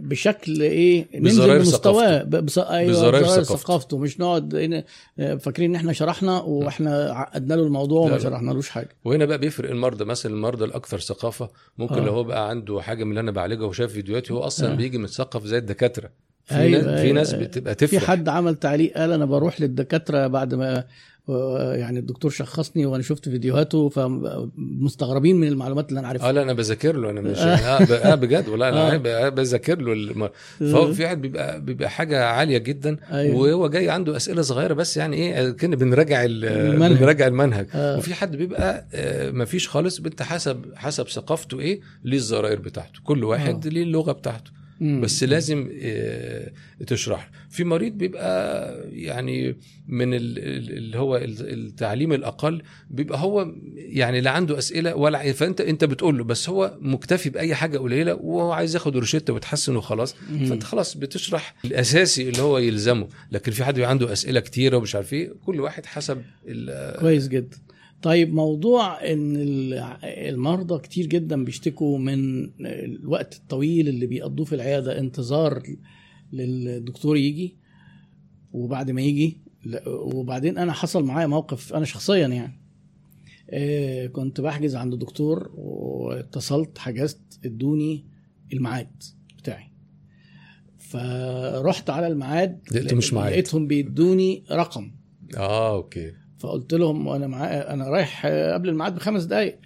[0.00, 2.58] بشكل إيه ننزل بمستواه ب- بص...
[2.58, 3.56] أيوه بزراير بزراير ثقافته.
[3.56, 4.84] ثقافته مش نقعد هنا،
[5.18, 8.18] آه، فاكرين إن إحنا شرحنا وإحنا عقدنا له الموضوع وما.
[8.18, 11.48] شرحنالوش حاجة وهنا بقى بيفرق المرضى مثلا المرضى الأكثر ثقافة
[11.78, 12.04] ممكن آه.
[12.04, 14.74] لو هو بقى عنده حاجة من اللي أنا بعالجها وشاف فيديوهاتي هو أصلا آه.
[14.74, 16.10] بيجي متثقف زي الدكاترة
[16.44, 17.12] في أيوة، ناس في أيوة.
[17.14, 20.86] ناس بتبقى في تفرح حد عمل تعليق قال أنا بروح للدكاترة بعد ما آه،
[21.74, 26.52] يعني الدكتور شخصني وأنا شفت فيديوهاته فمستغربين من المعلومات اللي أنا عارفها آه لا أنا
[26.52, 27.44] بذاكر له أنا مش آه,
[28.12, 28.88] آه بجد والله آه.
[28.88, 28.96] أنا
[29.28, 30.28] ب- بذاكر له الم...
[30.60, 33.36] فهو في واحد بيبقى بيبقى حاجة عالية جدا أيوة.
[33.36, 36.98] وهو جاي عنده أسئلة صغيرة بس يعني إيه كنا بنراجع ال- المنهج.
[36.98, 37.98] بنراجع المنهج آه.
[37.98, 43.00] وفي حد بيبقى آه ما فيش خالص انت حسب حسب ثقافته إيه ليه الزراير بتاعته
[43.04, 43.70] كل واحد آه.
[43.70, 44.50] ليه اللغة بتاعته.
[44.80, 46.52] بس لازم آه،
[46.86, 47.30] تشرح.
[47.50, 49.56] في مريض بيبقى يعني
[49.88, 55.32] من ال- ال- اللي هو ال- التعليم الأقل بيبقى هو يعني لا عنده أسئلة ولا
[55.32, 59.76] فأنت أنت بتقول له بس هو مكتفي بأي حاجة قليلة وهو عايز ياخد روشته ويتحسن
[59.76, 60.14] وخلاص.
[60.48, 63.08] فأنت خلاص بتشرح الأساسي اللي هو يلزمه.
[63.32, 66.22] لكن في حد عنده أسئلة كتيرة ومش عارف إيه كل واحد حسب
[67.00, 67.56] كويس جدا.
[68.04, 69.74] طيب موضوع إن ال-
[70.04, 75.62] المرضى كتير جدا بيشتكوا من الوقت الطويل اللي بيقضوه في العيادة انتظار
[76.32, 77.56] للدكتور يجي
[78.52, 79.40] وبعد ما يجي.
[79.86, 82.60] وبعدين أنا حصل معايا موقف أنا شخصيا يعني
[83.50, 88.04] آه، كنت بحجز عند دكتور واتصلت حجزت إدوني
[88.52, 89.02] الميعاد
[89.38, 89.64] بتاعي.
[90.78, 93.32] فرحت على الميعاد لقيته مش ميعاد.
[93.32, 94.90] لقيتهم بيدوني رقم.
[95.36, 96.12] آه okay.
[96.44, 99.58] فقلت لهم وأنا معايا أنا رايح قبل الميعاد بخمس دقائق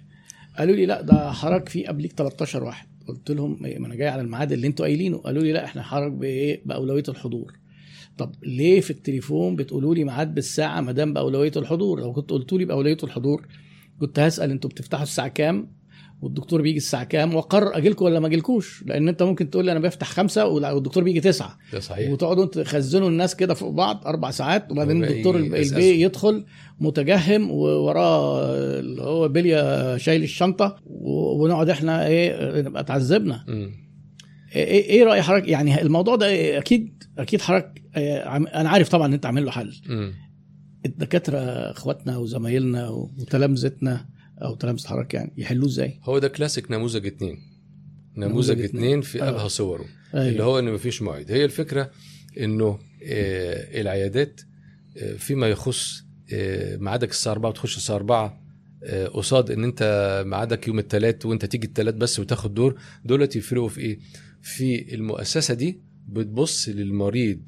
[0.57, 2.87] قالوا لي لا ده حضرتك في قبليك 13 واحد.
[3.07, 5.17] قلت لهم إيه، ما أنا جاي على الميعاد اللي أنتوا قايلينه.
[5.17, 7.53] قالوا لي لا إحنا حضرتك بإيه؟ بأولوية الحضور.
[8.17, 12.57] طب ليه في التليفون بتقولوا لي ميعاد بالساعة ما دام بأولوية الحضور؟ لو كنت قلتوا
[12.57, 13.47] لي بأولوية الحضور
[13.99, 15.67] كنت هسأل أنتوا بتفتحوا الساعة كام؟
[16.21, 19.79] والدكتور بيجي الساعة كام؟ وأقرر اجيلكم ولا ما أجيلكوش؟ لأن أنت ممكن تقول لي أنا
[19.79, 21.57] بفتح خمسة والدكتور بيجي تسعة.
[21.73, 22.11] ده صحيح.
[22.11, 25.35] وتقعدوا تخزنوا الناس كده فوق بعض أربع ساعات وبعدين الدكتور.
[25.35, 26.45] البي يدخل
[26.79, 28.45] متجهم ووراه
[28.79, 33.45] اللي هو بليا شايل الشنطة ونقعد إحنا إيه نبقى اتعذبنا.
[33.47, 33.71] مم.
[34.55, 37.81] إيه إيه رأي حضرتك؟ يعني الموضوع ده أكيد أكيد حضرتك
[38.25, 39.73] عم- أنا عارف طبعا إن أنت عامل له حل.
[40.85, 41.37] الدكاترة
[41.71, 44.05] إخواتنا وزمايلنا وتلامذتنا
[44.41, 47.37] أو تلامذه حضرتك يعني يحلوه إزاي؟ هو ده كلاسيك نموذج اتنين
[48.17, 48.61] نموذج.
[48.61, 49.29] اتنين في آه.
[49.29, 50.27] أبهى صوره أيوة.
[50.29, 51.91] اللي هو إن مفيش موعد هي الفكرة
[52.39, 54.41] إنه آه، العيادات
[54.97, 56.03] آه، فيما يخص
[56.33, 58.41] آه، ميعادك الساعة 4 وتخش الساعة 4
[58.83, 63.69] آه، قصاد إن أنت ميعادك يوم الثلاث وأنت تيجي الثلاث بس وتاخد دور دولت يفرقوا
[63.69, 63.99] في إيه؟
[64.41, 65.81] في المؤسسة دي
[66.13, 67.39] بتبص للمريض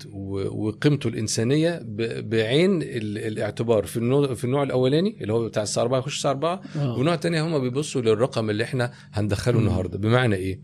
[0.52, 1.80] وقيمته الإنسانية
[2.22, 6.32] بعين ال- الاعتبار في النوع في النوع الأولاني اللي هو بتاع الساعة 4 يخش الساعة
[6.32, 6.98] 4 آه.
[6.98, 9.60] ونوع تاني هم بيبصوا للرقم اللي إحنا هندخله.
[9.60, 10.62] النهارده بمعنى إيه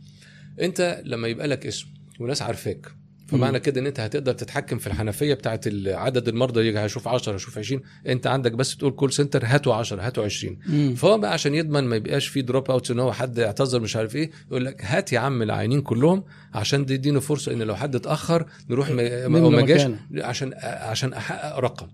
[0.62, 1.88] أنت لما يبقى لك اسم
[2.20, 2.88] وناس عارفاك
[3.28, 7.58] فمعنى كده إن أنت هتقدر تتحكم في الحنفية بتاعت عدد المرضى يجي هشوف 10 هشوف
[7.58, 10.96] 20 أنت عندك بس تقول call center هاتوا 10 هاتوا 20 مم.
[10.96, 14.16] فهو بقى عشان يضمن ما يبقاش في drop out إن هو حد اعتذر مش عارف
[14.16, 16.24] إيه يقول لك هات يا عم العيانين كلهم
[16.54, 19.82] عشان دي يدينا فرصة إن لو حد اتأخر نروح ما جاش.
[20.18, 21.88] عشان عشان أحقق رقم.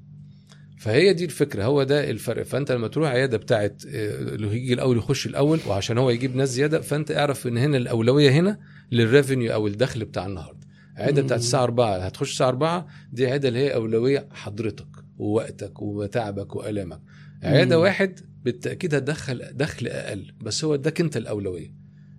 [0.77, 2.43] فهي دي الفكرة هو ده الفرق.
[2.43, 6.49] فأنت لما تروح عيادة بتاعت آه، اللي يجي الأول يخش الأول وعشان هو يجيب ناس
[6.49, 8.59] زيادة فأنت اعرف إن هنا الأولوية هنا
[8.91, 10.62] للريفينيو أو الدخل بتاع النهارده.
[10.99, 11.05] مم.
[11.25, 14.87] بتاعت الساعة 4 هتخش الساعة 4 دي عياده اللي هي أولوية حضرتك
[15.17, 17.01] ووقتك وتعبك وألامك.
[17.43, 17.81] عيادة مم.
[17.83, 21.73] واحد بالتأكيد هتدخل دخل أقل بس هو اداك أنت الأولوية.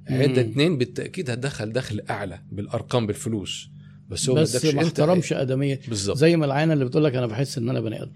[0.09, 0.41] عيادة.
[0.41, 3.69] اتنين بالتأكيد هتدخل دخل أعلى بالأرقام بالفلوس
[4.09, 6.17] بس هو بس ما احترمش ادميه بالظبط.
[6.17, 8.13] زي ما العينه اللي بتقول لك أنا بحس إن أنا بني آدم.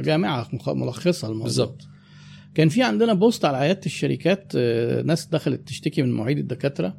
[0.00, 1.44] جامعة ملخصة الموضوع.
[1.44, 1.82] بالظبط.
[2.54, 6.98] كان في عندنا بوست على عيادة الشركات آه، ناس دخلت تشتكي من مواعيد الدكاترة.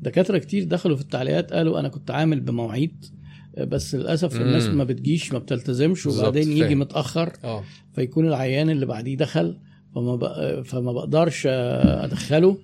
[0.00, 3.04] دكاترة كتير دخلوا في التعليقات قالوا أنا كنت عامل بمواعيد
[3.58, 4.42] بس للأسف مم.
[4.42, 6.74] الناس ما بتجيش ما بتلتزمش وبعدين يجي.
[6.74, 7.64] متأخر آه
[7.94, 9.58] فيكون العيان اللي بعديه دخل
[9.94, 10.60] فما بق...
[10.62, 12.58] فما بقدرش أدخله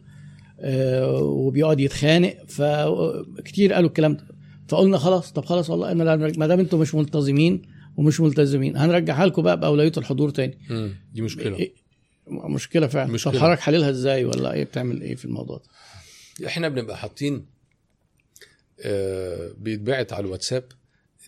[0.60, 4.24] آه، وبيقعد يتخانق فكتير قالوا الكلام ده
[4.68, 7.62] فقلنا خلاص طب خلاص والله أنا لا- ما دام أنتم مش ملتزمين
[7.96, 10.90] ومش ملتزمين هنرجعها لكم بقى بأولوية الحضور تاني مم.
[11.14, 11.72] دي مشكلة إيه؟
[12.28, 13.32] مشكلة فعلا مشكلة.
[13.32, 15.62] طب حضرتك حللها إزاي ولا إيه بتعمل إيه في الموضوع ده
[16.46, 17.46] إحنا بنبقى حاطين
[18.80, 20.64] آه، بيتبعت على الواتساب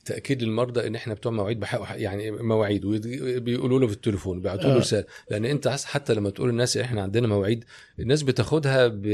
[0.05, 4.75] تأكيد للمرضى إن إحنا بتوع مواعيد بحق يعني مواعيد وبيقولوا له في التليفون بيبعتوا له
[4.75, 4.79] آه.
[4.79, 5.05] رسالة.
[5.31, 7.65] لأن أنت حتى لما تقول للناس إحنا عندنا مواعيد
[7.99, 9.05] الناس بتاخدها بعدم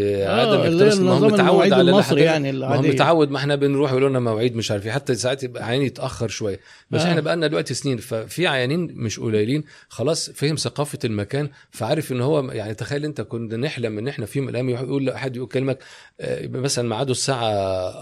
[0.60, 4.08] آه، اكتراث ما هو متعود على المصري يعني ما هو متعود ما إحنا بنروح يقولوا
[4.08, 4.92] لنا مواعيد مش عارف إيه.
[4.92, 6.60] حتى ساعات يبقى عيان يتاخر شوية.
[6.90, 7.08] بس آه.
[7.10, 9.64] إحنا بقى لنا دلوقتي سنين ففي عيانين مش قليلين.
[9.88, 14.38] خلاص فهم ثقافة المكان فعارف إن هو يعني تخيل أنت كنا نحلم إن إحنا في
[14.38, 15.78] يوم من الأيام يقول أحد يكلمك
[16.20, 17.48] آه، مثلا ميعاده الساعة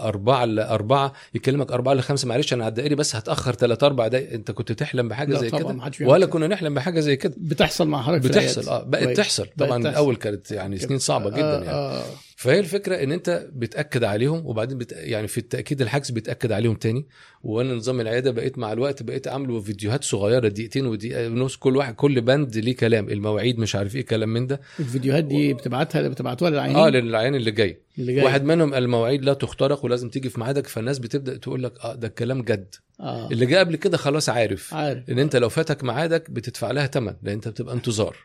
[0.07, 4.33] 4 ل 4 يكلمك 4 ل 5 معلش أنا هتدقي بس هتأخر 3 4 دقايق
[4.33, 6.25] أنت كنت تحلم بحاجة زي كده ولا.
[6.25, 8.69] كنا نحلم بحاجة زي كده بتحصل مع حضرتك بتحصل.
[8.69, 9.17] آه بقت.
[9.17, 9.77] تحصل طبعا.
[9.77, 12.03] الأول كانت يعني سنين صعبة جدا آه، يعني آه.
[12.39, 14.91] فهي الفكرة إن أنت بتأكد عليهم وبعدين بت...
[14.91, 17.07] يعني في التأكيد الحجز بتأكد عليهم تاني.
[17.43, 21.95] وأنا نظام العيادة بقيت مع الوقت بقيت عامله فيديوهات صغيرة دقيقتين ودقيقة ونص كل واحد
[21.95, 24.61] كل بند ليه كلام المواعيد مش عارف إيه كلام من ده.
[24.79, 27.81] الفيديوهات دي بتبعتها بتبعتوها للعيانين؟ آه للعيان اللي جاي.
[27.99, 28.23] اللي جاي.
[28.25, 32.07] واحد منهم المواعيد لا تخترق ولازم تيجي في ميعادك فالناس بتبدأ تقول لك آه ده
[32.07, 32.75] الكلام جد.
[32.99, 33.29] آه.
[33.31, 34.73] اللي جه قبل كده خلاص عارف.
[34.73, 35.09] عارف.
[35.09, 38.15] إن أنت لو فاتك ميعادك بتدفع لها ثمن لأن أنت بتبقى انتظار.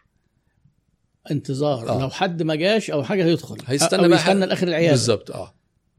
[1.31, 2.01] انتظار آه.
[2.01, 4.91] لو حد ما جاش أو حاجة هيدخل هيستنى أو بقى يستنى لآخر العيادة.
[4.91, 5.55] بالظبط آه.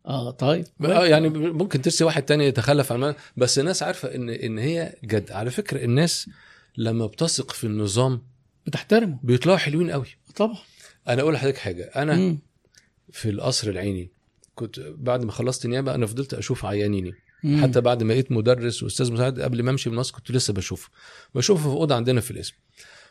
[0.06, 0.66] آه طيب.
[0.86, 5.32] آه يعني ممكن ترسي واحد تاني يتخلف عن بس الناس عارفة ان إن هي جد.
[5.32, 6.30] على فكرة الناس
[6.78, 8.22] لما بتثق في النظام
[8.68, 9.20] بتحترمه.
[9.24, 10.08] بيطلعوا حلوين قوي.
[10.36, 10.58] طبعا.
[11.08, 11.84] أنا أقول لحضرتك حاجة.
[11.96, 12.40] أنا مم.
[13.12, 14.12] في القصر العيني
[14.56, 17.14] كنت بعد ما خلصت نيابة أنا فضلت أشوف عيانيني.
[17.44, 17.62] مم.
[17.64, 20.90] حتى بعد ما بقيت مدرس وأستاذ مساعد قبل ما أمشي من مصر كنت لسه بشوفه.
[21.36, 22.54] بشوفه في أوضة عندنا في القسم.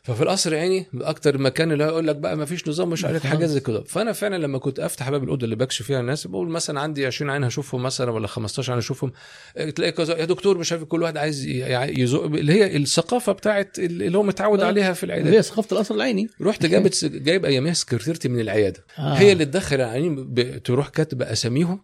[0.02, 3.26] ففي القصر العيني أكتر مكان اللي يقول لك بقى ما فيش نظام مش عارف.
[3.26, 6.48] حاجات زي كده فأنا فعلا لما كنت أفتح باب الأوضة اللي بكشف فيها الناس بقول
[6.48, 9.12] مثلا عندي 20 عين هشوفهم مثلا ولا 15 عين هشوفهم
[9.56, 13.78] آه، تلاقي كذا يا دكتور مش عارف كل واحد عايز يزق اللي هي الثقافة بتاعت
[13.78, 14.66] اللي هو متعود آه.
[14.66, 18.84] عليها في اللي العيادات هي ثقافة القصر العيني رحت جابت جايب أياميها سكرتيرتي من العيادة
[18.98, 19.14] آه.
[19.14, 21.82] هي اللي تدخل العيانين تروح كاتبه أساميهم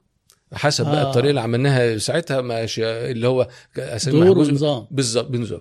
[0.52, 1.08] حسب بقى آه.
[1.10, 4.38] الطريقة اللي عملناها ساعتها ماشي اللي هو أسامي دور.
[4.38, 5.60] ونظام بالظبط بنظام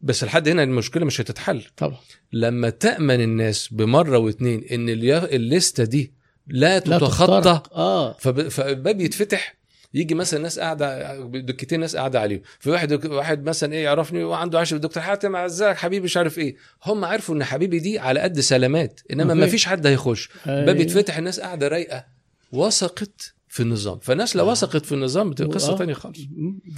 [0.00, 1.64] بس لحد هنا المشكلة مش هتتحل.
[1.76, 1.98] طبعا.
[2.32, 6.12] لما تأمن الناس بمرة واتنين إن الليستة دي
[6.46, 7.74] لا لا تتخطى تخترق.
[7.74, 9.58] آه فالباب يتفتح
[9.94, 12.40] يجي مثلا ناس قاعدة دكتين ناس قاعدة عليهم.
[12.60, 16.56] في واحد واحد مثلا إيه يعرفني وعنده عشر دكتور حاتم ازيك حبيبي مش عارف إيه.
[16.84, 19.34] هم عرفوا إن حبيبي دي على قد سلامات إنما.
[19.34, 20.28] ما فيش حد هيخش.
[20.46, 20.80] باب.
[20.80, 22.04] يتفتح الناس قاعدة رايقة.
[22.52, 24.50] وثقت في النظام فالناس لو آه.
[24.50, 25.76] وثقت في النظام بتبقى قصة آه.
[25.76, 26.18] تانية خالص.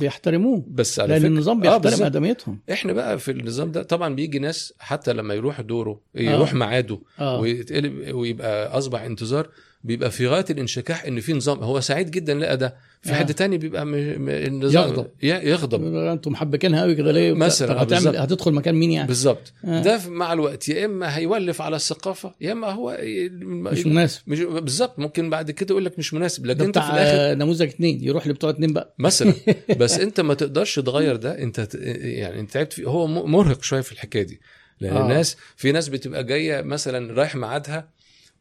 [0.01, 2.03] بيحترموه بس على لأن فكرة النظام آه، بيحترم بالظبط.
[2.07, 6.99] أدميتهم إحنا بقى في النظام ده طبعا بيجي ناس حتى لما يروح دوره يروح ميعاده
[7.21, 9.49] آه ويتقلب ويبقى أصبح انتظار
[9.85, 13.15] بيبقى في غاية الانشكاح إن في نظام هو سعيد جدا لقى ده في آه.
[13.15, 13.91] حد تاني بيبقى م...
[13.91, 14.29] م...
[14.29, 15.07] النظام يغضب.
[15.23, 18.17] يغضب أنتم محبكينها قوي كده ليه مثلاً، هتعمل.
[18.17, 19.83] هتدخل مكان مين يعني بالظبط آه.
[19.83, 22.99] ده مع الوقت يا إما هيولف على الثقافة يا إما هو
[23.43, 27.35] مش مناسب مش بالظبط ممكن بعد كده يقول لك مش مناسب لكن أنت في الآخر
[27.39, 29.35] نموذج اتنين يروح لبتوع اتنين بقى مثلا
[29.81, 31.69] بس أنت ما تقدرش تغير ده أنت
[32.01, 34.41] يعني أنت تعبت فيه هو مرهق شوية في الحكاية دي
[34.81, 34.97] لأن.
[34.97, 35.03] آه.
[35.03, 37.89] الناس في ناس بتبقى جاية مثلا رايح ميعادها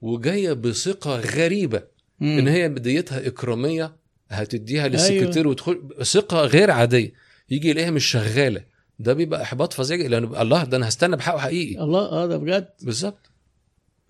[0.02, 1.84] وجاية بثقة غريبة.
[2.20, 2.38] مم.
[2.38, 3.96] إن هي بديتها إكرامية
[4.30, 7.14] هتديها للسكرتير وتدخل ثقة غير عادية.
[7.50, 8.62] يجي يلاقيها مش شغالة.
[9.00, 11.84] ده بيبقى إحباط فظيع لأنه الله ده أنا هستنى بحقه حقيقي.
[11.84, 13.32] الله آه ده بجد؟ بالظبط.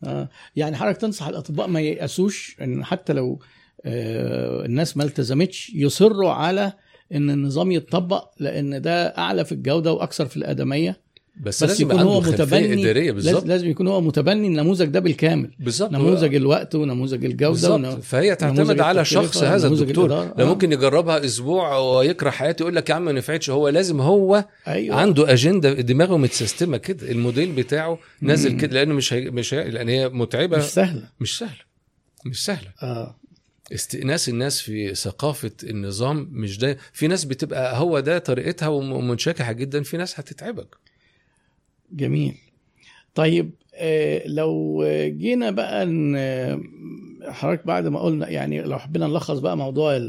[0.03, 0.29] آه.
[0.55, 3.39] يعني حضرتك تنصح الأطباء ما ييأسوش إن حتى لو
[3.85, 6.73] آه الناس ما التزمتش يصروا على
[7.13, 11.01] إن النظام يتطبق لأن ده أعلى في الجودة وأكثر في الأدمية.
[11.39, 13.45] بس, بس لازم يكون هو متبني إدارية لازم, بالظبط.
[13.45, 15.51] لازم يكون هو متبني النموذج ده بالكامل.
[15.59, 15.91] بالظبط.
[15.91, 20.05] نموذج الوقت ونموذج الجودة ونموذج فهي تعتمد على شخص هذا الدكتور.
[20.05, 20.33] الإدارة.
[20.37, 20.45] لا.
[20.45, 23.49] ممكن يجربها أسبوع ويكره حياته يقول لك يا عم ما نفعتش.
[23.49, 24.95] هو لازم هو أيوه.
[24.95, 27.11] عنده أجندة دماغه متسيستمة كده.
[27.11, 28.57] الموديل بتاعه نازل.
[28.57, 29.29] كده لأنه مش هي...
[29.31, 29.69] مش هي...
[29.71, 30.57] لأن هي متعبة.
[30.57, 31.03] مش سهلة.
[31.19, 31.61] مش سهلة.
[32.25, 32.69] مش سهلة.
[32.83, 33.15] آه.
[33.73, 39.51] استئناس الناس في ثقافة النظام مش ده في ناس بتبقى هو ده طريقتها وم- ومنشكحة
[39.51, 40.75] جدا في ناس هتتعبك.
[41.91, 42.35] جميل.
[43.15, 45.85] طيب آه، لو جينا بقى
[47.27, 49.99] حضرتك بعد ما قلنا يعني لو حبينا نلخص بقى موضوع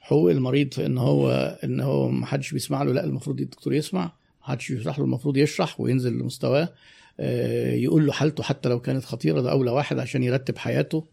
[0.00, 1.30] حقوق المريض في إن هو
[1.64, 4.12] إن هو ما حدش بيسمع له لا المفروض الدكتور يسمع ما
[4.42, 6.68] حدش يشرح له المفروض يشرح وينزل لمستواه
[7.20, 11.04] آه، يقول له حالته حتى لو كانت خطيرة ده أولى واحد عشان يرتب حياته.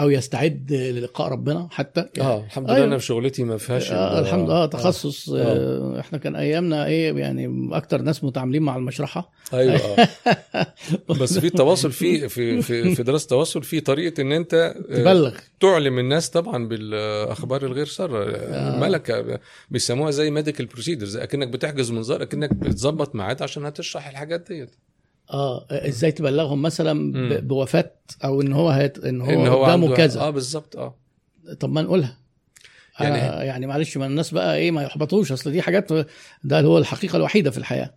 [0.00, 2.86] أو يستعد للقاء ربنا حتى آه الحمد لله أيوة.
[2.86, 5.36] أنا في شغلتي ما فيهاش آه ال- الحمد لله تخصص آه.
[5.42, 6.00] آه.
[6.00, 10.08] إحنا كان أيامنا إيه يعني أكتر ناس متعاملين مع المشرحة أيوه آه
[11.20, 15.34] بس في التواصل في في في في دراسة التواصل في طريقة إن أنت آه، تبلغ
[15.60, 18.80] تعلم الناس طبعا بالأخبار الغير سارة آه.
[18.80, 19.38] ملكة
[19.70, 24.70] بيسموها زي medical procedures أكنك بتحجز منظار أكنك بتظبط ميعاد عشان هتشرح الحاجات ديت
[25.30, 27.12] آه إزاي تبلغهم مثلا.
[27.12, 27.90] ب- بوفاة
[28.24, 28.98] أو إن هو هيت...
[29.04, 30.20] إن هو, إن هو قدامه عنده كذا.
[30.20, 30.94] آه بالظبط آه.
[31.60, 32.18] طب ما نقولها.
[33.00, 35.32] يعني- يعني يعني معلش ما الناس بقى إيه ما يحبطوش.
[35.32, 35.92] أصل دي حاجات
[36.44, 37.94] ده هو الحقيقة الوحيدة في الحياة.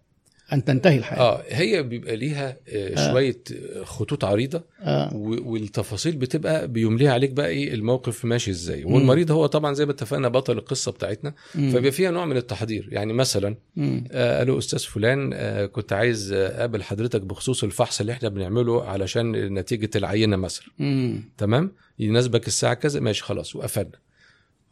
[0.54, 3.12] أن تنتهي الحياة آه هي بيبقى ليها آه آه.
[3.12, 3.38] شوية
[3.84, 5.10] خطوط عريضة آه.
[5.16, 8.84] والتفاصيل بتبقى بيمليها عليك بقى إيه الموقف ماشي إزاي.
[8.84, 11.34] والمريض هو طبعا زي ما اتفقنا بطل القصة بتاعتنا.
[11.54, 13.56] فبيبقى فيها نوع من التحضير يعني مثلا.
[14.12, 18.84] آه، قالوا أستاذ فلان آه، كنت عايز آه، أقابل حضرتك بخصوص الفحص اللي إحنا بنعمله
[18.84, 20.68] علشان نتيجة العينة مثلا.
[21.38, 24.00] تمام يناسبك الساعة كذا ماشي خلاص وقفلنا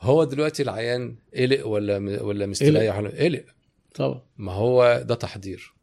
[0.02, 3.44] هو دلوقتي العيان قلق ولا ولا مستريح قلق
[4.00, 4.22] طبعا.
[4.38, 5.74] ما هو ده تحضير.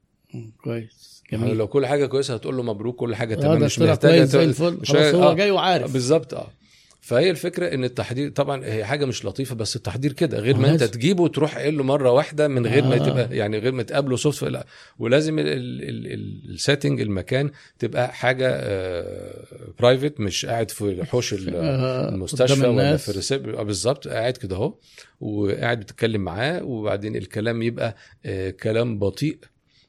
[0.65, 1.23] كويس.
[1.33, 1.57] يعني جميل.
[1.57, 4.23] لو كل حاجة كويسة هتقول له مبروك كل حاجة آه تمام مش محتاجة
[4.81, 5.93] مش- هو آه، جاي وعارف.
[5.93, 6.49] بالظبط آه.
[7.07, 10.83] فهي الفكرة إن التحضير طبعا هي حاجة مش لطيفة بس التحضير كده غير ما أنت.
[10.85, 12.99] تجيبه وتروح قايل له مرة واحدة من غير ما آه.
[12.99, 14.67] تبقى يعني غير ما تقابله صدفه لا
[14.99, 18.65] ولازم ال setting المكان تبقى حاجة
[19.79, 22.97] private مش قاعد في حوش آه، المستشفى ولا.
[22.97, 24.75] في الريسبشن آه، بالظبط قاعد كده أهو
[25.21, 27.97] وقاعد بتتكلم معاه وبعدين الكلام يبقى
[28.27, 29.39] آه، كلام بطيء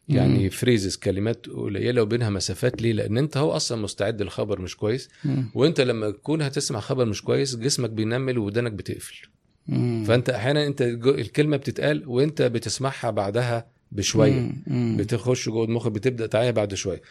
[0.09, 5.09] يعني phrases كلمات قليلة وبينها مسافات ليه لأن أنت هو أصلا مستعد للخبر مش كويس
[5.25, 5.49] مم.
[5.55, 9.27] وأنت لما تكون هتسمع خبر مش كويس جسمك بينمل ودانك بتقفل
[9.67, 10.03] مم.
[10.07, 14.51] فأنت أحيانا أنت الكلمة بتتقال وأنت بتسمعها بعدها بشوية.
[14.67, 17.01] بتخش جوه المخ بتبدأ تعيها بعد شوية.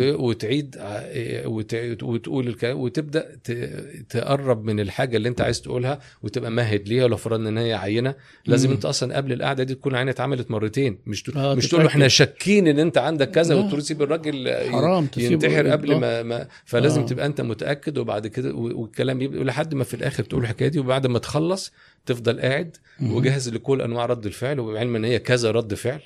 [0.00, 0.76] وتعيد
[1.44, 3.28] وت- وتقول الكلام وتبدأ
[4.08, 8.14] تقرب من الحاجة اللي انت عايز تقولها وتبقى مهد ليها ولو فرضنا إن هي عينة
[8.46, 8.74] لازم مم.
[8.74, 11.88] انت أصلا قبل القعدة دي تكون عينة اتعملت مرتين مش تقول آه، مش تقول له.
[11.88, 13.54] إحنا شاكين إن أنت عندك كذا.
[13.54, 15.98] وتقول سيب الراجل حرام ينتحر قبل آه.
[15.98, 17.06] ما, ما فلازم آه.
[17.06, 21.06] تبقى أنت متأكد وبعد كده والكلام يبقى لحد ما في الآخر تقول الحكاية دي وبعد
[21.06, 21.72] ما تخلص
[22.06, 23.14] تفضل قاعد مم.
[23.14, 26.00] وجاهز لكل أنواع رد الفعل وبعلم إن هي كذا رد فعل.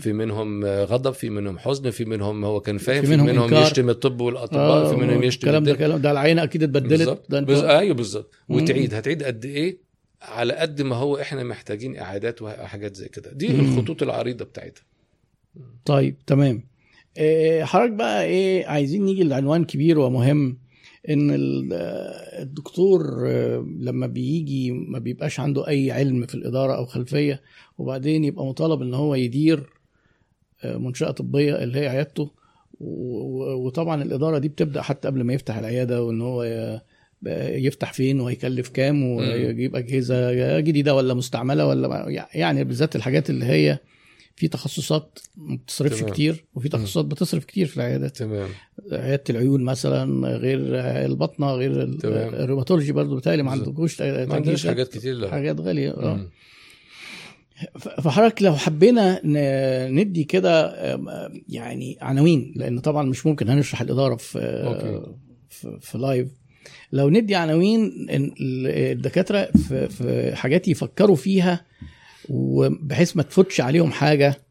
[0.00, 3.44] في منهم غضب في منهم حزن في منهم هو كان فاهم في في منهم منهم,
[3.44, 3.62] إنكار.
[3.62, 5.74] يشتم الطب والأطباء في منهم يشتم الكلام ده.
[5.74, 7.58] كلام ده العينه أكيد اتبدلت بالظبط ده انت- بز...
[7.64, 8.34] أيوه بالظبط.
[8.48, 9.78] وتعيد هتعيد قد إيه
[10.22, 13.60] على قد ما هو إحنا محتاجين إعادات وحاجات زي كده دي مم.
[13.60, 14.82] الخطوط العريضة بتاعتها
[15.84, 16.64] طيب تمام
[17.18, 20.58] إيه، حضرتك بقى إيه عايزين نيجي لعنوان كبير ومهم
[21.08, 21.72] إن ال-
[22.42, 27.40] الدكتور آه، لما بيجي ما بيبقاش عنده أي علم في الإدارة أو خلفية
[27.78, 29.66] وبعدين يبقى مطالب إن هو يدير
[30.64, 32.30] آه، منشأة طبية اللي هي عيادته.
[32.80, 36.42] وطبعا الإدارة دي بتبدأ حتى قبل ما يفتح العيادة وإن هو
[37.26, 43.78] يفتح فين وهيكلف كام ويجيب أجهزة جديدة ولا مستعملة ولا يعني بالذات الحاجات اللي هي
[44.36, 46.12] في تخصصات ما بتصرفش تمام.
[46.12, 48.48] كتير وفي تخصصات بتصرف كتير في العيادات تمام
[48.92, 50.58] عيادة العيون مثلا غير
[51.06, 51.72] البطنة غير.
[52.04, 53.50] الروماتولوجي برضه بتهيألي ما.
[53.50, 54.66] عندكوش ما عندناش.
[54.66, 56.28] حاجات كتير حاجات غالية آه
[57.78, 59.20] فحضرتك لو حبينا
[59.88, 60.74] ندي كده
[61.48, 65.12] يعني عناوين لأن طبعا مش ممكن هنشرح الإدارة في okay.
[65.48, 66.28] في, في live
[66.92, 71.64] لو ندي عناوين الدكاترة في, في حاجات يفكروا فيها
[72.28, 74.44] وبحيث ما تفوتش عليهم حاجة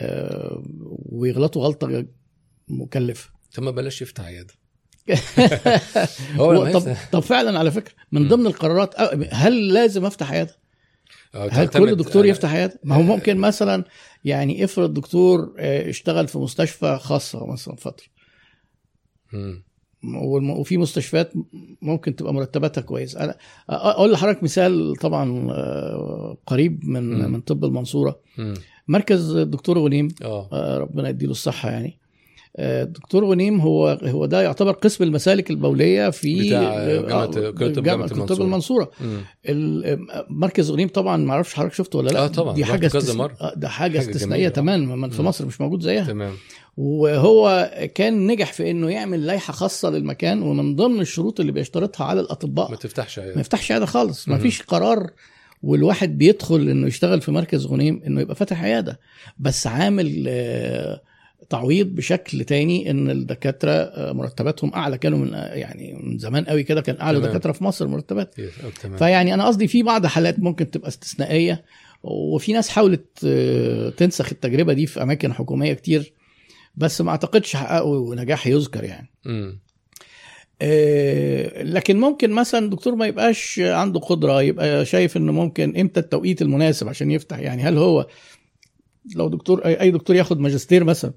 [0.00, 0.62] آه،
[1.12, 2.04] ويغلطوا غلطة
[2.68, 4.54] مكلفه طب بلاش يفتح عياده
[6.40, 8.28] هو طب, طب فعلا على فكرة من.
[8.28, 9.00] ضمن القرارات
[9.32, 10.56] هل لازم أفتح عيادة؟
[11.34, 13.84] آه، هل كل دكتور يفتح عيادة؟ ما هو ممكن مثلا
[14.24, 18.06] يعني افرض دكتور آه، اشتغل في مستشفى خاصة مثلا فترة
[20.58, 21.32] وفي مستشفيات
[21.82, 23.16] ممكن تبقى مرتباتها كويس.
[23.16, 23.34] أنا
[23.70, 27.32] أقول لحضرتك مثال طبعا آه، قريب من مم.
[27.32, 28.18] من طب المنصورة.
[28.38, 28.54] مم.
[28.88, 30.08] مركز الدكتور غنيم.
[30.24, 30.48] آه.
[30.52, 31.98] آه، ربنا يديله الصحة يعني.
[32.58, 37.30] آه، الدكتور غنيم هو هو ده يعتبر قسم المسالك البولية في بتاع جامعة
[37.80, 38.90] جامعة طب المنصورة.
[40.30, 42.24] مركز غنيم طبعا ما أعرفش حضرتك شفته ولا لأ.
[42.24, 43.22] آه طبعاً، دي حاجة كذا.
[43.40, 44.48] آه، ده حاجة حاجة استثنائية.
[44.48, 45.22] تماما في.
[45.22, 46.04] مصر مش موجود زيها.
[46.04, 46.32] تمام.
[46.76, 52.20] وهو كان نجح في إنه يعمل لائحة خاصة للمكان ومن ضمن الشروط اللي بيشترطها على
[52.20, 52.70] الأطباء.
[52.70, 54.28] ما تفتحش ما عياده يفتحش عيادة خالص.
[54.28, 54.38] ما.
[54.38, 55.10] فيش قرار
[55.62, 59.00] والواحد بيدخل إنه يشتغل في مركز غنيم إنه يبقى فاتح عيادة.
[59.38, 61.00] بس عامل آه،
[61.50, 64.98] تعويض بشكل تاني إن الدكاترة آه، مرتباتهم أعلى.
[64.98, 67.30] كانوا من آه، يعني من زمان قوي كده كان أعلى تمام.
[67.30, 68.34] دكاترة في مصر مرتبات.
[68.82, 68.96] تمام.
[68.96, 71.64] فيعني أنا قصدي في بعض حالات ممكن تبقى استثنائية
[72.02, 73.26] وفي ناس حاولت
[73.96, 76.12] تنسخ التجربة دي في أماكن حكومية كتير.
[76.76, 79.10] بس ما أعتقدش حققوا نجاح يذكر يعني.
[79.24, 79.60] مم.
[80.62, 86.42] آه، لكن ممكن مثلا دكتور ما يبقاش عنده قدرة يبقى شايف إنه ممكن إمتى التوقيت
[86.42, 87.62] المناسب عشان يفتح يعني.
[87.62, 88.06] هل هو
[89.14, 91.12] لو دكتور أي دكتور ياخد ماجستير مثلا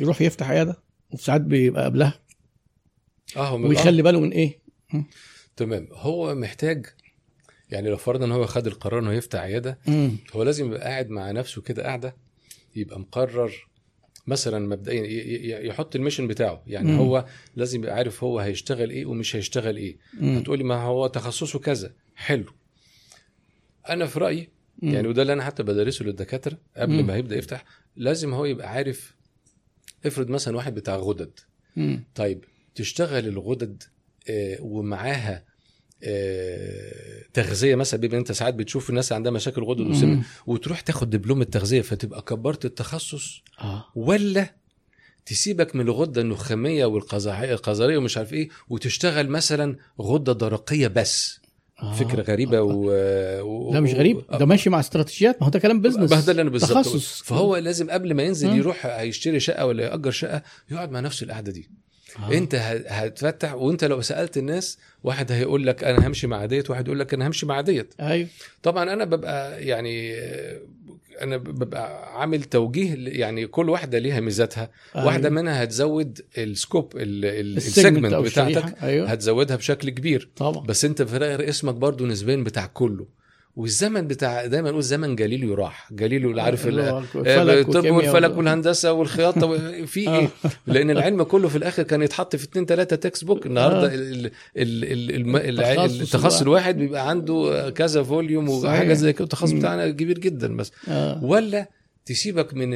[0.00, 2.20] يروح يفتح عيادة وفي ساعات بيبقى قبلها؟
[3.36, 4.58] آه ويخلي باله من إيه؟
[5.56, 5.88] تمام.
[5.92, 6.86] هو محتاج
[7.70, 10.16] يعني لو فرضنا إن هو خد القرار إنه يفتح عيادة مم.
[10.32, 12.16] هو لازم يبقى قاعد مع نفسه كده قاعدة
[12.76, 13.67] يبقى مقرر
[14.28, 16.98] مثلا مبدئيا يحط الميشن بتاعه يعني مم.
[16.98, 17.24] هو
[17.56, 20.36] لازم يبقى عارف هو هيشتغل إيه ومش هيشتغل إيه مم.
[20.36, 22.52] هتقولي ما هو تخصصه كذا حلو
[23.88, 24.48] أنا في رأيي
[24.82, 24.94] مم.
[24.94, 27.06] يعني وده اللي أنا حتى بدرسه للدكاترة قبل مم.
[27.06, 27.64] ما هيبدا يفتح
[27.96, 29.14] لازم هو يبقى عارف
[30.06, 31.40] افرض مثلا واحد بتاع غدد
[31.76, 32.04] مم.
[32.14, 32.44] طيب
[32.74, 33.82] تشتغل الغدد
[34.30, 35.44] آه، ومعاها
[37.34, 40.22] تغذية مثلا بيبقى أنت ساعات بتشوف الناس عندها مشاكل غدد وسمنه.
[40.46, 43.84] وتروح تاخد دبلوم التغذية فتبقى كبرت التخصص آه.
[43.94, 44.54] ولا
[45.26, 51.40] تسيبك من الغدة النخامية والقزعيه القذريه ومش عارف إيه وتشتغل مثلا غدة درقية بس.
[51.82, 51.92] آه.
[51.94, 52.90] فكرة غريبة و...
[53.40, 53.74] و...
[53.74, 54.22] لا مش غريب.
[54.30, 57.22] ده ماشي مع استراتيجيات ما هو ده كلام بزنس ما ده اللي أنا بالظبط تخصص.
[57.22, 58.56] فهو لازم قبل ما ينزل.
[58.56, 61.70] يروح هيشتري شقة ولا يأجر شقة يقعد مع نفسه القعدة دي.
[62.18, 62.32] آه.
[62.32, 62.54] انت
[62.88, 67.14] هتفتح وانت لو سألت الناس واحد هيقول لك أنا همشي مع ديت واحد يقول لك
[67.14, 67.94] أنا همشي مع ديت.
[68.00, 68.28] أيوه.
[68.62, 70.14] طبعا أنا ببقى يعني
[71.22, 74.70] أنا ببقى عامل توجيه يعني كل واحدة ليها ميزاتها.
[74.96, 75.06] أيوة.
[75.06, 78.82] واحدة منها هتزود ال scope ال- ال- ال segment بتاعتك.
[78.82, 79.08] أيوه.
[79.10, 80.28] هتزودها بشكل كبير.
[80.36, 80.66] طبعا.
[80.66, 83.06] بس أنت في الآخر اسمك برضو نسبيا بتاع كله.
[83.58, 86.70] والزمن بتاع دايما نقول زمن جاليليو راح جاليليو اللي عارف آه،
[87.16, 90.18] الفلك الطب والفلك وال- والهندسة والخياطة في آه.
[90.18, 90.28] إيه
[90.66, 93.90] لأن العلم كله في الآخر كان يتحط في اتنين تلاتة textbook النهارده آه.
[95.86, 96.78] التخصص الواحد.
[96.78, 98.92] بيبقى عنده كذا volume وحاجة.
[98.92, 99.52] زي كده التخصص.
[99.52, 101.24] بتاعنا كبير جدا بس آه.
[101.24, 101.68] ولا
[102.06, 102.70] تسيبك من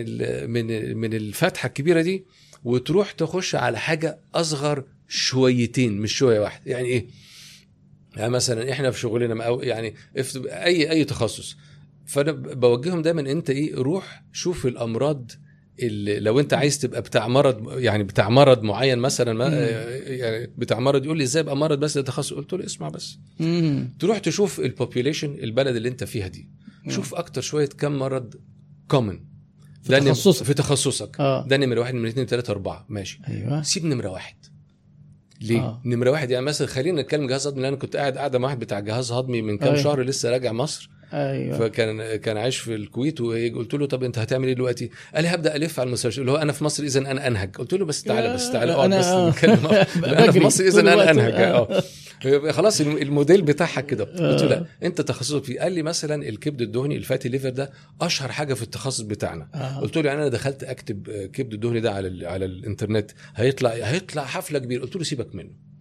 [0.50, 2.24] من من الفتحة الكبيرة دي
[2.64, 7.06] وتروح تخش على حاجة أصغر شويتين مش شوية واحدة يعني إيه
[8.16, 9.94] يعني مثلا إحنا في شغلنا أو يعني
[10.46, 11.56] أي أي تخصص.
[12.06, 15.30] فأنا بوجههم دايما أنت إيه روح شوف الأمراض
[15.82, 19.54] اللي لو أنت عايز تبقى بتاع مرض يعني بتاع مرض معين مثلا ما مم.
[20.06, 23.18] يعني بتاع مرض يقول لي إزاي ابقى مرض بس ده تخصص قلت له اسمع بس.
[23.40, 23.94] مم.
[23.98, 26.48] تروح تشوف ال population البلد اللي أنت فيها دي.
[26.88, 28.34] شوف أكتر شوية كم مرض
[28.88, 29.20] common
[29.82, 30.44] في تخصصك.
[30.44, 31.20] في تخصصك.
[31.20, 31.46] آه.
[31.48, 32.86] ده نمرة واحد نمرة اثنين ثلاثة أربعة.
[32.88, 33.20] ماشي.
[33.28, 33.62] أيوه.
[33.62, 34.34] سيب نمرة واحد.
[35.42, 35.62] ليه؟ آه.
[35.62, 35.80] آه.
[35.84, 38.58] نمرة واحد يعني مثلا خلينا نتكلم جهاز هضمي لأن أنا كنت قاعد قاعدة مع واحد
[38.58, 39.68] بتاع جهاز هضمي من كام.
[39.68, 39.82] أيوه.
[39.82, 41.58] شهر لسه راجع مصر أيوه.
[41.58, 45.56] فكان كان عايش في الكويت وقلت له طب انت هتعمل إيه دلوقتي؟ قال لي هبدأ
[45.56, 46.20] ألف على المستشفى.
[46.20, 47.56] اللي هو أنا في مصر اذا أنا أنهج.
[47.56, 49.30] قلت له بس تعالى بس تعالى اقعد بس آه.
[49.30, 49.66] نتكلم.
[50.04, 51.10] أنا في مصر اذا أنا.
[51.10, 51.32] أنهج.
[51.32, 51.68] آه.
[51.78, 51.82] آه.
[52.24, 54.04] يبقى خلاص الم- الموديل بتاعها كده.
[54.04, 54.58] قلت له آه.
[54.60, 55.60] لا انت تخصصك فيه.
[55.60, 57.70] قال لي مثلا الكبد الدهني الفاتي ليفر ده
[58.00, 59.48] أشهر حاجة في التخصص بتاعنا.
[59.54, 59.80] آه.
[59.80, 63.10] قلت له يعني أنا دخلت أكتب آه، كبد الدهني ده على على الإنترنت.
[63.36, 64.82] هيطلع هيطلع حفلة كبيرة.
[64.82, 65.71] قلت له سيبك منه.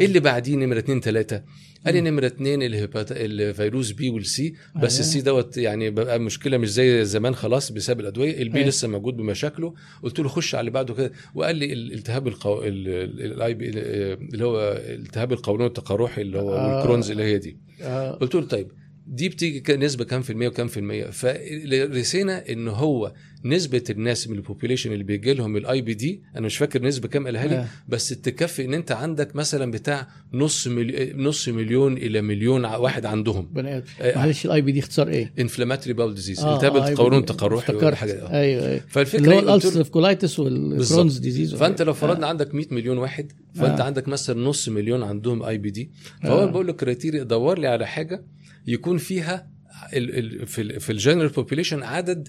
[0.00, 1.42] إيه اللي بعديه نمرة اتنين تلاتة.
[1.86, 3.12] قال لي نمرة اتنين الهيبات...
[3.12, 4.84] الفيروس B وال C بس أيوة.
[4.86, 8.42] ال C دوت يعني بقى مشكلة مش زي زمان خلاص بسبب الأدوية.
[8.42, 8.68] ال B أيوة.
[8.68, 9.74] لسه موجود بمشاكله.
[10.02, 11.12] قلت له خش على اللي بعده كده.
[11.34, 12.62] وقال لي الالتهاب القو...
[12.64, 16.76] ال IB اللي هو التهاب القولون التقرحي اللي هو آه.
[16.76, 17.58] وال Crohn's اللي هي دي.
[17.82, 18.10] آه.
[18.12, 18.68] قلت له طيب
[19.06, 23.12] دي بتيجي نسبه كام في المية وكام في المية؟ فرسّينا إن هو
[23.44, 27.24] نسبة الناس من ال population اللي بيجي لهم ال IBD أنا مش فاكر نسبة كام
[27.26, 27.66] قالها لي آه.
[27.88, 31.12] بس تكفي إن أنت عندك مثلا بتاع نص ملي...
[31.16, 33.76] نص مليون إلى مليون واحد عندهم بني.
[33.76, 33.82] آه.
[34.16, 37.22] معلش ال IBD اختصار إيه؟ Inflammatory bowel disease آه، التهاب آه، القولون
[38.22, 38.40] آه.
[38.40, 41.82] أيوه أيوه فالفكرة اللي هو إيه؟ قلت له- ال ulcerative colitis وال Crohn's disease فأنت
[41.82, 43.84] لو فرضنا عندك 100 مليون واحد فأنت آه.
[43.84, 45.90] عندك مثلا نص مليون عندهم IBD
[46.22, 46.46] فهو آه.
[46.46, 48.24] بقول له criteria دور لي على حاجة
[48.66, 49.46] يكون فيها
[49.94, 52.28] ال ال في ال في الجنرال بوبيليشن عدد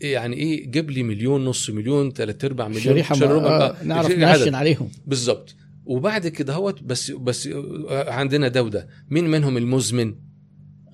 [0.00, 3.62] يعني إيه جيب لي مليون نص مليون ثلاث ارباع مليون شريحة ربع، آه.
[3.70, 4.10] آه، نعرف.
[4.18, 5.54] نعشن عليهم بالظبط
[5.84, 10.14] وبعد كده هوت بس بس آه، عندنا ده وده مين منهم المزمن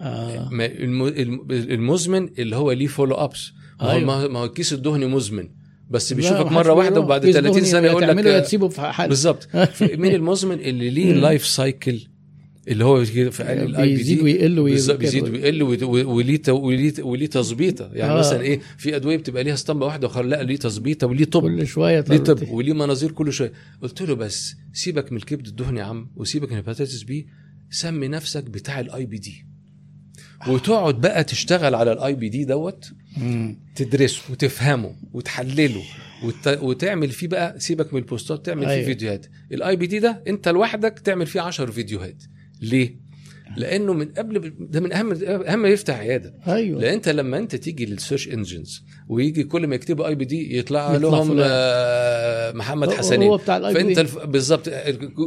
[0.01, 0.49] آه.
[1.53, 4.29] المزمن اللي هو ليه فولو ابس ما هو أيوة.
[4.29, 5.49] ما هو- الكيس الدهني مزمن
[5.91, 7.01] بس بيشوفك مرة واحدة.
[7.01, 9.49] وبعد كيس 30 دهني سنه يقول تعمله يا لك تسيبه في حاله بالظبط
[9.83, 11.13] مين المزمن اللي ليه.
[11.13, 12.07] لايف سايكل
[12.69, 17.91] اللي هو في ال IB بيزيد ويقل ويزيد بيزيد ويقل وليه وليه وليه تظبيطة.
[17.93, 18.19] يعني آه.
[18.19, 21.43] مثلا إيه في أدوية بتبقى ليها اسطمبة واحدة وخلاص لا ليه تظبيطة وليه طب.
[21.43, 23.53] كل شوية ليه طب؟ وليه مناظير كل شوية.
[23.83, 27.27] قلت له بس سيبك من الكبد الدهني يا عم وسيبك من ال hepatitis B
[27.71, 29.47] سمي نفسك بتاع ال IBD
[30.49, 32.93] وتقعد بقى تشتغل على ال IBD دوت.
[33.77, 35.83] تدرسه وتفهمه وتحلله
[36.25, 36.49] وت...
[36.63, 38.81] وتعمل فيه بقى سيبك من ال posts ات تعمل أيوة.
[38.81, 42.23] فيه فيديوهات ال IBD ده انت لوحدك تعمل فيه 10 فيديوهات.
[42.65, 43.05] ليه؟
[43.57, 46.35] لأنه من قبل ده من اهم أهم ما يفتح عيادة.
[46.49, 46.81] أيوه.
[46.81, 51.09] لأن أنت لما أنت تيجي لل search engines ويجي كل ما يكتبوا IBD يطلع يطلع
[51.09, 51.47] لهم فلان.
[51.51, 53.29] آه، محمد حسنين.
[53.29, 54.19] هو بتاع ال I فأنت الف...
[54.19, 54.69] بالظبط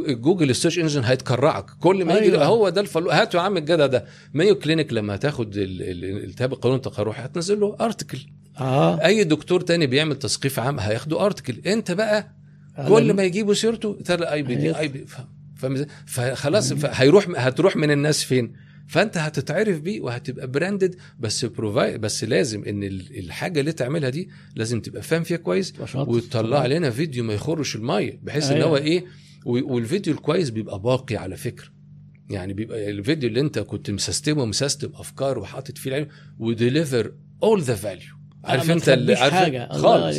[0.08, 1.66] جوجل ال search engine هيتكرعك.
[1.80, 2.44] كل ما يجي أيوة.
[2.44, 4.04] هو ده الفلان هاتوا يا عم الجدع ده.
[4.34, 8.18] مايو كلينيك لما هتاخد ال- ال- الالتهاب القولون التقرحي هتنزل له article
[8.60, 9.04] آه.
[9.06, 12.34] أي دكتور تاني بيعمل تثقيف عام هياخده article أنت بقى
[12.88, 14.78] كل ما يجيبوا سيرته ترى IBD.
[14.78, 15.37] IB ف- فاهم؟ إزاي؟
[16.06, 18.52] فخلاص هيروح هتروح من الناس فين
[18.88, 24.28] فأنت هتتعرف بيه وهتبقى branded بس provide بس لازم إن ال- الحاجة اللي تعملها دي
[24.54, 25.74] لازم تبقى فاهم فيها كويس.
[25.94, 28.68] وتطلع لنا فيديو ما يخرش المية بحيث إن أيوة.
[28.68, 29.04] هو إيه
[29.44, 31.68] و- والفيديو الكويس بيبقى باقي على فكرة
[32.30, 37.62] يعني بيبقى الفيديو اللي أنت كنت مسستمه ومسستم أفكار وحاطط فيه العلم و deliver all
[37.62, 38.17] the value
[38.48, 40.18] عارف أنت عارف الله خالص.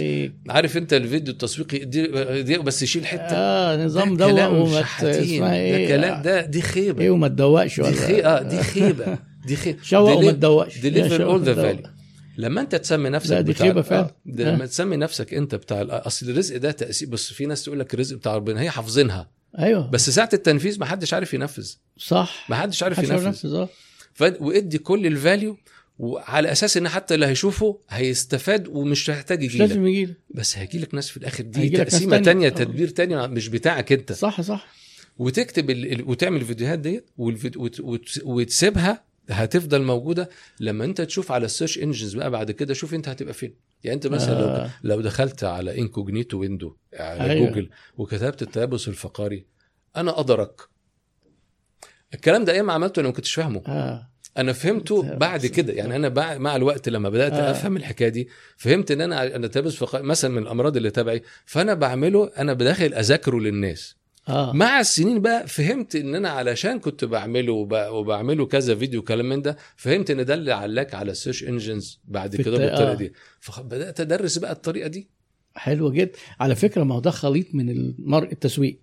[0.50, 2.08] عارف أنت الفيديو التسويقي دي,
[2.44, 3.36] دي بس يشيل حتة.
[3.36, 4.80] آه نظام كلام وما.
[5.02, 7.04] اسمها إيه؟ ده كلام ده دي خيبة.
[7.04, 8.24] إيه وما تدوقش دي ولا خي...
[8.24, 9.18] آه دي خيبة.
[9.46, 10.78] دي خيبه شوق وما تدوقش.
[10.78, 11.84] ديليفر اول ذا فاليو
[12.38, 14.02] لما أنت تسمي نفسك لا، دي بتاع خيبة فعلا.
[14.02, 14.56] آه، ده آه.
[14.56, 18.18] لما تسمي نفسك أنت بتاع أصل الرزق ده تاثير بس في ناس تقول لك الرزق
[18.18, 19.30] بتاع ربنا هي حافظينها.
[19.60, 19.90] أيوه.
[19.90, 21.72] بس ساعة التنفيذ ما حدش عارف ينفذ.
[21.98, 22.46] صح.
[22.50, 23.26] ما حدش عارف ينفذ.
[23.26, 23.66] ينفذ
[24.14, 24.24] ف...
[24.40, 25.58] وادي كل ال value
[26.00, 30.94] وعلى أساس إن حتى اللي هيشوفه هيستفاد ومش هيحتاج يجي لازم يجي بس هيجي لك
[30.94, 32.24] ناس في الآخر دي تقسيمة تانية.
[32.26, 32.50] تانية آه.
[32.50, 34.68] تدبير تاني مش بتاعك أنت صح صح
[35.18, 35.92] وتكتب ال...
[35.94, 37.10] ال- وتعمل الفيديوهات ديت.
[37.18, 37.58] وت...
[37.80, 38.20] وت...
[38.24, 43.10] وتسيبها هتفضل موجودة لما أنت تشوف على ال search engines بقى بعد كده شوف أنت
[43.10, 43.54] هتبقى فين
[43.84, 44.66] يعني أنت مثلا آه.
[44.66, 44.70] آه.
[44.84, 47.50] لو دخلت على incognito window على أيوة.
[47.50, 49.46] جوجل وكتبت التيبس الفقاري
[49.98, 50.62] أنا أدرك
[52.14, 54.10] الكلام ده أيام ما عملته أنا ما كنتش فاهمه آه
[54.40, 55.74] أنا فهمته بعد كده.
[55.74, 57.52] يعني أنا مع الوقت لما بدأت آه.
[57.52, 61.74] أفهم الحكاية دي فهمت إن أنا أنا top في مثلا من الأمراض اللي تبعي فأنا
[61.74, 63.96] بعمله أنا بداخل أذاكره للناس.
[64.30, 64.54] آه.
[64.54, 69.42] مع السنين بقى فهمت إن أنا علشان كنت بعمله وب- وبعمله كذا فيديو كلام من
[69.42, 72.96] ده فهمت إن ده اللي علاك على ال search engines بعد كده بالطريقة آه.
[72.96, 73.14] دي.
[73.40, 75.10] فبدات أدرس بقى الطريقة دي.
[75.56, 76.12] حلو جدا.
[76.40, 78.24] على فكرة ما هو ده خليط من المر...
[78.24, 78.80] التسويق.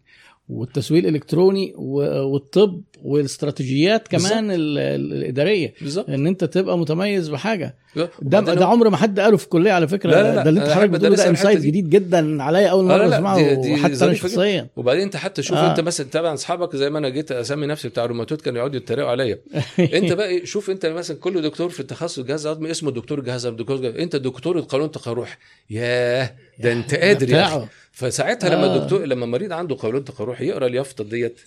[0.48, 4.78] والتسويق الإلكتروني والطب والاستراتيجيات كمان ال...
[4.78, 7.74] ال- الإدارية بالظبط إن أنت تبقى متميز بحاجة
[8.22, 10.42] ده ده عمر ما حد قاله في الكلية على فكرة لا، لا، لا.
[10.42, 11.66] ده اللي انت حضرتك بتقوله ده insight دي.
[11.68, 14.14] جديد جدا عليا أول مرة أسمعه وحتى أنا.
[14.14, 15.70] شخصيا وبعدين أنت حتى شوف آه.
[15.70, 19.10] انت مثلا تابع أصحابك زي ما أنا جيت أسمي نفسي بتاع الروماتويد كانوا يقعدوا يتريقوا
[19.10, 19.38] عليا
[19.94, 23.58] أنت بقى شوف أنت مثلا كل دكتور في التخصص جهاز هضمي اسمه دكتور جهاز هضمي
[23.58, 23.94] دكتور جهاز.
[23.96, 25.38] أنت دكتور قولون تقرح
[25.70, 27.68] ياه ده انت قادر يا أخي بتاعه.
[27.92, 28.76] فساعتها لما آه.
[28.76, 31.40] الدكتور لما مريض عنده قولون تقرح يقرا اليافطه ديت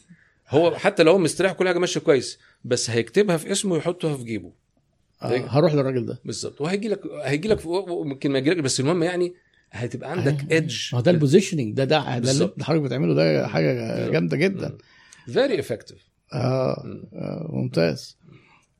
[0.49, 4.23] هو حتى لو هو مستريح كل حاجة ماشية كويس بس هيكتبها في اسمه ويحطها في
[4.23, 4.51] جيبه.
[5.21, 5.37] آه.
[5.47, 6.19] هروح للراجل ده.
[6.25, 6.61] بالظبط.
[6.61, 9.33] وهيجي لك هيجي لك ممكن ما يجي لك بس المهم يعني
[9.71, 12.51] هتبقى عندك edge ما هو ده ال positioning ده ده اللي.
[12.61, 14.77] حضرتك بتعمله ده حاجة جامدة جدا.
[15.25, 15.97] very effective
[16.33, 16.83] آه.
[17.13, 18.17] آه ممتاز.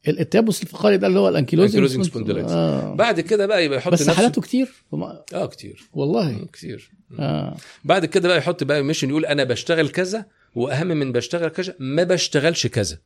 [0.07, 2.49] ال- التيبس الفقري ده اللي هو ال ankylosing spondylitis.
[2.51, 2.95] آه.
[2.95, 4.69] بعد كده بقى يبقى يحط بس نفسه حالاته كتير.
[4.91, 5.89] وما- آه كتير.
[5.93, 6.45] والله.
[6.53, 6.91] كتير.
[7.19, 7.57] آه.
[7.83, 12.03] بعد كده بقى يحط بقى mission يقول أنا بشتغل كذا وأهم من بشتغل كذا ما
[12.03, 12.97] بشتغلش كذا.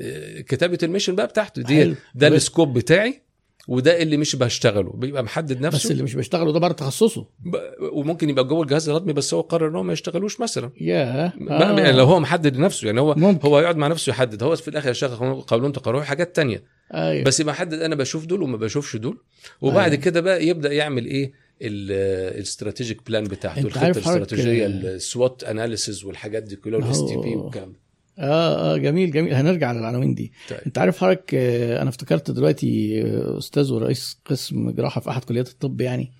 [0.00, 1.94] آه، كتابة ال mission بقى بتاعته دي حلو.
[2.14, 3.22] ده بس- ال scope بتاعي.
[3.68, 5.78] وده اللي مش بشتغله بيبقى محدد نفسه.
[5.78, 7.26] بس اللي مش بيشتغلوا ده بره تخصصه.
[7.40, 7.56] ب-
[7.92, 10.70] وممكن يبقى جوه الجهاز الهضمي بس هو قرر إن هو ما يشتغلوش مثلا.
[10.80, 11.32] ياه.
[11.50, 11.78] آه.
[11.80, 13.48] يعني لو هو محدد لنفسه يعني هو ممكن.
[13.48, 14.42] هو يقعد مع نفسه يحدد.
[14.42, 16.64] هو في الآخر يشتغل قولون تقرحي حاجات تانية.
[16.94, 17.24] أيوه.
[17.24, 19.18] بس يبقى محدد أنا بشوف دول وما بشوفش دول.
[19.60, 20.02] وبعد أيوة.
[20.04, 21.32] كده بقى يبدأ يعمل إيه؟
[21.62, 27.72] ال strategic plan بتاعته الخطة الاستراتيجية ال SWOT analysis والحاجات دي كلها وال STP والكلام
[27.72, 27.78] ده.
[28.18, 29.34] آه آه جميل جميل.
[29.34, 30.32] هنرجع للعناوين دي.
[30.50, 30.58] طيب.
[30.66, 35.48] انت عارف حضرتك آه، أنا افتكرت دلوقتي آه، أستاذ ورئيس قسم جراحة في أحد كليات
[35.48, 36.12] الطب يعني.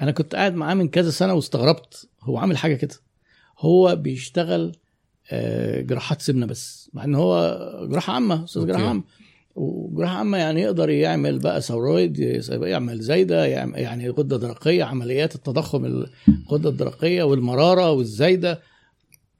[0.00, 2.08] أنا كنت قاعد معاه من كذا سنة واستغربت.
[2.22, 2.94] هو عامل حاجة كده.
[3.58, 4.72] هو بيشتغل
[5.30, 6.90] آه، جراحات سمنة بس.
[6.92, 7.58] مع إن هو
[7.90, 8.66] جراحة عامة أستاذ.
[8.66, 9.02] جراحة عامة.
[9.56, 12.18] وجراحة عامة يعني يقدر يعمل بقى ثورويد
[12.50, 18.60] يعمل زايدة يعني غدة درقية عمليات التضخم الغده الدرقية والمرارة والزايدة.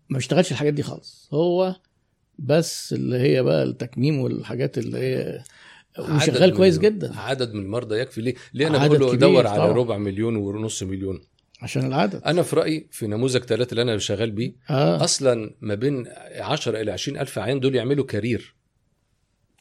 [0.09, 1.29] ما بيشتغلش الحاجات دي خالص.
[1.33, 1.77] هو
[2.39, 5.43] بس اللي هي بقى التكميم والحاجات اللي هي
[5.99, 7.17] وشغال كويس جدا.
[7.17, 8.21] عدد من المرضى يكفي.
[8.21, 9.73] ليه؟ ليه؟ أنا بقول له كبير دور على.
[9.73, 11.21] ربع مليون ونص مليون.
[11.63, 12.23] عشان العدد.
[12.27, 15.05] أنا في رأيي في نموذج ثلاثة اللي أنا شغال بيه آه.
[15.05, 16.05] أصلا ما بين
[16.41, 18.55] 10 إلى 20 ألف عيان دول يعملوا career.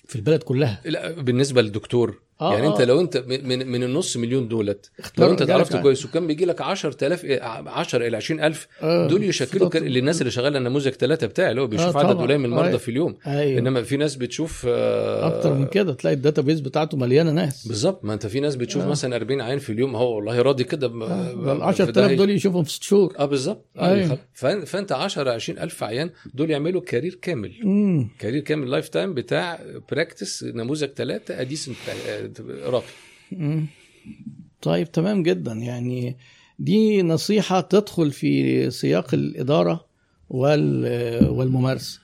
[0.07, 0.81] في البلد كلها.
[0.85, 2.85] لا بالنسبة للدكتور آه، يعني أنت آه.
[2.85, 5.83] لو أنت من من- النص مليون دولت لو أنت رجالك تعرفت يعني.
[5.83, 9.07] كويس وكان بيجي لك 10000 إيه، 10 إلى 20000 آه.
[9.07, 12.17] دول يشكلوا كان للناس اللي شغالة النموذج ثلاثة بتاعي اللي هو بيشوف آه، عدد.
[12.17, 12.77] قليل من المرضى أيوة.
[12.77, 16.97] في اليوم أيوه إنما في ناس بتشوف آه، أكتر من كده تلاقي ال database بتاعته
[16.97, 18.87] مليانة ناس بالظبط ما أنت في ناس بتشوف آه.
[18.87, 22.29] مثلا 40 عيان في اليوم هو والله راضي كده ب- ال في 10000 ده دول
[22.29, 23.65] يشوفهم في ست شهور آه بالظبط.
[23.79, 24.15] أيوة.
[24.35, 27.51] فأن- فأنت 10 20 ألف عيان دول يعملوا career كامل
[28.19, 29.59] career كامل lifetime بتاع
[29.91, 31.75] practice نموذج ثلاثة a decent
[32.65, 33.63] راقي.
[34.61, 35.51] طيب تمام جدا.
[35.53, 36.17] يعني
[36.59, 39.85] دي نصيحة تدخل في سياق الإدارة
[40.29, 41.99] وال- والممارسة.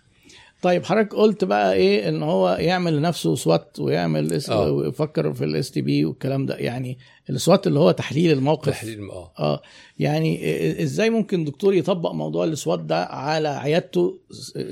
[0.61, 4.71] طيب حضرتك قلت بقى إيه؟ إن هو يعمل لنفسه SWOT ويعمل SW آه.
[4.71, 6.55] ويفكر في ال STP والكلام ده.
[6.55, 6.97] يعني
[7.29, 8.69] السوات اللي هو تحليل الموقف.
[8.69, 9.33] تحليل آه.
[9.39, 9.61] آه.
[9.99, 10.39] يعني
[10.83, 14.19] إزاي ممكن دكتور يطبق موضوع السوات ده على عيادته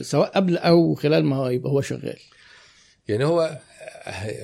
[0.02, 2.18] سواء قبل أو خلال ما يبقى هو شغال؟
[3.08, 3.58] يعني هو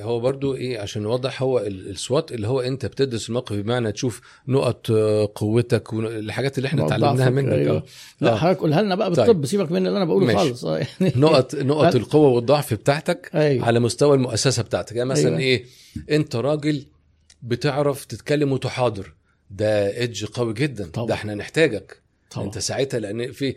[0.02, 4.22] هو برضو إيه عشان نوضح هو ال- السوات اللي هو أنت بتدرس الموقف بمعنى تشوف
[4.48, 7.78] نقط آه، قوتك والحاجات اللي إحنا اتعلمناها منك أيوة.
[7.78, 7.84] آه.
[8.22, 8.36] لا آه.
[8.38, 9.26] حضرتك قولها لنا بقى طيب.
[9.26, 10.38] بالطب سيبك من اللي أنا بقوله ماشي.
[10.40, 10.64] خالص
[11.02, 13.66] يعني نقط نقط القوة والضعف بتاعتك أيوة.
[13.66, 15.40] على مستوى المؤسسة بتاعتك يعني مثلا أيوة.
[15.40, 15.66] إيه
[16.12, 16.86] أنت راجل
[17.42, 19.14] بتعرف تتكلم وتحاضر
[19.52, 21.08] ده ايدج قوي جدا طبعا.
[21.08, 22.03] ده إحنا نحتاجك
[22.34, 22.46] طبعا.
[22.46, 23.56] أنت ساعتها لأن في إيه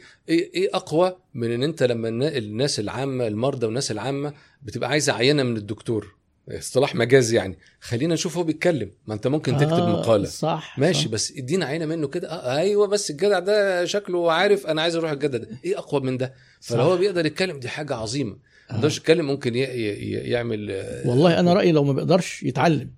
[0.55, 4.32] إيه أقوى من إن أنت لما النا- الناس العامة المرضى والناس العامة
[4.62, 6.16] بتبقى عايزة عينة من الدكتور.
[6.51, 7.59] اصطلاح مجازي يعني.
[7.81, 8.90] خلينا نشوف هو بيتكلم.
[9.07, 10.24] ما أنت ممكن تكتب آه، مقالة.
[10.28, 11.09] صح ماشي صح.
[11.11, 12.28] بس ادينا عينة منه كده.
[12.31, 15.48] آه أيوه بس الجدع ده شكله عارف أنا عايز أروح الجدع ده.
[15.65, 16.82] إيه أقوى من ده؟ فلو.
[16.82, 18.36] هو بيقدر يتكلم دي حاجة عظيمة.
[18.70, 19.59] ما يقدرش يتكلم ممكن ي...
[19.59, 19.64] ي...
[19.64, 22.90] ي- يعمل آه، والله أنا رأيي لو ما بيقدرش يتعلم.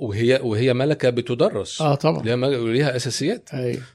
[0.00, 1.80] وهي وهي ملكة بتدرس.
[1.82, 2.22] آه طبعا.
[2.24, 3.48] ليها وليها أساسيات.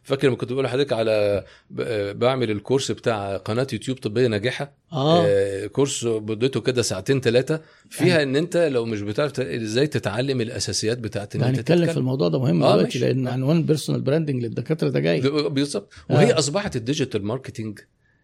[0.03, 5.25] فاكر لما كنت بقول لحضرتك على ب- بعمل الكورس بتاع قناة يوتيوب طبية ناجحة؟ آه.
[5.27, 10.97] آه، كورس مدته كده ساعتين ثلاثة فيها إن أنت لو مش بتعرف إزاي تتعلم الأساسيات
[10.97, 11.99] بتاعت إن أنت هنتكلم في تتكلم.
[11.99, 12.99] الموضوع ده مهم آه، دلوقتي.
[12.99, 13.31] لأن آه.
[13.31, 15.21] عنوان personal branding للدكاترة ده جاي.
[15.49, 15.93] بالظبط.
[16.11, 16.13] آه.
[16.15, 17.79] وهي أصبحت ال digital marketing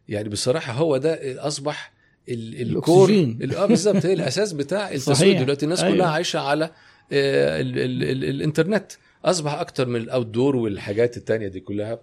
[0.07, 2.01] يعني بصراحة هو ده أصبح ال-
[2.34, 5.41] ال core آه بالظبط هي الأساس بتاع التسويق.
[5.41, 5.95] دلوقتي الناس أيوة.
[5.95, 8.91] كلها عايشة على آه، ال ال ال الإنترنت
[9.25, 11.99] أصبح أكتر من ال outdoor والحاجات التانية دي كلها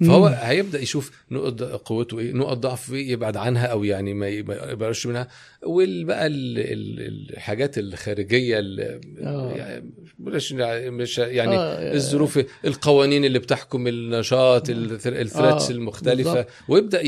[0.00, 0.34] فهو مم.
[0.38, 4.54] هيبدأ يشوف نقط قوته إيه نقط ضعفه إيه يبعد عنها أو يعني ما ي- ما
[4.54, 5.28] يقربش منها
[5.62, 9.52] والبقى ال- ال- الحاجات الخارجية ال- آه.
[9.52, 9.90] يعني
[10.20, 16.46] مش مش يعني آه، الظروف القوانين اللي بتحكم النشاط ال threats آه، المختلفة بالظبط.
[16.68, 17.00] ويبدأ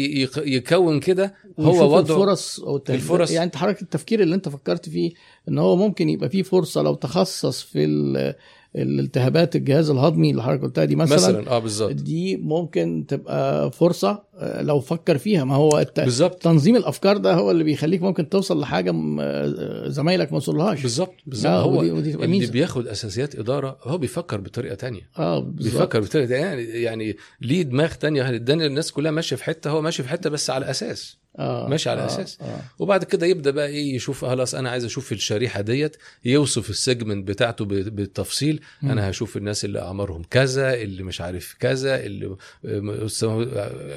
[0.47, 2.83] يكون كده هو وضعه الفرص أو.
[2.89, 3.31] الفرص.
[3.31, 5.13] يعني انت حضرتك التفكير اللي انت فكرت فيه
[5.49, 8.35] إن هو ممكن يبقى فيه فرصة لو تخصص في
[8.77, 11.93] الالتهابات الجهاز الهضمي اللي حضرتك قلتها دي مثلا, مثلا آه بالظبط.
[11.93, 15.45] دي ممكن تبقى فرصة آه، لو فكر فيها.
[15.45, 16.01] ما هو الت...
[16.01, 16.43] بالظبط.
[16.43, 20.83] تنظيم الأفكار ده هو اللي بيخليك ممكن توصل لحاجة م- آه، زمايلك ما وصلهاش.
[20.83, 21.53] بالظبط بالظبط.
[21.53, 22.47] آه، هو ودي- ودي اللي.
[22.47, 25.11] بياخد أساسيات إدارة هو بيفكر بطريقة تانية.
[25.19, 25.73] آه بالظبط.
[25.75, 26.45] بيفكر بطريقة تانية.
[26.47, 30.31] يعني يعني ليه دماغ تانية؟ الدنيا الناس كلها ماشية في حتة هو ماشي في حتة
[30.31, 31.24] بس على أساس.
[31.39, 32.39] آه ماشي على آه أساس.
[32.41, 32.61] آه.
[32.79, 37.65] وبعد كده يبدأ بقى إيه يشوف خلاص أنا عايز أشوف الشريحة ديت يوصف السيجمنت بتاعته
[37.65, 38.61] بالتفصيل.
[38.83, 42.37] أنا هشوف الناس اللي أعمارهم كذا اللي مش عارف كذا اللي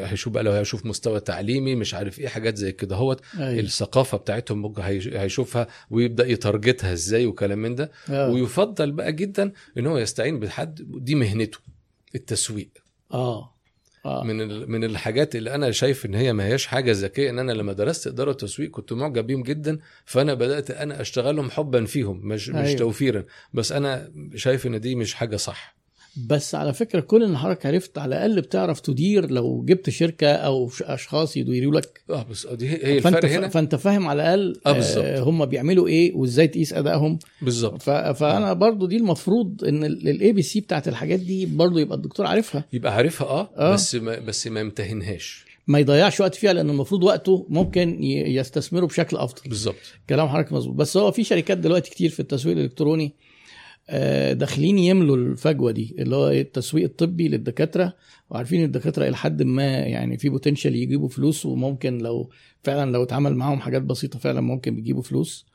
[0.03, 3.59] هيشوف بقى لو هيشوف مستوى تعليمي مش عارف إيه حاجات زي كده هوت أيوة.
[3.59, 8.29] الثقافة بتاعتهم هيشوفها ويبدأ يتارجتها إزاي وكلام من ده آه.
[8.29, 11.57] ويفضل بقى جدا إن هو يستعين بحد دي مهنته
[12.15, 12.69] التسويق
[13.13, 13.56] آه
[14.07, 14.23] آه.
[14.23, 17.73] من من الحاجات اللي أنا شايف إن هي ما هياش حاجة ذكية إن أنا لما
[17.73, 22.55] درست إدارة وتسويق كنت معجب بيهم جدا فأنا بدأت أنا أشتغلهم حبا فيهم مش مش
[22.55, 22.79] أيوة.
[22.79, 23.25] توفيرا.
[23.53, 25.77] بس أنا شايف إن دي مش حاجة صح.
[26.29, 30.71] بس على فكرة كل ان حضرتك عرفت على الأقل بتعرف تدير لو جبت شركة أو
[30.81, 33.31] أشخاص يديروا لك آه بس دي هي فأنت الفرق.
[33.31, 35.05] هنا فأنت فاهم على الأقل آه، بالظبط.
[35.05, 37.81] هم بيعملوا إيه وإزاي تقيس أدائهم بالظبط.
[37.81, 42.95] فأنا برضو دي المفروض إن ال ABC بتاعت الحاجات دي برضو يبقى الدكتور عارفها يبقى
[42.95, 43.73] عارفها آه, آه.
[43.73, 49.17] بس ما بس ما يمتهنهاش ما يضيعش وقت فيها لأن المفروض وقته ممكن يستثمره بشكل
[49.17, 49.75] أفضل بالظبط
[50.09, 53.26] كلام حضرتك مظبوط بس هو في شركات دلوقتي كتير في التسويق الإلكتروني آه،
[54.33, 57.93] داخلين يملوا الفجوة دي اللي هو التسويق الطبي للدكاترة.
[58.29, 62.29] وعارفين الدكاترة إلى حد ما يعني في بوتنشال يجيبوا فلوس وممكن لو
[62.63, 65.45] فعلا لو اتعمل معاهم حاجات بسيطة فعلا ممكن بيجيبوا فلوس.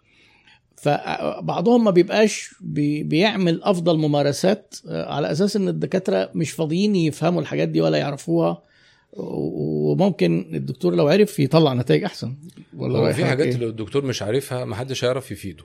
[0.77, 7.41] فبعضهم ما بيبقاش بي بيعمل أفضل ممارسات آه، على أساس إن الدكاترة مش فاضيين يفهموا
[7.41, 8.63] الحاجات دي ولا يعرفوها.
[9.13, 12.37] وممكن الدكتور لو عرف يطلع نتائج أحسن.
[12.77, 15.65] ولا هو في حاجات إيه؟ الدكتور مش عارفها ما حدش هيعرف يفيده.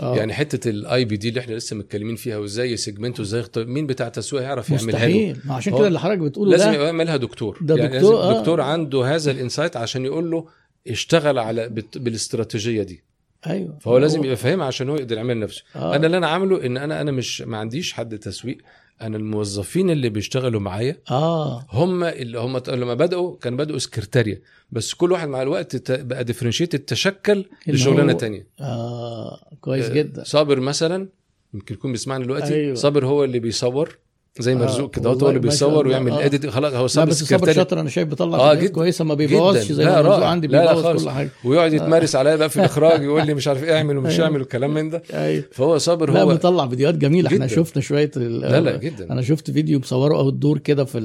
[0.00, 0.16] آه.
[0.16, 3.86] يعني حتة الاي بي دي اللي إحنا لسه متكلمين فيها وإزاي يسجمنته إزاي يختار مين
[3.86, 6.86] بتاع التسويق يعرف يعملها له مستحيل ما عشان كده اللي حضرتك بتقوله لازم ده يبقى
[6.86, 8.40] يعملها دكتور ده يعني دكتور، لازم آه.
[8.40, 10.46] دكتور عنده هذا الإنسايت عشان يقول له
[10.88, 13.02] اشتغل على بالاستراتيجية دي
[13.46, 15.96] أيوه فهو لازم يبقى فاهمها عشان هو يقدر يعمل نفسه آه.
[15.96, 18.58] أنا اللي أنا عامله إن أنا أنا مش ما عنديش حد تسويق
[19.02, 24.40] أنا الموظفين اللي بيشتغلوا معايا آه هم اللي هم لما بدأوا كانوا بدأوا سكرتاريا
[24.72, 30.24] بس كل واحد مع الوقت بقى ديفرنشيت تشكل لشغلانه هو- تانية آه كويس آه، جدا
[30.24, 31.08] صابر مثلا
[31.54, 32.54] يمكن يكون بيسمعنا دلوقتي.
[32.54, 32.74] أيوة.
[32.74, 33.98] صابر هو اللي بيصور
[34.38, 36.24] زي آه، مرزوق كده والله هو اللي بيصور ويعمل آه.
[36.24, 38.72] اديت خلاص هو لا صابر بس صبر سكرتاري شاطر أنا شايف بيطلع آه، جدا.
[38.72, 39.14] كويسة ما.
[39.14, 40.24] بيبوظش زي لا، ما مرزوق.
[40.26, 41.04] عندي لا، لا بيبوظ.
[41.04, 41.30] كل حاجة.
[41.44, 44.24] ويقعد يتمارس عليا بقى في الإخراج يقول لي مش عارف إيه اعمل ومش أيوة.
[44.24, 45.02] اعمل والكلام من ده.
[45.14, 45.44] أيوه.
[45.52, 47.28] فهو صابر لا هو بيطلع فيديوهات جميلة.
[47.28, 47.56] إحنا جدا.
[47.56, 49.12] شفنا شوية لا لا جدا.
[49.12, 50.98] أنا شفت فيديو مصوره أو الدور كده في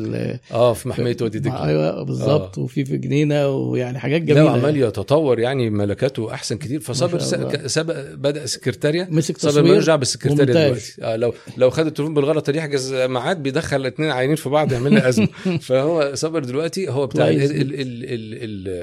[0.52, 1.68] آه في محمية وادي مع- دجلة.
[1.68, 2.58] أيوه بالظبط.
[2.58, 6.80] وفي في جنينة ويعني حاجات لا جميلة وعمال يتطور يعني ملكاته أحسن كتير.
[6.80, 7.20] فصابر
[7.68, 10.66] سبق بدأ سكرتاريا مسك صابر تصوير بيرجع بالسكرتاريا ومونتاج.
[10.68, 10.94] دلوقتي.
[11.02, 15.10] آه لو لو خد التليفون بالغلط يحجز ميعاد بيدخل اتنين عيانين في بعض يعمل لنا
[15.10, 15.28] أزمة.
[15.68, 17.74] فهو صابر دلوقتي هو بتاع ال ال ال
[18.04, 18.78] ال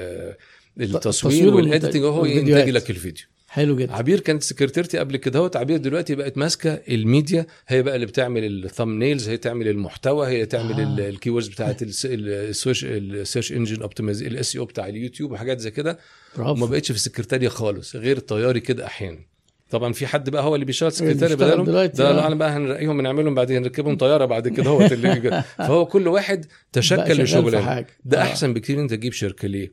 [0.79, 2.25] ال التصوير وال editing هو.
[2.25, 3.25] ينتج لك الفيديو.
[3.47, 3.93] حلو جدا.
[3.93, 5.55] عبير كانت سكرتيرتي قبل كده اهوت.
[5.55, 7.45] عبير دلوقتي بقت ماسكة الميديا.
[7.67, 11.09] هي بقى اللي بتعمل ال thumbnails هي تعمل المحتوى هي تعمل آه.
[11.09, 15.71] ال keywords بتاعت ال search ال search engine optimize ال SEO بتاع اليوتيوب وحاجات زي
[15.71, 15.99] كده.
[16.37, 19.28] وما بقتش في السكرتاريا خالص غير الطياري كده أحيانا.
[19.69, 22.11] طبعا في حد بقى هو اللي بيشتغل سكرتاري دلوقتي، ده.
[22.11, 26.45] لا أنا بقى هنرقيهم نعملهم بعدين نركبهم طيارة بعد كده هو اللي فهو كل واحد
[26.73, 27.85] تشكل لشغلانة.
[28.05, 28.23] ده آه.
[28.23, 29.47] أحسن بكتير أنت تجيب شركة.
[29.47, 29.71] ليه؟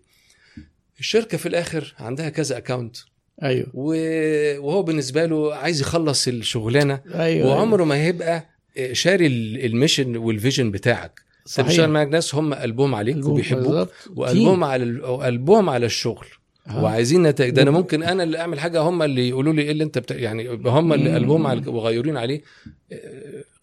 [1.00, 2.96] الشركة في الآخر عندها كذا account
[3.42, 3.66] أيوه.
[3.74, 7.00] وهو بالنسبة له عايز يخلص الشغلانة.
[7.14, 8.46] أيوه وعمره ما هيبقى
[8.92, 11.20] شاري ال- ال mission وال vision بتاعك.
[11.44, 11.66] صحيح.
[11.66, 13.88] بتشتغل معاك ناس هم قلبهم عليك وبيحبوك.
[14.16, 16.26] وقلبهم على وقلبهم على الشغل.
[16.74, 19.84] وعايزين نتائج ده أنا ممكن أنا اللي أعمل حاجة هم اللي يقولوا لي إيه اللي
[19.84, 20.14] أنت بتا...
[20.14, 21.14] يعني هم اللي.
[21.14, 22.42] قلبهم على وغيرين عليه.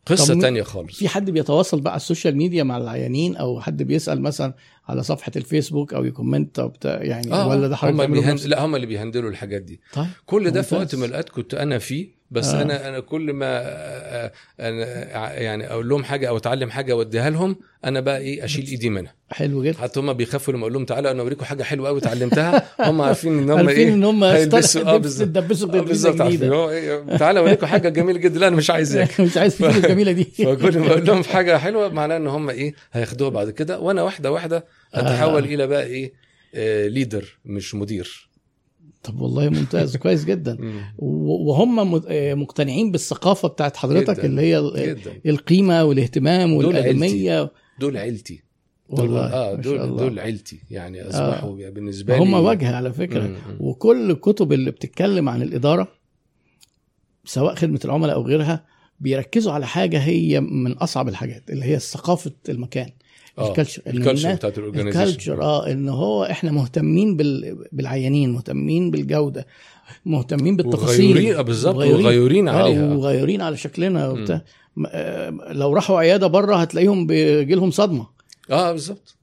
[0.06, 0.98] قصة تانية خالص.
[1.00, 4.54] في حد بيتواصل بقى على ال social media مع العيانين أو حد بيسأل مثلا
[4.88, 8.14] على صفحة الفيسبوك أو ي comment أو بتاع يعني آه ولا ده حضرتك هم.
[8.14, 10.76] بنفسك؟ لا هم اللي بي handle وا الحاجات دي طيب كل ده في.
[10.76, 12.60] وقت من الأوقات كنت أنا فيه بس آه.
[12.60, 12.62] آه.
[12.62, 17.56] أنا أنا كل ما آه، أنا يعني أقول لهم حاجة أو أتعلم حاجة واديها لهم
[17.86, 21.12] أنا بقى إيه أشيل إيدي منها حلو جدا حتى هم بيخافوا لما أقول لهم تعالوا
[21.12, 24.82] أنا أوريكم حاجة حلوة قوي اتعلمتها هم عارفين إن هم عارفين إيه إن هم هيلبسوا
[24.82, 29.24] آه يدبسوا بالظبط آه، إيه، تعالى أوريكم حاجة جميلة جدا لا أنا مش عايز اكل
[29.24, 32.74] مش عايز الفلوس الجميله دي فكل ما أقول لهم حاجة حلوة معناه إن هم إيه
[32.94, 35.54] هياخدوها بعد كده وأنا واحدة واحدة أتحول آه.
[35.54, 36.14] إلى بقى إيه
[36.56, 38.30] آه ليدر مش مدير
[39.04, 40.58] طب والله ممتاز كويس جدا
[40.98, 44.26] وهم آه، مقتنعين بالثقافة بتاعت حضرتك جداً.
[44.26, 48.44] اللي هي جدا القيمة والاهتمام دول والأدمية دول عيلتي
[48.90, 49.98] دول والله آه دول الله.
[49.98, 51.70] دول عيلتي يعني أصبحوا آه.
[51.70, 53.38] بالنسبة لي هم وجه على فكرة مم.
[53.60, 55.88] وكل الكتب اللي بتتكلم عن الإدارة
[57.26, 58.66] سواء خدمة العملاء أو غيرها
[59.00, 63.03] بيركزوا على حاجة هي من أصعب الحاجات اللي هي ثقافة المكان آه.
[63.40, 67.58] ال culture إن ال culture بتاعت ال culture آه إن هو إحنا مهتمين بال...
[67.72, 69.48] بالعيانين مهتمين بالجودة
[70.06, 71.06] مهتمين بالتفاصيل.
[71.06, 72.06] وغيورين آه، بالظبط وغيورين.
[72.06, 72.94] وغيورين آه عليها.
[72.94, 74.42] وغيورين على شكلنا وبتاع.
[74.88, 78.08] آه، لو راحوا عيادة بره هتلاقيهم بيجي لهم صدمة.
[78.52, 78.98] آه بالظبط.
[78.98, 79.23] آه،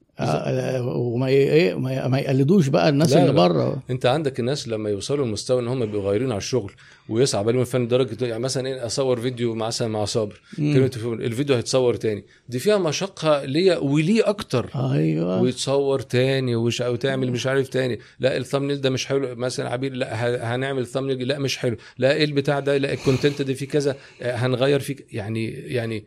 [0.85, 1.75] وما ي- إيه
[2.07, 3.31] ما يقلدوش بقى الناس اللي.
[3.33, 3.83] بره.
[3.89, 6.71] انت عندك الناس لما يوصلوا لمستوى ان هم بيبقوا غيرين على الشغل
[7.09, 12.23] ويصعب عليهم الفن لدرجة يعني مثلا إيه أصور فيديو مثلا مع صابر الفيديو هيتصور تاني.
[12.49, 14.69] دي فيها مشقه ليا وليه أكتر.
[14.75, 15.41] أيوه.
[15.41, 17.99] ويتصور تاني وش أو تعمل مش عارف تاني.
[18.19, 19.35] لا الثامنيل ده مش حلو.
[19.35, 21.75] مثلا عبير لا هنعمل الثامنيل لا مش حلو.
[21.97, 23.95] لا إيه البتاع ده؟ لا الكونتنت ده فيه كذا.
[24.21, 24.95] آه، هنغير فيه.
[25.11, 26.05] يعني يعني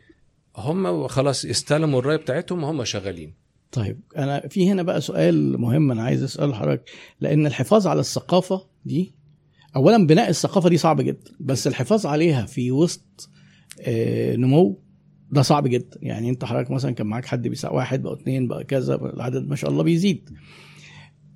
[0.57, 3.33] هم خلاص استلموا الرايه بتاعتهم وهم شغالين.
[3.75, 6.89] طيب أنا في هنا بقى سؤال مهم أنا عايز أسأله لحضرتك.
[7.21, 9.15] لأن الحفاظ على الثقافة دي
[9.75, 13.29] اولا بناء الثقافة دي صعب جدا بس الحفاظ عليها في وسط
[13.81, 14.79] آه، نمو
[15.31, 15.97] ده صعب جدا.
[16.01, 19.55] يعني أنت حضرتك مثلا كان معاك حد بيساق واحد بقى اتنين بقى كذا العدد ما
[19.55, 20.29] شاء الله بيزيد.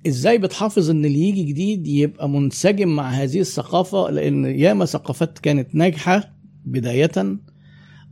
[0.06, 5.74] إزاي بتحافظ إن اللي يجي جديد يبقى منسجم مع هذه الثقافة؟ لأن ياما ثقافات كانت
[5.74, 6.34] ناجحة
[6.64, 7.38] بداية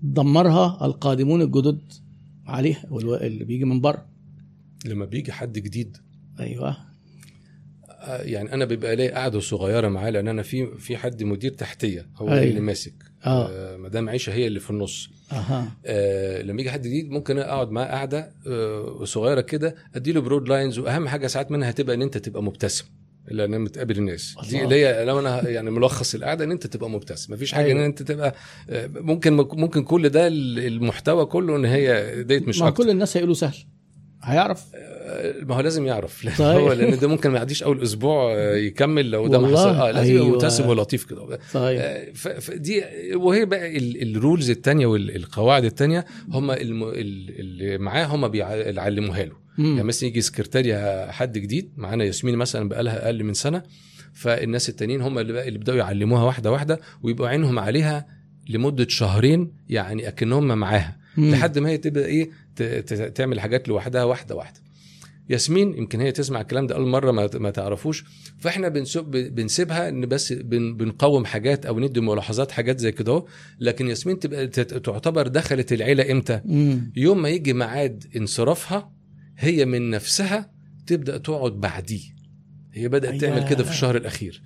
[0.03, 1.93] دمرها القادمون الجدد
[2.47, 4.18] عليها اللي بيجي من بره.
[4.85, 5.97] لما بيجي حد جديد.
[6.41, 6.77] أيوه.
[8.01, 12.07] آه، يعني أنا بيبقى لي قاعدة صغيرة معاه لأن أنا في في حد مدير تحتية
[12.17, 12.43] هو أيوة.
[12.43, 12.95] اللي ماسك.
[13.27, 13.49] آه.
[13.51, 15.11] آه، مدام عيشة هي اللي في النص.
[15.33, 15.77] أها.
[15.87, 20.79] آه لما يجي حد جديد ممكن أقعد معاه قاعدة آه صغيرة كده أديله broad lines
[20.79, 22.85] وأهم حاجة ساعات منها هتبقى إن أنت تبقى مبتسم
[23.31, 24.35] لأن بتقابل الناس.
[24.43, 24.65] دي الله.
[24.65, 27.33] اللي هي لو أنا يعني ملخص القعده إن أنت تبقى مبتسم.
[27.35, 27.79] مفيش حاجة أيوة.
[27.81, 28.35] إن أنت تبقى
[28.71, 32.85] آه، ممكن ممكن كل ده المحتوى كله إن هي ديت مش ما أكتر.
[32.85, 33.57] كل الناس هيقولوا سهل.
[34.33, 36.59] هيعرف آه، ما هو لازم يعرف لأن طيب.
[36.61, 39.49] هو لأن ده ممكن ما يعديش أول أسبوع آه، يكمل لو ده ما.
[39.49, 40.29] حصل آه لازم أيوة.
[40.29, 42.83] مبتسم ولطيف كده طيب آه، فدي
[43.15, 49.83] وهي بقى ال- الرولز التانية والقواعد التانية هم اللي معاه هم بيعلموها له يعني.
[49.83, 53.63] مثلا يجي سكرتاريا حد جديد معانا ياسمين مثلا بقى لها أقل من سنة
[54.13, 58.07] فالناس التانيين هم اللي بقى اللي بدأوا يعلموها واحدة واحدة ويبقوا عينهم عليها
[58.49, 60.99] لمدة شهرين يعني أكنهم معاها.
[61.19, 62.31] لحد ما هي تبقى إيه
[63.15, 64.61] تعمل حاجات لوحدها واحدة واحدة
[65.31, 68.05] ياسمين يمكن هي تسمع الكلام ده أول مرة ما ما تعرفوش
[68.39, 73.25] فإحنا بنسب بنسيبها إن بس بن بنقوم حاجات أو ندي ملاحظات حاجات زي كده.
[73.61, 76.93] لكن ياسمين تبقى تعتبر دخلت العيلة إمتى مم.
[76.97, 78.93] يوم ما يجي ميعاد انصرافها
[79.39, 80.51] هي من نفسها
[80.87, 82.03] تبدأ تقعد بعديه
[82.73, 83.35] هي بدأت أيوة.
[83.35, 84.43] تعمل كده في الشهر الأخير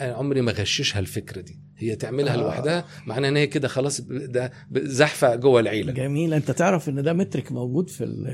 [0.00, 1.60] عمري ما غششها الفكرة دي.
[1.76, 2.36] هي تعملها آه.
[2.36, 5.92] لوحدها معناها إن هي كده خلاص ده زحفة جوه العيلة.
[5.92, 6.34] جميل.
[6.34, 8.24] أنت تعرف إن ده metric موجود في ال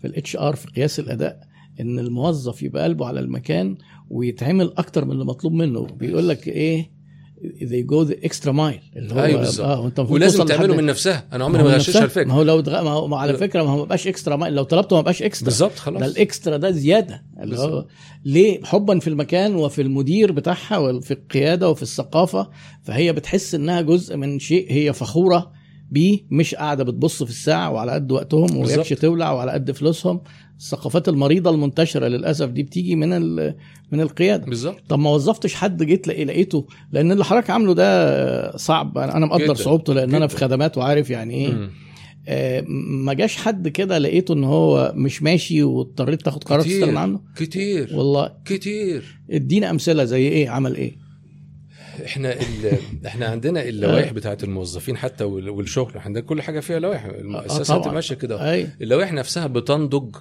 [0.00, 1.40] في ال HR في قياس الأداء
[1.80, 3.76] إن الموظف يبقى قلبه على المكان
[4.10, 5.86] ويتعمل أكتر من اللي مطلوب منه.
[5.86, 6.90] بيقول لك إيه؟
[7.42, 8.96] They go the extra mile.
[8.96, 9.66] اللي هو أيوة بالظبط.
[9.66, 11.28] آه وانت ولازم تعمله من نفسها.
[11.32, 12.04] أنا عمري ما غششها.
[12.04, 12.84] الفكرة ما هو لو دغ...
[12.84, 15.22] ما هو ما على فكرة ما هو ما بقاش extra mile لو طلبته ما بقاش
[15.22, 17.24] extra بالظبط ده خلاص ال extra ده زيادة.
[17.40, 17.86] اللي هو.
[18.24, 22.50] ليه؟ حبا في المكان وفي المدير بتاعها وفي القيادة وفي الثقافة.
[22.82, 25.52] فهي بتحس إنها جزء من شيء هي فخورة
[25.90, 26.20] بيه.
[26.30, 28.92] مش قاعدة بتبص في الساعة وعلى قد وقتهم بالظبط.
[28.92, 30.20] تولع وعلى قد فلوسهم.
[30.62, 33.08] الثقافات المريضة المنتشرة للأسف دي بتيجي من
[33.92, 38.56] من القيادة بالظبط طب ما وظفتش حد جيت لقي- لقيته لأن اللي حضرتك عامله ده
[38.56, 39.54] صعب أنا مقدر جداً.
[39.54, 40.46] صعوبته لأن أنا في جداً.
[40.46, 41.70] خدمات وعارف يعني إيه.
[42.28, 42.64] آه،
[43.04, 46.60] ما جاش حد كده لقيته إن هو مش ماشي واضطريت تاخد قرار.
[46.62, 50.96] تستغنى عنه كتير والله كتير ادينا أمثلة زي إيه عمل إيه
[52.06, 52.34] إحنا.
[53.06, 57.82] إحنا عندنا اللوائح بتاعت الموظفين حتى وال- والشغل إحنا عندنا كل حاجة فيها لوائح المؤسسات
[57.82, 57.94] طبعاً.
[57.94, 60.16] ماشية كده اي اللوائح نفسها بتنضج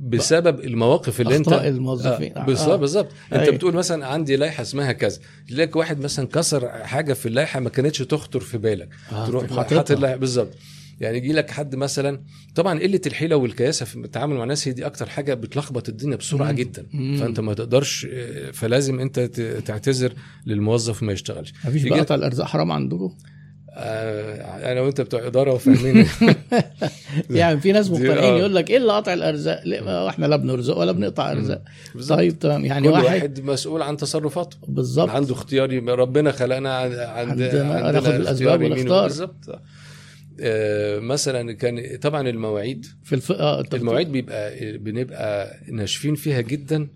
[0.00, 2.76] بسبب المواقف اللي انت الموظفين آه بالظبط آه.
[2.76, 3.48] بالظبط انت.
[3.50, 7.98] بتقول مثلا عندي لائحة اسمها كذا تلاقي واحد مثلا كسر حاجة في اللائحة ما كانتش
[7.98, 9.50] تخطر في بالك آه، تروح.
[9.52, 10.54] حاطط اللائحة بالظبط
[11.00, 12.22] يعني يجي لك حد مثلا
[12.54, 16.50] طبعا قلة الحيلة والكياسة في التعامل مع الناس هي دي أكتر حاجة بتلخبط الدنيا بسرعة
[16.50, 16.56] مم.
[16.56, 17.16] جدا مم.
[17.16, 19.20] فأنت ما تقدرش آه، فلازم أنت
[19.66, 20.12] تعتذر
[20.46, 23.12] للموظف ما يشتغلش مفيش بقى قطع الأرزاق حرام عندكم
[23.76, 26.06] أنا وأنت بتوع إدارة وفاهمين.
[27.30, 28.38] يعني في ناس مقتنعين آه.
[28.38, 29.62] يقول لك إيه اللي قطع الأرزاق؟
[30.08, 31.62] إحنا لا بنرزق ولا بنقطع أرزاق.
[32.08, 32.64] طيب تمام.
[32.64, 34.56] يعني كل واحد, واحد مسؤول عن تصرفاته.
[34.68, 35.08] بالظبط.
[35.10, 35.78] عنده اختياري.
[35.78, 39.02] ربنا خلقنا عند عند عندنا- ناخد اختيار يمين ونختار.
[39.02, 39.60] بالظبط.
[40.40, 42.86] آه، مثلا كان طبعا المواعيد.
[43.04, 43.32] في الف...
[43.32, 46.88] بت- المواعيد بيبقى بنبقى ناشفين فيها جدا.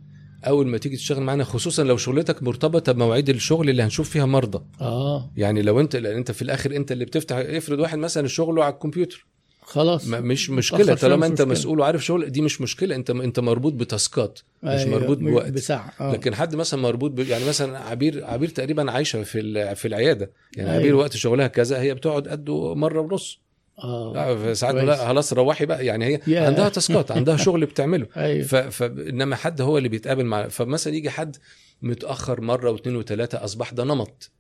[0.47, 4.63] أول ما تيجي تشتغل معانا خصوصا لو شغلتك مرتبطة بمواعيد الشغل اللي هنشوف فيها مرضى.
[4.81, 5.31] آه.
[5.37, 8.75] يعني لو أنت لأن أنت في الآخر أنت اللي بتفتح افرض واحد مثلا شغله على
[8.75, 9.27] الكمبيوتر.
[9.63, 10.07] خلاص.
[10.09, 11.53] ما- مش مشكلة طالما أنت مشكلة.
[11.53, 12.95] مسؤول وعارف شغل دي مش مشكلة.
[12.95, 15.53] أنت أنت مربوط بتاسكات مش أيوة، مربوط بوقت.
[15.53, 16.13] بساعة آه.
[16.13, 17.19] لكن حد مثلا مربوط ب...
[17.19, 19.77] يعني مثلا عبير عبير تقريبا عايشة في ال...
[19.77, 20.31] في العيادة.
[20.57, 20.81] يعني أيوة.
[20.81, 23.41] عبير وقت شغلها كذا هي بتقعد قده مرة ونص.
[23.85, 24.75] آه لا، ساعات.
[24.75, 25.87] لا خلاص روحي بقى.
[25.87, 26.47] يعني هي يا.
[26.47, 28.07] عندها تاسكات عندها شغل بتعمله.
[28.17, 28.45] أيوه.
[28.45, 28.55] ف...
[28.55, 28.83] ف...
[28.83, 31.37] إنما حد هو اللي بيتقابل مع فمثلا يجي حد
[31.83, 34.31] متأخر مرة واثنين وثلاثة أصبح ده نمط.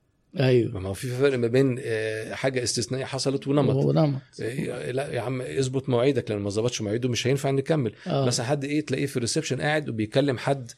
[0.40, 0.78] أيوه.
[0.80, 3.74] ما هو في فرق ما بين آه، حاجة استثنائية حصلت ونمط.
[3.74, 4.20] هو نمط.
[4.42, 7.92] آه، لا يا عم اظبط مواعيدك لأن ما ظبطش مواعيده مش هينفع نكمل.
[8.06, 8.24] آه.
[8.26, 10.72] مثلا حد إيه تلاقيه في ال reception قاعد وبيكلم حد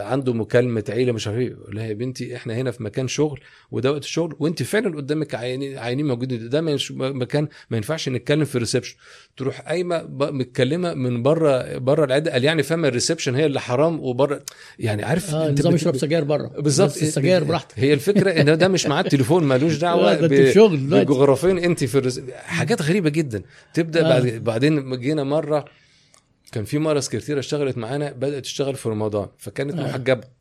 [0.00, 3.92] عنده مكالمة عيلة مش عارف إيه لها يا بنتي إحنا هنا في مكان شغل وده
[3.92, 6.48] وقت الشغل وانت فعلا قدامك عيانين عيانين موجودين.
[6.48, 6.60] ده
[7.00, 8.96] مكان ما ينفعش نتكلم في ال reception.
[9.36, 14.00] تروح قايمة متكلمة من بره بره العيادة قال يعني فاهمة ال reception هي اللي حرام
[14.00, 14.42] وبره
[14.78, 16.96] يعني عارف النظام بت- يشرب سجاير بره بالظبط.
[16.96, 17.78] السجاير براحتك.
[17.78, 21.02] هي الفكرة إن ده مش معاه التليفون مالوش دعوة لا،.
[21.02, 22.20] بجغرافين أنت في الرز...
[22.34, 23.42] حاجات غريبة جدا.
[23.74, 24.08] تبدأ آه.
[24.08, 25.64] بعد بعدين جينا مرة
[26.52, 29.82] كان في مرة سكرتيرة اشتغلت معانا بدأت تشتغل في رمضان فكانت آه.
[29.82, 30.38] محجبة.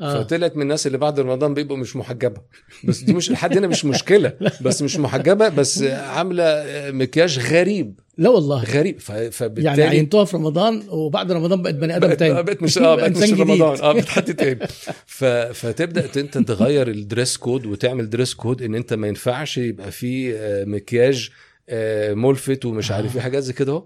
[0.00, 0.22] آه.
[0.22, 2.40] فطلعت من الناس اللي بعد رمضان بيبقوا مش محجبة.
[2.84, 4.32] بس دي مش لحد هنا مش مشكلة.
[4.64, 8.00] بس مش محجبة بس عاملة مكياج غريب.
[8.18, 8.64] لا والله.
[8.64, 9.00] غريب.
[9.00, 9.12] ف...
[9.12, 12.42] فبالتالي يعني عينتوها في رمضان وبعد رمضان بقت بني آدم بقت تاني.
[12.42, 13.32] بقت مش آه بقت مش.
[13.32, 13.80] رمضان.
[13.80, 14.66] آه بقت حد تاني.
[15.06, 15.24] ف...
[15.24, 20.34] فتبدأ انت تغير ال dress code وتعمل dress code إن انت ما ينفعش يبقى فيه
[20.36, 21.30] آه، مكياج
[21.68, 23.84] آه، ملفت ومش عارف إيه حاجات زي كده أهو.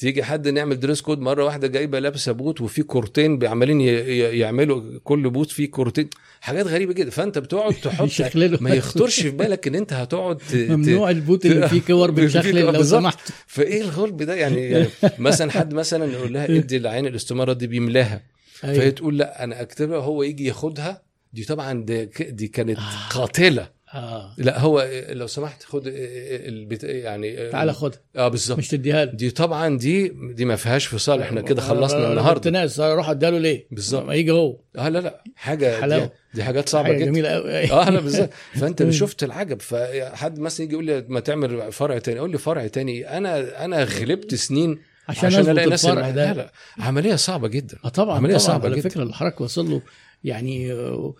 [0.00, 5.30] تيجي حد نعمل dress code مرة واحدة جايبة لابسة boot وفي كورتين عمالين يعملوا كل
[5.30, 6.08] boot فيه كورتين.
[6.40, 7.10] حاجات غريبة جدا.
[7.10, 8.08] فأنت بتقعد تحط.
[8.60, 12.64] ما يخطرش في بالك إن أنت هتقعد ت- ممنوع ال boot اللي فيه كور بتشخلل
[12.72, 12.82] لو.
[12.82, 13.18] سمحت.
[13.46, 14.86] فإيه الغلب ده؟ يعني, يعني
[15.18, 18.22] مثلا حد مثلا يقول لها ادي العين الاستمارة دي بيملاها.
[18.52, 21.02] فهي أيوه تقول لا أنا أكتبها هو يجي ياخدها.
[21.32, 23.08] دي طبعا دي, دي كانت آه.
[23.10, 23.68] قاتلة.
[23.94, 24.34] آه.
[24.38, 26.84] لا هو لو سمحت خد البت...
[26.84, 28.58] يعني تعالى خدها آه بالظبط.
[28.58, 32.34] مش تديها له دي طبعا دي دي ما فيهاش فصال إحنا كده خلصنا النهارده.
[32.40, 34.04] كنت ناس أروح أديها له ليه؟ بالظبط.
[34.06, 34.56] ما يجي هو.
[34.78, 36.04] آه لا لا حاجة حلاوة.
[36.04, 37.04] دي, دي حاجات صعبة حاجة جدا.
[37.06, 38.30] جميلة قوي آه لا بالظبط.
[38.54, 39.60] فأنت شفت العجب.
[39.60, 43.16] فحد مثلا يجي يقول لي ما تعمل فرع تاني؟ أقول لي فرع تاني.
[43.16, 46.32] أنا أنا غلبت سنين عشان, عشان ألاقي ناس لا ده.
[46.32, 47.76] لا عملية صعبة جدا.
[47.84, 48.46] آه طبعا عملية طبعا.
[48.46, 48.88] صعبة على جدا.
[48.88, 49.82] فكرة اللي حضرتك واصل له
[50.24, 51.14] يعني آه،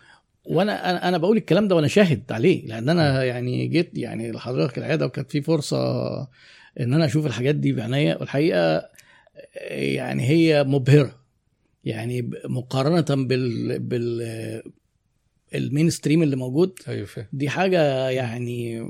[0.51, 4.79] وأنا أنا أنا بقول الكلام ده وأنا شاهد عليه لأن أنا يعني جيت يعني لحضرتك
[4.79, 5.79] العياده وكانت في فرصة
[6.81, 8.89] ان أنا أشوف الحاجات دي بعينيا والحقيقة
[9.71, 11.21] يعني هي مبهرة.
[11.85, 14.23] يعني مقارنة بال بال
[15.55, 18.87] المين ستريم اللي موجود أيوه دي حاجة يعني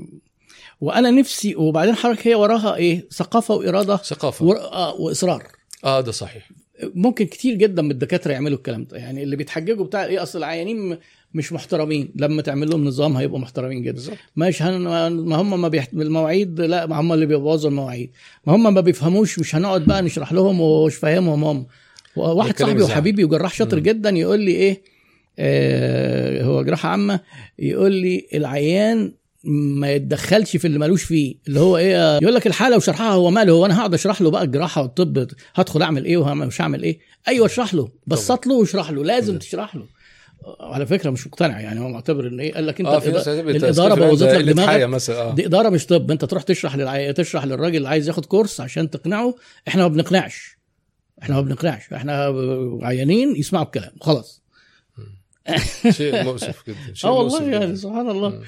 [0.81, 4.57] وأنا نفسي وبعدين حضرتك هي وراها إيه؟ ثقافة وإرادة ثقافة.
[4.57, 5.47] آه، وإصرار.
[5.83, 6.49] آه ده صحيح.
[6.95, 8.97] ممكن كتير جدا من الدكاترة يعملوا الكلام ده.
[8.97, 10.97] يعني اللي بيتحججوا بتاع إيه أصل العيانين
[11.33, 12.11] مش محترمين.
[12.15, 13.91] لما تعمل لهم نظام هيبقوا محترمين جدا.
[13.91, 14.17] بالظبط.
[14.37, 14.77] مش هن...
[15.11, 15.93] ما هم ما بيحت...
[15.93, 18.11] المواعيد لا ما هم اللي بيبوظوا المواعيد.
[18.47, 21.43] ما هم ما بيفهموش مش هنقعد بقى نشرح لهم ومش فاهمهم.
[21.43, 21.65] هم
[22.15, 22.81] واحد صاحبي.
[22.83, 23.79] وحبيبي وجراح شاطر.
[23.79, 24.81] جدا يقول لي إيه
[25.39, 27.19] آه هو جراحة عامة
[27.59, 29.13] يقول لي العيان
[29.43, 31.35] ما يتدخلش في اللي ملوش فيه.
[31.47, 34.43] اللي هو إيه يقول لك الحالة وشرحها هو ماله هو أنا هقعد أشرح له بقى
[34.43, 37.89] الجراحة والطب هدخل أعمل إيه ومش هعمل إيه؟ أيوه اشرح له.
[38.07, 39.37] بسط له واشرح له لازم.
[39.37, 39.85] تشرح له.
[40.59, 44.27] على فكرة مش مقتنع يعني هو معتبر إن إيه قال لك أنت هتبقى الاداره بوظت
[44.27, 44.83] لك دماغك.
[44.83, 45.35] مثلا آه.
[45.35, 46.11] دي إدارة مش طب.
[46.11, 47.13] أنت تروح تشرح للعي...
[47.13, 49.35] تشرح للراجل اللي عايز ياخد كورس عشان تقنعه.
[49.67, 50.57] إحنا ما بنقنعش.
[51.23, 51.93] إحنا ما بنقنعش.
[51.93, 52.33] إحنا
[52.81, 53.91] عيانين يسمعوا الكلام.
[54.01, 54.41] خلاص.
[55.89, 56.93] شيء مؤسف جدا.
[56.93, 57.43] شيء آه والله.
[57.43, 58.41] يعني سبحان الله.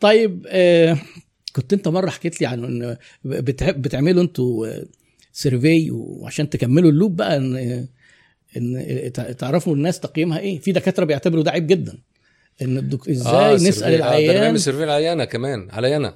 [0.00, 0.98] طيب آه
[1.52, 4.66] كنت انت مرة حكيت لي عن إن بتع- بتعملوا أنتوا
[5.32, 7.86] survey وعشان تكملوا ال loop بقى إن
[8.56, 11.98] إن تع- تعرفوا الناس تقييمها إيه؟ في دكاترة بيعتبروا ده عيب جدا.
[12.62, 13.08] إن الدك...
[13.08, 16.14] إزاي آه نسأل آه ده العيان؟ بعمل survey العيانه كمان علي أنا.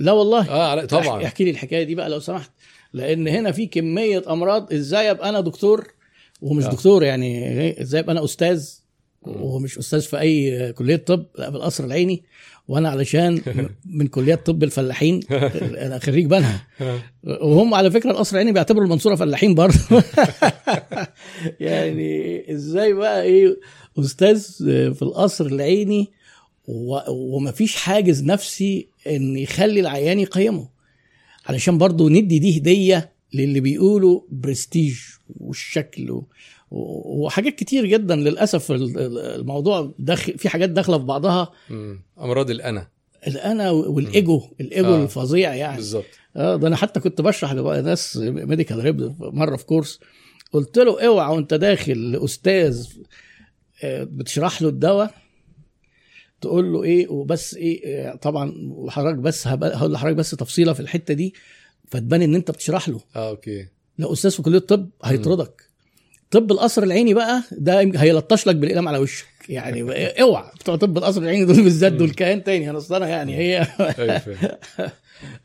[0.00, 0.48] لا والله.
[0.50, 1.24] آه علي طبعا.
[1.24, 2.50] احكي, لي الحكاية دي بقى لو سمحت.
[2.92, 5.94] لأن هنا في كمية أمراض إزاي أبقى أنا دكتور؟
[6.42, 6.68] ومش آه.
[6.70, 8.68] دكتور يعني إزاي أبقى أنا أستاذ؟
[9.22, 12.24] وهو مش أستاذ في أي كلية طب لا في القصر العيني.
[12.68, 13.40] وأنا علشان
[13.98, 16.66] من كليات طب الفلاحين أنا خريج بنها
[17.24, 19.76] وهم على فكرة القصر العيني بيعتبروا المنصورة فلاحين برضه.
[21.60, 23.56] يعني إزاي بقى إيه
[23.98, 24.42] أستاذ
[24.94, 26.10] في القصر العيني
[26.68, 30.68] و- ومفيش حاجز نفسي إن يخلي العيان يقيمه.
[31.46, 34.96] علشان برضه ندي دي هدية للي بيقولوا برستيج
[35.36, 36.26] والشكل و- و-
[36.76, 41.52] وحاجات كتير جدا للأسف ال- ال- الموضوع داخل في حاجات داخلة في بعضها.
[41.70, 42.02] مم.
[42.20, 42.88] أمراض الأنا.
[43.26, 45.02] الأنا والإيجو الإيجو آه.
[45.02, 45.76] الفظيع يعني.
[45.76, 46.04] بالظبط.
[46.36, 50.00] آه ده أنا حتى كنت بشرح لناس medical rep مرة في كورس.
[50.52, 52.86] قلت له اوعى وانت داخل لأستاذ
[53.84, 55.14] آه، بتشرح له الدواء
[56.40, 61.14] تقول له إيه وبس إيه آه، طبعا وحضرتك بس هقول لحضرتك بس تفصيلة في الحتة
[61.14, 61.34] دي
[61.88, 63.00] فتبان إن أنت بتشرح له.
[63.16, 63.66] آه أوكي.
[63.98, 65.63] لو أستاذ في كلية الطب هيطردك.
[66.34, 69.24] طب القصر العيني بقى ده هيلطش لك بالإقلام على وشك.
[69.48, 69.82] يعني
[70.22, 73.64] اوعى بتوع طب القصر العيني دول بالذات دول كيان تاني أنا أصل أنا يعني هي
[73.96, 74.50] فاهم.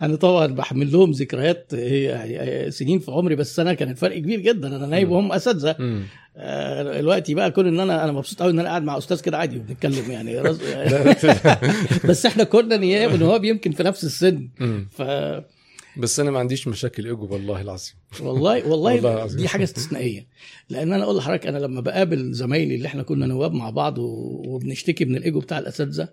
[0.02, 4.68] أنا طبعا بحمل لهم ذكريات هي سنين في عمري بس أنا كان الفرق كبير جدا.
[4.76, 5.76] أنا نايب وهم أساتذة.
[5.80, 6.04] مم.
[6.38, 9.38] آه، دلوقتي بقى كون إن أنا أنا مبسوط قوي إن أنا قاعد مع أستاذ كده
[9.38, 10.42] عادي وبنتكلم يعني.
[12.10, 14.48] بس إحنا كنا نياب ونواب يمكن في نفس السن.
[14.92, 15.02] ف
[16.00, 17.94] بس أنا ما عنديش مشاكل إيجو والله العظيم.
[18.22, 19.38] والله والله والله العظيم.
[19.38, 20.28] دي حاجة استثنائية.
[20.70, 25.06] لأن أنا أقول لحضرتك أنا لما بقابل زمايلي اللي إحنا كنا نواب مع بعض وبنشتكي
[25.06, 26.10] من الإيجو بتاع الأساتذة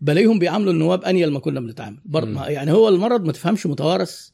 [0.00, 1.98] بلاقيهم بيعاملوا النواب أنيل ما كنا بنتعامل.
[2.04, 4.28] برضه يعني هو المرض ما تفهمش متوارث.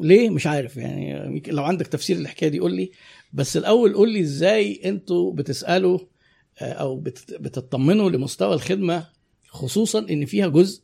[0.00, 0.76] ليه؟ مش عارف.
[0.76, 2.90] يعني لو عندك تفسير للحكاية دي قول لي.
[3.32, 5.98] بس الأول قول لي إزاي أنتوا بتسألوا
[6.60, 9.06] آه، أو بت- بتطمنوا لمستوى الخدمة
[9.48, 10.82] خصوصا إن فيها جزء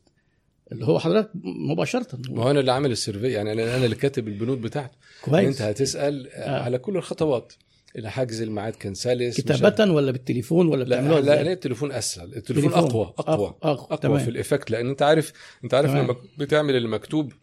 [0.71, 4.61] اللي هو حضرتك مباشرة ما هو أنا اللي عامل السيرفي يعني أنا اللي كاتب البنود
[4.61, 6.61] بتاعته كويس أنت هتسأل آه.
[6.61, 7.53] على كل الخطوات
[7.95, 9.37] اللي حجز الميعاد كان سلس.
[9.41, 12.89] كتابة ولا بالتليفون ولا لا لا؟ لا التليفون أسهل التليفون تليفون.
[12.89, 14.19] أقوى أقوى أقوى- أقوى، اقوى.
[14.19, 15.33] في الايفكت لأن أنت عارف
[15.63, 16.03] أنت عارف تمام.
[16.05, 17.33] لما بتعمل المكتوب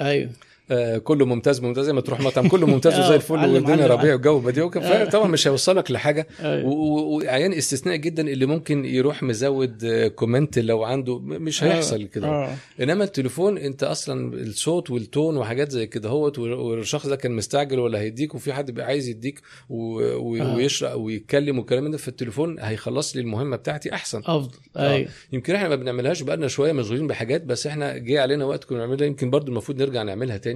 [0.00, 0.30] أيوه
[0.70, 3.86] آه كله ممتاز ممتاز زي ما تروح مطعم كله ممتاز آه، وزي الفل علم- والدنيا
[3.86, 5.04] ربيع والجو بديع آه.
[5.04, 6.68] طبعا مش هيوصلك لحاجة أيوة.
[6.68, 12.54] وعيان استثناء جدا اللي ممكن يروح مزود آه، كومنت لو عنده مش هيحصل كده آه.
[12.80, 17.98] إنما التليفون أنت أصلا الصوت والتون وحاجات زي كده هوت والشخص ده كان مستعجل ولا
[18.00, 19.40] هيديك وفي حد بقى عايز يديك.
[19.70, 20.16] آه.
[20.56, 24.92] ويشرق ويتكلم والكلام ده في التليفون هيخلص لي المهمة بتاعتي أحسن أفضل آه.
[24.92, 28.78] أيوه يمكن إحنا ما بنعملهاش بقالنا شوية مشغولين بحاجات بس إحنا جه علينا وقت كنا
[28.78, 30.55] بنعملها يمكن برضو المفروض نرجع نعملها تاني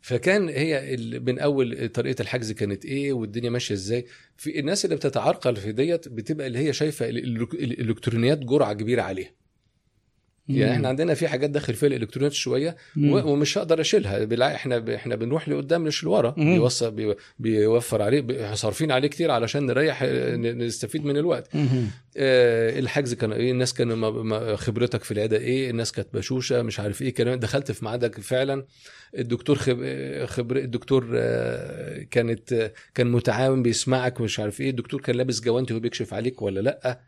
[0.00, 0.96] فكان هي
[1.26, 4.06] من أول طريقة الحجز كانت إيه والدنيا ماشية إزاي.
[4.36, 9.02] في الناس اللي بتتعرقل في ديت بتبقى اللي هي شايفة ال- ال- الإلكترونيات جرعة كبيرة
[9.02, 9.30] عليها.
[10.48, 14.54] يعني إحنا عندنا في حاجات داخل فيها الإلكترونيات شوية ومش هقدر أشيلها.
[14.54, 16.30] إحنا إحنا بنروح لقدام مش لورا.
[16.30, 17.14] بيوصل بي...
[17.38, 21.48] بيوفر عليه صارفين عليه كتير علشان نريح ن- نستفيد من الوقت.
[22.16, 27.02] آه، الحجز كان إيه؟ الناس ما- خبرتك في العيادة إيه؟ الناس كانت بشوشة مش عارف
[27.02, 27.38] إيه كلام.
[27.38, 28.64] دخلت في ميعادك فعلا.
[29.18, 29.76] الدكتور خب...
[30.26, 34.70] خبر الدكتور آه، كانت آه، كان متعاون بيسمعك مش عارف إيه.
[34.70, 36.90] الدكتور كان لابس جوانتي وهو بيكشف عليك ولا لأ.
[36.90, 37.00] آه،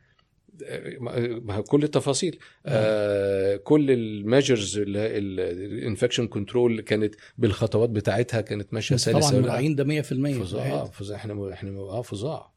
[1.68, 2.38] كل التفاصيل.
[2.66, 9.40] آه كل ال measures ال infection control كانت بالخطوات بتاعتها كانت ماشية سلسة طبعا.
[9.40, 10.02] مراعين ده 100%
[10.42, 10.66] فظيع.
[10.66, 11.16] آه، فظيع.
[11.16, 12.56] إحنا إحنا آه فظيع.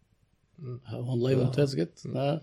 [0.94, 1.36] والله آه.
[1.36, 2.42] ممتاز جدا آه.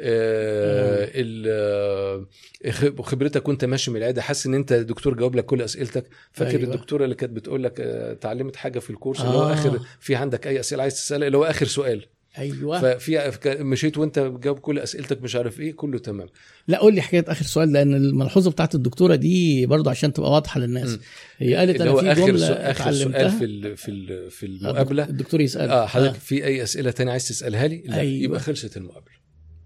[0.00, 1.10] آه،
[1.46, 2.26] آه،
[2.70, 6.06] خب- خبرتك وانت ماشي من العيادة حاسس ان انت الدكتور جاوب لك كل أسئلتك.
[6.32, 6.74] فاكر أيوة.
[6.74, 9.52] الدكتورة اللي كانت بتقول لك آه، اتعلمت حاجة في الكورس اللي هو آه.
[9.52, 12.06] اخر في عندك أي أسئلة عايز تسألها؟ اللي هو آخر سؤال.
[12.38, 12.80] أيوه.
[12.80, 16.28] ففي مشيت وأنت جاوب كل أسئلتك مش عارف إيه كله تمام.
[16.68, 20.60] لا قول لي حكاية آخر سؤال لأن الملحوظة بتاعت الدكتورة دي برضو عشان تبقى واضحة
[20.60, 20.88] للناس.
[20.88, 21.00] مم.
[21.38, 25.04] هي قالت أنا في آخر جملة سؤال آخر سؤال في ال- في ال- في المقابلة.
[25.08, 25.70] الدكتور يسأل.
[25.70, 28.22] آه حضرتك في أي أسئلة تانية عايز تسألها لي؟ لا أيوة.
[28.24, 29.18] يبقى خلصت المقابلة.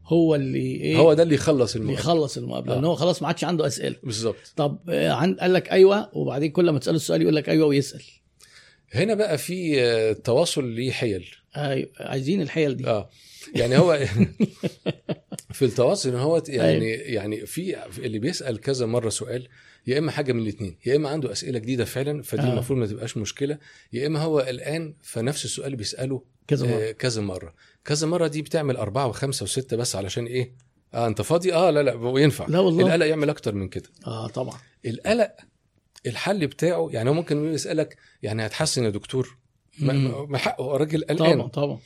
[0.07, 2.13] هو اللي إيه؟ هو ده اللي يخلص اللي المقابلة.
[2.15, 2.79] يخلص المقابلة آه.
[2.79, 3.97] إن هو خلاص ما عادش عنده أسئلة.
[4.03, 4.53] بالظبط.
[4.57, 8.03] طب آه، عن قال لك أيوه وبعدين كل ما تسأله السؤال يقول لك أيوه ويسأل.
[8.95, 11.27] هنا بقى في آه، تواصل ليه حيل.
[12.01, 12.87] عايزين الحيل دي.
[12.87, 13.11] آه.
[13.55, 13.99] يعني هو
[15.53, 19.49] في التواصل هو يعني يعني في اللي بيسأل كذا مرة سؤال
[19.87, 22.53] يا إما حاجة من الاثنين يا إما عنده أسئلة جديدة فعلا فدي آه.
[22.53, 23.59] المفروض ما تبقاش مشكلة
[23.93, 26.75] يا إما هو الآن فنفس السؤال بيسأله كذا مرة.
[26.89, 27.55] آه كذا مرة.
[27.85, 30.55] كذا مرة دي بتعمل أربعة وخمسة وستة بس علشان إيه؟
[30.95, 32.47] آه أنت فاضي؟ آه لا لا وينفع.
[32.49, 32.87] لا والله.
[32.87, 33.89] القلق يعمل أكتر من كده.
[34.07, 34.59] آه طبعا.
[34.87, 35.31] القلق
[36.07, 39.37] الحل بتاعه يعني هو ممكن يسألك يعني هتحسن يا دكتور؟
[39.79, 40.77] ما- حقه.
[40.77, 41.35] الراجل قلقان.
[41.35, 41.79] طبعا طبعا.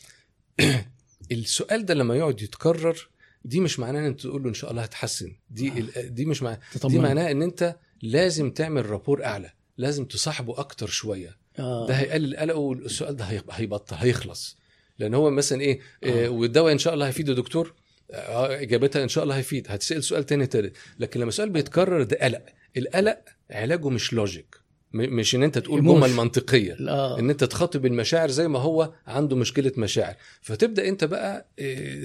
[1.32, 3.08] السؤال ده لما يقعد يتكرر
[3.44, 5.32] دي مش معناه إن أنت تقول له إن شاء الله هتحسن.
[5.50, 6.98] دي ال- دي مش معناه دي.
[6.98, 9.50] معناه إن أنت لازم تعمل رابور أعلى.
[9.78, 11.36] لازم تصاحبه أكتر شوية.
[11.58, 11.86] آه.
[11.86, 14.56] ده هيقلل قلقه والسؤال ده هيبطل هيخلص.
[14.98, 16.26] لأن هو مثلا إيه آه.
[16.26, 16.28] آه.
[16.28, 17.74] والدواء إن شاء الله هيفيد يا دكتور؟
[18.10, 19.66] آه، إجابتها إن شاء الله هيفيد.
[19.70, 20.76] هتسأل سؤال تاني تالت.
[20.98, 22.42] لكن لما السؤال بيتكرر ده قلق.
[22.76, 23.18] القلق
[23.50, 24.56] علاجه مش لوجيك
[24.96, 25.84] مش إن أنت تقول.
[25.84, 30.14] جمل منطقيه آه إن أنت تخاطب المشاعر زي ما هو عنده مشكلة مشاعر.
[30.42, 31.46] فتبدأ أنت بقى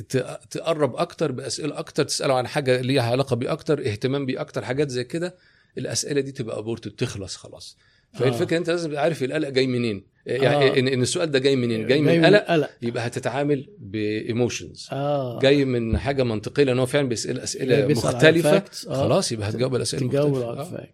[0.09, 4.65] ت- تقرب أكتر بأسئلة أكتر تسأله عن حاجة ليها علاقة بيه أكتر اهتمام بيه أكتر
[4.65, 5.35] حاجات زي كده.
[5.77, 7.77] الأسئلة دي تبقى abort تخلص خلاص.
[8.13, 8.33] فهي آه.
[8.33, 10.03] الفكرة أنت لازم تبقى عارف القلق جاي منين.
[10.25, 10.79] يعني آه.
[10.79, 15.39] ان إن السؤال ده جاي منين جاي من قلق قلق يبقى هتتعامل ب emotions آه
[15.39, 18.63] جاي من حاجة منطقية لأن هو فعلا بيسأل أسئلة مختلفة.
[18.87, 18.93] آه.
[18.93, 20.87] خلاص يبقى هتجاوب على اسئله تجاوب مختلفه على آه.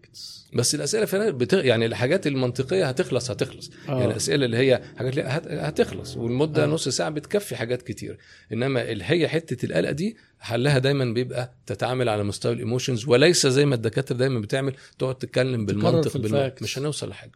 [0.54, 1.54] بس الأسئلة فعلا بت...
[1.54, 3.92] يعني الحاجات المنطقية هتخلص هتخلص آه.
[4.00, 5.48] يعني الأسئلة اللي هي حاجات اللي هت...
[5.48, 6.66] هتخلص والمدة آه.
[6.66, 6.70] آه.
[6.70, 8.18] نص ساعة بتكفي حاجات كتير
[8.54, 13.48] إنما اللي هي حتة القلق دي حلها دايما بيبقى تتعامل على مستوى ال emotions وليس
[13.48, 16.64] زي ما الدكاترة دايما بتعمل تقعد تتكلم بالمنطق ال facts.
[16.64, 17.32] مش هنوصل لحاجة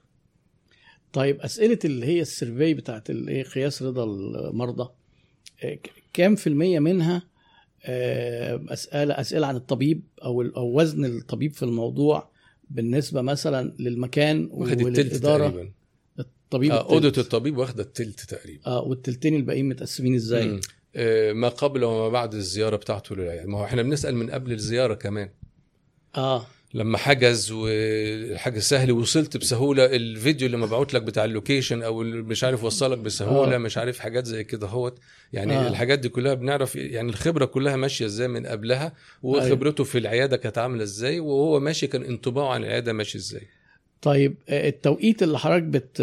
[1.14, 4.90] طيب أسئلة اللي هي ال survey بتاعت الايه قياس رضا المرضى
[5.64, 7.24] ك- كام في المية منها
[7.86, 12.32] آه، اسئله أسئلة عن الطبيب أو أو وزن الطبيب في الموضوع
[12.70, 15.72] بالنسبة مثلا للمكان وللإدارة تقريبا
[16.20, 16.90] الطبيب آه،.
[16.90, 20.62] أوضة الطبيب واخدة التلت تقريبا آه والتلتين الباقيين متقسمين إزاي؟ مم.
[20.96, 24.94] آه، ما قبل وما بعد الزيارة بتاعته للعيادة ما هو إحنا بنسأل من قبل الزيارة
[24.94, 25.30] كمان
[26.16, 32.02] آه لما حجز والحجز سهل وصلت بسهولة الفيديو اللي مبعوت لك بتاع ال location أو
[32.02, 33.58] اللي مش عارف وصلك بسهولة آه.
[33.58, 34.98] مش عارف حاجات زي كده هوت
[35.34, 35.68] يعني آه.
[35.68, 38.94] الحاجات دي كلها بنعرف يعني الخبرة كلها ماشية إزاي من قبلها
[39.24, 43.48] وخبرته في العيادة كانت عاملة إزاي وهو ماشي كان انطباعه عن العيادة ماشي إزاي
[44.02, 46.02] طيب آه، التوقيت اللي حضرتك بت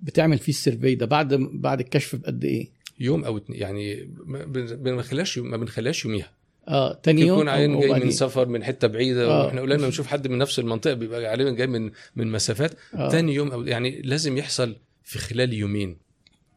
[0.00, 2.68] بتعمل فيه ال survey ده بعد بعد الكشف بقد إيه؟
[3.00, 6.30] يوم أو اتنين يعني ما بنخليهاش ما بنخليهاش يوميها
[6.68, 9.44] آه تاني يوم يكون عيان أو- أو جاي من؟ سفر من حتة بعيدة آه.
[9.44, 13.08] وإحنا قلنا بنشوف حد من نفس المنطقة بيبقى غالبا جاي من من مسافات آه.
[13.10, 15.96] تاني يوم أو يعني لازم يحصل في خلال يومين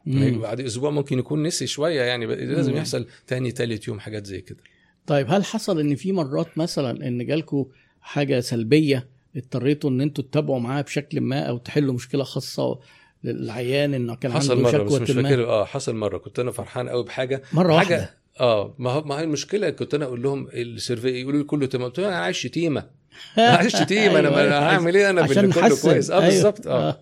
[0.06, 0.40] مم.
[0.40, 2.78] بعد أسبوع ممكن يكون نسي شوية يعني لازم مم.
[2.78, 4.58] يحصل تاني تالت يوم حاجات زي كده
[5.06, 7.64] طيب هل حصل إن في مرات مثلا إن جالكوا
[8.00, 12.78] حاجة سلبية اضطريتوا إن أنتوا تتابعوا معاها بشكل ما أو تحلوا مشكلة خاصة
[13.24, 16.88] للعيان انه كان حصل عنده مرة بس مش فاكر آه حصل مرة كنت أنا فرحان
[16.88, 20.48] قوي بحاجة مرة حاجة واحدة آه ما هو ما هي المشكلة كنت أنا أقول لهم
[20.52, 22.86] السيرفي يقولوا لي كله تمام قلت لهم أنا عايز شتيمه
[23.38, 25.80] عايز شتيمه أنا أيوة، هعمل إيه أنا باللي كله.
[25.82, 26.26] كويس آه أيوة.
[26.26, 27.00] بالظبط آه آه.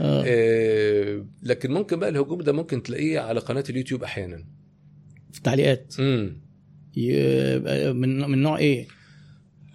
[0.00, 0.24] آه.
[0.26, 4.44] آه، لكن ممكن بقى الهجوم ده ممكن تلاقيه على قناة اليوتيوب أحيانا
[5.32, 6.40] في التعليقات امم
[7.92, 8.86] من من نوع إيه؟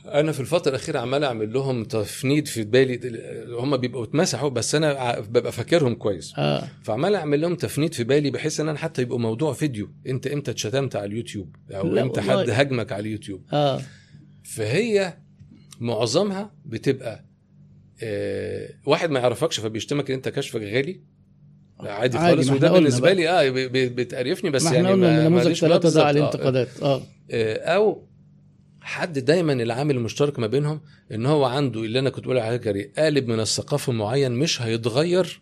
[0.06, 3.00] أنا في الفترة الأخيرة عمال أعمل لهم تفنيد في بالي
[3.50, 6.34] هم بيبقوا اتمسحوا بس أنا ببقى فاكرهم كويس.
[6.38, 6.68] آه.
[6.84, 9.90] فعمال أعمل لهم تفنيد في بالي بحيث إن أنا حتى يبقوا موضوع فيديو.
[10.08, 12.22] أنت إمتى اتشتمت على اليوتيوب؟ أو إمتى.
[12.22, 13.82] حد هاجمك على اليوتيوب؟ آه.
[14.44, 15.14] فهي
[15.80, 17.26] معظمها بتبقى
[18.04, 21.02] آه واحد ما يعرفكش فبيشتمك إن أنت كشفك غالي؟
[21.80, 22.50] عادي عادي، خالص.
[22.50, 23.14] وده قلنا بالنسبة.
[23.14, 26.42] لي آه بتقرفني بس ما إحنا يعني قلنا ما النموذج ماليش بقى ثلاثة ده بالظبط.
[26.46, 27.02] عليه آه.
[27.32, 28.08] آه، أو
[28.86, 30.82] حد دايما العامل المشترك ما بينهم
[31.12, 35.42] إن هو عنده اللي أنا كنت بقول عليه جري قالب من الثقافة معين مش هيتغير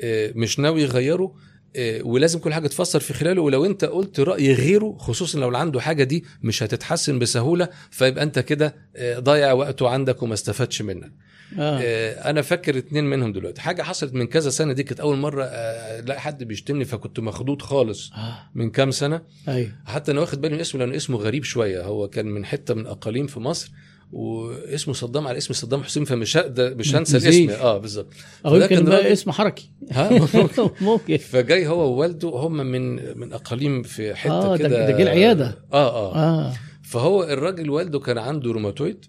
[0.00, 1.34] آه، مش ناوي يغيره
[1.76, 5.80] آه، ولازم كل حاجة تفسر في خلاله ولو أنت قلت رأي غيره خصوصا لو عنده
[5.80, 11.12] حاجة دي مش هتتحسن بسهولة فيبقى أنت كده آه، ضايع وقته عندك وما استفادش منك.
[11.58, 13.60] آه، أنا فاكر اتنين منهم دلوقتي.
[13.60, 17.62] حاجة حصلت من كذا سنة دي كانت أول مرة آه، ألاقي حد بيشتمني فكنت مخضوض
[17.62, 18.38] خالص آه.
[18.54, 19.22] من كام سنة.
[19.48, 19.70] أيوه.
[19.86, 21.82] حتى أنا واخد بالي من اسمه لأنه اسمه غريب شوية.
[21.84, 23.72] هو كان من حتة من أقاليم في مصر
[24.12, 27.16] واسمه صدام على اسم صدام حسين فمش مش هنسى.
[27.16, 27.50] الاسم.
[27.50, 28.06] آه بالظبط.
[28.46, 29.70] أو يمكن بقى اسم حركي.
[29.92, 30.10] ها؟
[30.80, 31.16] ممكن.
[31.32, 34.86] فجاي هو ووالده هم من من أقاليم في حتة آه، ده- كده.
[34.90, 35.58] ده جه العيادة.
[35.72, 36.16] آه آه.
[36.16, 36.52] آه.
[36.82, 39.04] فهو الراجل والده كان عنده روماتويد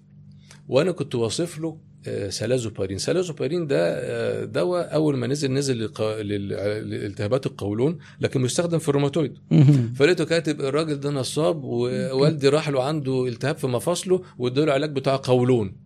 [0.67, 1.84] وأنا كنت واصف له آه،
[2.29, 2.97] سلازوبارين.
[2.97, 5.77] سلازوبارين ده دواء أول ما نزل نزل
[6.19, 9.33] لالتهابات القولون لكن بيستخدم في الروماتويد.
[9.95, 15.15] فلقيته كاتب الراجل ده نصاب ووالدي راح له عنده التهاب في مفاصله واداله علاج بتاع
[15.23, 15.85] قولون.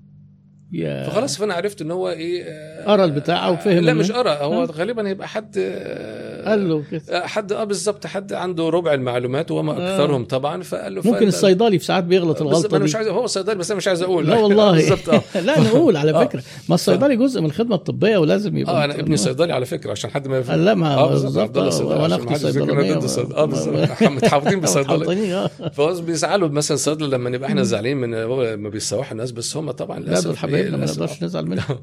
[0.72, 1.10] يا.
[1.10, 4.64] فخلاص فأنا عرفت إن هو إيه آه، قرا البتاع وفهم لا مش قرا هو.
[4.64, 7.02] غالبا هيبقى حد آه، قال له كده.
[7.10, 8.08] آه، حد آه بالظبط.
[8.08, 9.76] حد عنده ربع المعلومات وما آه.
[9.94, 13.56] أكثرهم طبعا فقال له ممكن الصيدلي في ساعات بيغلط الغلطة أنا مش عايز هو صيدلي
[13.56, 14.28] بس أنا مش عايز أقول.
[14.28, 14.72] لا والله.
[14.72, 15.22] بالظبط آه.
[15.42, 16.24] لا نقول على آه.
[16.26, 16.44] فكرة.
[16.70, 20.10] ما الصيدلي جزء من الخدمة الطبية ولازم يبقى آه أنا ابني صيدلي على فكرة عشان
[20.12, 20.60] حد ما يفهم.
[20.66, 24.04] لا ما بالظبط صيدلي وأنا ما أختي صيدلانيه الصيد- آه بالظبط.
[24.04, 25.50] متحوطين، آه.
[25.74, 29.72] فهو بيزعلوا مثلا الصيدله لما نبقى إحنا زعلانين من هو لما بيسوحوا الناس بس هم
[29.72, 30.86] طبعا لا للأسف دول حبايبنا ما.
[30.86, 31.78] نقدرش نزعل منهم.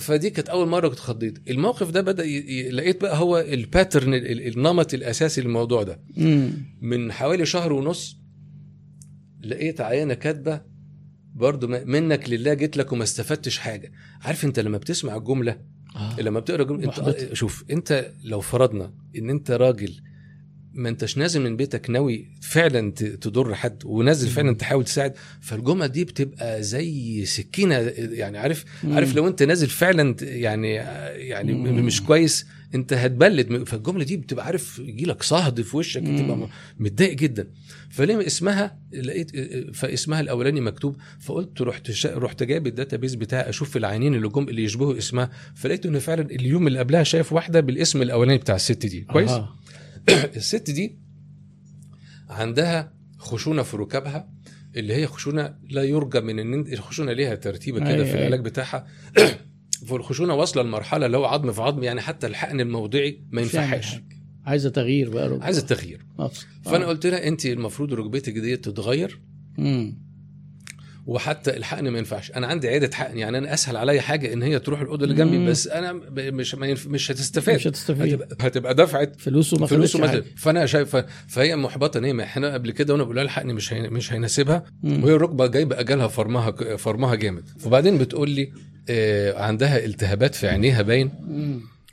[0.00, 1.38] فدي كانت أول مرة كنت خضيت.
[1.50, 2.24] الموقف ده بدأ.
[2.70, 3.38] لقيت بقى هو
[3.76, 6.00] الباترن ال- ال- النمط الاساسي للموضوع ده.
[6.80, 8.16] من حوالي شهر ونص
[9.44, 10.60] لقيت عيانة كاتبة
[11.34, 13.92] برضو منك لله جيت لك وما استفدتش حاجة
[14.22, 15.56] عارف انت لما بتسمع الجمله
[15.96, 16.20] آه.
[16.20, 16.84] لما بتقرأ جملة.
[16.84, 19.94] انت شوف انت لو فرضنا ان انت راجل
[20.72, 26.04] ما انتش نازل من بيتك ناوي فعلا تضر حد ونازل فعلا تحاول تساعد فالجملة دي
[26.04, 30.72] بتبقى زي سكينة يعني عارف عارف لو انت نازل فعلا يعني
[31.28, 31.86] يعني مم.
[31.86, 36.18] مش كويس انت هتبلد فالجملة دي بتبقى عارف يجي لك صهد في وشك مم.
[36.18, 36.48] تبقى م-
[36.78, 37.48] متضايق جدا
[37.90, 39.30] فليه اسمها لقيت
[39.76, 42.18] فاسمها الأولاني مكتوب فقلت رحت شا...
[42.18, 46.30] رحت جايب ال database بتاعي أشوف العيانين اللي جم اللي يشبهوا اسمها فلقيت إن فعلا
[46.30, 49.56] اليوم اللي قبلها شايف واحدة بالاسم الأولاني بتاع الست دي كويس آه.
[50.36, 50.98] الست دي
[52.28, 54.28] عندها خشونة في ركابها
[54.76, 58.14] اللي هي خشونة لا يرجى من ان الخشونه ليها ترتيبه كده في.
[58.14, 58.86] العلاج بتاعها
[59.88, 63.96] فالخشونه واصلة لمرحلة اللي هو عظم في عظم يعني حتى الحقن الموضعي ما هيعمل ينفعش.
[64.44, 65.44] عايزة تغيير بقى ركبة.
[65.44, 66.46] عايز التغيير مفصل.
[66.64, 66.88] فأنا آه.
[66.88, 69.20] قلت لها أنت المفروض ركبتك دي تتغير
[69.58, 70.06] مم.
[71.06, 74.58] وحتى الحقن ما ينفعش أنا عندي عياده حقن يعني أنا أسهل عليا حاجة إن هي
[74.58, 75.46] تروح الأوضة اللي جنبي.
[75.46, 76.54] بس أنا مش.
[76.54, 80.96] مش هتستفاد مش هتستفيد هتبقى, هتبقى دفعت فلوس وما فلوس ومثل فأنا شايف
[81.28, 83.90] فهي محبطة ان هي إحنا قبل كده وأنا بقول لها الحقني مش هي...
[83.90, 88.52] مش هيناسبها وهي الركبة جايبة اجالها فرمها فرمها جامد وبعدين بتقول لي
[89.36, 91.10] عندها التهابات في عينيها باين.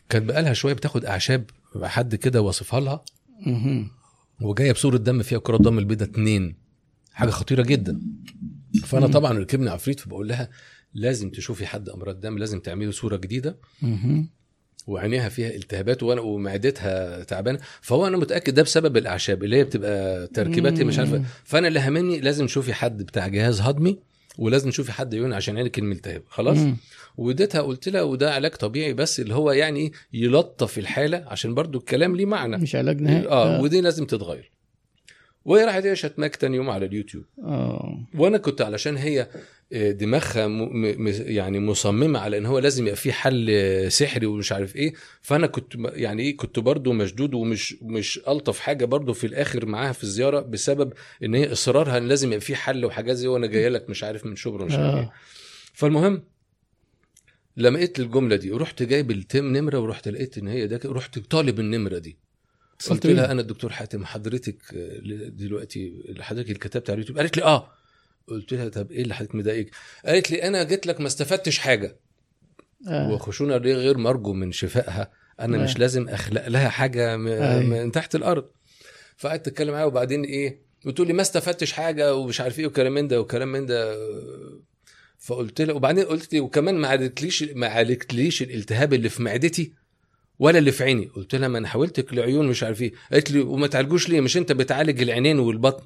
[0.09, 1.45] كانت بقالها شوية بتاخد أعشاب
[1.83, 3.03] حد كده وصفها لها.
[4.41, 6.55] وجاية بصورة دم فيها كرات دم البيضاء اتنين.
[7.13, 8.01] حاجة خطيرة جدا.
[8.83, 9.07] فأنا.
[9.07, 10.49] طبعا ركبني عفريت فبقول لها
[10.93, 13.57] لازم تشوفي حد أمراض دم لازم تعملي صورة جديدة.
[14.87, 17.59] وعينيها فيها التهابات وأنا ومعدتها تعبانة.
[17.81, 21.23] فهو أنا متأكد ده بسبب الأعشاب اللي هي بتبقى تركيبات هي مش عارفة.
[21.43, 23.99] فأنا اللي همني لازم تشوفي حد بتاع جهاز هضمي.
[24.37, 26.57] ولازم تشوفي حد يعين عشان عينك الملتهب خلاص؟
[27.17, 32.15] واديتها قلت لها وده علاج طبيعي بس اللي هو يعني يلطف الحالة عشان برضو الكلام
[32.15, 32.57] ليه معنى.
[32.57, 33.27] مش علاج نهائي.
[33.27, 34.51] آه ودي لازم تتغير.
[35.45, 37.23] وهي راحت هي شتماك تاني يوم على اليوتيوب.
[37.43, 37.99] آه.
[38.17, 39.27] وأنا كنت علشان هي آه،
[39.73, 40.47] دماغها.
[41.29, 45.47] يعني مصممة على إن هو لازم يبقى في حل آه، سحري ومش عارف إيه فأنا
[45.47, 50.03] كنت يعني إيه كنت برضو مشدود ومش مش ألطف حاجة برضو في الآخر معاها في
[50.03, 50.93] الزيارة بسبب
[51.23, 54.25] إن هي إصرارها إن لازم يبقى في حل وحاجات زي وأنا جاية لك مش عارف
[54.25, 55.11] من شبرا مش عارف إيه آه
[55.73, 56.23] فالمهم
[57.57, 61.59] لما لقيت الجملة دي ورحت جايب التم نمرة ورحت لقيت إن هي ده رحت طالب
[61.59, 62.17] النمرة دي
[62.89, 63.31] قلت لها.
[63.31, 67.71] أنا الدكتور حاتم حضرتك آه، دلوقتي حضرتك اللي كتبت على اليوتيوب قالت لي آه
[68.27, 69.71] قلت لها طب إيه اللي حضرتك مضايقك؟
[70.05, 71.99] قالت لي أنا جيت لك ما استفدتش حاجة.
[72.87, 73.11] آه.
[73.11, 75.11] وخشونه دي غير مرجو من شفائها.
[75.39, 75.63] أنا آه.
[75.63, 77.63] مش لازم أخلق لها حاجة م- أيوة.
[77.63, 78.45] من تحت الأرض.
[79.17, 82.15] فقعدت تتكلم معاها وبعدين إيه بتقول لي ما استفدتش حاجة.
[82.15, 83.95] ومش عارف إيه وكلام من ده وكلام من ده.
[85.19, 89.73] فقلت لها وبعدين قلت لي وكمان ما عالجتليش ما عالجتليش الالتهاب اللي في معدتي
[90.39, 91.05] ولا اللي في عيني.
[91.05, 92.93] قلت لها ما أنا حاولتك العيون مش عارف إيه.
[93.11, 95.83] قالت لي وما تعالجوش ليه؟ مش أنت بتعالج العينين والبطن.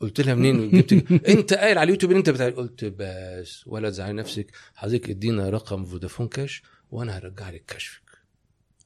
[0.00, 0.92] قلت لها منين؟ جبت
[1.28, 4.46] انت قايل على اليوتيوب إن انت بتعالج قلت بس ولا تزعلي نفسك.
[4.74, 8.02] حضرتك ادينا رقم فودافون كاش وأنا هرجع لك كشفك.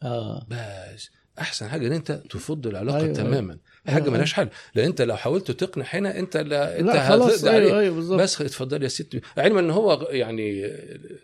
[0.03, 0.47] آه.
[0.51, 3.35] بس أحسن حاجة إن أنت تفض العلاقة أيوة، أيوة.
[3.35, 3.59] أيوة.
[3.89, 4.15] حاجة أيوة.
[4.15, 4.49] ملهاش حل.
[4.75, 8.21] لأن أنت لو حاولت تقنع هنا أنت لا أنت لا خلاص أيوه بالظبط.
[8.21, 9.21] بس اتفضل يا ست.
[9.39, 10.61] علما أن هو يعني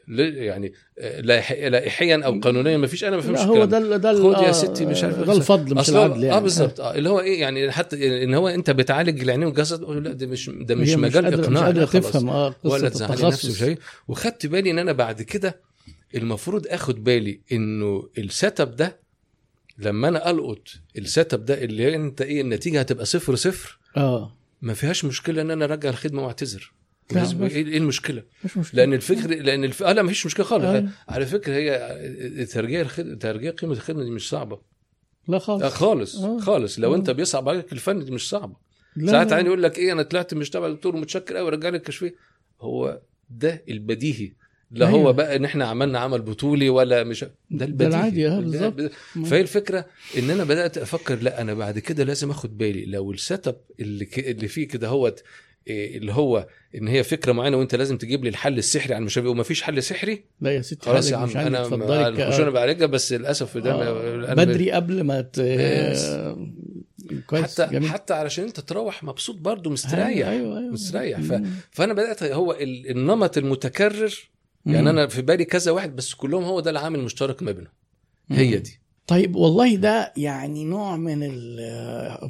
[0.09, 0.73] يعني
[1.21, 4.53] لائح- لائحيا أو قانونيا ما فيش أنا ما فهمش هو ده ده خد يا آه،
[4.53, 6.37] ستي مش عارف ده الفضل مش العدل يعني.
[6.37, 6.81] آه بالظبط.
[6.81, 10.51] آه اللي هو إيه يعني حتى إن هو أنت بتعالج العيانين والجسد لا ده مش
[10.51, 11.91] ده مش مجال اقناع مش خلاص.
[12.11, 13.79] تفهم آه ولا تزعلي نفسي مش عارف
[14.09, 15.61] وخدت بالي إن أنا بعد كده
[16.15, 19.02] المفروض آخد بالي إنه ال setup ده
[19.78, 20.69] لما أنا ألقط
[20.99, 25.51] ال setup ده اللي أنت إيه النتيجة هتبقى صفر صفر آه ما فيهاش مشكلة إن
[25.51, 26.73] أنا أرجع الخدمة وأعتذر
[27.16, 29.82] إيه المشكلة؟ مش مشكلة لأن الفكر لأن الف...
[29.82, 30.89] آه لا ما فيش مشكلة خالص أيوة.
[31.09, 34.61] على فكرة هي ترجيع الخدمه ترجيع قيمة الخدمة دي مش صعبة
[35.28, 36.39] لا آه خالص خالص آه.
[36.40, 36.97] خالص لو آه.
[36.97, 38.57] أنت بيصعب عليك الفن دي مش صعبة
[39.07, 39.32] ساعات.
[39.33, 42.15] عيان يقول لك إيه أنا طلعت مش تبع الدكتور متشكر قوي رجع لي الكشفية
[42.61, 43.01] هو
[43.31, 44.32] ده البديهي
[44.73, 44.99] لا أيوة.
[45.01, 48.74] هو بقى إن إحنا عملنا عمل بطولي ولا مش ده البديهي العادي، آه، ده- بالظبط.
[48.81, 48.90] ده-
[49.24, 49.86] فهي الفكرة
[50.19, 54.05] إن أنا بدأت أفكر لا أنا بعد كده لازم آخد بالي لو ال setup اللي
[54.05, 54.19] ك...
[54.19, 55.23] اللي فيه كده هوت
[55.69, 59.31] إيه اللي هو إن هي فكرة معينة وأنت لازم تجيب لي الحل السحري على المشابه
[59.31, 61.73] وما فيش حل سحري لا يا ستي خلاص يا عم أنا مش
[62.40, 65.40] أنا بعالجها بس للأسف ده آه، أنا بدري قبل ما ت...
[67.27, 67.89] كويس حتى جميل.
[67.90, 70.73] حتى علشان انت تروح مبسوط برضه مستريح أيوه أيوه, أيوة.
[70.73, 71.20] مستريح.
[71.20, 71.40] ف-.
[71.70, 74.31] فأنا بدأت هو ال- النمط المتكرر
[74.67, 74.91] يعني.
[74.91, 77.73] أنا في بالي كذا واحد بس كلهم هو ده العامل المشترك ما بينهم.
[78.31, 78.79] هي دي.
[79.07, 81.19] طيب والله ده يعني نوع من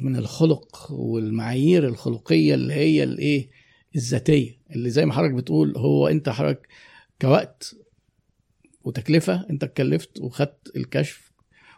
[0.03, 3.49] من الخلق والمعايير الخلقية اللي هي الإيه
[3.95, 6.67] الذاتية اللي زي ما حضرتك بتقول هو أنت حضرتك
[7.21, 7.75] كوقت
[8.83, 11.31] وتكلفة أنت اتكلفت وخدت الكشف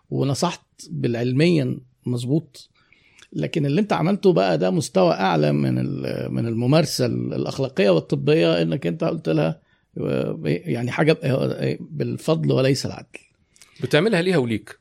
[0.10, 2.69] ونصحت بالعلميا مظبوط.
[3.34, 5.76] لكن اللي أنت عملته بقى ده مستوى أعلى من
[6.34, 9.61] من الممارسة الأخلاقية والطبية إنك أنت قلت لها
[10.45, 13.07] يعني حاجة آه، بالفضل وليس العدل.
[13.84, 14.80] بتعملها ليها وليك.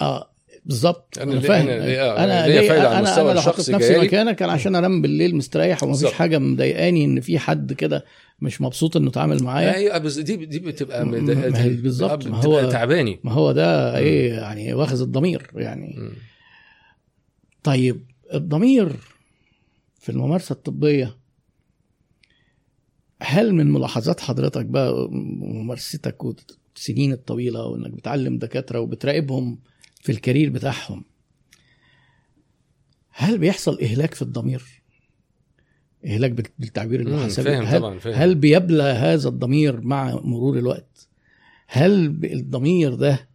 [0.00, 0.28] آه
[0.64, 1.18] بالظبط.
[1.18, 1.68] أنا أنا ليه- فاهم.
[1.68, 3.98] أنا ليه- آه، أنا ليه- فايدة على أنا أنا لو حطيت نفسي.
[3.98, 6.12] مكانك كان عشان أنام بالليل مستريح ومفيش.
[6.12, 8.04] حاجة مضايقاني إن في حد كده
[8.40, 9.74] مش مبسوط إنه اتعامل معايا.
[9.74, 11.04] أيوه بس دي دي بتبقى
[11.68, 13.20] بالظبط، آه، ما هو- تعباني.
[13.24, 16.10] ما هو ده إيه يعني واخذ الضمير يعني.
[17.62, 18.92] طيب الضمير
[20.00, 21.16] في الممارسة الطبية
[23.24, 29.58] هل من ملاحظات حضرتك بقى ممارستك والسنين الطويلة وإنك بتعلم دكاترة وبتراقبهم
[30.00, 31.04] في الكارير بتاعهم
[33.10, 34.62] هل بيحصل إهلاك في الضمير؟
[36.06, 41.08] إهلاك بال- بالتعبير المحاسبي فاهم هل, طبعا فاهم هل بيبلى هذا الضمير مع مرور الوقت؟
[41.66, 41.94] هل
[42.24, 43.28] الضمير ده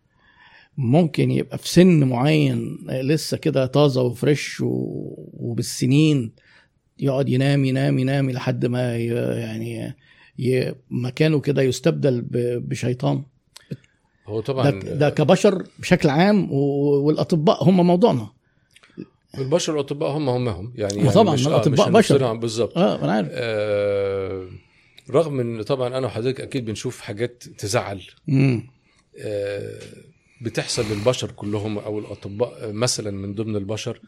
[0.77, 6.31] ممكن يبقى في سن معين لسه كده طازة وفريش وبالسنين
[6.99, 9.95] يقعد ينام ينام ينام لحد ما يعني
[10.39, 13.23] ي- مكانه كده يستبدل ب- بشيطان.
[14.25, 18.27] هو طبعا ده, ده كبشر بشكل عام والأطباء هم موضوعنا.
[19.37, 20.73] البشر والأطباء هم هم هم.
[20.75, 22.33] يعني, يعني طبعا، مش- آه، الأطباء مش بشر.
[22.33, 22.77] بالظبط.
[22.77, 23.27] آه أنا عارف.
[23.31, 24.47] آه
[25.11, 28.01] رغم إن طبعا أنا وحضرتك أكيد بنشوف حاجات تزعل.
[29.19, 29.79] آه
[30.41, 34.01] بتحصل للبشر كلهم أو الأطباء مثلا من ضمن البشر.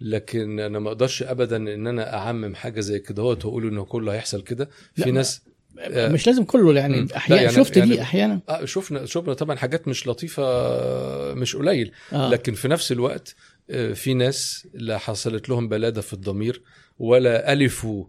[0.00, 4.12] لكن أنا ما أقدرش ابدا إن أنا أعمم حاجة زي كده هو واقول انه كله
[4.12, 5.42] هيحصل كده في ناس
[5.78, 6.74] آه، مش لازم كله.
[6.74, 11.34] يعني أحيانا يعني- شفت يعني- دي أحيانا آه شفنا شفنا طبعا حاجات مش لطيفة آه،
[11.34, 12.30] مش قليل آه.
[12.30, 13.34] لكن في نفس الوقت
[13.70, 16.62] آه، في ناس لا حصلت لهم بلادة في الضمير
[16.98, 18.04] ولا ألفوا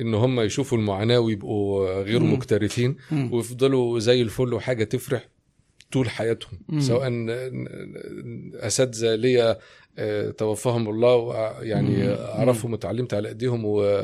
[0.00, 2.20] إن هم يشوفوا المعاناة ويبقوا غير.
[2.20, 2.96] مكترثين.
[3.30, 5.28] ويفضلوا زي الفل وحاجة تفرح
[5.92, 6.80] طول حياتهم مم.
[6.80, 7.08] سواء
[8.54, 9.58] أساتذة ليا
[9.98, 12.08] آه، توفاهم الله وع- يعني.
[12.14, 14.02] أعرفهم وتعلمت على إيديهم و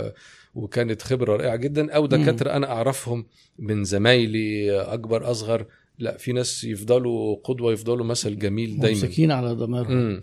[0.55, 1.93] وكانت خبرة رائعة جدا.
[1.93, 3.27] أو دكاترة أنا أعرفهم
[3.59, 5.67] من زمايلي أكبر أصغر.
[5.99, 9.01] لا في ناس يفضلوا قدوة يفضلوا مثل جميل دايما.
[9.03, 10.23] ممسكين على ضميرهم.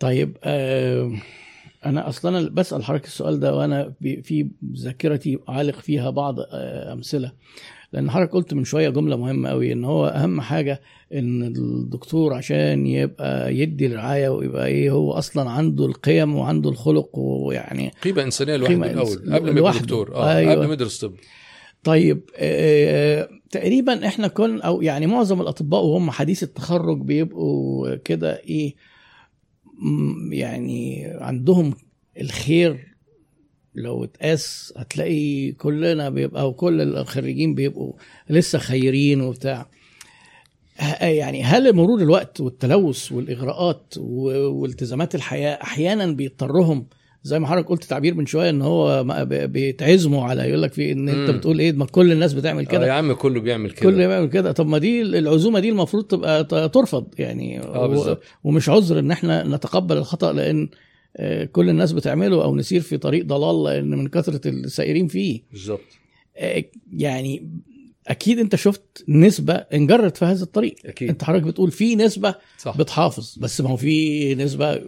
[0.00, 1.12] طيب آه
[1.86, 7.32] أنا أصلا أنا بسأل حضرتك السؤال ده وأنا في ذاكرتي عالق فيها بعض آه أمثلة.
[7.96, 10.80] لأن حضرتك قلت من شوية جملة مهمة قوي إن هو أهم حاجة
[11.14, 17.92] إن الدكتور عشان يبقى يدي الرعاية ويبقى إيه هو أصلا عنده القيم وعنده الخلق ويعني
[18.02, 19.72] قيمة إنسانية لوحده قيمة الأول إنس- قبل ما يبقى.
[19.72, 20.52] دكتور آه أيوة.
[20.54, 21.14] قبل ما يدرس طب
[21.84, 28.74] طيب آه تقريبا إحنا كن أو يعني معظم الأطباء وهم حديث التخرج بيبقوا كده إيه
[30.32, 31.74] يعني عندهم
[32.20, 32.95] الخير
[33.76, 37.92] لو اتقاس هتلاقي كلنا بيبقى أو كل الخريجين بيبقوا
[38.30, 39.66] لسه خيرين وبتاع.
[41.00, 46.86] يعني هل مرور الوقت والتلوث والإغراءات والتزامات الحياة أحيانا بيضطرهم
[47.22, 51.08] زي ما حضرتك قلت تعبير من شوية إن هو بيتعزموا على يقول لك في إن
[51.08, 51.30] أنت.
[51.30, 53.90] بتقول إيه ما كل الناس بتعمل آه كده يا عم كله بيعمل كده.
[53.90, 54.52] كل بيعمل كده.
[54.52, 57.60] طب ما دي العزومة دي المفروض تبقى ترفض يعني.
[57.60, 58.16] آه، و-.
[58.44, 60.68] ومش عذر إن إحنا نتقبل الخطأ لأن آه،
[61.52, 65.42] كل الناس بتعمله أو نسير في طريق ضلال لأن من كثرة السائرين فيه.
[65.52, 65.80] بالظبط
[66.36, 67.50] آه، يعني
[68.06, 70.76] أكيد أنت شفت نسبة انجرت في هذا الطريق.
[70.84, 71.08] أكيد.
[71.08, 72.76] أنت حضرتك بتقول في نسبة صح.
[72.78, 74.80] بتحافظ بس ما هو في نسبة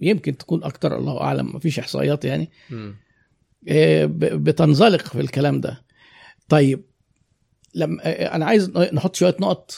[0.00, 2.50] يمكن تكون أكتر الله أعلم ما فيش إحصائيات يعني.
[2.70, 2.94] مم.
[3.68, 5.84] آه، بتنزلق في الكلام ده.
[6.48, 6.84] طيب
[7.74, 9.74] لما آه، أنا عايز نحط شوية نقط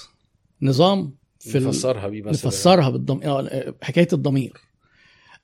[0.62, 2.46] نظام في نفسرها بيه مثلا.
[2.46, 4.52] نفسرها بالضمير حكاية الضمير.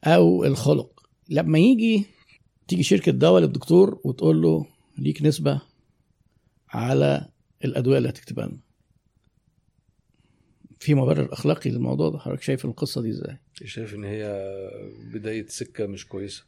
[0.04, 1.02] أو الخلق.
[1.28, 2.04] لما يجي
[2.68, 4.66] تيجي شركة دواء للدكتور وتقول له
[4.98, 5.60] ليك نسبة
[6.68, 7.28] على
[7.64, 8.58] الأدوية اللي هتكتبها لنا.
[10.78, 12.18] في مبرر أخلاقي للموضوع ده.
[12.18, 14.24] حضرتك شايف القصة دي إزاي؟ شايف إن هي
[15.14, 16.44] بداية سكة مش كويسة.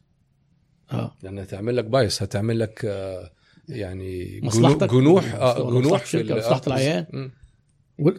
[0.91, 1.15] آه.
[1.23, 3.31] يعني هتعمل لك بايس هتعمل لك آه،
[3.69, 4.91] يعني مصلحتك.
[4.91, 7.31] جنوح آه مصلحة جنوح في آه، العيان.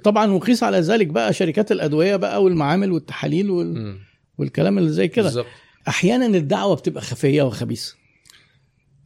[0.04, 3.74] طبعا وقيس على ذلك بقى شركات الأدوية بقى والمعامل والتحاليل وال...
[3.74, 3.98] مم.
[4.38, 5.24] والكلام اللي زي كده.
[5.24, 5.46] بالظبط.
[5.88, 7.94] أحيانا الدعوة بتبقى خفية وخبيثة.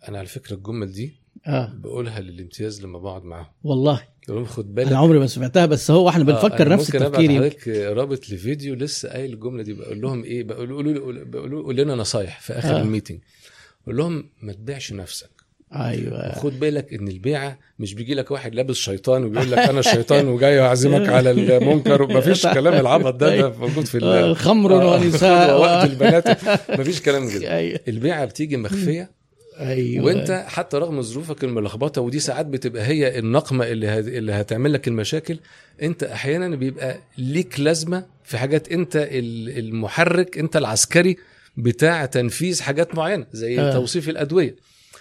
[0.08, 1.16] أنا على فكرة الجمل دي
[1.47, 1.73] آه.
[1.74, 3.47] بقولها للامتياز لما بقعد معاهم.
[3.62, 4.02] والله.
[4.28, 4.89] بقول خد بالك.
[4.89, 7.47] أنا عمري ما سمعتها بس هو إحنا آه، بنفكر أنا نفس ممكن أبعت التفكير يمكن.
[7.47, 9.73] لحضرتك رابط لفيديو لسه قايل الجملة دي.
[9.73, 12.78] بقول لهم إيه؟ بقول لنا نصايح في آخر آه.
[12.78, 12.82] آه.
[12.82, 13.20] الميتنج.
[13.82, 15.31] بقول لهم ما تبيعش نفسك.
[15.76, 20.28] أيوه خد بالك إن البيعة مش بيجي لك واحد لابس شيطان وبيقول لك أنا الشيطان
[20.34, 24.92] وجاي اعزمك على المنكر ومفيش كلام العبط ده ده موجود في آه، ال- خمر آه،
[25.00, 26.44] ونساء وقت البنات
[26.80, 29.10] مفيش كلام كده أيوه البيعة بتيجي مخفية
[29.60, 33.98] أيوه وأنت حتى رغم ظروفك الملخبطة ودي ساعات بتبقى هي النقمة اللي.
[33.98, 35.38] اللي هتعمل لك المشاكل
[35.82, 41.16] أنت أحيانا بيبقى ليك لازمة في حاجات أنت ال- المحرك أنت العسكري
[41.56, 43.60] بتاع تنفيذ حاجات معينة زي.
[43.60, 43.72] آه.
[43.72, 44.55] توصيف الأدوية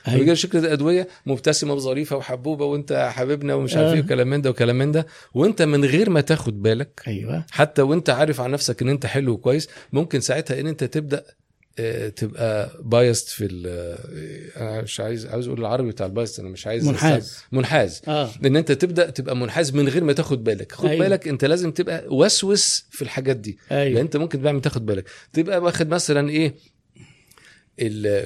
[0.07, 0.19] أيوة.
[0.19, 3.93] بيجي شركه الادويه مبتسمة وظريفه وحبوبة وأنت حبيبنا ومش عارف آه.
[3.93, 7.81] إيه وكلام من ده وكلام من ده وأنت من غير ما تاخد بالك أيوه حتى
[7.81, 11.23] وأنت عارف عن نفسك إن أنت حلو وكويس ممكن ساعتها إن أنت تبدأ
[11.79, 16.39] آه، تبقى biased في ال- آه، أنا مش عايز عاوز أقول العربي بتاع ال biased
[16.39, 17.37] أنا مش عايز منحاز.
[17.51, 20.93] منحاز آه إن أنت تبدأ تبقى منحاز من غير ما تاخد بالك خد أيوة.
[21.03, 21.09] أيوة.
[21.09, 24.85] بالك أنت لازم تبقى وسوس في الحاجات دي لأن أيوه أنت ممكن بقى ما تاخد
[24.85, 26.55] بالك تبقى واخد مثلا إيه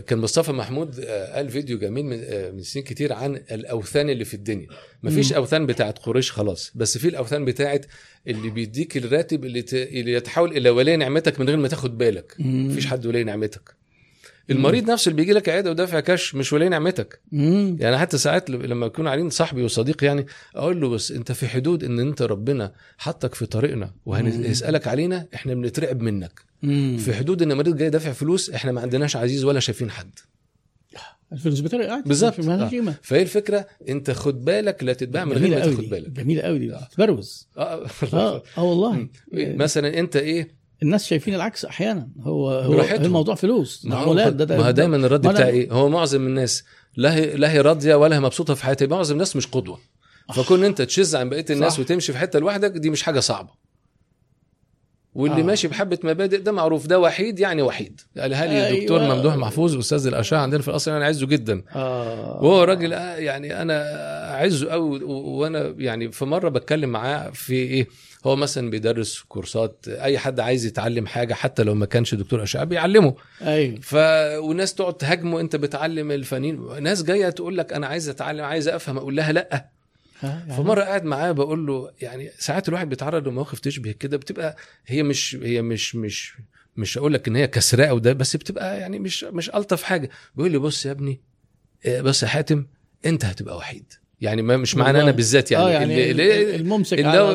[0.08, 4.26] كان مصطفى محمود آه، قال فيديو جميل من آه، من سنين كتير عن الأوثان اللي
[4.26, 4.68] في الدنيا.
[5.04, 5.34] مفيش.
[5.34, 7.86] أوثان بتاعت قريش خلاص بس في الأوثان بتاعت
[8.28, 9.74] اللي بيديك الراتب اللي, ت...
[9.74, 12.36] اللي يتحول إلى ولي نعمتك من غير ما تاخد بالك.
[12.40, 13.82] مفيش حد ولي نعمتك.
[14.50, 17.22] المريض نفسه اللي بيجي لك عيادة ودافع كاش مش ولي نعمتك.
[17.80, 21.84] يعني حتى ساعات لما يكون قاعدين صاحبي وصديقي يعني أقول له بس أنت في حدود
[21.84, 26.51] إن أنت ربنا حطك في طريقنا وهيسالك علينا إحنا بنترعب منك.
[26.64, 26.98] مم.
[26.98, 30.12] في حدود إن مريض جاي دافع فلوس إحنا ما عندناش عزيز ولا شايفين حد.
[31.34, 32.40] الفلوس بتاعي قاعد بالظبط.
[32.40, 32.68] آه.
[32.70, 32.96] قيمة.
[33.02, 36.10] فهي الفكرة أنت خد بالك لا تتباع من غير ما تاخد بالك.
[36.10, 36.74] جميلة قوي دي.
[36.74, 36.88] آه.
[36.98, 37.48] تبروز.
[37.58, 37.86] آه.
[38.14, 39.08] آه آه والله.
[39.34, 42.10] مثلا أنت إيه؟ الناس شايفين العكس أحيانا.
[42.22, 43.06] هو هو براحتهم.
[43.06, 43.86] الموضوع فلوس.
[43.86, 46.64] ما هو معمولات ده ده ما دايما الرد ما أنا- بتاع إيه؟ هو معظم الناس
[46.98, 48.88] لا هي لا هي راضية ولا هي مبسوطة في حياتها.
[48.88, 49.80] معظم الناس مش قدوة.
[50.36, 51.80] فكون أنت تشز عن بقية الناس صح.
[51.80, 53.50] وتمشي في حتة لوحدك دي مش حاجة صعبة.
[55.16, 55.40] واللي آه.
[55.40, 55.44] آه.
[55.44, 56.88] ماشي بحبة مبادئ ده معروف.
[56.88, 58.02] ده وحيد يعني وحيد.
[58.18, 58.78] قالها لي أيوة.
[58.78, 61.64] الدكتور ممدوح محفوظ أستاذ الأشعة عندنا في القصر؟ أنا عايزه جدا.
[61.76, 62.40] آه.
[62.44, 63.84] وهو راجل آه، يعني أنا
[64.36, 67.88] اعزه قوي وأنا يعني في مرة بتكلم معاه في إيه
[68.26, 72.64] هو مثلا بيدرس كورسات أي حد عايز يتعلم حاجة حتى لو ما كانش دكتور أشعة
[72.64, 73.14] بيعلمه.
[73.42, 73.76] أيوه.
[73.82, 73.96] ف
[74.38, 78.98] وناس تقعد تهاجمه أنت بتعلم الفنانين ناس جاية تقول لك أنا عايز أتعلم عايز أفهم
[78.98, 79.70] أقول لها لأ.
[80.24, 84.56] يعني فمرة قاعد معاه بقول له يعني ساعات الواحد بيتعرض لمواقف تشبه كده بتبقى
[84.88, 86.34] هي مش هي مش مش
[86.78, 90.52] مش هقول لك إن هي كسراء وده بس بتبقى يعني مش مش ألطف حاجة بيقول
[90.52, 91.22] لي بص يا ابني
[91.86, 92.66] آه، بص يا حاتم
[93.06, 95.12] أنت هتبقى وحيد يعني ما مش معنى أنا.
[95.12, 97.34] بالذات يعني آه يعني اللي- الممسك اللي على آه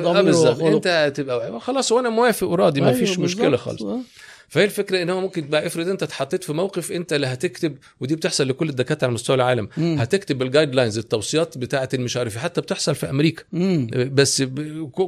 [0.52, 0.76] ضميره.
[0.76, 1.58] أنت هتبقى وحيد.
[1.58, 3.56] خلاص وأنا موافق وراضي ما أيوة فيش مشكلة.
[3.56, 4.00] خالص آه.
[4.48, 8.16] فهي الفكرة إن هو ممكن بقى افرض أنت اتحطيت في موقف أنت اللي هتكتب ودي
[8.16, 9.96] بتحصل لكل الدكاترة على مستوى العالم مم.
[9.98, 12.42] هتكتب الجايد لاينز التوصيات بتاعه المش عارف إيه.
[12.42, 13.86] حتى بتحصل في أمريكا مم.
[14.12, 14.42] بس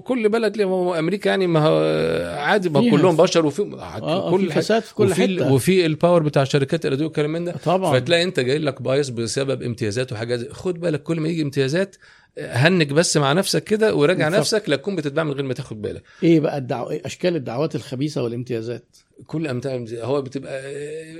[0.04, 1.60] كل بلد ليه هو أمريكا يعني ما
[2.40, 2.90] عادي ما.
[2.90, 3.62] كلهم بشر وفي
[4.02, 4.62] آه كل في حاجة.
[4.62, 7.52] فساد في كل وفي ال- حتة وفي ال power بتاع شركات الادويه والكلام من ده
[7.64, 11.96] طبعا فتلاقي أنت جاي لك بايظ بسبب امتيازات وحاجات خد بالك كل ما يجي امتيازات
[12.38, 14.28] هنج بس مع نفسك كده وراجع.
[14.28, 17.74] نفسك لا تكون بتتباع من غير ما تاخد بالك إيه بقى الدعوة إيه أشكال الدعوات
[17.74, 18.96] الخبيثة والامتيازات
[19.26, 20.60] كل إمتى هو بتبقى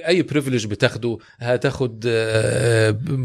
[0.08, 2.00] أي privilege بتاخده هتاخد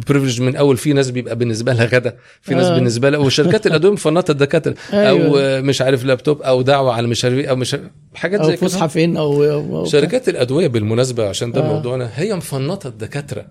[0.08, 2.76] privilege من أول في ناس بيبقى بالنسبة لها غدا في ناس آه.
[2.76, 5.42] بالنسبة لها وشركات الادويه مفنطه الدكاتره أو أيوة.
[5.42, 7.76] آه، مش عارف لابتوب أو دعوة على مش عارف إيه، أو مش
[8.16, 11.74] حاجات أو زي كده فسحة فين أو أو- شركات الأدوية بالمناسبة عشان ده آه.
[11.74, 13.46] موضوعنا هي مفنطه الدكاتره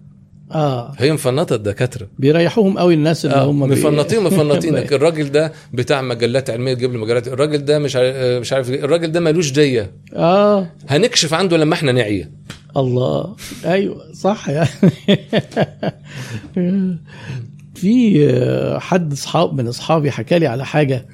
[0.54, 0.92] آه.
[0.98, 2.08] هي مفنطه الدكاترة.
[2.18, 6.92] بيريحوهم قوي الناس اللي آه، هم بي- مفنطين مفنطينك الراجل ده بتاع مجلات علمية تجيب
[6.92, 7.28] له مجلات.
[7.28, 10.66] الراجل ده مش عارف مش عارف الراجل ده ملوش ديه آه.
[10.88, 12.30] هنكشف عنده لما إحنا نعية.
[12.76, 13.36] الله.
[13.64, 14.68] أيوه صح يعني.
[17.74, 21.06] في آه، حد اصحاب من أصحابي حكى لي على حاجة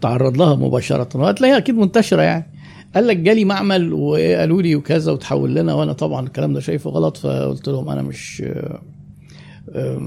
[0.00, 1.08] تعرض لها مباشرة.
[1.14, 2.46] وهتلاقيها أكيد منتشرة يعني.
[2.94, 7.16] قال لك جالي معمل وقالوا لي وكذا وتحول لنا وأنا طبعا الكلام ده شايفه غلط
[7.16, 8.42] فقلت لهم أنا مش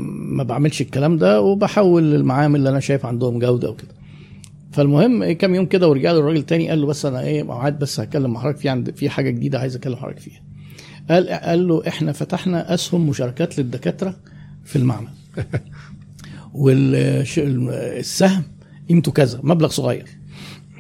[0.07, 3.99] ما بعملش الكلام ده وبحول للمعامل اللي أنا شايف عندهم جودة وكده.
[4.71, 7.99] فالمهم كام يوم كده ورجع له الراجل تاني قال له بس أنا إيه موعد بس
[7.99, 10.41] هتكلم حضرتك في عند في حاجة جديدة عايز أكلم حضرتك فيها.
[11.09, 14.15] قال قال له إحنا فتحنا أسهم مشاركات للدكاترة
[14.63, 15.09] في المعمل.
[16.53, 18.43] والسهم
[18.89, 20.05] قيمته كذا مبلغ صغير.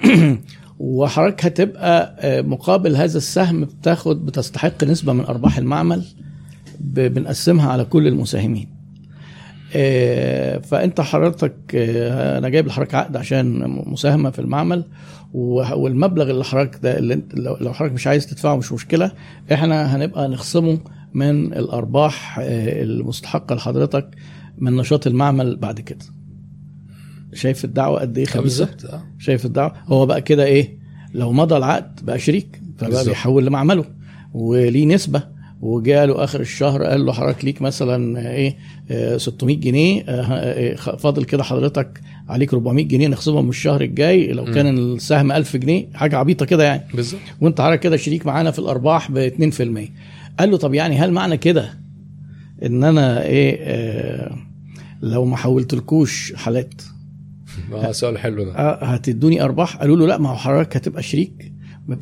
[0.79, 6.05] وحضرتك هتبقى آه، مقابل هذا السهم بتاخد بتستحق نسبة من أرباح المعمل
[6.79, 8.69] بنقسمها على كل المساهمين.
[9.75, 14.83] آه، فأنت حضرتك آه، أنا جايب لحضرتك عقد عشان مساهمة في المعمل
[15.33, 19.11] والمبلغ اللي حضرتك ده اللي لو حضرتك مش عايز تدفعه مش مشكلة
[19.53, 20.77] إحنا هنبقى نخصمه
[21.13, 24.09] من الأرباح المستحقة لحضرتك
[24.57, 26.05] من نشاط المعمل بعد كده.
[27.33, 29.03] شايف الدعوة قد إيه آه، خبيثة؟ بالظبط آه.
[29.19, 30.77] شايف الدعوة؟ هو بقى كده إيه؟
[31.13, 33.07] لو مضى العقد بقى شريك فبقى بالظبط.
[33.09, 33.85] بيحول لمعمله
[34.33, 35.39] وليه نسبة.
[35.61, 38.57] وجاله آخر الشهر قال له حضرتك ليك مثلا إيه؟
[38.91, 43.81] آه، 600 جنيه آه، آه، خ- فاضل كده حضرتك عليك 400 جنيه نخصمهم من الشهر
[43.81, 46.81] الجاي لو كان السهم 1000 جنيه حاجة عبيطة كده يعني.
[46.93, 47.21] بالظبط.
[47.41, 49.91] وأنت حضرتك كده شريك معانا في الأرباح ب 2%
[50.39, 51.73] قال له طب يعني هل معنى كده
[52.65, 54.35] إن أنا إيه؟ آه
[55.01, 56.73] لو ما حولتلكوش حالات؟
[57.73, 61.51] آه سؤال حلو ده آه، هتدوني أرباح قالوا له لا ما هو حضرتك هتبقى شريك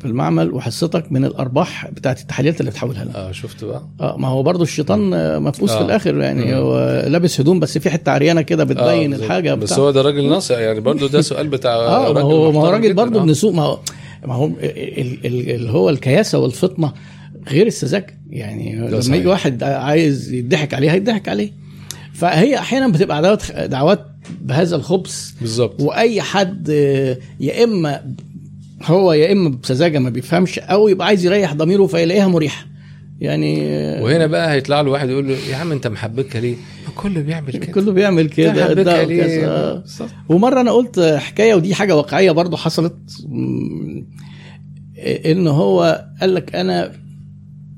[0.00, 4.28] في المعمل وحصتك من الأرباح بتاعت التحاليات اللي بتحولها لنا آه شفت بقى آه ما
[4.28, 5.84] هو برضه الشيطان آه، مفقوس في آه.
[5.84, 6.54] الآخر يعني.
[6.56, 9.72] هو لابس هدوم بس في حتة عريانة كده بتبين آه، الحاجة بس.
[9.78, 12.66] هو ده راجل ناصع يعني برضو ده سؤال بتاع آه ما راجل هو ما هو
[12.70, 12.94] راجل.
[12.94, 13.22] برضه آه.
[13.22, 13.78] ابن سوق ما هو
[14.26, 16.92] ما هو ال- ال- اللي هو الكياسة والفطنة
[17.48, 19.16] غير السذاجة يعني لما.
[19.16, 21.52] يجي واحد عايز يضحك عليه هيضحك عليه
[22.14, 24.06] فهي أحيانا بتبقى دعوات دعوات
[24.42, 28.14] بهذا الخبث بالظبط وأي حد آه، يا إما
[28.82, 32.66] هو يا إما بسذاجة ما بيفهمش أو يبقى عايز يريح ضميره فيلاقيها مريحة
[33.20, 36.54] يعني آه، وهنا بقى هيطلع له واحد يقول له يا عم أنت محبكها ليه؟
[36.96, 39.04] كله بيعمل كده كله بيعمل كده ده.
[39.04, 39.84] ليه؟ آه.
[40.28, 44.06] ومرة أنا قلت حكاية ودي حاجة واقعية برضو حصلت مم،
[45.26, 46.92] إن هو قال لك أنا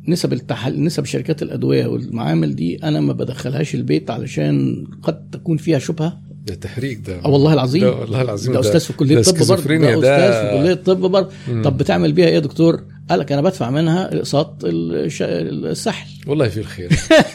[0.08, 5.78] نسب التحل نسب شركات الأدوية والمعامل دي أنا ما بدخلهاش البيت علشان قد تكون فيها
[5.78, 7.20] شبهة ده تهريج ده.
[7.25, 7.83] آه والله العظيم.
[7.83, 8.52] ده والله العظيم.
[8.52, 9.77] ده أستاذ في كلية ده الطب برضه.
[9.77, 11.28] ده ده أستاذ في كلية الطب برضه.
[11.65, 16.07] طب بتعمل بيها إيه يا دكتور؟ قال لك أنا بدفع منها أقساط الش- السحل.
[16.27, 16.89] والله في الخير.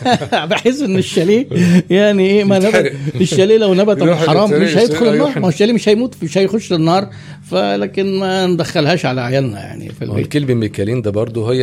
[0.49, 1.47] بحس إن الشاليه
[1.89, 2.59] يعني إيه ما.
[2.59, 5.39] نبت الشاليه لو نبت حرام مش هيدخل النار.
[5.39, 7.09] ما هو الشاليه مش هيموت مش هيخش النار.
[7.51, 10.19] فلكن ما ندخلهاش على عيالنا يعني في البيت.
[10.25, 11.59] الكلب ميكالين ده برضه هي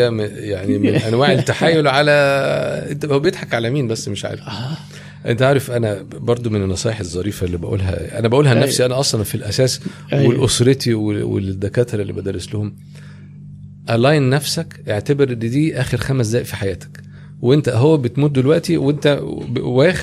[0.48, 4.40] يعني من أنواع التحايل على هو بيضحك على مين بس مش عارف.
[4.40, 4.76] آه.
[5.26, 8.64] انت عارف أنا برضو من النصائح الظريفة اللي بقولها أنا بقولها أيوة.
[8.64, 9.80] لنفسي أنا أصلا في الاساس
[10.12, 10.28] أيوة.
[10.38, 12.74] ولاسرتي وال- والدكاترة اللي بدرس لهم
[13.90, 17.00] الاين نفسك اعتبر إن دي آخر خمس دقائق في حياتك
[17.40, 19.20] وانت هو بتموت دلوقتي وانت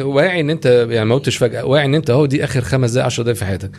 [0.01, 3.05] واعي إن انت يعني ما متش فجأة واعي إن انت هو دي آخر خمس دقائق
[3.05, 3.71] 10 دقائق في حياتك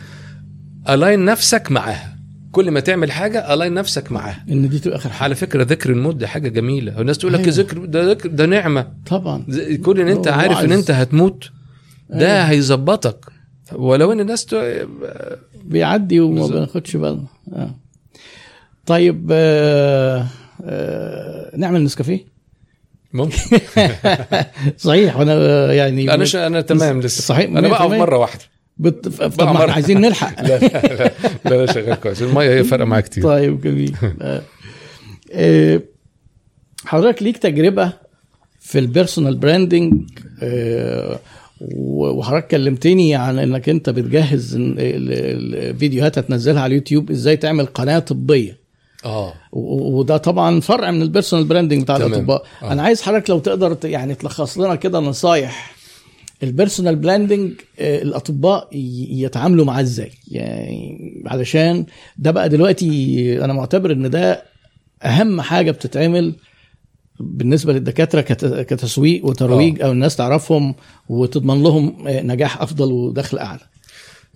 [0.89, 2.17] align نفسك معاها
[2.51, 5.89] كل ما تعمل حاجة align نفسك معاها إن دي تبقى آخر حاجة على فكرة ذكر
[5.89, 7.51] الموت دي حاجة جميلة والناس تقول لك أيوة.
[7.51, 9.45] ذكر ده ذكر ده نعمة طبعا
[9.83, 10.71] كون إن أنت عارف إن.
[10.71, 11.49] أنت هتموت
[12.09, 12.49] ده أيوة.
[12.49, 13.25] هيظبطك
[13.73, 14.55] ولو إن الناس ت...
[15.63, 16.47] بيعدي وما.
[16.47, 17.75] بناخدش بالنا آه.
[18.85, 20.27] طيب آه
[20.65, 22.25] آه نعمل نسكافيه
[23.13, 23.37] ممكن
[24.77, 26.35] صحيح وأنا يعني أنا ش...
[26.35, 27.93] أنا تمام لسه صحيح، أنا بقف 100%.
[27.95, 28.43] مرة واحدة
[28.77, 29.07] بت...
[29.07, 29.61] طب بقى ما مرة.
[29.61, 31.11] إحنا عايزين نلحق لا لا لا,
[31.45, 34.41] لا, لا شغال كويس المية هي فارقه معايا كتير طيب جميل آه.
[35.31, 35.81] آه،
[36.85, 37.93] حضرتك ليك تجربة
[38.59, 39.93] في ال personal branding
[40.43, 41.19] آه،
[41.77, 47.99] وحضرتك كلمتني عن إنك أنت بتجهز ال- ال- الفيديوهات هتنزلها على اليوتيوب إزاي تعمل قناة
[47.99, 48.57] طبية
[49.05, 51.95] آه وده طبعا فرع من personal branding بتاع.
[51.95, 52.71] الأطباء آه.
[52.71, 55.75] أنا عايز حضرتك لو تقدر يعني تلخص لنا كده نصايح
[56.43, 61.85] ال personal branding الأطباء ي- يتعاملوا معاه إزاي؟ يعني علشان
[62.17, 64.43] ده بقى دلوقتي أنا معتبر إن ده
[65.03, 66.35] أهم حاجة بتتعمل
[67.19, 70.75] بالنسبة للدكاترة كت- كتسويق وترويج أو الناس تعرفهم
[71.09, 73.59] وتضمن لهم آه، نجاح أفضل ودخل أعلى.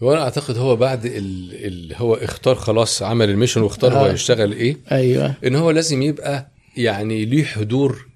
[0.01, 1.15] وأنا أعتقد هو بعد ال...
[1.53, 1.95] ال...
[1.95, 4.11] هو اختار خلاص عمل ال mission واختار هو آه.
[4.13, 5.33] يشتغل إيه؟ أيوه.
[5.45, 8.14] إن هو لازم يبقى يعني ليه حضور آه،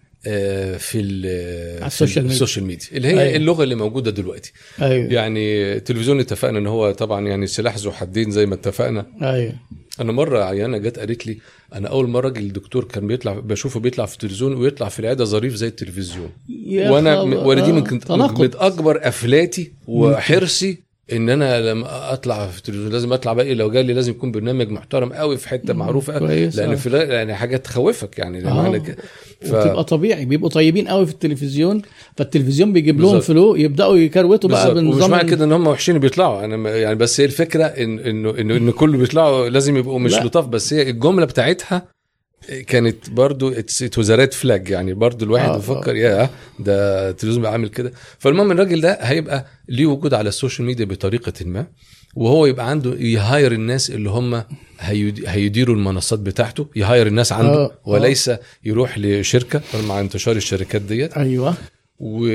[0.77, 2.33] في ال- على ال social في media.
[2.35, 3.35] ال social media اللي هي أيوة.
[3.35, 8.31] اللغة اللي موجودة دلوقتي أيوه يعني التلفزيون اتفقنا إن هو طبعا يعني سلاح ذو حدين
[8.31, 9.53] زي ما اتفقنا أيوه
[10.01, 11.37] أنا مرة عيانة جت قالت لي
[11.73, 15.55] أنا أول مرة راجل الدكتور كان بيطلع بشوفه بيطلع في التلفزيون ويطلع في العيادة ظريف
[15.55, 16.29] زي التلفزيون
[16.67, 17.21] يا وأنا.
[17.21, 18.41] وأنا دي آه، من كنت تناقض.
[18.41, 23.93] من أكبر أفلاتي وحرصي إن أنا لما أطلع في التلفزيون لازم أطلع بقى لو جالي
[23.93, 26.75] لازم يكون برنامج محترم قوي في حتة معروفة قوي كويس، لأن آه.
[26.75, 28.77] في يعني حاجة تخوفك يعني آه.
[28.77, 28.95] ك-
[29.41, 29.53] ف...
[29.53, 31.81] وتبقى طبيعي بيبقوا طيبين قوي في التلفزيون
[32.17, 33.19] فالتلفزيون بيجيب لهم.
[33.19, 36.95] فلو يبدأوا يكروتوا بقى بالظبط ومش بالنظام معنى كده إن هم وحشين بيطلعوا أنا يعني
[36.95, 40.13] بس هي الفكرة إن إنه إنه إن كله بيطلعوا لازم يبقوا مش.
[40.13, 41.87] لطاف بس هي الجملة بتاعتها
[42.67, 47.51] كانت برضو ات واز ريد فلاج يعني برضو الواحد آه، بيفكر يا ده التلفزيون بقى
[47.51, 47.91] عامل كده.
[48.19, 51.67] فالمهم الراجل ده هيبقى ليه وجود على السوشيال ميديا بطريقة ما
[52.15, 54.43] وهو يبقى عنده يهاير الناس اللي هم
[54.79, 57.89] هيد- هيديروا المنصات بتاعته يهاير الناس عنده آه، آه.
[57.89, 58.31] وليس
[58.65, 61.13] يروح لشركة مع انتشار الشركات ديت.
[61.13, 61.55] أيوه.
[61.99, 62.25] و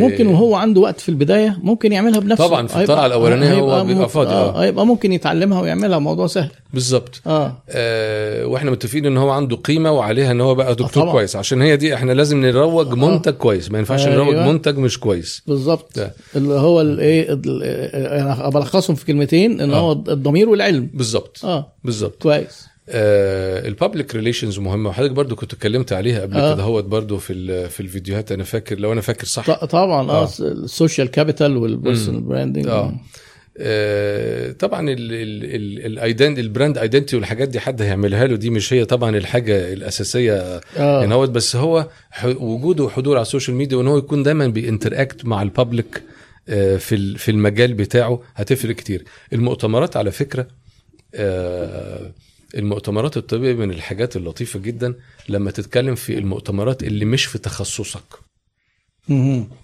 [0.00, 2.46] ممكن وهو عنده وقت في البداية ممكن يعملها بنفسه.
[2.46, 4.54] طبعاً، في الطلعة الأولانية هو بيبقى ممكن- فاضي، آه.
[4.58, 4.62] آه.
[4.64, 6.50] هيبقى ممكن يتعلمها ويعملها موضوع سهل.
[6.74, 7.20] بالظبط.
[7.26, 7.62] آه.
[7.70, 11.12] آه وإحنا متفقين إن هو عنده قيمة وعليها إن هو بقى دكتور طبعاً.
[11.12, 11.36] كويس.
[11.36, 13.70] عشان هي دي إحنا لازم نروج منتج كويس.
[13.70, 14.14] ما ينفعش أيوة.
[14.24, 15.42] نروج منتج مش كويس.
[15.46, 15.92] بالظبط.
[16.36, 17.62] اللي هو الايه ال-
[18.20, 19.78] أنا بلخصهم في كلمتين إن آه.
[19.78, 20.90] هو الضمير والعلم.
[20.94, 21.40] بالظبط.
[21.44, 21.72] آه.
[21.84, 22.22] بالظبط.
[22.22, 22.66] كويس.
[22.88, 26.54] آه ال public relations مهمة وحضرتك برضو كنت اتكلمت عليها قبل آه.
[26.54, 29.64] كده هوت برضو في في الفيديوهات أنا فاكر لو أنا فاكر صح.
[29.64, 30.28] طبعا آه آه.
[30.40, 32.94] ال social capital وال personal branding آه.
[33.58, 38.84] آه، طبعا ال identity ال brand identity والحاجات دي حد هيعملها له دي مش هي
[38.84, 41.04] طبعا الحاجة الأساسية آه.
[41.04, 41.88] إن هو بس هو
[42.24, 46.02] وجوده وحضوره على ال social media وإن هو يكون دايما بي interact مع ال public
[46.48, 49.04] آه، في في المجال بتاعه هتفرق كتير.
[49.32, 50.46] المؤتمرات على فكرة
[51.14, 52.12] آه،
[52.56, 54.94] المؤتمرات الطبية من الحاجات اللطيفة جدا
[55.28, 58.02] لما تتكلم في المؤتمرات اللي مش في تخصصك.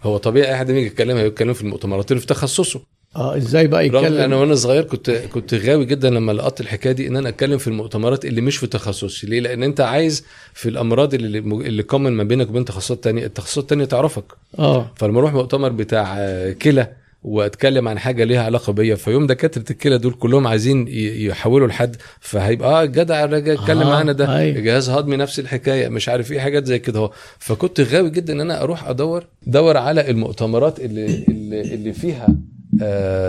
[0.02, 2.80] هو طبيعي أي حد يجي يتكلم هيتكلم في المؤتمرات اللي في تخصصه.
[3.16, 7.08] آه إزاي بقى يتكلم؟ أنا وأنا صغير كنت كنت غاوي جدا لما لقطت الحكاية دي
[7.08, 9.26] إن أنا أتكلم في المؤتمرات اللي مش في تخصصي.
[9.26, 13.62] ليه؟ لأن أنت عايز في الأمراض اللي اللي كومن ما بينك وبين تخصصات تانية التخصصات
[13.64, 14.24] التانية تعرفك.
[14.58, 14.92] آه.
[14.96, 16.18] فلما أروح مؤتمر بتاع
[16.52, 16.92] كلى
[17.22, 18.94] واتكلم عن حاجة ليها علاقة بيا.
[18.94, 24.12] فيوم دكاترة الكلى دول كلهم عايزين يحولوا لحد فهيبقى آه جدع الراجل اتكلم آه، معانا
[24.12, 24.36] ده.
[24.38, 24.60] أيوة.
[24.60, 28.40] جهاز هضمي نفس الحكاية مش عارف إيه حاجات زي كده اهو فكنت غاوي جدا إن
[28.40, 32.28] أنا أروح أدور دور على المؤتمرات اللي اللي, اللي فيها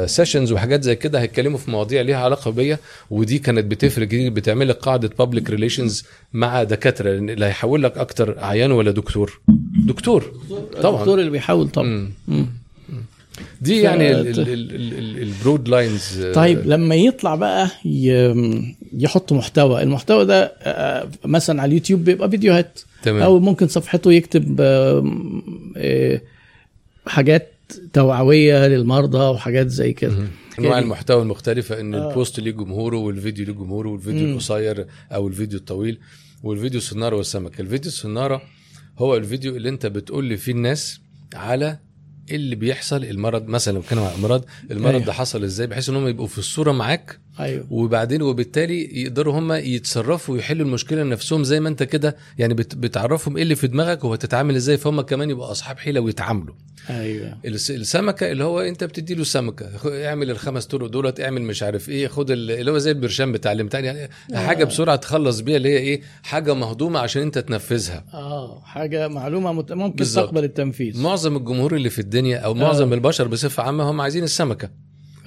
[0.06, 2.78] sessions وحاجات زي كده هيتكلموا في مواضيع ليها علاقة بيا.
[3.10, 7.98] ودي كانت بتفرق كتير بتعمل لك قاعدة public relations مع دكاترة لأن اللي هيحول لك
[7.98, 9.42] أكتر عيان ولا دكتور؟
[9.88, 10.34] دكتور.
[10.82, 10.96] طبعا.
[10.96, 11.88] الدكتور اللي بيحول طبعا.
[11.88, 12.10] مم.
[12.28, 12.48] مم.
[13.62, 14.12] دي ف- يعني
[15.22, 17.70] ال broad lines طيب لما يطلع بقى
[18.94, 23.22] يحط محتوى المحتوى ده آه، مثلا على اليوتيوب بيبقى فيديوهات تمام.
[23.22, 26.22] أو ممكن صفحته يكتب آه،
[27.08, 27.52] حاجات
[27.94, 30.14] توعوية للمرضى وحاجات زي كده.
[30.60, 32.10] أنواع المحتوى المختلفة إن آه.
[32.10, 34.26] ال post ليه جمهوره والفيديو ليه جمهوره والفيديو.
[34.32, 36.00] القصير أو الفيديو الطويل
[36.44, 38.42] والفيديو السناره والسمكه الفيديو السناره
[39.00, 41.00] هو الفيديو اللي أنت بتقول لي فيه الناس
[41.34, 41.78] على
[42.36, 45.06] اللي بيحصل المرض مثلا لو كانوا عن امراض المرض أيوه.
[45.06, 47.66] ده حصل إزاي بحيث إن هم يبقوا في الصورة معاك أيوه.
[47.70, 53.38] وبعدين وبالتالي يقدروا هم يتصرفوا ويحلوا المشكلة لنفسهم زي ما انت كده يعني بت- بتعرفهم
[53.38, 56.56] إيه اللي في دماغك وهتتعامل إزاي فهم كمان يبقوا أصحاب حيلة ويتعاملوا.
[56.90, 57.38] أيوه.
[57.46, 59.66] الس- السمكة اللي هو أنت بتدي له سمكه
[60.08, 63.52] اعمل الخمس طرق دولت اعمل مش عارف إيه خد ال- اللي هو زي البرشام بتاع
[63.52, 68.06] الامتحان يعني حاجة بسرعة تخلص بيها اللي هي إيه حاجة مهضومة عشان أنت تنفذها.
[68.14, 69.72] آه حاجة معلومة مت...
[69.72, 70.04] ممكن.
[70.06, 71.02] تقبل التنفيذ.
[71.02, 74.70] معظم الجمهور اللي في الدنيا أو معظم البشر بصفة عامة هم عايزين السمكة.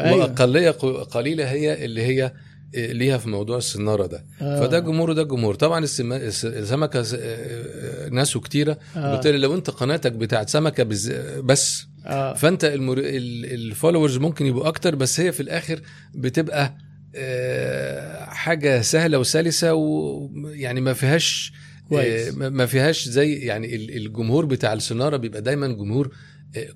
[0.00, 0.16] أيوة.
[0.18, 0.70] وأقلية
[1.10, 2.32] قليلة هي اللي هي
[2.74, 4.60] ليها في موضوع السنارة ده آه.
[4.60, 9.26] فده جمهور وده جمهور طبعا السم- الس- السمكة آه، ناسه كتيره آه.
[9.30, 11.10] لو أنت قناتك بتاعت سمكة بز...
[11.44, 12.98] بس آه فأنت المر...
[12.98, 15.80] الفولورز ممكن يبقوا أكتر بس هي في الآخر
[16.14, 16.76] بتبقى
[17.16, 21.52] آه، حاجة سهلة وسلسة ويعني ما فيهاش.
[21.92, 26.10] آه، ما فيهاش زي يعني ال- الجمهور بتاع السنارة بيبقى دايما جمهور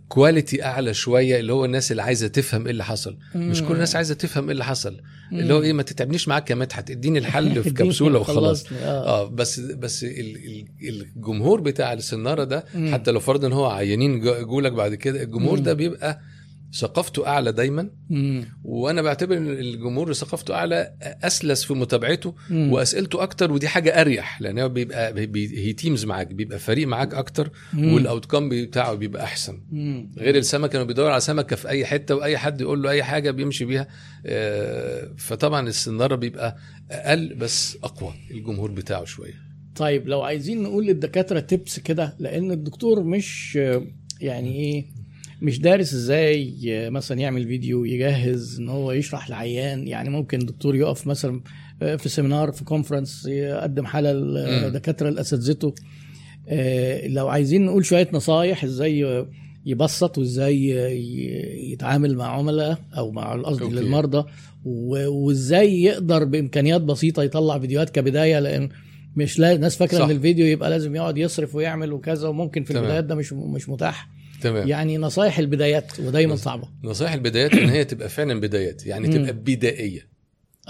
[0.09, 3.17] quality أعلى شوية اللي هو الناس اللي عايزة تفهم إيه اللي حصل.
[3.35, 5.01] مش كل الناس عايزة تفهم إيه اللي حصل.
[5.33, 8.65] اللي هو إيه ما تتعبنيش معاك يا مدحت اديني الحل في كبسولة وخلاص.
[8.73, 9.07] آه.
[9.07, 10.37] آه بس بس ال-
[10.83, 12.93] ال- الجمهور بتاع السناره ده مم.
[12.93, 15.63] حتى لو فرض ان هو عيانين جو- جولك بعد كده الجمهور مم.
[15.65, 16.21] ده بيبقى
[16.75, 18.45] ثقافته أعلى دايما مم.
[18.65, 22.73] وأنا بعتبر إن الجمهور اللي ثقافته أعلى أسلس في متابعته مم.
[22.73, 27.15] وأسئلته أكتر ودي حاجة أريح لأن هو بيبقى بي he teams معاك بيبقى فريق معاك
[27.15, 27.93] أكتر مم.
[27.93, 30.11] وال outcome بتاعه بيبقى أحسن مم.
[30.19, 33.31] غير السمكة انه بيدور على سمكة في أي حتة وأي حد يقول له أي حاجة
[33.31, 33.89] بيمشي بيها
[34.27, 36.57] آه، فطبعا السنارة بيبقى
[36.91, 39.35] أقل بس أقوى الجمهور بتاعه شوية
[39.77, 43.59] طيب لو عايزين نقول للدكاترة tips كده لأن الدكتور مش
[44.21, 44.87] يعني إيه
[45.43, 46.55] مش دارس إزاي
[46.91, 51.41] مثلا يعمل فيديو يجهز إن هو يشرح لعيان يعني ممكن دكتور يقف مثلا
[51.81, 55.75] في seminar في conference يقدم حالة لدكاتره لأساتذته
[56.49, 59.27] آه، لو عايزين نقول شوية نصايح إزاي
[59.67, 60.69] يبسط وإزاي
[61.73, 63.75] يتعامل مع عملاء أو مع قصدي okay.
[63.75, 64.25] للمرضى
[64.65, 68.69] وإزاي يقدر بإمكانيات بسيطة يطلع فيديوهات كبداية لأن
[69.17, 70.05] مش لا ناس فاكرة.
[70.05, 72.71] إن الفيديو يبقى لازم يقعد يصرف ويعمل وكذا وممكن في.
[72.71, 74.09] البدايات ده مش مش متاح
[74.43, 74.69] تمام.
[74.69, 76.69] يعني نصايح البدايات ودايما صعبة.
[76.85, 79.09] نصائح البدايات إن هي تبقى فعلا بدايات يعني.
[79.09, 80.18] تبقى بدائية.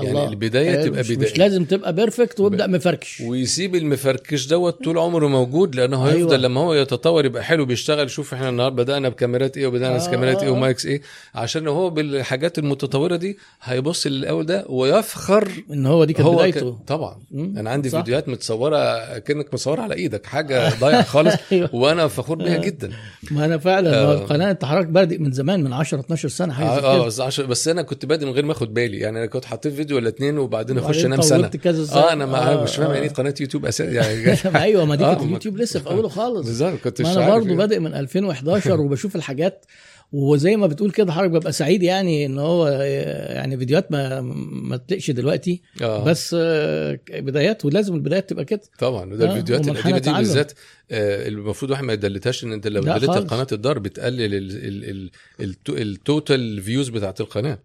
[0.04, 4.46] يعني الله البداية آه، تبقى مش, بدائيه مش لازم تبقى perfect وابدأ مفركش ويسيب المفركش
[4.46, 6.36] دوت طول عمره موجود لأنه هيفضل أيوة.
[6.36, 10.42] لما هو يتطور يبقى حلو بيشتغل شوف إحنا النهارده بدأنا بكاميرات إيه وبدأنا آه، بكاميرات
[10.42, 10.52] إيه آه.
[10.52, 11.02] و mics إيه
[11.34, 16.76] عشان هو بالحاجات المتطورة دي هيبص للأول ده ويفخر إن هو دي كانت بدايته ك...
[16.86, 17.98] طبعا أنا عندي صح.
[17.98, 21.74] فيديوهات متصورة كأنك مصورة على إيدك حاجة ضايعة خالص أيوة.
[21.74, 22.60] وأنا فخور بيها آه.
[22.60, 22.90] جدا
[23.30, 24.14] ما أنا فعلا آه.
[24.14, 27.46] القناه انت حضرتك بادئ من زمان من 10 12 سنة حاجة آه, آه بس, عشر
[27.46, 30.08] بس أنا كنت بادئ من غير ما أخد بالي يعني أنا كنت حطيت فيديو ولا
[30.08, 31.50] اتنين وبعدين أخش أنام سنة.
[31.92, 32.94] آه أنا ما آه، مش فاهم آه.
[32.94, 36.08] يعني قناة يوتيوب أساسا يعني أيوه ما دي آه، كانت ما- اليوتيوب لسه في أوله
[36.08, 37.56] خالص بالظبط كنت ما أنا برضه يعني.
[37.56, 39.64] بادئ من 2011 وبشوف الحاجات
[40.12, 45.10] وزي ما بتقول كده حضرتك ببقى سعيد يعني إن هو يعني فيديوهات ما ما تلاقيش
[45.10, 46.04] دلوقتي آه.
[46.04, 50.12] بس آه، بدايات ولازم البدايات تبقى كده طبعا وده آه، الفيديوهات القديمة دي.
[50.12, 50.52] بالذات
[50.90, 53.10] آه، المفروض واحد ما يدلتهاش إن أنت لو دلت.
[53.10, 54.34] قناة الدار بتقلل ال-
[54.66, 55.10] ال- ال-
[55.54, 57.58] التو- التوتال فيوز بتاعت القناة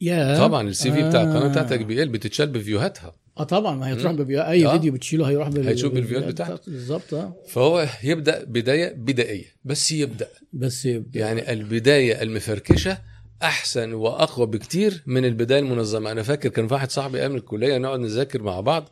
[0.00, 1.48] يا طبعا السي في بتاع القناة آه.
[1.48, 2.98] بتاعتك بيقل بتتشال بفيوهات
[3.38, 4.18] آه طبعا ما هتروح مم.
[4.18, 4.72] بفيديو أي آه.
[4.72, 6.72] فيديو بتشيله هيروح بال- هيشوف بالفيديوهات بتاعته.
[6.72, 11.20] بالظبط آه فهو يبدأ بداية بدائية بس يبدأ بس يبدأ.
[11.20, 12.98] يعني البداية المفركشة
[13.42, 18.00] أحسن وأقوى بكتير من البداية المنظمة أنا فاكر كان في واحد صاحبي أيام الكلية نقعد
[18.00, 18.90] نذاكر مع بعض آه،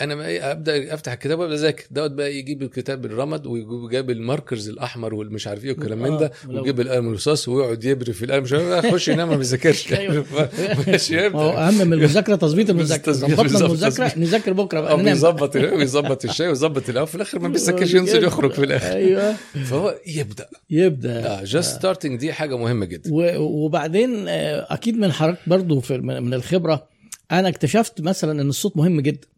[0.00, 1.84] أنا ما إيه، أبدأ أفتح الكتاب وأبدأ أذاكر.
[1.90, 6.50] دوت بقى يجيب الكتاب ويجيب ال markers الأحمر والمش عارف إيه والكلام من ده آه،
[6.50, 9.92] ويجيب القلم الرصاص ويقعد يبري في القلم مش عارف يخش ينام ما بيذاكرش.
[10.86, 11.50] ماشي هو.
[11.50, 13.12] أهم من المذاكرة تظبيط المذاكرة.
[13.12, 14.18] ظبطنا المذاكرة.
[14.18, 18.64] نذاكر بكرة بقى بيظبط ويظبط الشاي ويظبط القهوة في الآخر ما بيسكتش ينزل يخرج في
[18.64, 18.92] الآخر.
[18.92, 19.34] أيوه.
[19.64, 20.48] فهو يبدأ.
[20.70, 21.44] يبدأ.
[21.44, 23.10] just starting دي حاجة مهمة جدا.
[23.38, 26.88] وبعدين آه، أكيد من حضرتك برضو من من الخبرة
[27.32, 29.28] أنا اكتشفت مثلا إن الصوت مهم جدا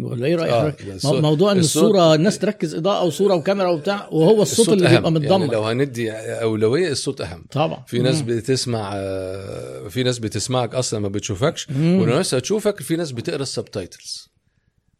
[0.00, 4.08] ولا إيه رأيك آه، الصوت- موضوع إن الصوت- الصورة الناس تركز إضاءة وصورة وكاميرا وبتاع
[4.12, 4.94] وهو الصوت, اللي أهم.
[4.96, 8.26] بيبقى متدمر يعني لو هندي أولوية الصوت أهم طبعا في ناس مم.
[8.26, 11.66] بتسمع آه، في ناس بتسمعك أصلا ما بتشوفكش.
[11.70, 14.28] وناس هتشوفك في ناس بتقرأ ال subtitles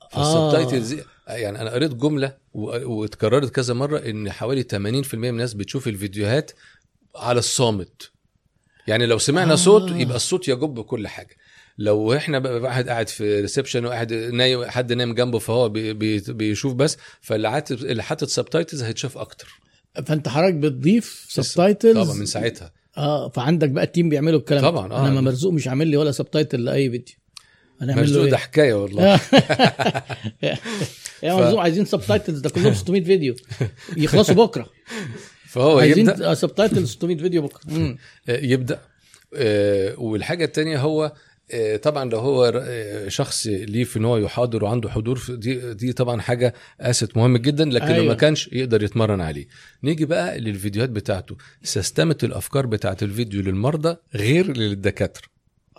[0.02, 0.50] آه.
[0.52, 5.54] فال subtitles دي يعني أنا قريت جملة واتكررت كذا مرة إن حوالي 80% من الناس
[5.54, 6.50] بتشوف الفيديوهات
[7.16, 8.10] على الصامت
[8.86, 9.52] يعني لو سمعنا آه.
[9.52, 9.56] آه.
[9.56, 11.36] صوت يبقى الصوت يجب كل حاجة
[11.80, 16.20] لو إحنا بقى واحد قاعد في reception وواحد نايم حد نايم جنبه فهو بي بي
[16.28, 19.48] بيشوف بس فاللي حاطط اللي حاطط subtitles هيتشاف أكتر.
[20.06, 22.72] فأنت حضرتك بتضيف subtitles طبعا من ساعتها.
[22.96, 24.62] آه فعندك بقى ال team بيعملوا الكلام.
[24.62, 25.08] طبعاً، آه.
[25.08, 27.14] إنما مرزوق مش عامل لي ولا subtitle لأي فيديو.
[27.80, 29.02] مرزوق إيه؟ ده حكاية والله.
[31.22, 33.34] يا ف- مرزوق عايزين subtitles ده كلهم 600 فيديو.
[33.96, 34.66] يخلصوا بكرة.
[35.52, 37.60] فهو عايزين يبدا subtitle 600 فيديو بكرة.
[38.28, 38.80] يبدأ.
[39.34, 41.12] آه، والحاجة الثانية هو آه،
[41.82, 46.20] طبعا لو هو آه، شخص ليه في إن هو يحاضر وعنده حضور دي دي طبعا
[46.20, 47.98] حاجة asset مهم جدا لكن أيوة.
[47.98, 48.08] لو.
[48.08, 49.46] ما كانش يقدر يتمرن عليه
[49.84, 55.24] نيجي بقى للفيديوهات بتاعته سيستمة الأفكار بتاعت الفيديو للمرضى غير للدكاترة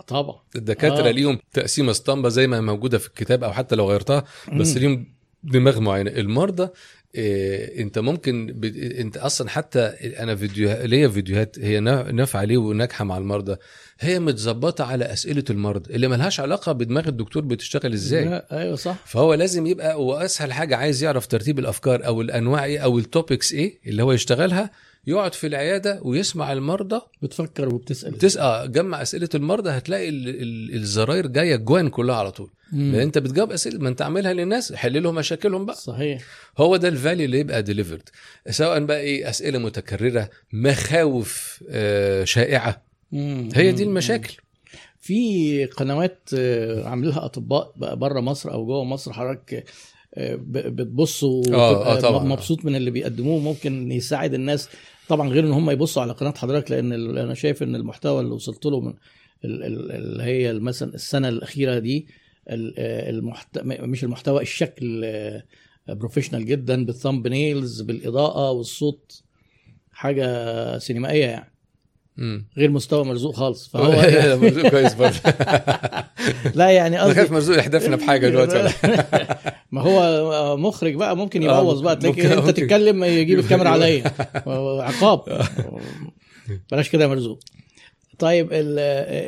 [0.06, 1.08] طبعا الدكاترة آه.
[1.08, 1.12] آه.
[1.12, 4.76] ليهم تقسيمه اسطمبة زي ما موجودة في الكتاب أو حتى لو غيرتها بس.
[4.76, 5.06] ليهم
[5.44, 6.68] دماغ معينة المرضى
[7.14, 8.64] إيه انت ممكن ب...
[8.76, 9.80] انت أصلا حتى
[10.18, 13.56] أنا فيديو ليا فيديوهات هي نا- نافعة ليه وناجحة مع المرضى.
[14.00, 18.24] هي متظبطة على أسئلة المرضى اللي ملهاش علاقة بدماغ الدكتور بتشتغل إزاي.
[18.24, 18.96] لا، أيوه صح.
[19.06, 23.78] فهو لازم يبقى وأسهل حاجة عايز يعرف ترتيب الأفكار أو الأنواع إيه أو التوبكس إيه
[23.86, 24.70] اللي هو يشتغلها
[25.06, 27.00] يقعد في العيادة ويسمع المرضى.
[27.22, 28.18] بتفكر وبتسأل.
[28.18, 32.50] تسأل جمع أسئلة المرضى هتلاقي ال- ال- الزراير جاية جوان كلها على طول.
[32.72, 32.92] مم.
[32.92, 35.76] لأن أنت بتجاوب أسئلة ما أنت عاملها للناس حل لهم مشاكلهم بقى.
[35.76, 36.22] صحيح.
[36.58, 38.08] هو ده ال value اللي يبقى delivered
[38.50, 42.82] سواء بقى إيه أسئلة متكررة مخاوف آه، شائعة.
[43.12, 43.48] مم.
[43.54, 43.90] هي دي مم.
[43.90, 44.36] المشاكل.
[45.00, 49.64] في قنوات آه، عاملينها أطباء بقى بره مصر أو جوه مصر حضرتك
[50.14, 52.24] آه، بتبص آه، وتبقى طبعاً.
[52.24, 54.68] مبسوط من اللي بيقدموه ممكن يساعد الناس
[55.08, 58.66] طبعا غير إن هم يبصوا على قناة حضرتك لأن أنا شايف إن المحتوى اللي وصلت
[58.66, 58.94] له من
[59.44, 62.06] ال- ال- اللي هي مثلا السنة الأخيرة دي
[62.50, 63.58] ال- آه، المحت...
[63.64, 65.04] مش المحتوى الشكل
[65.88, 69.22] professional جدا بال thumbnails بالإضاءة والصوت
[69.92, 71.51] حاجة سينمائية يعني.
[72.58, 73.68] غير مستوى مرزوق خالص.
[73.68, 73.92] فهو
[74.42, 75.14] مرزوق كويس برضه.
[76.54, 78.68] لا يعني قصدي خايف مرزوق يحدفنا بحاجة دلوقتي
[79.72, 81.96] ما هو مخرج بقى ممكن آه، يبوظ بقى.
[81.96, 82.50] تلاقي انت.
[82.50, 84.04] تتكلم يجيب الكاميرا عليا.
[84.82, 85.46] عقاب.
[86.72, 87.40] بلاش كده يا مرزوق.
[88.18, 88.52] طيب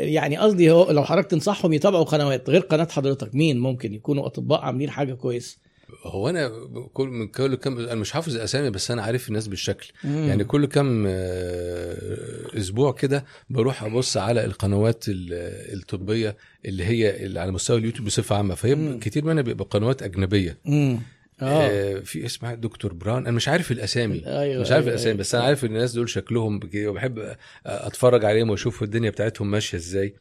[0.00, 4.60] يعني قصدي هو لو حضرتك تنصحهم يتابعوا قنوات غير قناة حضرتك مين ممكن يكونوا أطباء
[4.60, 5.58] عاملين حاجة كويسه
[6.02, 6.48] هو أنا
[6.92, 9.92] كل من كل كم أنا مش حافظ الأسامي بس أنا عارف الناس بالشكل.
[10.04, 10.28] مم.
[10.28, 17.40] يعني كل كم آه، أسبوع كده بروح أبص على القنوات ال- الطبية اللي هي اللي
[17.40, 18.54] على مستوى اليوتيوب بصفة عامة.
[18.54, 18.98] فهي مم.
[18.98, 20.58] كتير منها بيبقى قنوات أجنبية.
[20.66, 20.98] امم
[21.42, 21.44] آه.
[21.68, 23.18] آه في اسمها دكتور براون.
[23.26, 24.22] أنا مش عارف الأسامي.
[24.26, 25.20] أيوه مش عارف أيوة، الأسامي أيوة.
[25.20, 27.34] بس أنا عارف إن الناس دول شكلهم وبحب
[27.66, 30.14] أتفرج عليهم وأشوف الدنيا بتاعتهم ماشية إزاي.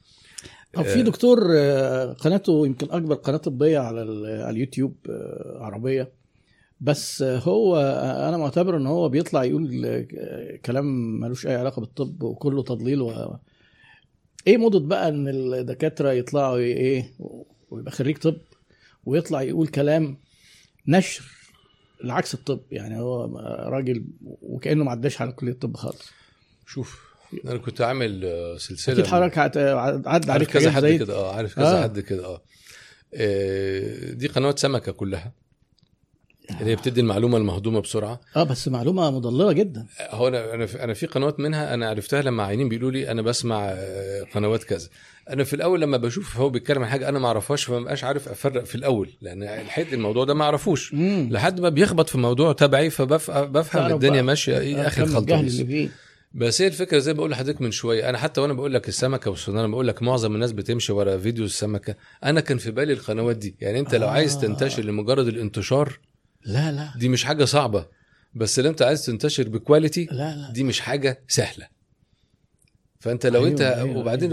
[0.77, 3.99] أو في دكتور آه، قناته يمكن أكبر قناة طبية على
[4.41, 6.11] على اليوتيوب آه، عربية.
[6.81, 11.79] بس آه، هو آه، أنا معتبر إن هو بيطلع يقول آه، كلام ملوش أي علاقة
[11.79, 13.37] بالطب وكله تضليل و...
[14.47, 17.05] إيه موضة بقى إن الدكاترة يطلعوا إيه
[17.69, 18.35] ويبقى خريج طب
[19.05, 20.17] ويطلع يقول كلام
[20.87, 21.23] نشر
[22.03, 22.59] العكس الطب.
[22.71, 23.37] يعني هو
[23.69, 24.05] راجل
[24.41, 26.11] وكأنه ما عداش على كلية الطب خالص.
[26.67, 27.12] شوف
[27.45, 29.59] أنا كنت عامل آه، سلسلة أكيد حضرتك عدى
[30.09, 31.83] عارف عليك كذا حاجات حد زي كده آه عارف كذا آه.
[31.83, 32.41] حد كده آه
[33.15, 35.31] آه، دي قنوات سمكة كلها
[36.61, 40.83] اللي هي بتدي المعلومة المهضومة بسرعة آه بس معلومة مضللة جدا هو أنا أنا في-
[40.83, 44.89] أنا في قنوات منها أنا عرفتها لما عينين بيقولوا لي أنا بسمع آه، قنوات كذا
[45.29, 48.29] أنا في الأول لما بشوف هو بيتكلم عن حاجة أنا ما أعرفهاش فما بقاش عارف
[48.29, 50.93] أفرق في الأول لأن الحقيقة الموضوع ده ما أعرفوش.
[51.29, 54.21] لحد ما بيخبط في موضوع تبعي فبفهم الدنيا.
[54.21, 55.39] ماشية إيه آخر خلطة.
[55.39, 55.89] اللي فيه
[56.33, 59.29] بس هي الفكرة زي ما بقول لحضرتك من شوية أنا حتى وأنا بقول لك السمكة
[59.31, 61.95] والسناره بقول لك معظم الناس بتمشي ورا فيديو السمكة.
[62.23, 64.11] أنا كان في بالي القنوات دي يعني أنت لو آه.
[64.11, 65.99] عايز تنتشر لمجرد الانتشار
[66.45, 66.93] لا لا.
[66.97, 67.85] دي مش حاجة صعبة
[68.33, 70.51] بس لو أنت عايز تنتشر بكواليتي لا لا.
[70.53, 71.67] دي مش حاجة سهلة.
[73.03, 74.29] فأنت لو أيوة، أنت أيوة، وبعدين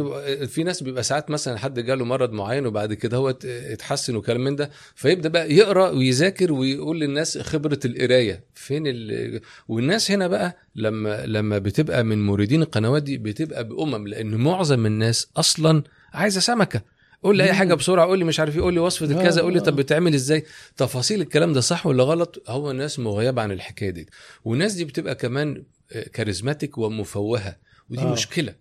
[0.46, 4.44] في ناس بيبقى ساعات مثلا حد جاله مرض معين وبعد كده هو ات- اتحسن وكلام
[4.44, 8.44] من ده فيبدأ بقى يقرأ ويذاكر ويقول للناس خبرة القراية.
[8.54, 9.40] فين ال...
[9.68, 15.26] والناس هنا بقى لما لما بتبقى من موردين القنوات دي بتبقى بأمم لأن معظم الناس
[15.36, 15.82] أصلا
[16.12, 16.82] عايزة سمكة.
[17.22, 17.52] قول لي أي.
[17.52, 19.60] حاجة بسرعة قول لي مش عارف إيه قول لي وصفة كذا قول لي.
[19.60, 20.44] طب بتعمل إزاي؟
[20.76, 24.08] تفاصيل الكلام ده صح ولا غلط؟ هو الناس مغيبة عن الحكاية دي.
[24.44, 25.62] والناس دي بتبقى كمان
[26.12, 27.69] charismatic ومفوهة.
[27.90, 28.12] ودي آه.
[28.12, 28.54] مشكلة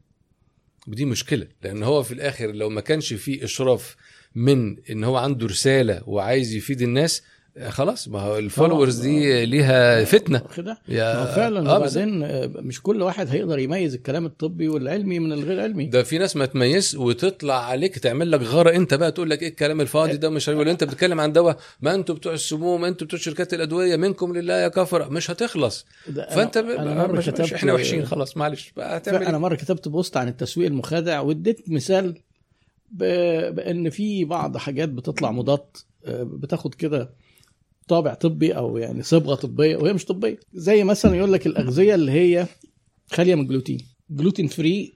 [0.88, 3.96] ودي مشكلة لأن هو في الآخر لو ما كانش فيه إشراف
[4.36, 7.24] من إن هو عنده رسالة وعايز يفيد الناس
[7.70, 10.42] خلاص ما هو ال followers دي ليها فتنة.
[10.58, 15.32] كده يا فعلا آه وبعدين آه، مش كل واحد هيقدر يميز الكلام الطبي والعلمي من
[15.34, 15.86] الغير علمي.
[15.86, 19.48] ده في ناس ما تميز وتطلع عليك تعمل لك غاره انت بقى تقول لك إيه
[19.50, 23.20] الكلام الفاضي ده مش ولا انت بتتكلم عن دواء ما أنتوا بتوع السموم أنتوا بتوع
[23.20, 25.10] شركات الأدوية منكم لله يا كفر.
[25.10, 25.86] مش هتخلص.
[26.08, 26.70] ده أنا- فأنت ب...
[26.70, 28.74] أنا مرة مش, مش كتبت- إحنا وحشين خلاص معلش.
[28.78, 32.16] بقى هتعمل أنا إيه؟ مرة كتبت post عن التسويق المخادع واديت مثال
[32.92, 35.60] ب- بإن في بعض حاجات بتطلع مضاد
[36.06, 37.10] آه، بتاخد كده
[37.90, 40.40] طابع طبي أو يعني صبغة طبية وهي مش طبية.
[40.54, 42.48] زي مثلا يقول لك الأغذية اللي هي
[43.12, 43.78] خالية من الجلوتين.
[44.10, 44.94] gluten free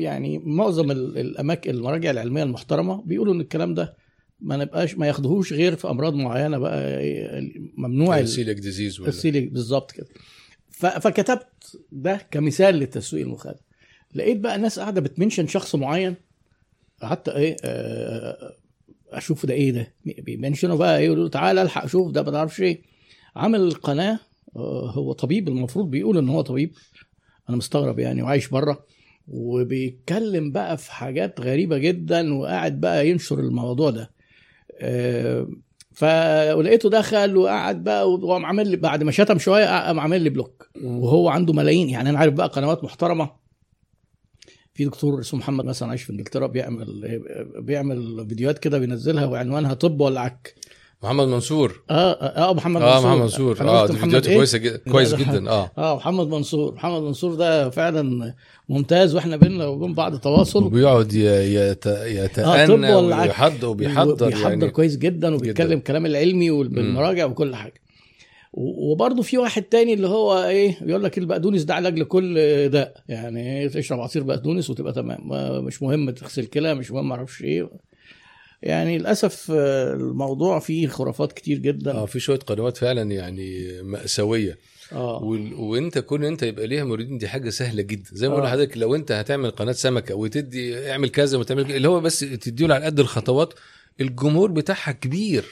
[0.00, 3.96] يعني معظم ال- الاماكن المراجع العلمية المحترمة بيقولوا إن الكلام ده
[4.40, 7.42] ما نبقاش ما ياخدوهوش غير في أمراض معينة بقى آه،
[7.76, 10.06] ممنوع ال- celiac disease ولا ال celi- بالظبط كده.
[10.70, 11.46] فكتبت
[11.92, 13.58] ده كمثال للتسويق المخادع
[14.14, 16.14] لقيت بقى ناس قاعدة بتمنشن شخص معين
[17.02, 18.56] قعدت إيه آه،
[19.12, 22.60] أشوف ده إيه ده؟ بيمنشنوا بقى إيه يقولوا له تعالى ألحق شوف ده ما تعرفش
[22.60, 22.82] إيه.
[23.36, 24.18] عامل قناة
[24.56, 26.72] آه، هو طبيب المفروض بيقول إن هو طبيب.
[27.48, 28.84] أنا مستغرب يعني وعايش بره.
[29.28, 34.10] وبيتكلم بقى في حاجات غريبة جدا وقاعد بقى ينشر الموضوع ده.
[34.80, 35.48] آه،
[35.92, 40.68] فلقيته دخل وقعد بقى وقام عامل لي بعد ما شتم شوية قام عامل لي بلوك.
[40.84, 43.30] وهو عنده ملايين يعني أنا عارف بقى قنوات محترمة.
[44.78, 47.20] في دكتور اسمه محمد مثلا عايش في إنجلترا بيعمل
[47.58, 50.54] بيعمل فيديوهات كده بينزلها وعنوانها طب ولا عك.
[51.02, 51.82] محمد منصور.
[51.90, 53.10] آه آه, آه محمد آه منصور.
[53.10, 53.60] محمد منصور.
[53.68, 55.14] آه دي محمد فيديوهاته إيه؟ كويسة جدا كويس.
[55.14, 55.50] جدا.
[55.50, 55.70] آه.
[55.78, 56.74] آه محمد منصور.
[56.74, 58.34] محمد منصور ده فعلا
[58.68, 60.64] ممتاز وإحنا بينا وبين بعض تواصل.
[60.64, 61.86] وبيقعد يت...
[61.86, 63.28] آه يتأنى عك.
[63.28, 64.70] ويحضر وبيحضر بيحضر يعني.
[64.70, 67.80] كويس جدا وبيتكلم كلام العلمي وبالمراجع وكل حاجة.
[68.52, 72.34] وبرضه في واحد تاني اللي هو إيه بيقول لك البقدونس ده علاج لكل
[72.68, 77.42] داء يعني تشرب عصير بقدونس وتبقى تمام ما- مش مهم تغسل كلى مش مهم معرفش
[77.42, 77.70] إيه
[78.62, 84.58] يعني للأسف آه، الموضوع فيه خرافات كتير جدا آه في شوية قنوات فعلا يعني مأساوية
[84.92, 85.22] آه.
[85.58, 88.50] وانت كون انت يبقى ليها موردين دي حاجة سهلة جدا زي ما بقول آه.
[88.50, 92.84] لحضرتك لو انت هتعمل قناة سمكة وتدي اعمل كذا وتعمل اللي هو بس تديله على
[92.84, 93.54] قد الخطوات
[94.00, 95.44] الجمهور بتاعها كبير.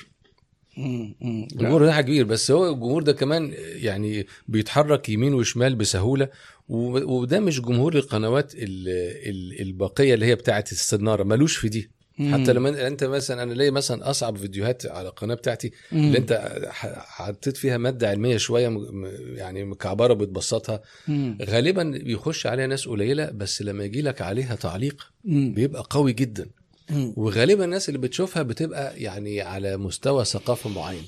[0.79, 6.29] الجمهور بتاعها كبير بس هو الجمهور ده كمان يعني بيتحرك يمين وشمال بسهولة
[6.69, 8.89] وده مش جمهور القنوات ال...
[9.29, 9.61] ال...
[9.61, 12.35] الباقية اللي هي بتاعت السناره ملوش في دي مم.
[12.35, 16.05] حتى لما انت مثلا أنا ليا مثلا أصعب فيديوهات على القناة بتاعتي مم.
[16.07, 16.61] اللي أنت
[16.97, 18.79] حطيت فيها مادة علمية شوية
[19.35, 20.83] يعني مكعبرة بتبسطها.
[21.43, 25.55] غالبا بيخش عليها ناس قليلة بس لما يجي لك عليها تعليق مم.
[25.55, 26.47] بيبقى قوي جدا.
[26.93, 31.05] وغالبا الناس اللي بتشوفها بتبقى يعني على مستوى ثقافة معين.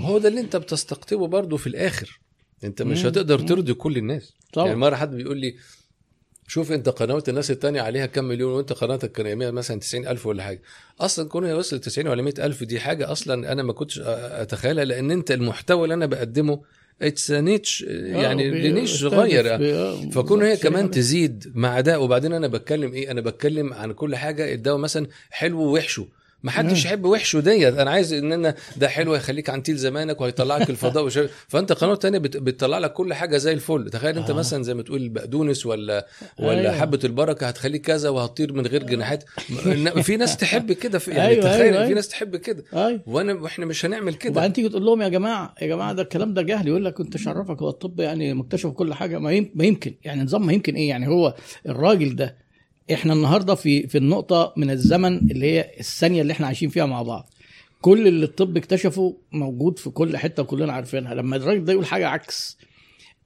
[0.00, 2.20] هو ده اللي انت بتستقطبه برضه في الآخر
[2.64, 3.06] انت مش.
[3.06, 3.38] هتقدر.
[3.38, 4.66] ترضي كل الناس طبعا.
[4.66, 5.54] يعني مرة حد بيقول لي
[6.48, 10.42] شوف انت قنوات الناس التانية عليها كم مليون وانت قناتك كان مثلا 90 ألف ولا
[10.42, 10.62] حاجة
[11.00, 14.84] أصلا كون هي وصلت 90 ولا 100 ألف دي حاجة أصلا أنا ما كنتش أتخيلها
[14.84, 16.60] لأن أنت المحتوى اللي أنا بقدمه
[17.02, 20.94] it's niche يعني بي- ل niche بيستهدف صغير بي- آه، فكون هي كمان بس.
[20.96, 25.60] تزيد مع ده وبعدين أنا بتكلم إيه؟ أنا بتكلم عن كل حاجة الدواء مثلا حلو
[25.62, 26.06] ووحشه.
[26.44, 26.84] ما حدش.
[26.84, 27.74] يحب وحشه ديت.
[27.78, 31.18] أنا عايز إن أنا ده حلو هيخليك عنتيل زمانك وهيطلعك الفضاء وش...
[31.48, 32.36] فأنت قناة تانية بت...
[32.36, 33.90] بتطلع لك كل حاجة زي الفل.
[33.92, 34.34] تخيل أنت آه.
[34.34, 36.06] مثلا زي ما تقول البقدونس ولا
[36.38, 36.72] ولا أيوة.
[36.72, 39.24] حبة البركة هتخليك كذا وهتطير من غير جناحات.
[40.02, 40.98] في ناس تحب كده.
[41.04, 41.10] في...
[41.10, 41.94] يعني أيوة، تخيل أيوة، في أيوة.
[41.94, 42.64] ناس تحب كده.
[42.74, 44.32] اي وأنا وإحنا مش هنعمل كده.
[44.32, 46.68] وبعدين تيجي تقول لهم يا جماعة يا جماعة ده الكلام ده جهل.
[46.68, 49.18] يقول لك كنت عرفك هو الطب يعني مكتشف كل حاجة.
[49.18, 49.94] ما يم- ما يمكن.
[50.04, 51.34] يعني نظام ما يمكن إيه؟ يعني هو
[51.68, 52.43] الراجل ده
[52.92, 57.02] إحنا النهارده في في النقطة من الزمن اللي هي الثانية اللي إحنا عايشين فيها مع
[57.02, 57.30] بعض.
[57.80, 61.14] كل اللي الطب اكتشفه موجود في كل حتة كلنا عارفينها.
[61.14, 62.58] لما الراجل ده يقول حاجة عكس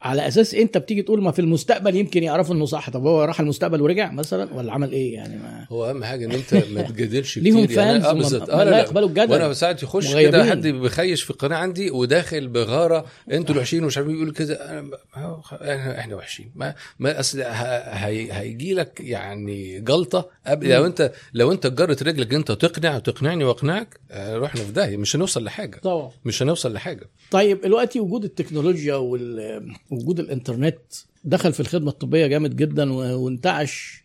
[0.03, 2.91] على أساس أنت بتيجي تقول ما في المستقبل يمكن يعرفوا إنه صح.
[2.91, 6.33] طب هو راح المستقبل ورجع مثلا ولا عمل إيه يعني؟ ما هو أهم حاجة إن
[6.33, 7.43] أنت ما تجادلش كتير.
[7.43, 8.51] ليهم يعني فانز آه وما- بالظبط.
[8.51, 9.33] آه لا يقبلوا الجدل.
[9.33, 10.17] وأنا ساعات يخش.
[10.17, 15.17] كده حد بيخيش في القناة عندي وداخل بغارة أنتوا الوحشين ومش عارفين يقول كده أنا-
[15.19, 16.51] آه، إحنا إحنا وحشين.
[16.55, 22.53] ما ما أصل هيجي لك يعني جلطه قبل لو انت لو أنت جرت رجلك أنت
[22.53, 24.97] تقنع وتقنعني وأقنعك آه، رحنا في داهية.
[24.97, 25.77] مش هنوصل لحاجة.
[25.83, 26.11] طبعا.
[26.25, 27.09] مش هنوصل لحاجة.
[27.31, 30.79] طيب دلوقتي وجود التكنولوجيا وال وجود الإنترنت
[31.25, 34.05] دخل في الخدمة الطبية جامد جدا وانتعش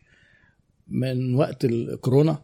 [0.87, 2.43] من وقت الكورونا.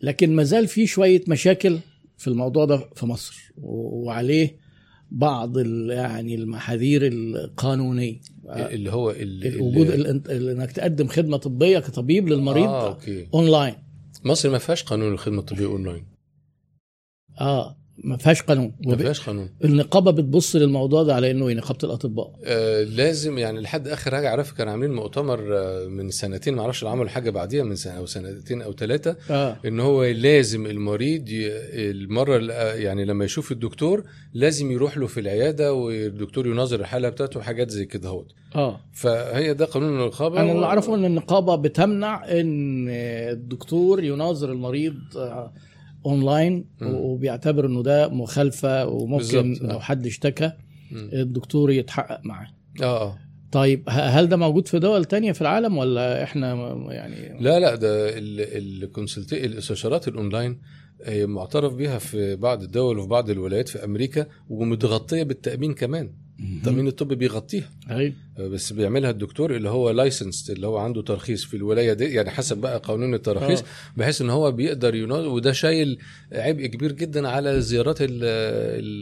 [0.00, 1.78] لكن ما زال في شوية مشاكل
[2.18, 4.56] في الموضوع ده في مصر وعليه
[5.10, 5.58] بعض
[5.90, 8.20] يعني المحاذير القانونية.
[8.46, 9.90] اللي هو اللي وجود
[10.30, 13.28] إنك تقدم خدمة طبية كطبيب للمريض آه okay.
[13.34, 13.74] online
[14.24, 16.04] مصر ما فيهاش قانون الخدمة الطبية اونلاين
[17.40, 17.78] آه.
[18.04, 18.72] ما فيهاش قانون.
[18.86, 19.48] ما فيهاش قانون.
[19.64, 24.28] النقابة بتبص للموضوع ده على إنه إيه؟ نقابه الاطباء آه لازم يعني لحد آخر حاجة
[24.30, 27.92] عارف كانوا عاملين مؤتمر آه من سنتين ما أعرفش لو عملوا حاجة بعديها من سنة
[27.92, 29.56] أو سنتين أو ثلاثة آه.
[29.66, 31.48] إن هو لازم المريض ي...
[31.90, 34.04] المرة ال- يعني لما يشوف الدكتور
[34.34, 38.32] لازم يروح له في العيادة والدكتور يناظر الحالة بتاعته وحاجات زي كده اهوت.
[38.54, 38.80] آه.
[38.92, 42.88] فهي ده قانون النقابة أنا و- اللي أعرفه إن النقابة بتمنع إن
[43.32, 45.52] الدكتور يناظر المريض آه،
[46.10, 46.64] أونلاين.
[46.82, 49.72] وبيعتبر إنه ده مخالفة وممكن بالظبط.
[49.72, 50.52] لو حد اشتكى.
[50.92, 52.48] الدكتور يتحقق معاه
[52.82, 53.18] آه آه
[53.52, 56.54] طيب هل ده موجود في دول تانية في العالم ولا إحنا
[56.90, 60.60] يعني لا لا ده ال consulta- الإستشارات الأونلاين
[61.02, 66.86] آه، معترف بيها في بعض الدول وفي بعض الولايات في أمريكا ومتغطية بالتأمين كمان التامين
[66.86, 67.70] الطبي بيغطيها.
[67.90, 68.12] أيوة.
[68.38, 72.58] بس بيعملها الدكتور اللي هو licensed اللي هو عنده ترخيص في الولاية دي يعني حسب
[72.58, 73.64] بقى قانون التراخيص آه.
[73.96, 75.98] بحيث إن هو بيقدر يناظر وده شايل
[76.32, 78.08] عبء كبير جدا على زيارات ال-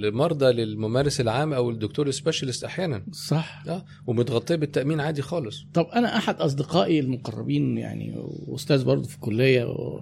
[0.09, 3.03] المرضى للممارس العام أو الدكتور ال specialist أحيانا.
[3.13, 3.63] صح.
[3.69, 5.65] آه ومتغطية بالتأمين عادي خالص.
[5.75, 8.15] طب أنا أحد أصدقائي المقربين يعني
[8.47, 10.01] واستاذ برضه في الكلية و...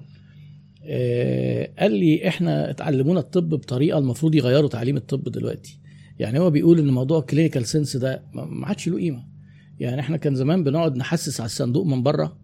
[0.87, 5.79] آه، قال لي إحنا اتعلمونا الطب بطريقة المفروض يغيروا تعليم الطب دلوقتي.
[6.19, 9.25] يعني هو بيقول إن موضوع ال clinical sense ده ما عادش له قيمة.
[9.79, 12.37] يعني إحنا كان زمان بنقعد نحسس على الصندوق من بره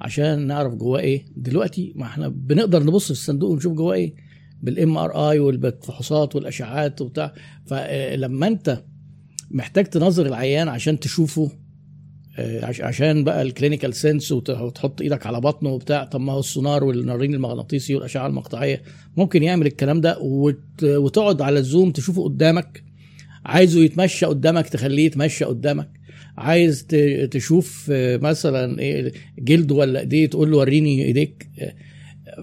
[0.00, 1.24] عشان نعرف جواه إيه.
[1.36, 4.14] دلوقتي ما إحنا بنقدر نبص في الصندوق ونشوف جواه إيه.
[4.62, 7.34] بال MRI والفحوصات والإشعاعات وبتاع.
[7.66, 8.82] فلما أنت
[9.50, 11.50] محتاج تنظر العيان عشان تشوفه
[12.38, 16.38] آه، عش- عشان بقى ال clinical sense وتحط إيدك على بطنه وبتاع طب ما هو
[16.40, 18.82] السونار والرنين المغناطيسي والأشعة المقطعية.
[19.16, 22.84] ممكن يعمل الكلام ده وت- وتقعد على الزوم تشوفه قدامك.
[23.46, 25.90] عايزه يتمشى قدامك تخليه يتمشى قدامك.
[26.38, 26.86] عايز
[27.30, 31.48] تشوف آه، مثلا إيه جلده ولا إيديه تقول له وريني إيديك.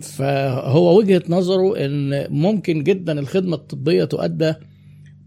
[0.01, 4.53] فهو وجهة نظره إن ممكن جدا الخدمة الطبية تؤدى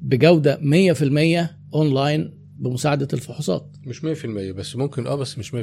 [0.02, 3.76] بجودة 100% أونلاين بمساعدة الفحوصات.
[3.86, 5.57] مش 100% بس ممكن آه بس مش 100%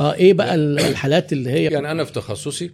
[0.00, 2.70] آه إيه بقى ال- الحالات اللي هي يعني أنا في تخصصي.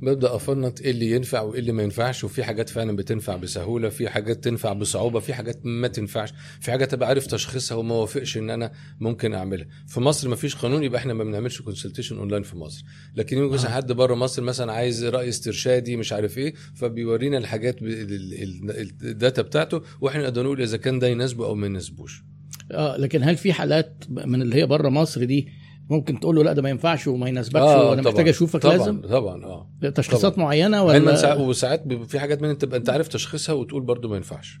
[0.00, 4.08] ببدا افنط إيه اللي ينفع وإيه اللي ما ينفعش وفي حاجات فعلا بتنفع بسهولة في
[4.08, 6.32] حاجات تنفع بصعوبة في حاجات ما تنفعش.
[6.60, 9.66] في حاجات ابقى عارف تشخيصها وما وافقش إن أنا ممكن أعملها.
[9.86, 12.84] في مصر ما فيش قانون يبقى إحنا ما بنعملش consultation online في مصر.
[13.14, 17.76] لكن يمكن مثلا حد بره مصر مثلا عايز رأي استرشادي مش عارف إيه فبيورينا الحاجات
[17.82, 22.24] ال data بتاعته وإحنا نقدر نقول إذا كان ده يناسبه أو ما يناسبوش.
[22.72, 25.48] آه لكن هل في حالات من اللي هي بره مصر دي
[25.90, 28.02] ممكن تقول له لا ده ما ينفعش وما يناسبكش آه، وأنا.
[28.02, 29.00] محتاج أشوفك طبعا لازم.
[29.00, 30.44] طبعا آه تشخيصات طبعاً.
[30.46, 34.16] معينة علما ساعات ولا وساعات في حاجات من تبقى أنت عارف تشخيصها وتقول برضو ما
[34.16, 34.60] ينفعش.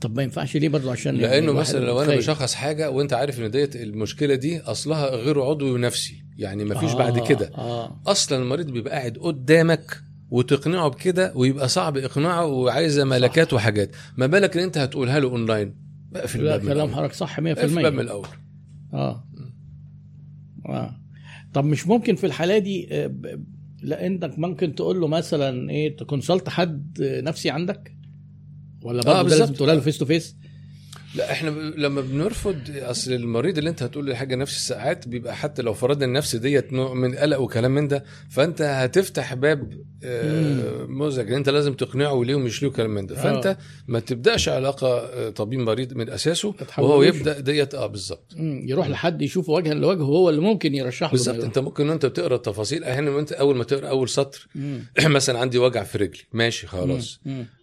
[0.00, 2.16] طب ما ينفعش ليه برضه عشان يعني لأنه مثلا لو أنا.
[2.16, 6.90] بشخص حاجة وأنت عارف إن ديت المشكلة دي أصلها غير عضوي ونفسي يعني ما فيش
[6.90, 7.50] آه، بعد كده.
[7.58, 8.00] آه.
[8.06, 13.90] أصلا المريض بيبقى قاعد قدامك وتقنعه بكده ويبقى صعب إقناعه وعايزه ملكات وحاجات.
[14.16, 15.74] ما بالك ان أنت هتقولها له أونلاين؟
[16.16, 16.94] اقفل الباب كلام.
[16.94, 18.26] حضرتك صح 100% اقفل الباب من الأول.
[18.94, 19.24] آه.
[20.68, 21.00] آه.
[21.54, 23.44] طب مش ممكن في الحالة دي آه، ب-
[23.82, 27.94] لا انك ممكن تقول له مثلا إيه ت consult حد نفسي عندك؟
[28.82, 29.40] ولا برضه بالظبط.
[29.40, 30.36] لازم تقولها له face to face
[31.14, 31.56] لا إحنا ب...
[31.76, 36.04] لما بنرفض أصل المريض اللي انت هتقول له حاجة نفس الساعات بيبقى حتى لو فرضنا
[36.04, 39.72] النفس ديت نوع من قلق وكلام من ده فانت هتفتح باب
[40.04, 43.16] آه، مزعج انت لازم تقنعه وليه ومش ليه وكلام من ده.
[43.18, 43.22] آه.
[43.22, 43.56] فانت
[43.88, 46.54] ما تبدأش علاقة آه، طبيب مريض من أساسه.
[46.78, 48.34] وهو يبدأ ديت آه بالظبط.
[48.36, 51.10] مم، يروح لحد يشوفه وجها لوجه هو اللي ممكن يرشحه.
[51.10, 51.44] بالظبط.
[51.44, 54.84] انت ممكن وانت بتقرأ التفاصيل أحيانا انت أول ما تقرأ أول سطر مم.
[55.06, 56.22] مثلا عندي وجع في رجلي.
[56.32, 57.20] ماشي خلاص.
[57.24, 57.40] مم.
[57.40, 57.57] آه،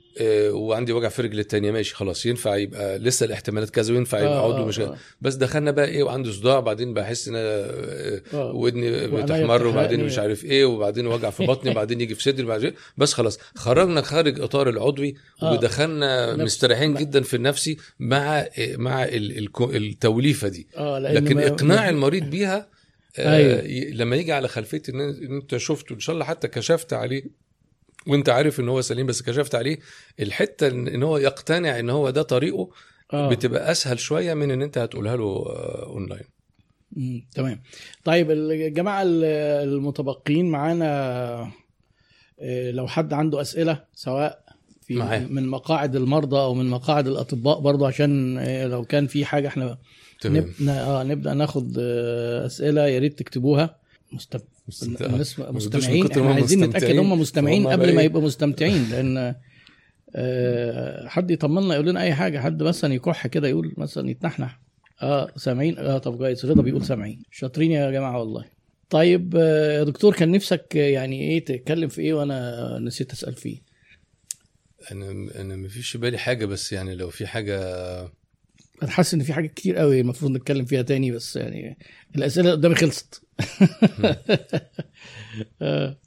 [0.51, 4.53] وعندي وجع في رجلي التانية ماشي خلاص ينفع يبقى لسه الاحتمالات كذا وينفع يبقى آه،
[4.53, 4.97] عضو آه، مش آه.
[5.21, 8.51] بس دخلنا بقى إيه وعندي صداع بعدين بحس إن آه، آه.
[8.51, 10.03] ودني بتحمر وبعدين.
[10.03, 14.01] مش عارف إيه وبعدين وجع في بطني وبعدين يجي في صدري وبعدين بس خلاص خرجنا
[14.01, 15.51] خارج إطار العضوي آه.
[15.53, 16.93] ودخلنا مستريحين.
[16.93, 19.03] جدا في النفسي مع مع
[19.61, 22.75] التوليفة دي لأن لكن إقناع المريض بيها
[23.17, 23.93] آه، أيوة.
[23.93, 24.99] لما يجي على خلفيه إن
[25.35, 27.44] أنت شفته إن شاء الله حتى كشفت عليه
[28.07, 29.77] وانت عارف ان هو سليم بس كشفت عليه
[30.19, 32.69] الحتة ان هو يقتنع ان هو ده طريقه
[33.13, 33.29] آه.
[33.29, 36.23] بتبقى أسهل شوية من إن أنت هتقولها له آه، أونلاين
[36.91, 37.61] مم، تمام
[38.03, 39.23] طيب الجماعة ال-
[39.69, 41.51] المتبقين معانا
[42.39, 44.45] آه، لو حد عنده أسئلة سواء
[44.81, 45.19] في معاه.
[45.19, 49.77] من مقاعد المرضى أو من مقاعد الأطباء برضو عشان آه، لو كان في حاجة إحنا
[50.21, 50.53] تمام
[51.11, 51.77] نبدأ ناخد
[52.45, 53.79] أسئلة يا ريت تكتبوها
[54.11, 54.45] مست...
[54.67, 56.11] من مستمعين.
[56.11, 56.99] إحنا عايزين نتأكد مستمتعين.
[56.99, 59.35] هم مستمعين قبل ما؟ يبقوا مستمتعين لأن
[60.15, 62.39] آه، حد يطمنا يقول لنا أي حاجة.
[62.39, 64.59] حد مثلا يكح كده يقول مثلا يتنحنح.
[65.01, 66.45] آه سامعين؟ آه طب كويس.
[66.45, 67.23] رضا بيقول سامعين.
[67.31, 68.45] شاطرين يا جماعة والله.
[68.89, 73.33] طيب آه، يا دكتور كان نفسك آه، يعني إيه تتكلم في إيه وأنا نسيت أسأل
[73.33, 73.57] فيه؟
[74.91, 75.11] أنا
[75.41, 77.59] أنا ما فيش في بالي حاجة بس يعني لو في حاجة
[78.83, 81.77] أنا حاسس إن في حاجات كتير قوي المفروض نتكلم فيها تاني بس يعني
[82.15, 83.21] الأسئلة قدامي خلصت.
[85.61, 85.97] آه،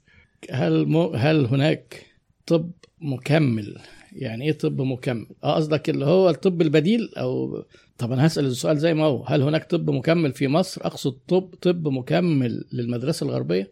[0.51, 0.97] هل م...
[0.97, 2.05] هل هناك
[2.45, 3.77] طب مكمل؟
[4.11, 7.63] يعني إيه طب مكمل؟ آه قصدك اللي هو الطب البديل؟ أو
[7.97, 9.23] طب أنا هسأل السؤال زي ما هو.
[9.23, 13.71] هل هناك طب مكمل في مصر؟ أقصد طب طب مكمل للمدرسة الغربية؟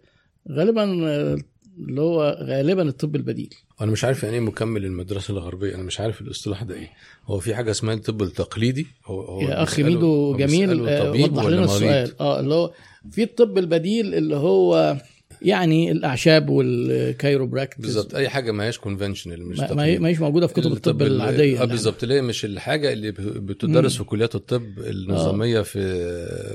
[0.52, 1.38] غالبا آه،
[1.80, 3.54] اللي هو غالبا الطب البديل.
[3.82, 5.76] أنا مش عارف يعني إيه مكمل المدرسة الغربية.
[5.76, 6.90] أنا مش عارف الاصطلاح ده إيه.
[7.26, 11.64] هو في حاجة اسمها الطب التقليدي؟ هو هو يا أخي ميدو جميل آه، وضح لنا؟
[11.64, 12.22] السؤال.
[12.22, 12.72] آه اللي هو
[13.12, 14.98] في الطب البديل اللي هو
[15.42, 20.00] يعني الأعشاب وال chiropractice بالظبط أي حاجة ما هيش conventional مش ما ما.
[20.00, 23.12] ما هيش موجودة في كتب الطب ال- العادية آه بالظبط اللي هي مش الحاجة اللي
[23.22, 25.82] بتدرس في كليات الطب النظامية في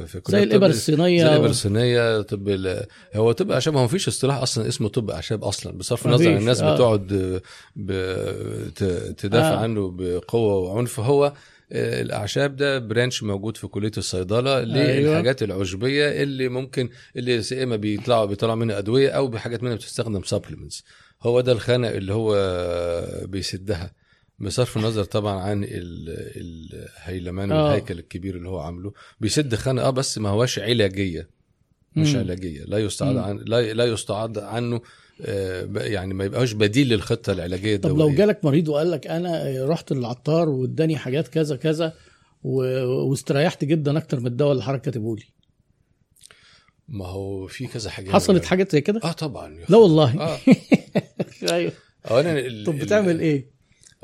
[0.07, 0.49] في كليات زي.
[0.49, 4.89] الإبر الصينية زي الابر الصينية طب ال- هو طب أعشاب هو مفيش اصطلاح أصلا اسمه
[4.89, 6.75] طب أعشاب أصلا بصرف النظر عن الناس آه.
[6.75, 7.41] بتقعد
[7.77, 9.57] ب- ت- تدافع آه.
[9.57, 11.33] عنه بقوة وعنف هو آه،
[11.73, 18.55] الأعشاب ده branch موجود في كلية الصيدلة للحاجات العشبية اللي ممكن اللي إما بيطلعوا بيطلعوا
[18.55, 20.85] منها أدوية أو بحاجات منها بتستخدم supplements
[21.23, 22.35] هو ده الخانه اللي هو
[23.27, 23.93] بيسدها
[24.39, 25.69] بصرف النظر طبعا عن ال-
[26.37, 27.65] الهيلمان آه.
[27.65, 31.29] والهيكل الكبير اللي هو عامله بيسد خانه آه بس ما هواش علاجية
[31.97, 32.19] مش مم.
[32.21, 33.17] علاجية لا يستعاد.
[33.17, 34.81] عن لا لا يستعاد عنه
[35.75, 39.93] يعني ما يبقاش بديل للخطة العلاجية طب الدوائيه لو جالك مريض وقال لك أنا رحت
[39.93, 41.95] للعطار واداني حاجات كذا كذا.
[42.45, 45.25] واستريحت جدا أكتر من الدواء اللي حضرتك كاتبه لي.
[46.89, 48.11] ما هو في كذا حاجة.
[48.11, 49.59] حصلت حاجات زي كده؟ آه طبعا.
[49.69, 49.77] لا.
[49.77, 50.21] والله.
[50.21, 50.39] آه.
[51.53, 51.73] أيوه.
[52.11, 53.53] اولا طب بتعمل إيه؟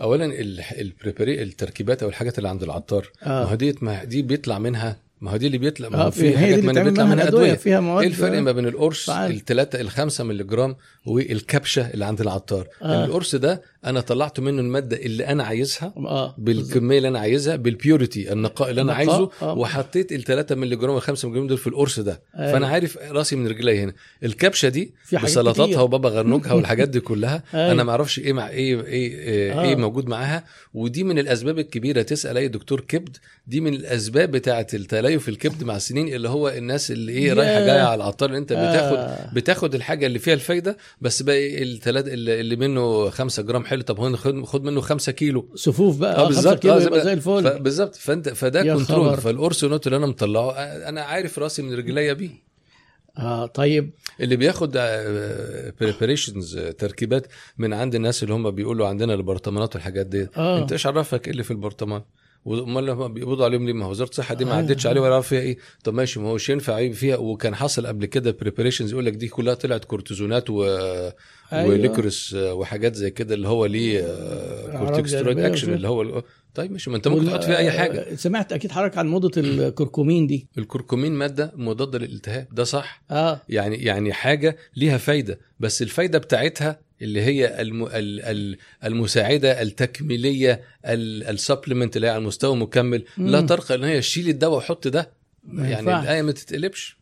[0.00, 0.40] اولا
[0.80, 3.10] ال prepar- التركيبات أو الحاجات اللي عند العطار.
[3.22, 3.28] آه.
[3.28, 6.32] ما هو ديت ما دي بيطلع منها ما هو دي اللي بيطلع ما هو في
[6.32, 9.30] في حاجات بتعمل بيطلع منها أدوية فيها مواد إيه الفرق ما بين القرص فعال.
[9.30, 12.84] الثلاثة الخمسة مللي جرام والكبشة اللي عند العطار آه.
[12.84, 13.04] آه.
[13.04, 17.75] القرص ده أنا طلعت منه المادة اللي أنا عايزها آه بالكمية اللي أنا عايزها بال
[17.75, 19.52] purity النقاء اللي أنا عايزه آه.
[19.58, 22.52] وحطيت ال 3 مللي جرام وال 5 مللي جرام دول في القرص ده أيوة.
[22.52, 23.92] فأنا عارف راسي من رجلي هنا
[24.24, 25.80] الكبشة دي بسلطاتها.
[25.80, 27.72] وبابا غنوجها والحاجات دي كلها أيوة.
[27.72, 29.62] أنا ما أعرفش إيه مع إيه إيه إيه, آه.
[29.62, 33.16] إيه موجود معاها ودي من الأسباب الكبيرة تسأل أي دكتور كبد
[33.46, 34.66] دي من الأسباب بتاعة
[35.08, 37.32] التليف الكبد مع السنين اللي هو الناس اللي إيه.
[37.32, 39.30] رايحة جاية على العطار أنت بتاخد آه.
[39.34, 44.16] بتاخد الحاجة اللي فيها الفايدة بس باقي الثلاثه اللي منه 5 جرام حلو طب هو
[44.44, 45.48] خد منه 5 كيلو.
[45.54, 46.16] صفوف بقى.
[46.16, 46.66] آه آه بالظبط.
[46.66, 47.58] آه، زي زي الفل.
[47.58, 47.94] بالظبط.
[47.94, 49.16] فانت فده controlled.
[49.16, 52.48] فالقرص not اللي أنا مطلعه آه، أنا عارف رأسي من رجليا بيه.
[53.18, 53.90] آه طيب.
[54.20, 54.72] اللي بياخد
[55.80, 57.26] preparations تركيبات
[57.58, 60.58] من عند الناس اللي هم بيقولوا عندنا البرطمانات والحاجات دي آه.
[60.58, 62.02] أنت إيش عرفك إيه اللي في البرطمان؟
[62.46, 64.54] امال لما بيقبضوا عليهم ليه؟ ما هو وزارة الصحة دي ما آه.
[64.54, 65.58] عدتش عليه ولا فيها إيه.
[65.84, 67.16] طب ماشي ما هوش ينفع فيها.
[67.16, 70.64] وكان حصل قبل كده preparations يقول لك دي كلها طلعت كورتيزونات و
[71.52, 71.68] أيوة.
[71.70, 74.00] و liquorice آه، وحاجات زي كده اللي هو ليه
[74.78, 75.74] كورتيكسترويد جانبية اكشن.
[75.74, 76.22] اللي هو
[76.54, 78.00] طيب ماشي ما انت ممكن تحط فيها أي حاجة.
[78.00, 80.48] آه، سمعت أكيد حضرتك عن موضة الكركمين دي.
[80.58, 83.40] الكركمين مادة مضادة للالتهاب ده صح؟ آه.
[83.48, 90.60] يعني يعني حاجة ليها فايدة بس الفايدة بتاعتها اللي هي الم ال ال المساعدة التكميلية
[90.84, 93.40] السبلمنت اللي هي على المستوى مكمل لا.
[93.40, 95.12] ترقى إن هي شيل الدواء وحط ده
[95.54, 96.00] يعني.
[96.00, 96.98] الآية ما تتقلبش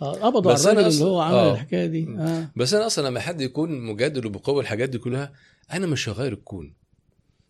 [0.00, 1.52] قبضوا على بس أنا الراجل اللي هو عمل آه.
[1.52, 5.32] الحكاية دي آه بس أنا أصلا لما حد يكون مجادل وبقوة الحاجات دي كلها
[5.72, 6.74] أنا مش هغير الكون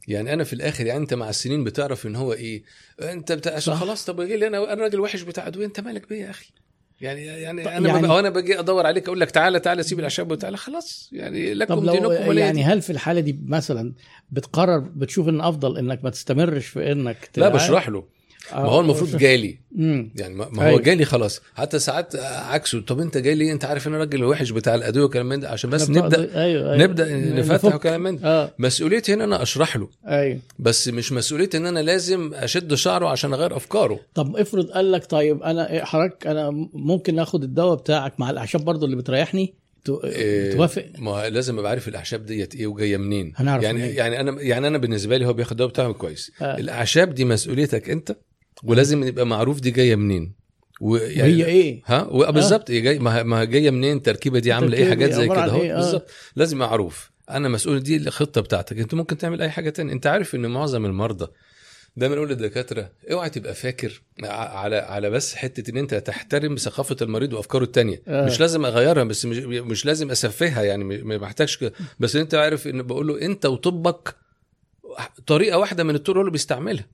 [0.08, 2.62] يعني أنا في الآخر يعني أنت مع السنين بتعرف إن هو إيه
[3.02, 3.74] أنت بتاع عشان.
[3.74, 6.52] خلاص طب لي أنا أنا راجل وحش بتاع ادويه أنت مالك بيا يا أخي
[7.00, 10.30] يعني يعني أنا يعني- يعني وأنا باجي أدور عليك أقول لك تعالى تعالى سيب الأعشاب
[10.30, 11.10] وتعالى خلاص.
[11.12, 12.64] يعني لكم طب لو دينكم ولي يعني دين.
[12.70, 13.92] هل في الحالة دي مثلا
[14.30, 18.04] بتقرر بتشوف إن أفضل إنك ما تستمرش في إنك لا بشرح له.
[18.52, 19.58] ما هو المفروض جالي.
[19.76, 20.80] يعني ما هو أيوة.
[20.80, 21.40] جالي خلاص.
[21.54, 22.80] حتى ساعات عكسه.
[22.80, 25.48] طب انت جاي ليه انت عارف ان أنا راجل وحش بتاع الأدوية والكلام من ده.
[25.48, 26.76] عشان بس نبدا أيوة أيوة.
[26.76, 27.74] نبدأ نفتح.
[27.74, 28.28] وكلام من ده.
[28.28, 28.50] آه.
[28.58, 29.88] مسؤوليتي هنا أنا أشرح له.
[30.08, 30.38] أيوه.
[30.58, 34.00] بس مش مسؤوليتي إن أنا لازم أشد شعره عشان أغير أفكاره.
[34.14, 38.64] طب افرض قال لك طيب أنا إيه حضرتك أنا ممكن آخد الدواء بتاعك مع الأعشاب
[38.64, 39.54] برضو اللي بتريحني؟
[40.04, 43.32] إيه، توافق؟ ما لازم أبقى عارف الأعشاب ديت إيه وجاية منين.
[43.36, 43.94] هنعرف يعني منين.
[43.94, 46.32] يعني أنا يعني أنا بالنسبة لي هو بياخد الدواء بتاعه كويس.
[46.42, 46.58] آه.
[46.58, 48.16] الأعشاب دي مسؤوليتك أنت؟
[48.64, 50.32] ولازم يبقى معروف دي جاية منين.
[50.80, 54.78] ويعني وهي إيه؟ ها؟ و- بالظبط هي جاي ما هي جاية منين التركيبة دي عاملة
[54.78, 55.62] إيه؟ حاجات زي كده أهو.
[55.62, 55.76] إيه؟ آه.
[55.76, 56.10] بالظبط.
[56.36, 57.10] لازم معروف.
[57.30, 58.78] أنا مسؤول دي الخطة بتاعتك.
[58.78, 59.92] أنت ممكن تعمل أي حاجة تانية.
[59.92, 61.26] أنت عارف إن معظم المرضى
[61.96, 67.32] دايما نقول للدكاترة أوعى تبقى فاكر على على بس حتة إن أنت تحترم ثقافة المريض
[67.32, 68.02] وأفكاره التانية.
[68.08, 68.26] آه.
[68.26, 72.66] مش لازم أغيرها بس مش, مش لازم أسفهها يعني ما محتاجش كده بس أنت عارف
[72.66, 74.14] إن بقول له أنت وطبك
[75.26, 76.86] طريقة واحدة من الطرق اللي بيستعملها.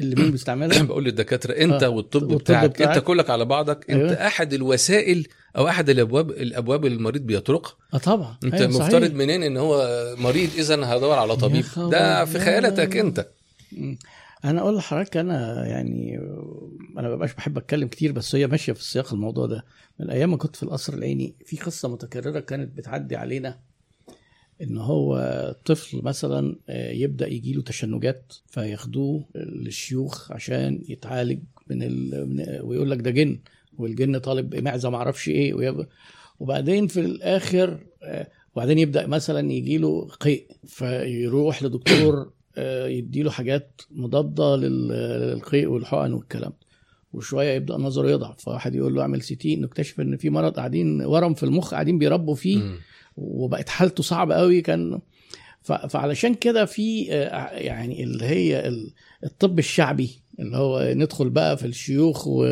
[0.00, 1.88] اللي مين بيستعملها بقول للدكاترة انت آه.
[1.88, 2.96] والطب, والطب بتاعك, بتاعك.
[2.96, 4.10] انت كلك على بعضك أيوة.
[4.10, 9.02] انت أحد الوسائل أو أحد الأبواب الأبواب اللي المريض بيطرقها آه طبعا انت أيوة مفترض
[9.02, 9.14] صحيح.
[9.14, 11.64] منين إن هو مريض إذا هدور على طبيب.
[11.76, 12.96] ده في خيالتك.
[12.96, 13.26] أنت.
[14.44, 16.18] أنا أقول لحضرتك أنا يعني
[16.98, 19.64] أنا ما ببقاش بحب أتكلم كتير بس هي ماشية في سياق الموضوع ده
[20.00, 23.58] من أيام ما كنت في القصر العيني في قصة متكررة كانت بتعدي علينا
[24.62, 25.16] إن هو
[25.64, 31.38] طفل مثلا آه، يبدأ يجي له تشنجات فياخدوه للشيوخ عشان يتعالج
[31.70, 32.60] من, ال...
[32.62, 33.38] ويقول لك ده جن
[33.78, 35.86] والجن طالب معزة ما أعرفش إيه ويب...
[36.40, 43.80] وبعدين في الآخر آه، وبعدين يبدأ مثلا يجي له قيء فيروح لدكتور آه، يديله حاجات
[43.90, 44.88] مضادة لل-
[45.32, 46.52] للقيء والحقن والكلام
[47.12, 51.34] وشوية يبدأ نظره يضعف فواحد يقول له اعمل CT نكتشف إن في مرض قاعدين ورم
[51.34, 52.58] في المخ قاعدين بيربوا فيه.
[53.20, 55.00] وبقت حالته صعبة قوي كان
[55.62, 58.90] فعلشان كده في آه، يعني اللي هي ال-
[59.24, 62.46] الطب الشعبي اللي هو ندخل بقى في الشيوخ و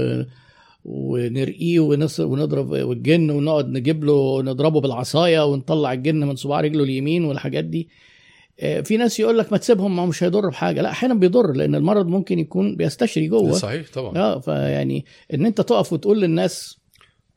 [0.84, 1.80] ونرقيه
[2.20, 7.88] ونضرب والجن ونقعد نجيب له نضربه بالعصاية ونطلع الجن من صباع رجله اليمين والحاجات دي.
[8.60, 10.82] آه، في ناس يقول لك ما تسيبهم ما مش هيضر بحاجة.
[10.82, 13.52] لا أحيانا بيضر لأن المرض ممكن يكون بيستشري جوه.
[13.52, 14.18] صحيح طبعا.
[14.18, 15.04] آه فيعني
[15.34, 16.78] إن أنت تقف وتقول للناس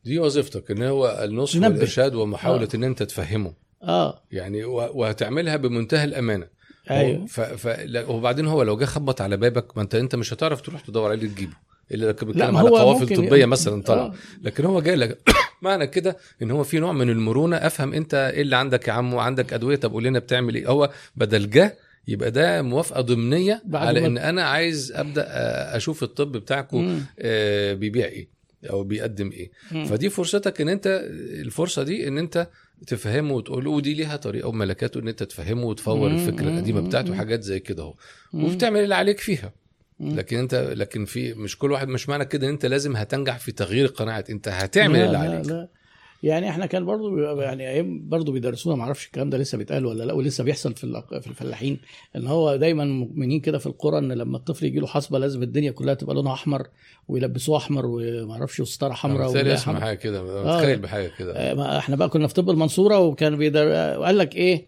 [0.04, 1.56] دي وظيفتك إن هو النصح.
[1.62, 2.76] والإرشاد ومحاولة آه.
[2.76, 3.54] إن أنت تفهمه.
[3.82, 4.22] آه.
[4.32, 6.46] يعني وهتعملها بمنتهى الأمانة.
[6.90, 7.26] أيوه.
[7.26, 7.40] ف...
[7.40, 7.78] ف...
[8.08, 11.28] وبعدين هو لو جه خبط على بابك ما أنت أنت مش هتعرف تروح تدور عليه
[11.28, 11.52] تجيبه.
[11.92, 14.02] إلا لو كان بيتكلم على قوافل طبية ي- مثلا طلع.
[14.02, 14.14] آه.
[14.42, 15.18] لكن هو جاي لك
[15.62, 17.56] معنى كده إن هو في نوع من المرونة.
[17.56, 20.68] أفهم أنت إيه اللي عندك يا عم وعندك أدوية؟ طب قول لنا بتعمل إيه.
[20.70, 26.32] هو بدل جه يبقى ده موافقة ضمنية على إن أنا عايز أبدأ آه، أشوف الطب
[26.32, 27.00] بتاعكم.
[27.18, 28.39] آه، بيبيع إيه.
[28.70, 29.50] أو بيقدم إيه.
[29.72, 29.84] مم.
[29.84, 31.08] فدي فرصتك إن أنت
[31.40, 32.48] الفرصة دي إن أنت
[32.86, 37.08] تفهمه وتقول له ودي ليها طريقة وملكاته إن أنت تفهمه وتفور مم، الفكرة القديمة بتاعته
[37.12, 37.18] مم.
[37.18, 37.94] حاجات زي كده أهو.
[38.32, 39.52] وبتعمل اللي عليك فيها.
[40.00, 40.16] مم.
[40.16, 43.52] لكن أنت لكن في مش كل واحد مش معنى كده إن أنت لازم هتنجح في
[43.52, 45.46] تغيير القناعات أنت هتعمل لا اللي لا عليك.
[45.46, 45.68] لا.
[46.22, 50.04] يعني إحنا كان برضو يعني أيام برضو بيدرسونا ما أعرفش الكلام ده لسه بيتقال ولا
[50.04, 51.80] لا ولسه بيحصل في في الفلاحين
[52.16, 55.70] إن هو دايما مؤمنين كده في القرى إن لما الطفل يجي له حصبة لازم الدنيا
[55.70, 56.66] كلها تبقى لونها أحمر
[57.08, 59.80] ويلبسوه أحمر وما أعرفش وستاره حمراء ولا اسمع.
[59.80, 60.56] حاجة كده آه.
[60.56, 63.66] متخيل بحاجة كده آه، إحنا بقى كنا في طب المنصورة وكان بيدر...
[63.74, 64.66] آه، وقال لك إيه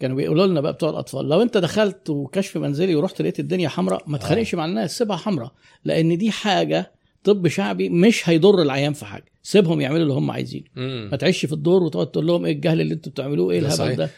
[0.00, 4.02] كانوا بيقولوا لنا بقى بتوع الأطفال لو أنت دخلت وكشف منزلي ورحت لقيت الدنيا حمراء
[4.06, 5.52] ما تخانقش مع الناس سيبها حمراء
[5.84, 6.92] لأن دي حاجة
[7.24, 9.24] طب شعبي مش هيضر العيان في حاجة.
[9.42, 10.64] سيبهم يعملوا اللي هم عايزينه.
[10.76, 13.96] ما تعيش في الدور وتقعد تقول لهم إيه الجهل اللي أنتوا بتعملوه؟ إيه الهبل.
[13.96, 14.10] ده؟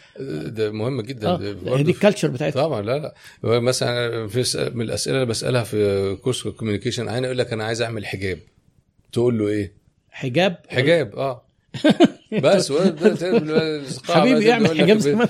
[0.48, 1.36] ده مهم جدا.
[1.36, 2.98] ده برضه دي ال culture بتاعتها طبعا لا
[3.42, 3.60] لا.
[3.60, 7.82] مثلا في من الأسئلة اللي بسألها في course ال communication أنا يقول لك أنا عايز
[7.82, 8.38] أعمل حجاب.
[9.12, 9.72] تقول له إيه؟
[10.10, 11.44] حجاب؟ حجاب آه.
[12.40, 12.72] بس
[14.10, 15.28] حبيبي اعمل حجاب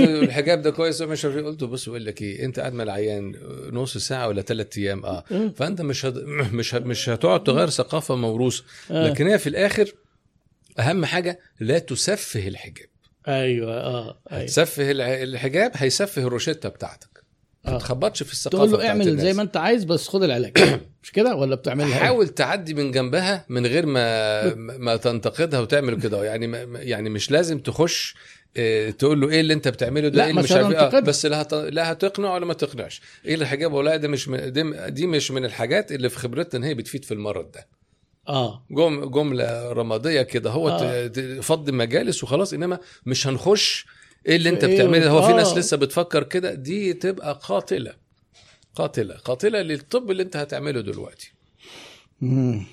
[0.00, 1.42] الحجاب ده كويس مش عارف إيه.
[1.44, 3.34] قلت بص بقول لك إيه أنت قاعد مع العيان
[3.72, 5.24] نص ساعة ولا ثلاث أيام آه.
[5.56, 6.14] فأنت مش هت...
[6.52, 6.78] مش ه...
[6.78, 9.08] مش هتقعد تغير ثقافة موروثه آه.
[9.08, 9.92] لكن هي في الآخر
[10.78, 12.86] أهم حاجة لا تسفه الحجاب.
[13.28, 14.46] أيوه آه أيوه.
[14.46, 17.09] تسفه الع- الحجاب هيسفه الروشتة بتاعتك.
[17.64, 17.78] ما آه.
[17.78, 19.22] تخبطش في الثقافة تقول له اعمل الناس.
[19.24, 20.58] زي ما انت عايز بس خد العلاج
[21.02, 26.00] مش كده ولا بتعملها إيه؟ حاول تعدي من جنبها من غير ما ما تنتقدها وتعمل
[26.02, 28.14] كده يعني ما- يعني مش لازم تخش
[28.56, 31.00] آه، تقول له إيه اللي أنت بتعمله ده لا، إيه اللي مش عارف إيه آه،.
[31.00, 31.54] بس لا هت...
[31.54, 34.52] لا هتقنع ولا ما تقنعش إيه الحجاب ولا ده مش من
[34.94, 37.68] دي, مش من الحاجات اللي في خبرتنا إن هي بتفيد في المرض ده
[38.28, 39.04] آه جم...
[39.04, 41.40] جملة رمادية كده هو آه.
[41.40, 43.86] فض مجالس وخلاص إنما مش هنخش
[44.26, 45.36] إيه اللي أنت إيه بتعمله؟ هو في آه.
[45.36, 47.94] ناس لسه بتفكر كده؟ دي تبقى قاتلة.
[48.74, 49.14] قاتلة.
[49.14, 51.32] قاتلة للطب اللي أنت هتعمله دلوقتي.
[52.20, 52.64] مم.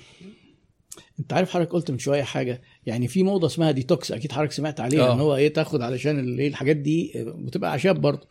[1.20, 2.62] أنت عارف حضرتك قلت من شوية حاجة.
[2.86, 5.14] يعني في موضة اسمها ديتوكس أكيد حضرتك سمعت عليها آه.
[5.14, 8.26] إن هو إيه تاخد علشان إيه الحاجات دي بتبقى أعشاب برضه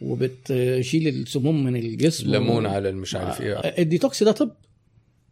[0.00, 3.54] وبتشيل السموم من الجسم ليمون على المش عارف إيه.
[3.54, 4.50] آه، الديتوكس ده طب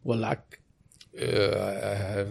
[0.05, 0.58] ولا عك؟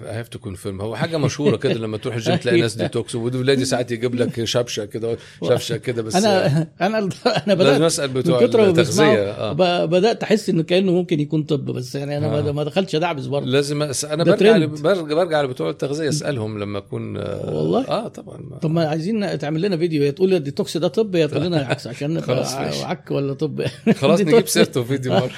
[0.07, 3.91] have to confirm هو حاجة مشهورة كده لما تروح الجيم تلاقي ناس ديتوكس ولادي ساعات
[3.93, 6.47] يجيب لك شبشة كده شبشة كده بس أنا
[6.81, 11.65] أنا أنا لازم بدأت أسأل بتوع التغذية ب- بدأت أحس انه كأنه ممكن يكون طب
[11.65, 12.53] بس يعني أنا ما- آه.
[12.53, 13.47] ما دخلتش ادعبس برضه.
[13.47, 14.05] لازم أس...
[14.05, 14.67] أنا برجع ل...
[14.67, 18.39] برجع, برجع لبتوع التغذية أسألهم لما أكون آه، والله؟ آه طبعا.
[18.51, 18.59] ما...
[18.59, 21.87] طب ما عايزين تعمل لنا فيديو يا تقول الديتوكس ده طب يا تقول لنا العكس
[21.87, 22.55] عشان خلاص.
[22.55, 23.65] عك ولا طب.
[23.97, 24.49] خلاص نجيب.
[24.49, 25.31] سيرته فيديو مره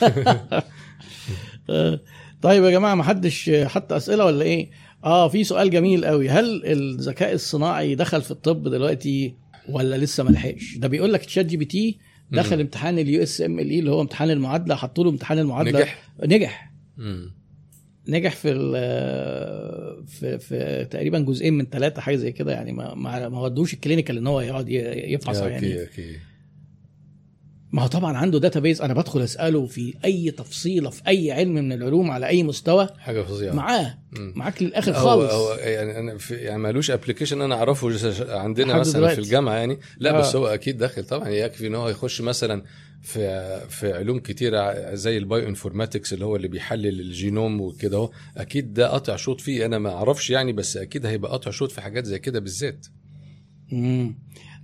[1.70, 2.00] آه،
[2.42, 4.70] طيب يا جماعة ما حدش حط أسئلة ولا إيه؟
[5.04, 6.28] آه في سؤال جميل قوي.
[6.28, 9.34] هل الذكاء الصناعي دخل في الطب دلوقتي
[9.68, 11.98] ولا لسه ما لحقش ده بيقول لك ChatGPT
[12.32, 12.60] دخل مم.
[12.62, 15.80] امتحان ال USMLE اللي هو امتحان المعادلة حطوا له امتحان المعادلة.
[15.80, 16.02] نجح.
[16.24, 16.72] نجح.
[16.96, 17.30] مم.
[18.08, 18.52] نجح في
[20.06, 22.72] في في تقريبا جزئين من ثلاثة حاجة زي كده يعني.
[22.72, 22.94] ما
[23.28, 25.54] ما ودوش ال clinical إن هو يقعد يفحص يعني.
[25.54, 26.16] okay okay.
[27.72, 31.72] ما هو طبعا عنده database أنا بدخل أسأله في أي تفصيلة في أي علم من
[31.72, 32.88] العلوم على أي مستوى.
[32.98, 33.52] حاجة فظيعة.
[33.52, 33.98] معاه.
[34.12, 35.32] معاك للآخر خالص.
[35.32, 37.88] هو يعني أنا في يعني مالوش application أنا أعرفه
[38.40, 39.14] عندنا مثلا دلوقتي.
[39.14, 39.78] في الجامعة يعني.
[39.98, 40.20] لا آه.
[40.20, 41.28] بس هو أكيد داخل طبعا.
[41.28, 42.62] يكفي إن هو يخش مثلا
[43.02, 48.10] في في علوم كتيرة زي ال bioinformatics اللي هو اللي بيحلل الجينوم وكده أهو.
[48.36, 49.66] أكيد ده قطع شوط فيه.
[49.66, 52.86] أنا ما أعرفش يعني بس أكيد هيبقى قطع شوط في حاجات زي كده بالذات.
[53.72, 54.14] مم.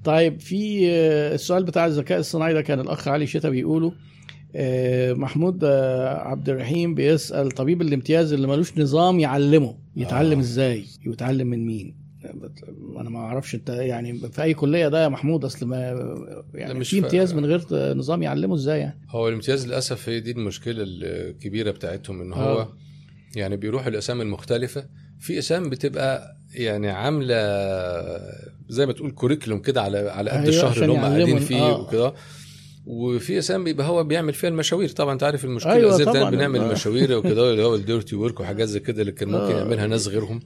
[0.07, 3.93] طيب في آه، السؤال بتاع الذكاء الصناعي ده كان الأخ علي شتا بيقوله.
[4.57, 10.43] آه، محمود آه، عبد الرحيم بيسأل طبيب الامتياز اللي ملوش نظام يعلمه يتعلم آه.
[10.43, 11.97] إزاي؟ ويتعلم من مين؟
[13.01, 15.77] أنا ما أعرفش أنت يعني في أي كلية ده يا محمود؟ أصل ما
[16.55, 20.31] يعني مش في امتياز من غير نظام يعلمه إزاي يعني؟ هو الامتياز للأسف هي دي
[20.31, 22.69] المشكلة الكبيرة بتاعتهم إن هو آه.
[23.37, 24.87] يعني بيروحوا الاقسام المختلفة.
[25.21, 27.37] في اقسام بتبقى يعني عاملة
[28.69, 31.81] زي ما تقول curriculum كده على على قد أيوة، الشهر اللي هم قاعدين فيه آه.
[31.81, 32.15] وكده
[32.87, 36.31] وفي اقسام بيبقى هو بيعمل فيها المشاوير طبعا أنت عارف المشكلة أيوة زي طبعاً.
[36.31, 36.67] بنعمل آه.
[36.67, 39.59] المشاوير وكده اللي هو ال dirty work وحاجات زي كده اللي كان ممكن آه.
[39.59, 40.41] يعملها ناس غيرهم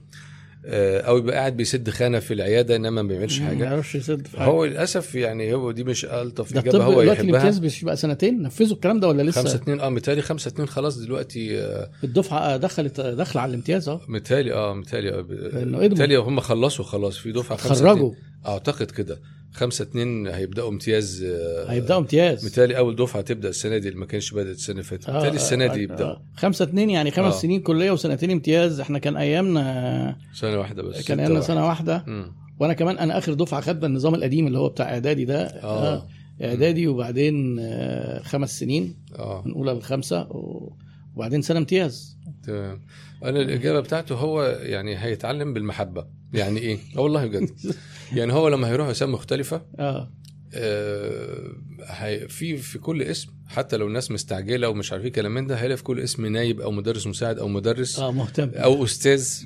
[0.65, 3.63] أو يبقى قاعد بيسد خانة في العيادة إنما ما بيعملش ما حاجة.
[3.63, 4.27] يعرفش يسد.
[4.27, 4.47] في حاجة.
[4.49, 7.29] هو للأسف يعني هو دي مش ألطف إجابة هو دلوقتي يحبها.
[7.29, 10.67] الامتياز مش بقى سنتين نفذوا الكلام ده ولا لسه؟ خمسة اتنين آه متهيألي خمسة اتنين
[10.67, 15.87] خلاص دلوقتي آه، الدفعة دخلت داخلة على الامتياز اهو متهيألي آه متهيألي آه.
[15.87, 18.11] متهيألي هم خلصوا خلاص في دفعة خمسة خرجوا.
[18.47, 19.19] أعتقد كده.
[19.53, 22.45] خمسة اتنين هيبدأوا امتياز آه، هيبدأوا امتياز.
[22.45, 25.09] متهيألي أول دفعة تبدأ السنة دي اللي ما كانش بدأت السنة اللي فاتت.
[25.09, 26.15] متهيألي السنة دي يبدأوا.
[26.35, 27.37] خمسة اتنين يعني خمس آه.
[27.39, 28.79] سنين كلية وسنتين امتياز.
[28.79, 31.47] إحنا كان أيامنا سنة واحدة بس كان أيامنا واحد.
[31.47, 32.03] سنة واحدة.
[32.07, 32.33] مم.
[32.59, 36.07] وأنا كمان أنا آخر دفعة خدنا النظام القديم اللي هو بتاع إعدادي ده آه.
[36.43, 38.95] إعدادي وبعدين آه، خمس سنين.
[39.15, 39.43] آه.
[39.45, 40.73] من أولى لخمسة و-
[41.15, 42.17] وبعدين سنة امتياز.
[42.47, 42.81] تمام.
[43.23, 46.05] أنا الإجابة بتاعته هو يعني هيتعلم بالمحبة.
[46.33, 47.49] يعني إيه؟ آه والله بجد.
[48.17, 50.11] يعني هو لما هيروح اقسام مختلفة آه.
[50.53, 55.77] آه، في في كل اسم حتى لو الناس مستعجلة ومش عارفين كلام من ده هيلاقي
[55.77, 58.51] في كل اسم نايب أو مدرس مساعد أو مدرس آه مهتم.
[58.55, 59.43] أو أستاذ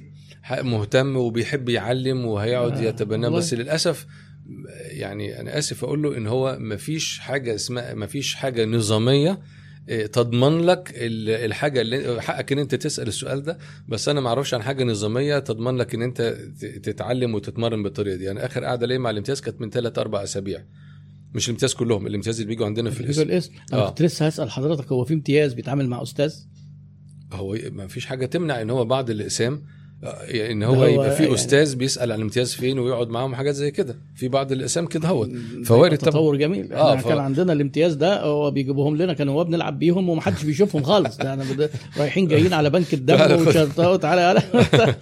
[0.51, 3.29] مهتم وبيحب يعلم وهيقعد آه، يتبناه.
[3.29, 4.07] بس للأسف
[4.75, 9.39] يعني أنا آسف أقول له إن هو مفيش حاجة اسمها مفيش حاجة نظامية آه،
[10.11, 13.57] تضمن لك ال- الحاجة اللي حقك إن أنت تسأل السؤال ده
[13.87, 16.21] بس أنا ما أعرفش عن حاجة نظامية تضمن لك إن أنت
[16.83, 18.23] تتعلم وتتمرن بالطريقة دي.
[18.23, 20.63] يعني آخر قعده ليا مع الامتياز كانت من ثلاث أربع أسابيع.
[21.33, 23.21] مش الامتياز كلهم الامتياز اللي بيجوا عندنا في الاسم.
[23.21, 23.89] الاسم أنا آه.
[23.89, 26.33] كنت لسه هسأل حضرتك هو في امتياز بيتعامل مع أستاذ؟
[27.33, 29.63] هو ما فيش حاجة تمنع إن هو بعض الإقسام
[30.03, 33.55] يعني إن هو هو يبقى في يعني- أستاذ بيسأل عن الامتياز فين ويقعد معاهم حاجات
[33.55, 33.95] زي كده.
[34.15, 35.27] في بعض الاقسام كده هو
[35.65, 36.73] فوارد تطور جميل.
[36.73, 40.43] آه، إحنا ف- كان عندنا الامتياز ده هو بيجيبوهم لنا كانوا هو بنلعب بيهم ومحدش
[40.43, 41.17] بيشوفهم خالص.
[41.17, 43.47] ده أنا بد- رايحين جايين على بنك الدم.
[43.47, 44.95] وشرطة تعالى تعالى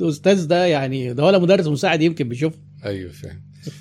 [0.08, 2.52] أستاذ ده يعني ده ولا مدرس مساعد يمكن بيشوف
[2.84, 3.40] أيوه فاهم.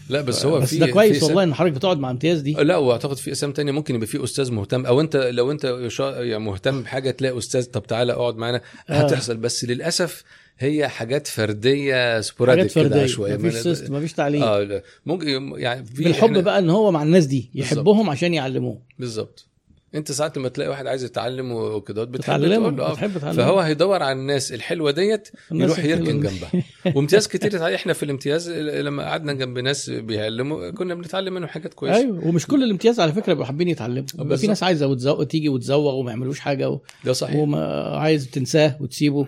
[0.09, 2.53] لا بس هو بس في ده كويس والله إن حضرتك بتقعد مع امتياز دي.
[2.53, 5.63] لا واعتقد في اقسام تانية ممكن يبقى في أستاذ مهتم أو أنت لو أنت
[5.99, 8.61] يعني مهتم بحاجة تلاقي أستاذ طب تعالى اقعد معانا.
[8.89, 8.93] آه.
[8.93, 10.23] هتحصل بس للأسف
[10.59, 14.43] هي حاجات فردية سبوراديك كده عشوائيه مفيش سيستم مفيش تعليم.
[14.43, 14.83] آه.
[15.05, 17.49] ممكن يعني في بالحب بقى إن هو مع الناس دي.
[17.55, 18.81] يحبهم عشان يعلموه.
[18.99, 19.47] بالظبط.
[19.95, 24.03] انت ساعات لما تلاقي واحد عايز يتعلم وكده بتحب تقول له بتحب تعلمه فهو هيدور
[24.03, 26.19] على الناس الحلوة ديت يروح يركن.
[26.19, 26.51] جنبها
[26.95, 31.97] وامتياز كتير إحنا في الامتياز لما قعدنا جنب ناس بيعلموا كنا بنتعلم منهم حاجات كويسة
[31.97, 34.49] أيوه ومش كل الامتياز على فكرة بيبقوا حابين يتعلموا بيبقى في بالظبط.
[34.49, 36.79] ناس عايزة وتزوق تيجي وتزوغ وما يعملوش حاجة و...
[37.05, 39.27] ده صحيح وما عايز تنساه وتسيبه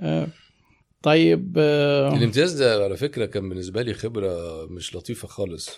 [0.00, 0.28] آه.
[1.02, 2.16] طيب آه.
[2.16, 5.70] الامتياز ده على فكرة كان بالنسبة لي خبرة مش لطيفة خالص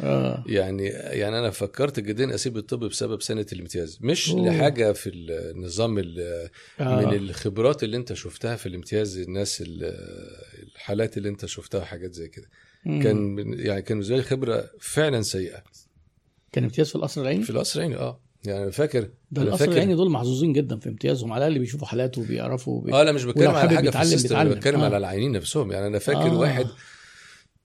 [0.00, 0.44] آه.
[0.46, 4.48] يعني يعني أنا فكرت جدا أسيب الطب بسبب سنة الامتياز مش أوه.
[4.48, 6.48] لحاجة في النظام ال-
[6.80, 7.00] آه.
[7.06, 9.94] من الخبرات اللي أنت شفتها في الامتياز الناس ال-
[10.74, 12.48] الحالات اللي أنت شفتها حاجات زي كده.
[12.84, 15.62] كان يعني كان بالنسبة لي خبرة فعلا سيئة
[16.52, 20.10] كان امتياز في القصر العيني في القصر العيني آه يعني فاكر ده القصر العيني دول
[20.10, 22.92] محظوظين جدا في امتيازهم على الأقل بيشوفوا حالات وبيعرفوا وبي...
[22.92, 24.58] آه لا مش بتكلم على حاجة في يتعلم ال system أنا بيتعلم.
[24.60, 24.84] بتكلم آه.
[24.84, 26.38] على العينين نفسهم يعني أنا فاكر آه.
[26.38, 26.66] واحد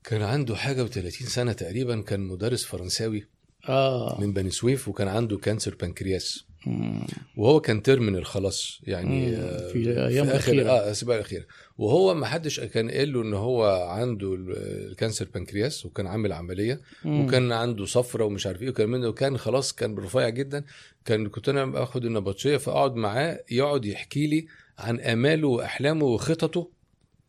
[0.04, 3.26] كان عنده حاجة و30 سنة تقريبا كان مدرس فرنساوي
[3.68, 7.06] آه من بني سويف وكان عنده cancer بنكرياس مم.
[7.36, 9.36] وهو كان terminal خلاص يعني.
[9.36, 10.70] آه، في آخر الأخيرة.
[10.70, 11.44] آه الاسابيع الاخيره
[11.78, 14.52] وهو ما حدش كان قال له إن هو عنده ال-
[14.90, 17.24] الكانسر بنكرياس وكان عامل عملية مم.
[17.24, 20.64] وكان عنده صفرة ومش عارف إيه وكان منه وكان خلاص كان رفيع جدا
[21.04, 24.46] كان كنت أنا باخد النبطشية فأقعد معاه يقعد يحكي لي
[24.78, 26.70] عن آماله وأحلامه وخططه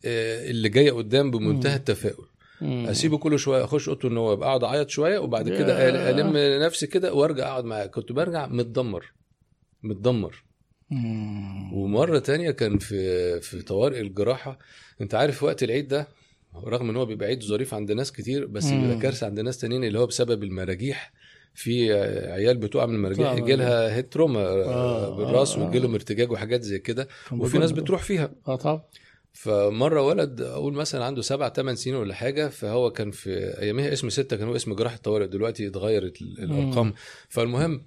[0.06, 1.76] آه، اللي جاية قدام بمنتهى.
[1.76, 2.26] التفاؤل.
[2.62, 5.90] أسيبه كل شوية أخش أوضته إن هو يبقى اقعد أعيط شوية وبعد كده.
[6.10, 9.14] ألم نفسي كده وأرجع أقعد معاه كنت برجع متدمر
[9.84, 10.44] متدمر.
[11.74, 14.60] ومرة تانية كان في في طوارئ الجراحة
[15.02, 16.08] أنت عارف وقت العيد ده
[16.66, 18.72] رغم إن هو بيبقى عيد ظريف عند ناس كتير بس.
[18.72, 21.14] بيبقى كارثة عند ناس تانيين اللي هو بسبب المراجيح
[21.54, 21.94] في
[22.32, 23.32] عيال بتقع من المراجيح.
[23.34, 25.96] يجي لها هيد تروما آه، بالرأس آه، ويجي لهم آه.
[25.96, 28.82] ارتجاج وحاجات زي كده وفي ناس بتروح فيها آه طبعا
[29.34, 33.30] فمرة ولد أقول مثلا عنده سبع ثمان سنين ولا حاجة فهو كان في
[33.62, 36.94] أيامها اسم ستة كان هو اسم جراحه طوارئ دلوقتي اتغيرت ال- الأرقام.
[37.30, 37.86] فالمهم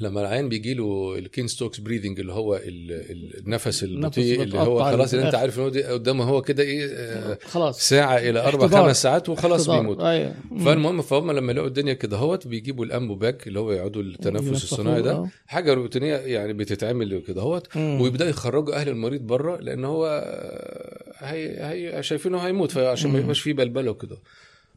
[0.00, 2.62] لما العيان بيجي له ال Cheyne-Stokes breathing اللي هو ال-
[2.92, 5.36] ال- النفس البطيء اللي هو خلاص اللي أنت الآخر.
[5.36, 8.66] عارف إن هو دي قدامه هو كده إيه آه، خلاص ساعة إلى أربع.
[8.68, 9.70] خمس ساعات وخلاص.
[9.70, 10.64] بيموت مم.
[10.64, 14.64] فالمهم فهم لما يلاقوا الدنيا كده هوت بيجيبوا ال Ambu bag اللي هو يقعدوا التنفس
[14.64, 15.28] الصناعي ده آه.
[15.46, 17.76] حاجة روتينية يعني بتتعمل كده هوت.
[17.76, 21.58] ويبدأوا يخرجوا أهل المريض بره لأن هو آه، هي
[21.96, 23.18] هي شايفينه هيموت فعشان ما.
[23.18, 24.16] يبقاش فيه بلبلة وكده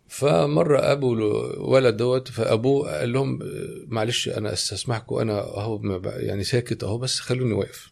[0.08, 1.16] فمره أبو
[1.58, 3.40] ولد دوت فأبوه قال لهم
[3.88, 7.92] معلش أنا أستسمحكم أنا أهو يعني ساكت أهو بس خلوني واقف.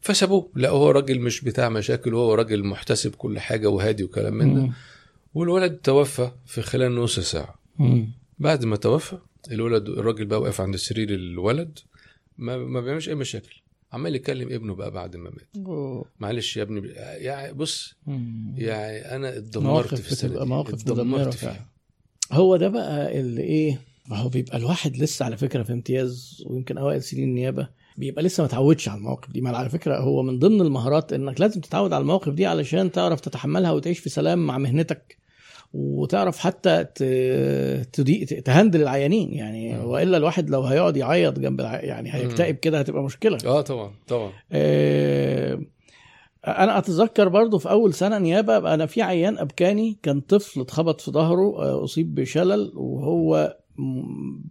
[0.00, 0.50] فسابوه.
[0.54, 4.72] لا هو راجل مش بتاع مشاكل وهو راجل محتسب كل حاجة وهادي وكلام من ده.
[5.34, 7.54] والولد توفى في خلال نص ساعة.
[7.78, 8.12] مم.
[8.38, 9.18] بعد ما توفى
[9.52, 11.78] الولد الراجل بقى واقف عند سرير الولد
[12.38, 13.60] ما, ما بيعملش أي مشاكل.
[13.92, 15.56] عمال يكلم ابنه بقى بعد ما مات.
[16.20, 17.94] معلش يا ابني يعني بص.
[18.56, 20.44] يعني أنا اتدمرت في السنة دي.
[20.44, 21.34] مواقف اتدمرت.
[21.34, 21.66] فيها
[22.32, 26.78] هو ده بقى اللي إيه ما هو بيبقى الواحد لسه على فكرة في امتياز ويمكن
[26.78, 30.38] أوائل سنين النيابة بيبقى لسه ما اتعودش على المواقف دي ما على فكرة هو من
[30.38, 34.58] ضمن المهارات إنك لازم تتعود على المواقف دي علشان تعرف تتحملها وتعيش في سلام مع
[34.58, 35.16] مهنتك
[35.72, 36.84] وتعرف حتى
[38.44, 39.84] تهندل العيانين يعني مم.
[39.84, 41.80] وإلا الواحد لو هيقعد يعيط جنب الع...
[41.80, 45.60] يعني هيكتئب كده هتبقى مشكلة آه طبعا طبعا آه،
[46.46, 51.10] أنا أتذكر برضو في أول سنة نيابة أنا في عيان أبكاني كان طفل اتخبط في
[51.10, 53.56] ظهره آه، أصيب بشلل وهو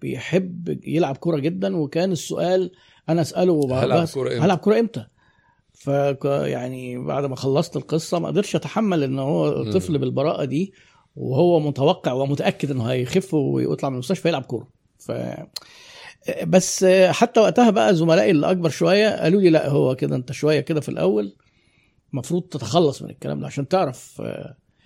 [0.02, 2.72] بيحب يلعب كورة جدا وكان السؤال
[3.10, 5.06] أنا أسأله هلعب كورة إمتى؟ هلعب كورة إمتى
[5.74, 5.88] ف
[6.26, 9.72] يعني بعد ما خلصت القصة ما قدرش أتحمل إن هو.
[9.72, 10.74] طفل بالبراءة دي
[11.20, 14.68] وهو متوقع ومتأكد إنه هيخف ويطلع من المستشفى يلعب كورة
[15.00, 15.12] ف
[16.48, 20.60] بس حتى وقتها بقى زملائي اللي أكبر شوية قالوا لي لا هو كده أنت شوية
[20.60, 21.36] كده في الأول
[22.14, 24.22] المفروض تتخلص من الكلام ده عشان تعرف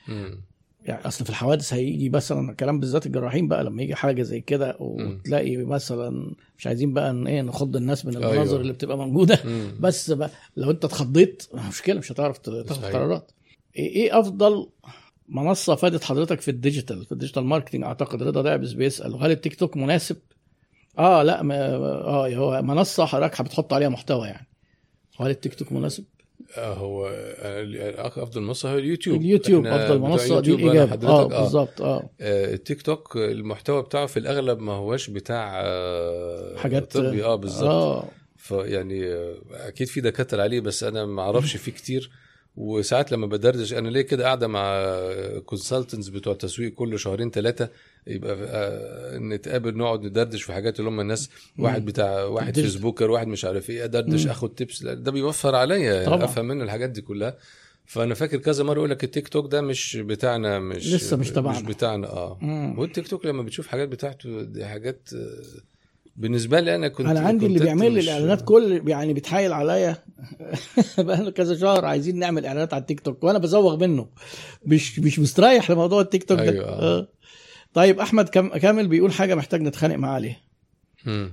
[0.07, 0.41] مم.
[0.85, 4.75] يعني أصل في الحوادث هيجي مثلا الكلام بالذات الجراحين بقى لما يجي حاجة زي كده
[4.79, 8.61] وتلاقي مثلا مش عايزين بقى إن إيه نخض الناس من المناظر أيوة.
[8.61, 9.71] اللي بتبقى موجودة مم.
[9.79, 12.85] بس بقى لو أنت اتخضيت مشكلة مش هتعرف تاخد.
[12.85, 13.31] قرارات
[13.75, 14.67] إيه إيه أفضل
[15.30, 18.24] منصة فادت حضرتك في ال digital في ال digital marketing أعتقد.
[18.24, 20.18] رضا داعبس بيسأل وهل التيك توك مناسب؟
[21.00, 24.48] آه لا ما آه هو منصة حضرتك بتحط عليها محتوى يعني.
[25.19, 26.03] هل التيك توك مناسب؟
[26.58, 29.22] آه هو آه، أفضل منصة هو اليوتيوب.
[29.22, 32.10] اليوتيوب أفضل منصة دي الاجابه آه حضرتك آه بالظبط آه.
[32.22, 37.24] آه، التيك توك المحتوى بتاعه في الأغلب ما هوش بتاع آه، حاجات طبي.
[37.24, 37.69] آه بالظبط.
[37.69, 38.08] آه.
[38.38, 42.11] فيعني آه، أكيد في دكاترة عليه بس أنا ما أعرفش فيه كتير.
[42.56, 44.85] وساعات لما بدردش أنا ليه كده قاعدة مع
[45.45, 47.69] consultants بتوع تسويق كل شهرين ثلاثة
[48.07, 52.56] يبقى آه، نتقابل نقعد ندردش في حاجات اللي هم الناس واحد بتاع واحد.
[52.59, 54.27] فيسبوكر واحد مش عارف إيه أدردش.
[54.27, 56.23] آخد tips ده بيوفر عليا.
[56.25, 57.38] أفهم منه الحاجات دي كلها
[57.85, 61.57] فأنا فاكر كذا مرة يقول لك التيك توك ده مش بتاعنا مش لسه مش تبعنا.
[61.59, 62.38] مش بتاعنا آه.
[62.77, 65.41] والتيك توك لما بتشوف حاجات بتاعته دي حاجات آه،
[66.16, 70.03] بالنسبة لي أنا كنت أنا عندي اللي بيعمل لي الإعلانات كل يعني بيتحايل عليا.
[70.98, 74.09] بقى له كذا شهر عايزين نعمل إعلانات على التيك توك وأنا بزوغ منه.
[74.66, 76.50] مش مش مستريح لموضوع التيك توك ده.
[76.50, 76.66] أيوة.
[76.66, 77.08] آه.
[77.74, 80.42] طيب أحمد كامل بيقول حاجة محتاج نتخانق معاه عليها.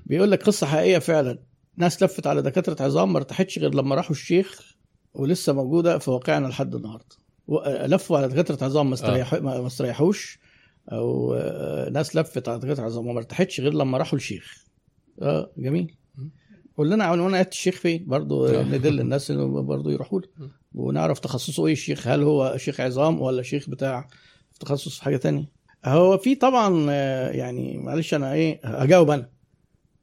[0.06, 1.38] بيقول لك قصة حقيقية فعلا.
[1.76, 4.76] ناس لفت على دكاترة عظام ما ارتاحتش غير لما راحوا الشيخ
[5.14, 7.16] ولسه موجودة في واقعنا لحد النهارده.
[7.86, 10.38] لفوا على دكاترة عظام ما استريح ما ما استريحوش.
[10.92, 14.64] أو آه، ناس لفت على دكاترة عظام وما ارتاحتش غير لما راحوا الشيخ.
[15.22, 16.30] آه جميل مم.
[16.76, 18.62] قول لنا عنوانات الشيخ فين برضو آه.
[18.62, 20.50] ندل الناس برضو يروحوا له.
[20.74, 24.08] ونعرف تخصصه إيه الشيخ هل هو شيخ عظام ولا شيخ بتاع
[24.60, 25.52] تخصص في حاجة تانية
[25.84, 29.30] هو في طبعا آه، يعني معلش أنا إيه هجاوب أنا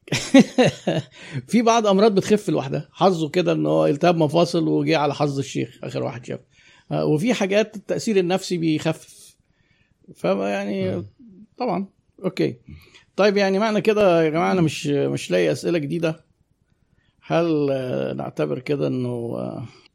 [1.47, 5.79] في بعض أمراض بتخف لوحدها حظه كده إن هو التهاب مفاصل وجه على حظ الشيخ
[5.83, 6.39] آخر واحد شاف
[6.91, 9.35] آه، وفي حاجات التأثير النفسي بيخفف
[10.15, 11.05] فما يعني مم.
[11.57, 11.87] طبعا
[12.23, 12.55] أوكي
[13.17, 16.25] طيب يعني معنى كده يا جماعة أنا مش مش لاقي أسئلة جديدة.
[17.21, 17.67] هل
[18.17, 19.37] نعتبر كده إنه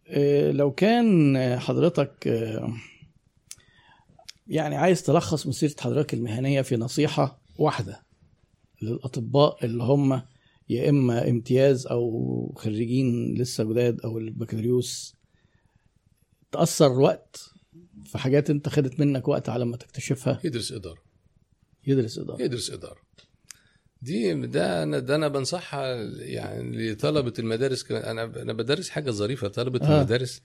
[0.08, 2.72] آه، لو كان حضرتك آه،
[4.46, 8.02] يعني عايز تلخص مسيرة حضرتك المهنية في نصيحة واحدة
[8.82, 10.22] للأطباء اللي هم
[10.68, 15.16] يا إما امتياز أو خريجين لسه جداد أو البكالوريوس
[16.52, 17.50] تأثر وقت
[18.04, 21.11] في حاجات أنت خدت منك وقت على ما تكتشفها؟ يدرس إدارة.
[21.86, 23.00] يدرس إدارة يدرس إدارة
[24.02, 29.48] دي ده أنا ده أنا بنصحها يعني لطلبة المدارس كمان أنا أنا بدرس حاجة ظريفة
[29.48, 29.98] طلبة آه.
[29.98, 30.42] المدارس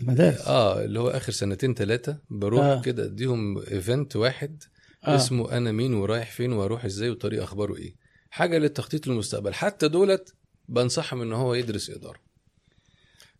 [0.00, 2.80] المدارس آه اللي هو آخر سنتين ثلاثة بروح آه.
[2.82, 4.62] كده أديهم event واحد.
[5.04, 5.16] آه.
[5.16, 7.94] اسمه أنا مين ورايح فين وأروح إزاي وطريق أخباره إيه
[8.30, 10.34] حاجة للتخطيط للمستقبل حتى دولت
[10.68, 12.18] بنصحهم إن هو يدرس إدارة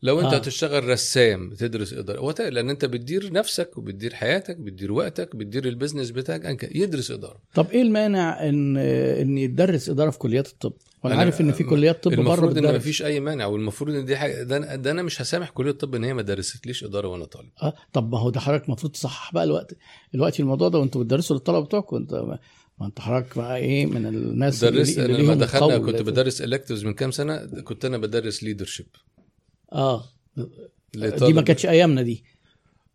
[0.05, 0.37] لو انت آه.
[0.37, 6.11] هتشتغل رسام تدرس إدارة لأن انت بتدير نفسك وبتدير حياتك بتدير وقتك بتدير ال business
[6.11, 7.39] بتاعك يدرس إدارة.
[7.55, 10.73] طب إيه المانع إن إن يدرس إدارة في كليات الطب؟
[11.05, 12.75] وأنا أنا- عارف إن في كليات طب بره المفروض إن.
[12.77, 15.95] مفيش أي مانع والمفروض إن دي حاجة ده, أنا- ده أنا مش هسامح كلية الطب
[15.95, 17.49] إن هي ما درستليش إدارة وأنا طالب.
[17.63, 19.77] آه طب ما هو ده حضرتك المفروض تصحح بقى الوقت
[20.15, 21.97] دلوقتي الموضوع ده وأنتوا بتدرسوا للطلبة بتوعكم.
[21.97, 22.15] انت
[22.81, 26.85] ما أنت حضرتك بقى إيه من الناس درست اللي أنا لما دخلنا كنت بدرس electives
[26.85, 28.87] من كام سنة كنت أنا بدرس leadership
[29.75, 30.05] آه.
[30.95, 32.25] دي ما كانتش أيامنا دي.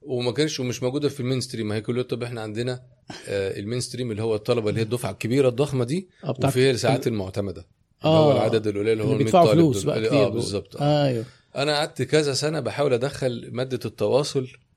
[0.01, 2.23] وما كانش ومش موجودة في ال mainstream ما هي كلية الطب.
[2.23, 2.81] إحنا عندنا
[3.27, 6.71] آه، ال mainstream اللي هو الطلبة اللي هي الدفعة الكبيرة الضخمة دي آه بتاعت- وفي
[6.71, 7.67] الساعات المعتمدة.
[8.05, 8.25] آه.
[8.25, 9.83] هو العدد القليل اللي هو اللي ال 100 بيدفعوا فلوس.
[9.83, 10.75] بقى آه كتير بالظبط.
[10.81, 11.07] آه.
[11.07, 11.25] أيوه.
[11.55, 14.68] أنا قعدت كذا سنة بحاول أدخل مادة التواصل آه،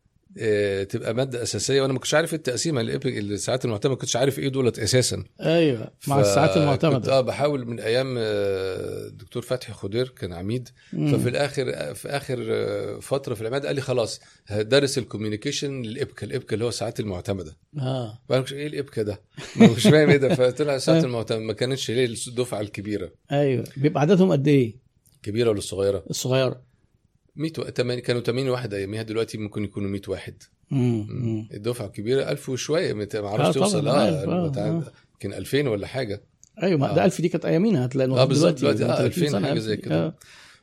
[0.88, 1.80] تبقى مادة أساسية.
[1.82, 5.24] وأنا ما كنتش عارف التقسيمه الإيبك- الساعات المعتمدة ما كنتش عارف إيه دولت أساسا.
[5.40, 7.12] أيوه مع ف- الساعات المعتمدة.
[7.12, 10.68] آه بحاول من أيام آه، الدكتور فتحي خضير كان عميد.
[10.92, 11.12] مم.
[11.18, 16.54] ففي الآخر في آخر آه، فترة في العماد قال لي خلاص هدرس الكوميونيكيشن للابكا الابكا
[16.54, 17.56] اللي هو الساعات المعتمدة.
[17.78, 18.18] آه.
[18.28, 19.20] فانا إيه الابكا ده؟
[19.56, 20.34] مش فاهم إيه ده.
[20.34, 21.40] فطلع الساعات المعتمدة.
[21.42, 23.12] ما كانتش ليه الدفعة الكبيرة.
[23.32, 23.64] أيوه.
[23.76, 24.76] بيبقى عددهم قد إيه؟
[25.22, 26.71] كبيرة ولا الصغيرة؟ الصغيرة.
[27.36, 27.62] 100 و...
[27.62, 31.48] 80 كانوا 80 واحد اياميها دلوقتي ممكن يكونوا 100 واحد مم.
[31.54, 34.92] الدفعة الكبيرة 1000 وشوية ما آه، أعرفش توصل عارف، آه، آه آه.
[35.12, 36.22] يمكن 2000 ولا حاجة
[36.62, 37.04] أيوه ما ده آه.
[37.04, 39.76] 1000 دي كانت أيامينا هتلاقي آه بالظبط دلوقتي آه 30 2000 سنة حاجة 1000 زي.
[39.76, 40.14] كده آه.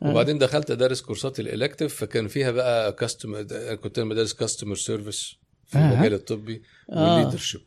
[0.04, 0.12] آه.
[0.12, 3.44] وبعدين دخلت ادرس كورسات الإلكتيف فكان فيها بقى كاستمر
[3.76, 5.94] كنت أنا بدرس كاستمر سيرفيس في آه.
[5.94, 7.16] المجال الطبي آه.
[7.18, 7.62] وال leadership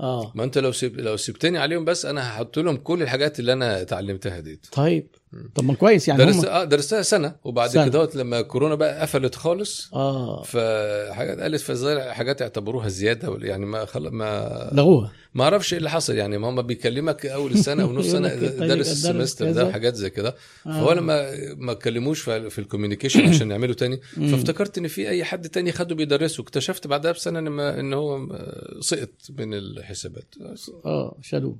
[0.00, 3.52] آه ما أنت لو سيب لو سبتني عليهم بس أنا هحط لهم كل الحاجات اللي
[3.52, 5.06] أنا اتعلمتها ديت طيب
[5.54, 7.88] طب ما كويس يعني درست هم آه درستها سنة وبعد سنة.
[7.88, 13.84] كده لما كورونا بقى قفلت خالص آه فحاجات قالت فزي حاجات اعتبروها زيادة يعني ما
[13.84, 14.08] خل...
[14.08, 18.06] ما لغوها ما أعرفش إيه اللي حصل يعني ما هم بيكلمك أول السنة أو نص
[18.06, 19.52] يقول سنه الطريقة درس ال semester.
[19.52, 20.36] ده وحاجات زي كده
[20.66, 20.70] آه.
[20.70, 24.00] فهو لما ما اتكلموش في, ال communication عشان يعملوا تاني.
[24.30, 28.26] فافتكرت إن في أي حد تاني خده بيدرسه اكتشفت بعدها بسنة إن, ما إن هو
[28.80, 30.34] سقط من الحسابات
[30.84, 31.56] آه شالوه.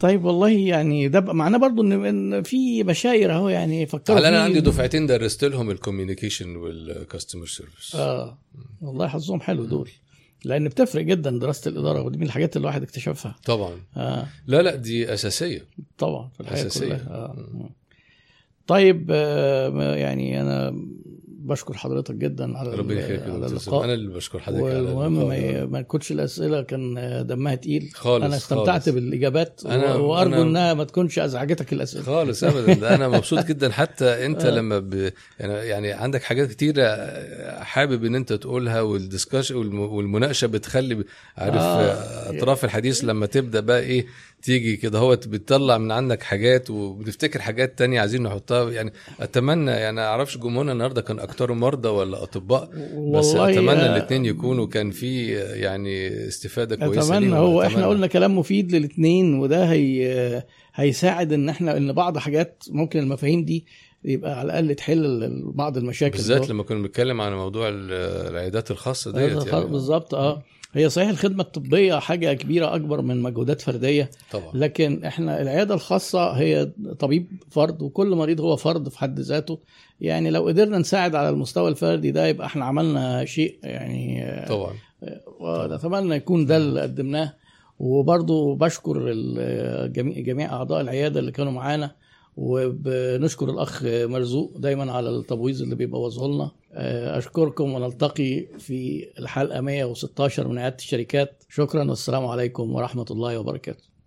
[0.00, 4.42] طيب والله يعني ده معناه برضو ان في بشاير أهو يعني فكروا على أنا.
[4.42, 8.38] عندي دفعتين درست لهم ال communication وال customer service آه
[8.82, 9.90] والله حظهم حلو دول.
[10.44, 13.36] لأن بتفرق جدا دراسة الإدارة ودي من الحاجات اللي الواحد اكتشفها.
[13.44, 13.80] طبعا.
[13.96, 14.26] آه.
[14.46, 15.64] لا لا دي أساسية.
[15.98, 16.86] طبعا في الحياة أساسية.
[16.86, 17.08] كلها.
[17.10, 17.70] آه.
[18.66, 20.84] طيب آه يعني أنا
[21.48, 24.80] بشكر حضرتك جدا على ربنا يخليك يا على دكتور اللقاء أنا اللي بشكر حضرتك على
[24.80, 25.28] والمهم.
[25.28, 26.94] ما, ما تكونش الأسئلة كان
[27.26, 28.88] دمها تقيل خالص، أنا استمتعت خالص.
[28.88, 34.26] بالإجابات أنا- وأرجو أنا- إنها ما تكونش ازعجتك الأسئلة خالص ابدا أنا مبسوط جدا حتى
[34.26, 34.50] أنت آه.
[34.50, 35.10] لما ب...
[35.40, 36.84] يعني يعني عندك حاجات كتيرة
[37.62, 39.80] حابب إن أنت تقولها والدسكاش والم...
[39.80, 41.04] والمناقشة بتخلي
[41.36, 41.82] عارف آه.
[41.92, 42.36] آه.
[42.38, 44.06] أطراف الحديث لما تبدأ بقى إيه
[44.42, 50.00] تيجي كده هو بتطلع من عندك حاجات وبتفتكر حاجات تانية عايزين نحطها يعني أتمنى يعني
[50.00, 52.70] أعرفش جمهورنا النهارده كان أكتر مرضى ولا أطباء
[53.14, 57.74] بس أتمنى آه، الاثنين يكونوا كان في يعني استفادة كويسة أتمنى هو أتمنى.
[57.74, 60.42] إحنا قلنا كلام مفيد للاثنين وده هي
[60.74, 63.66] هيساعد إن إحنا إن بعض حاجات ممكن المفاهيم دي
[64.04, 66.48] يبقى على الأقل تحل بعض المشاكل بالذات.
[66.50, 67.92] لما كنا بنتكلم عن موضوع ال-
[68.30, 70.42] العيادات الخاصة ديت يعني بالظبط آه
[70.78, 74.50] هي صحيح الخدمة الطبية حاجة كبيرة أكبر من مجهودات فردية طبعا.
[74.54, 79.58] لكن إحنا العيادة الخاصة هي طبيب فرد وكل مريض هو فرد في حد ذاته.
[80.00, 84.72] يعني لو قدرنا نساعد على المستوى الفردي ده يبقى إحنا عملنا شيء يعني آه، طبعا
[85.40, 87.34] ونتمنى يكون ده اللي قدمناه.
[87.78, 89.12] وبرضو بشكر
[90.16, 91.90] جميع أعضاء العيادة اللي كانوا معانا.
[92.40, 96.50] وبنشكر الأخ مرزوق دايما على التبويض اللي بيبوظه لنا.
[97.18, 101.44] أشكركم ونلتقي في الحلقة 116 من عيادة الشركات.
[101.48, 103.97] شكرا والسلام عليكم ورحمة الله وبركاته.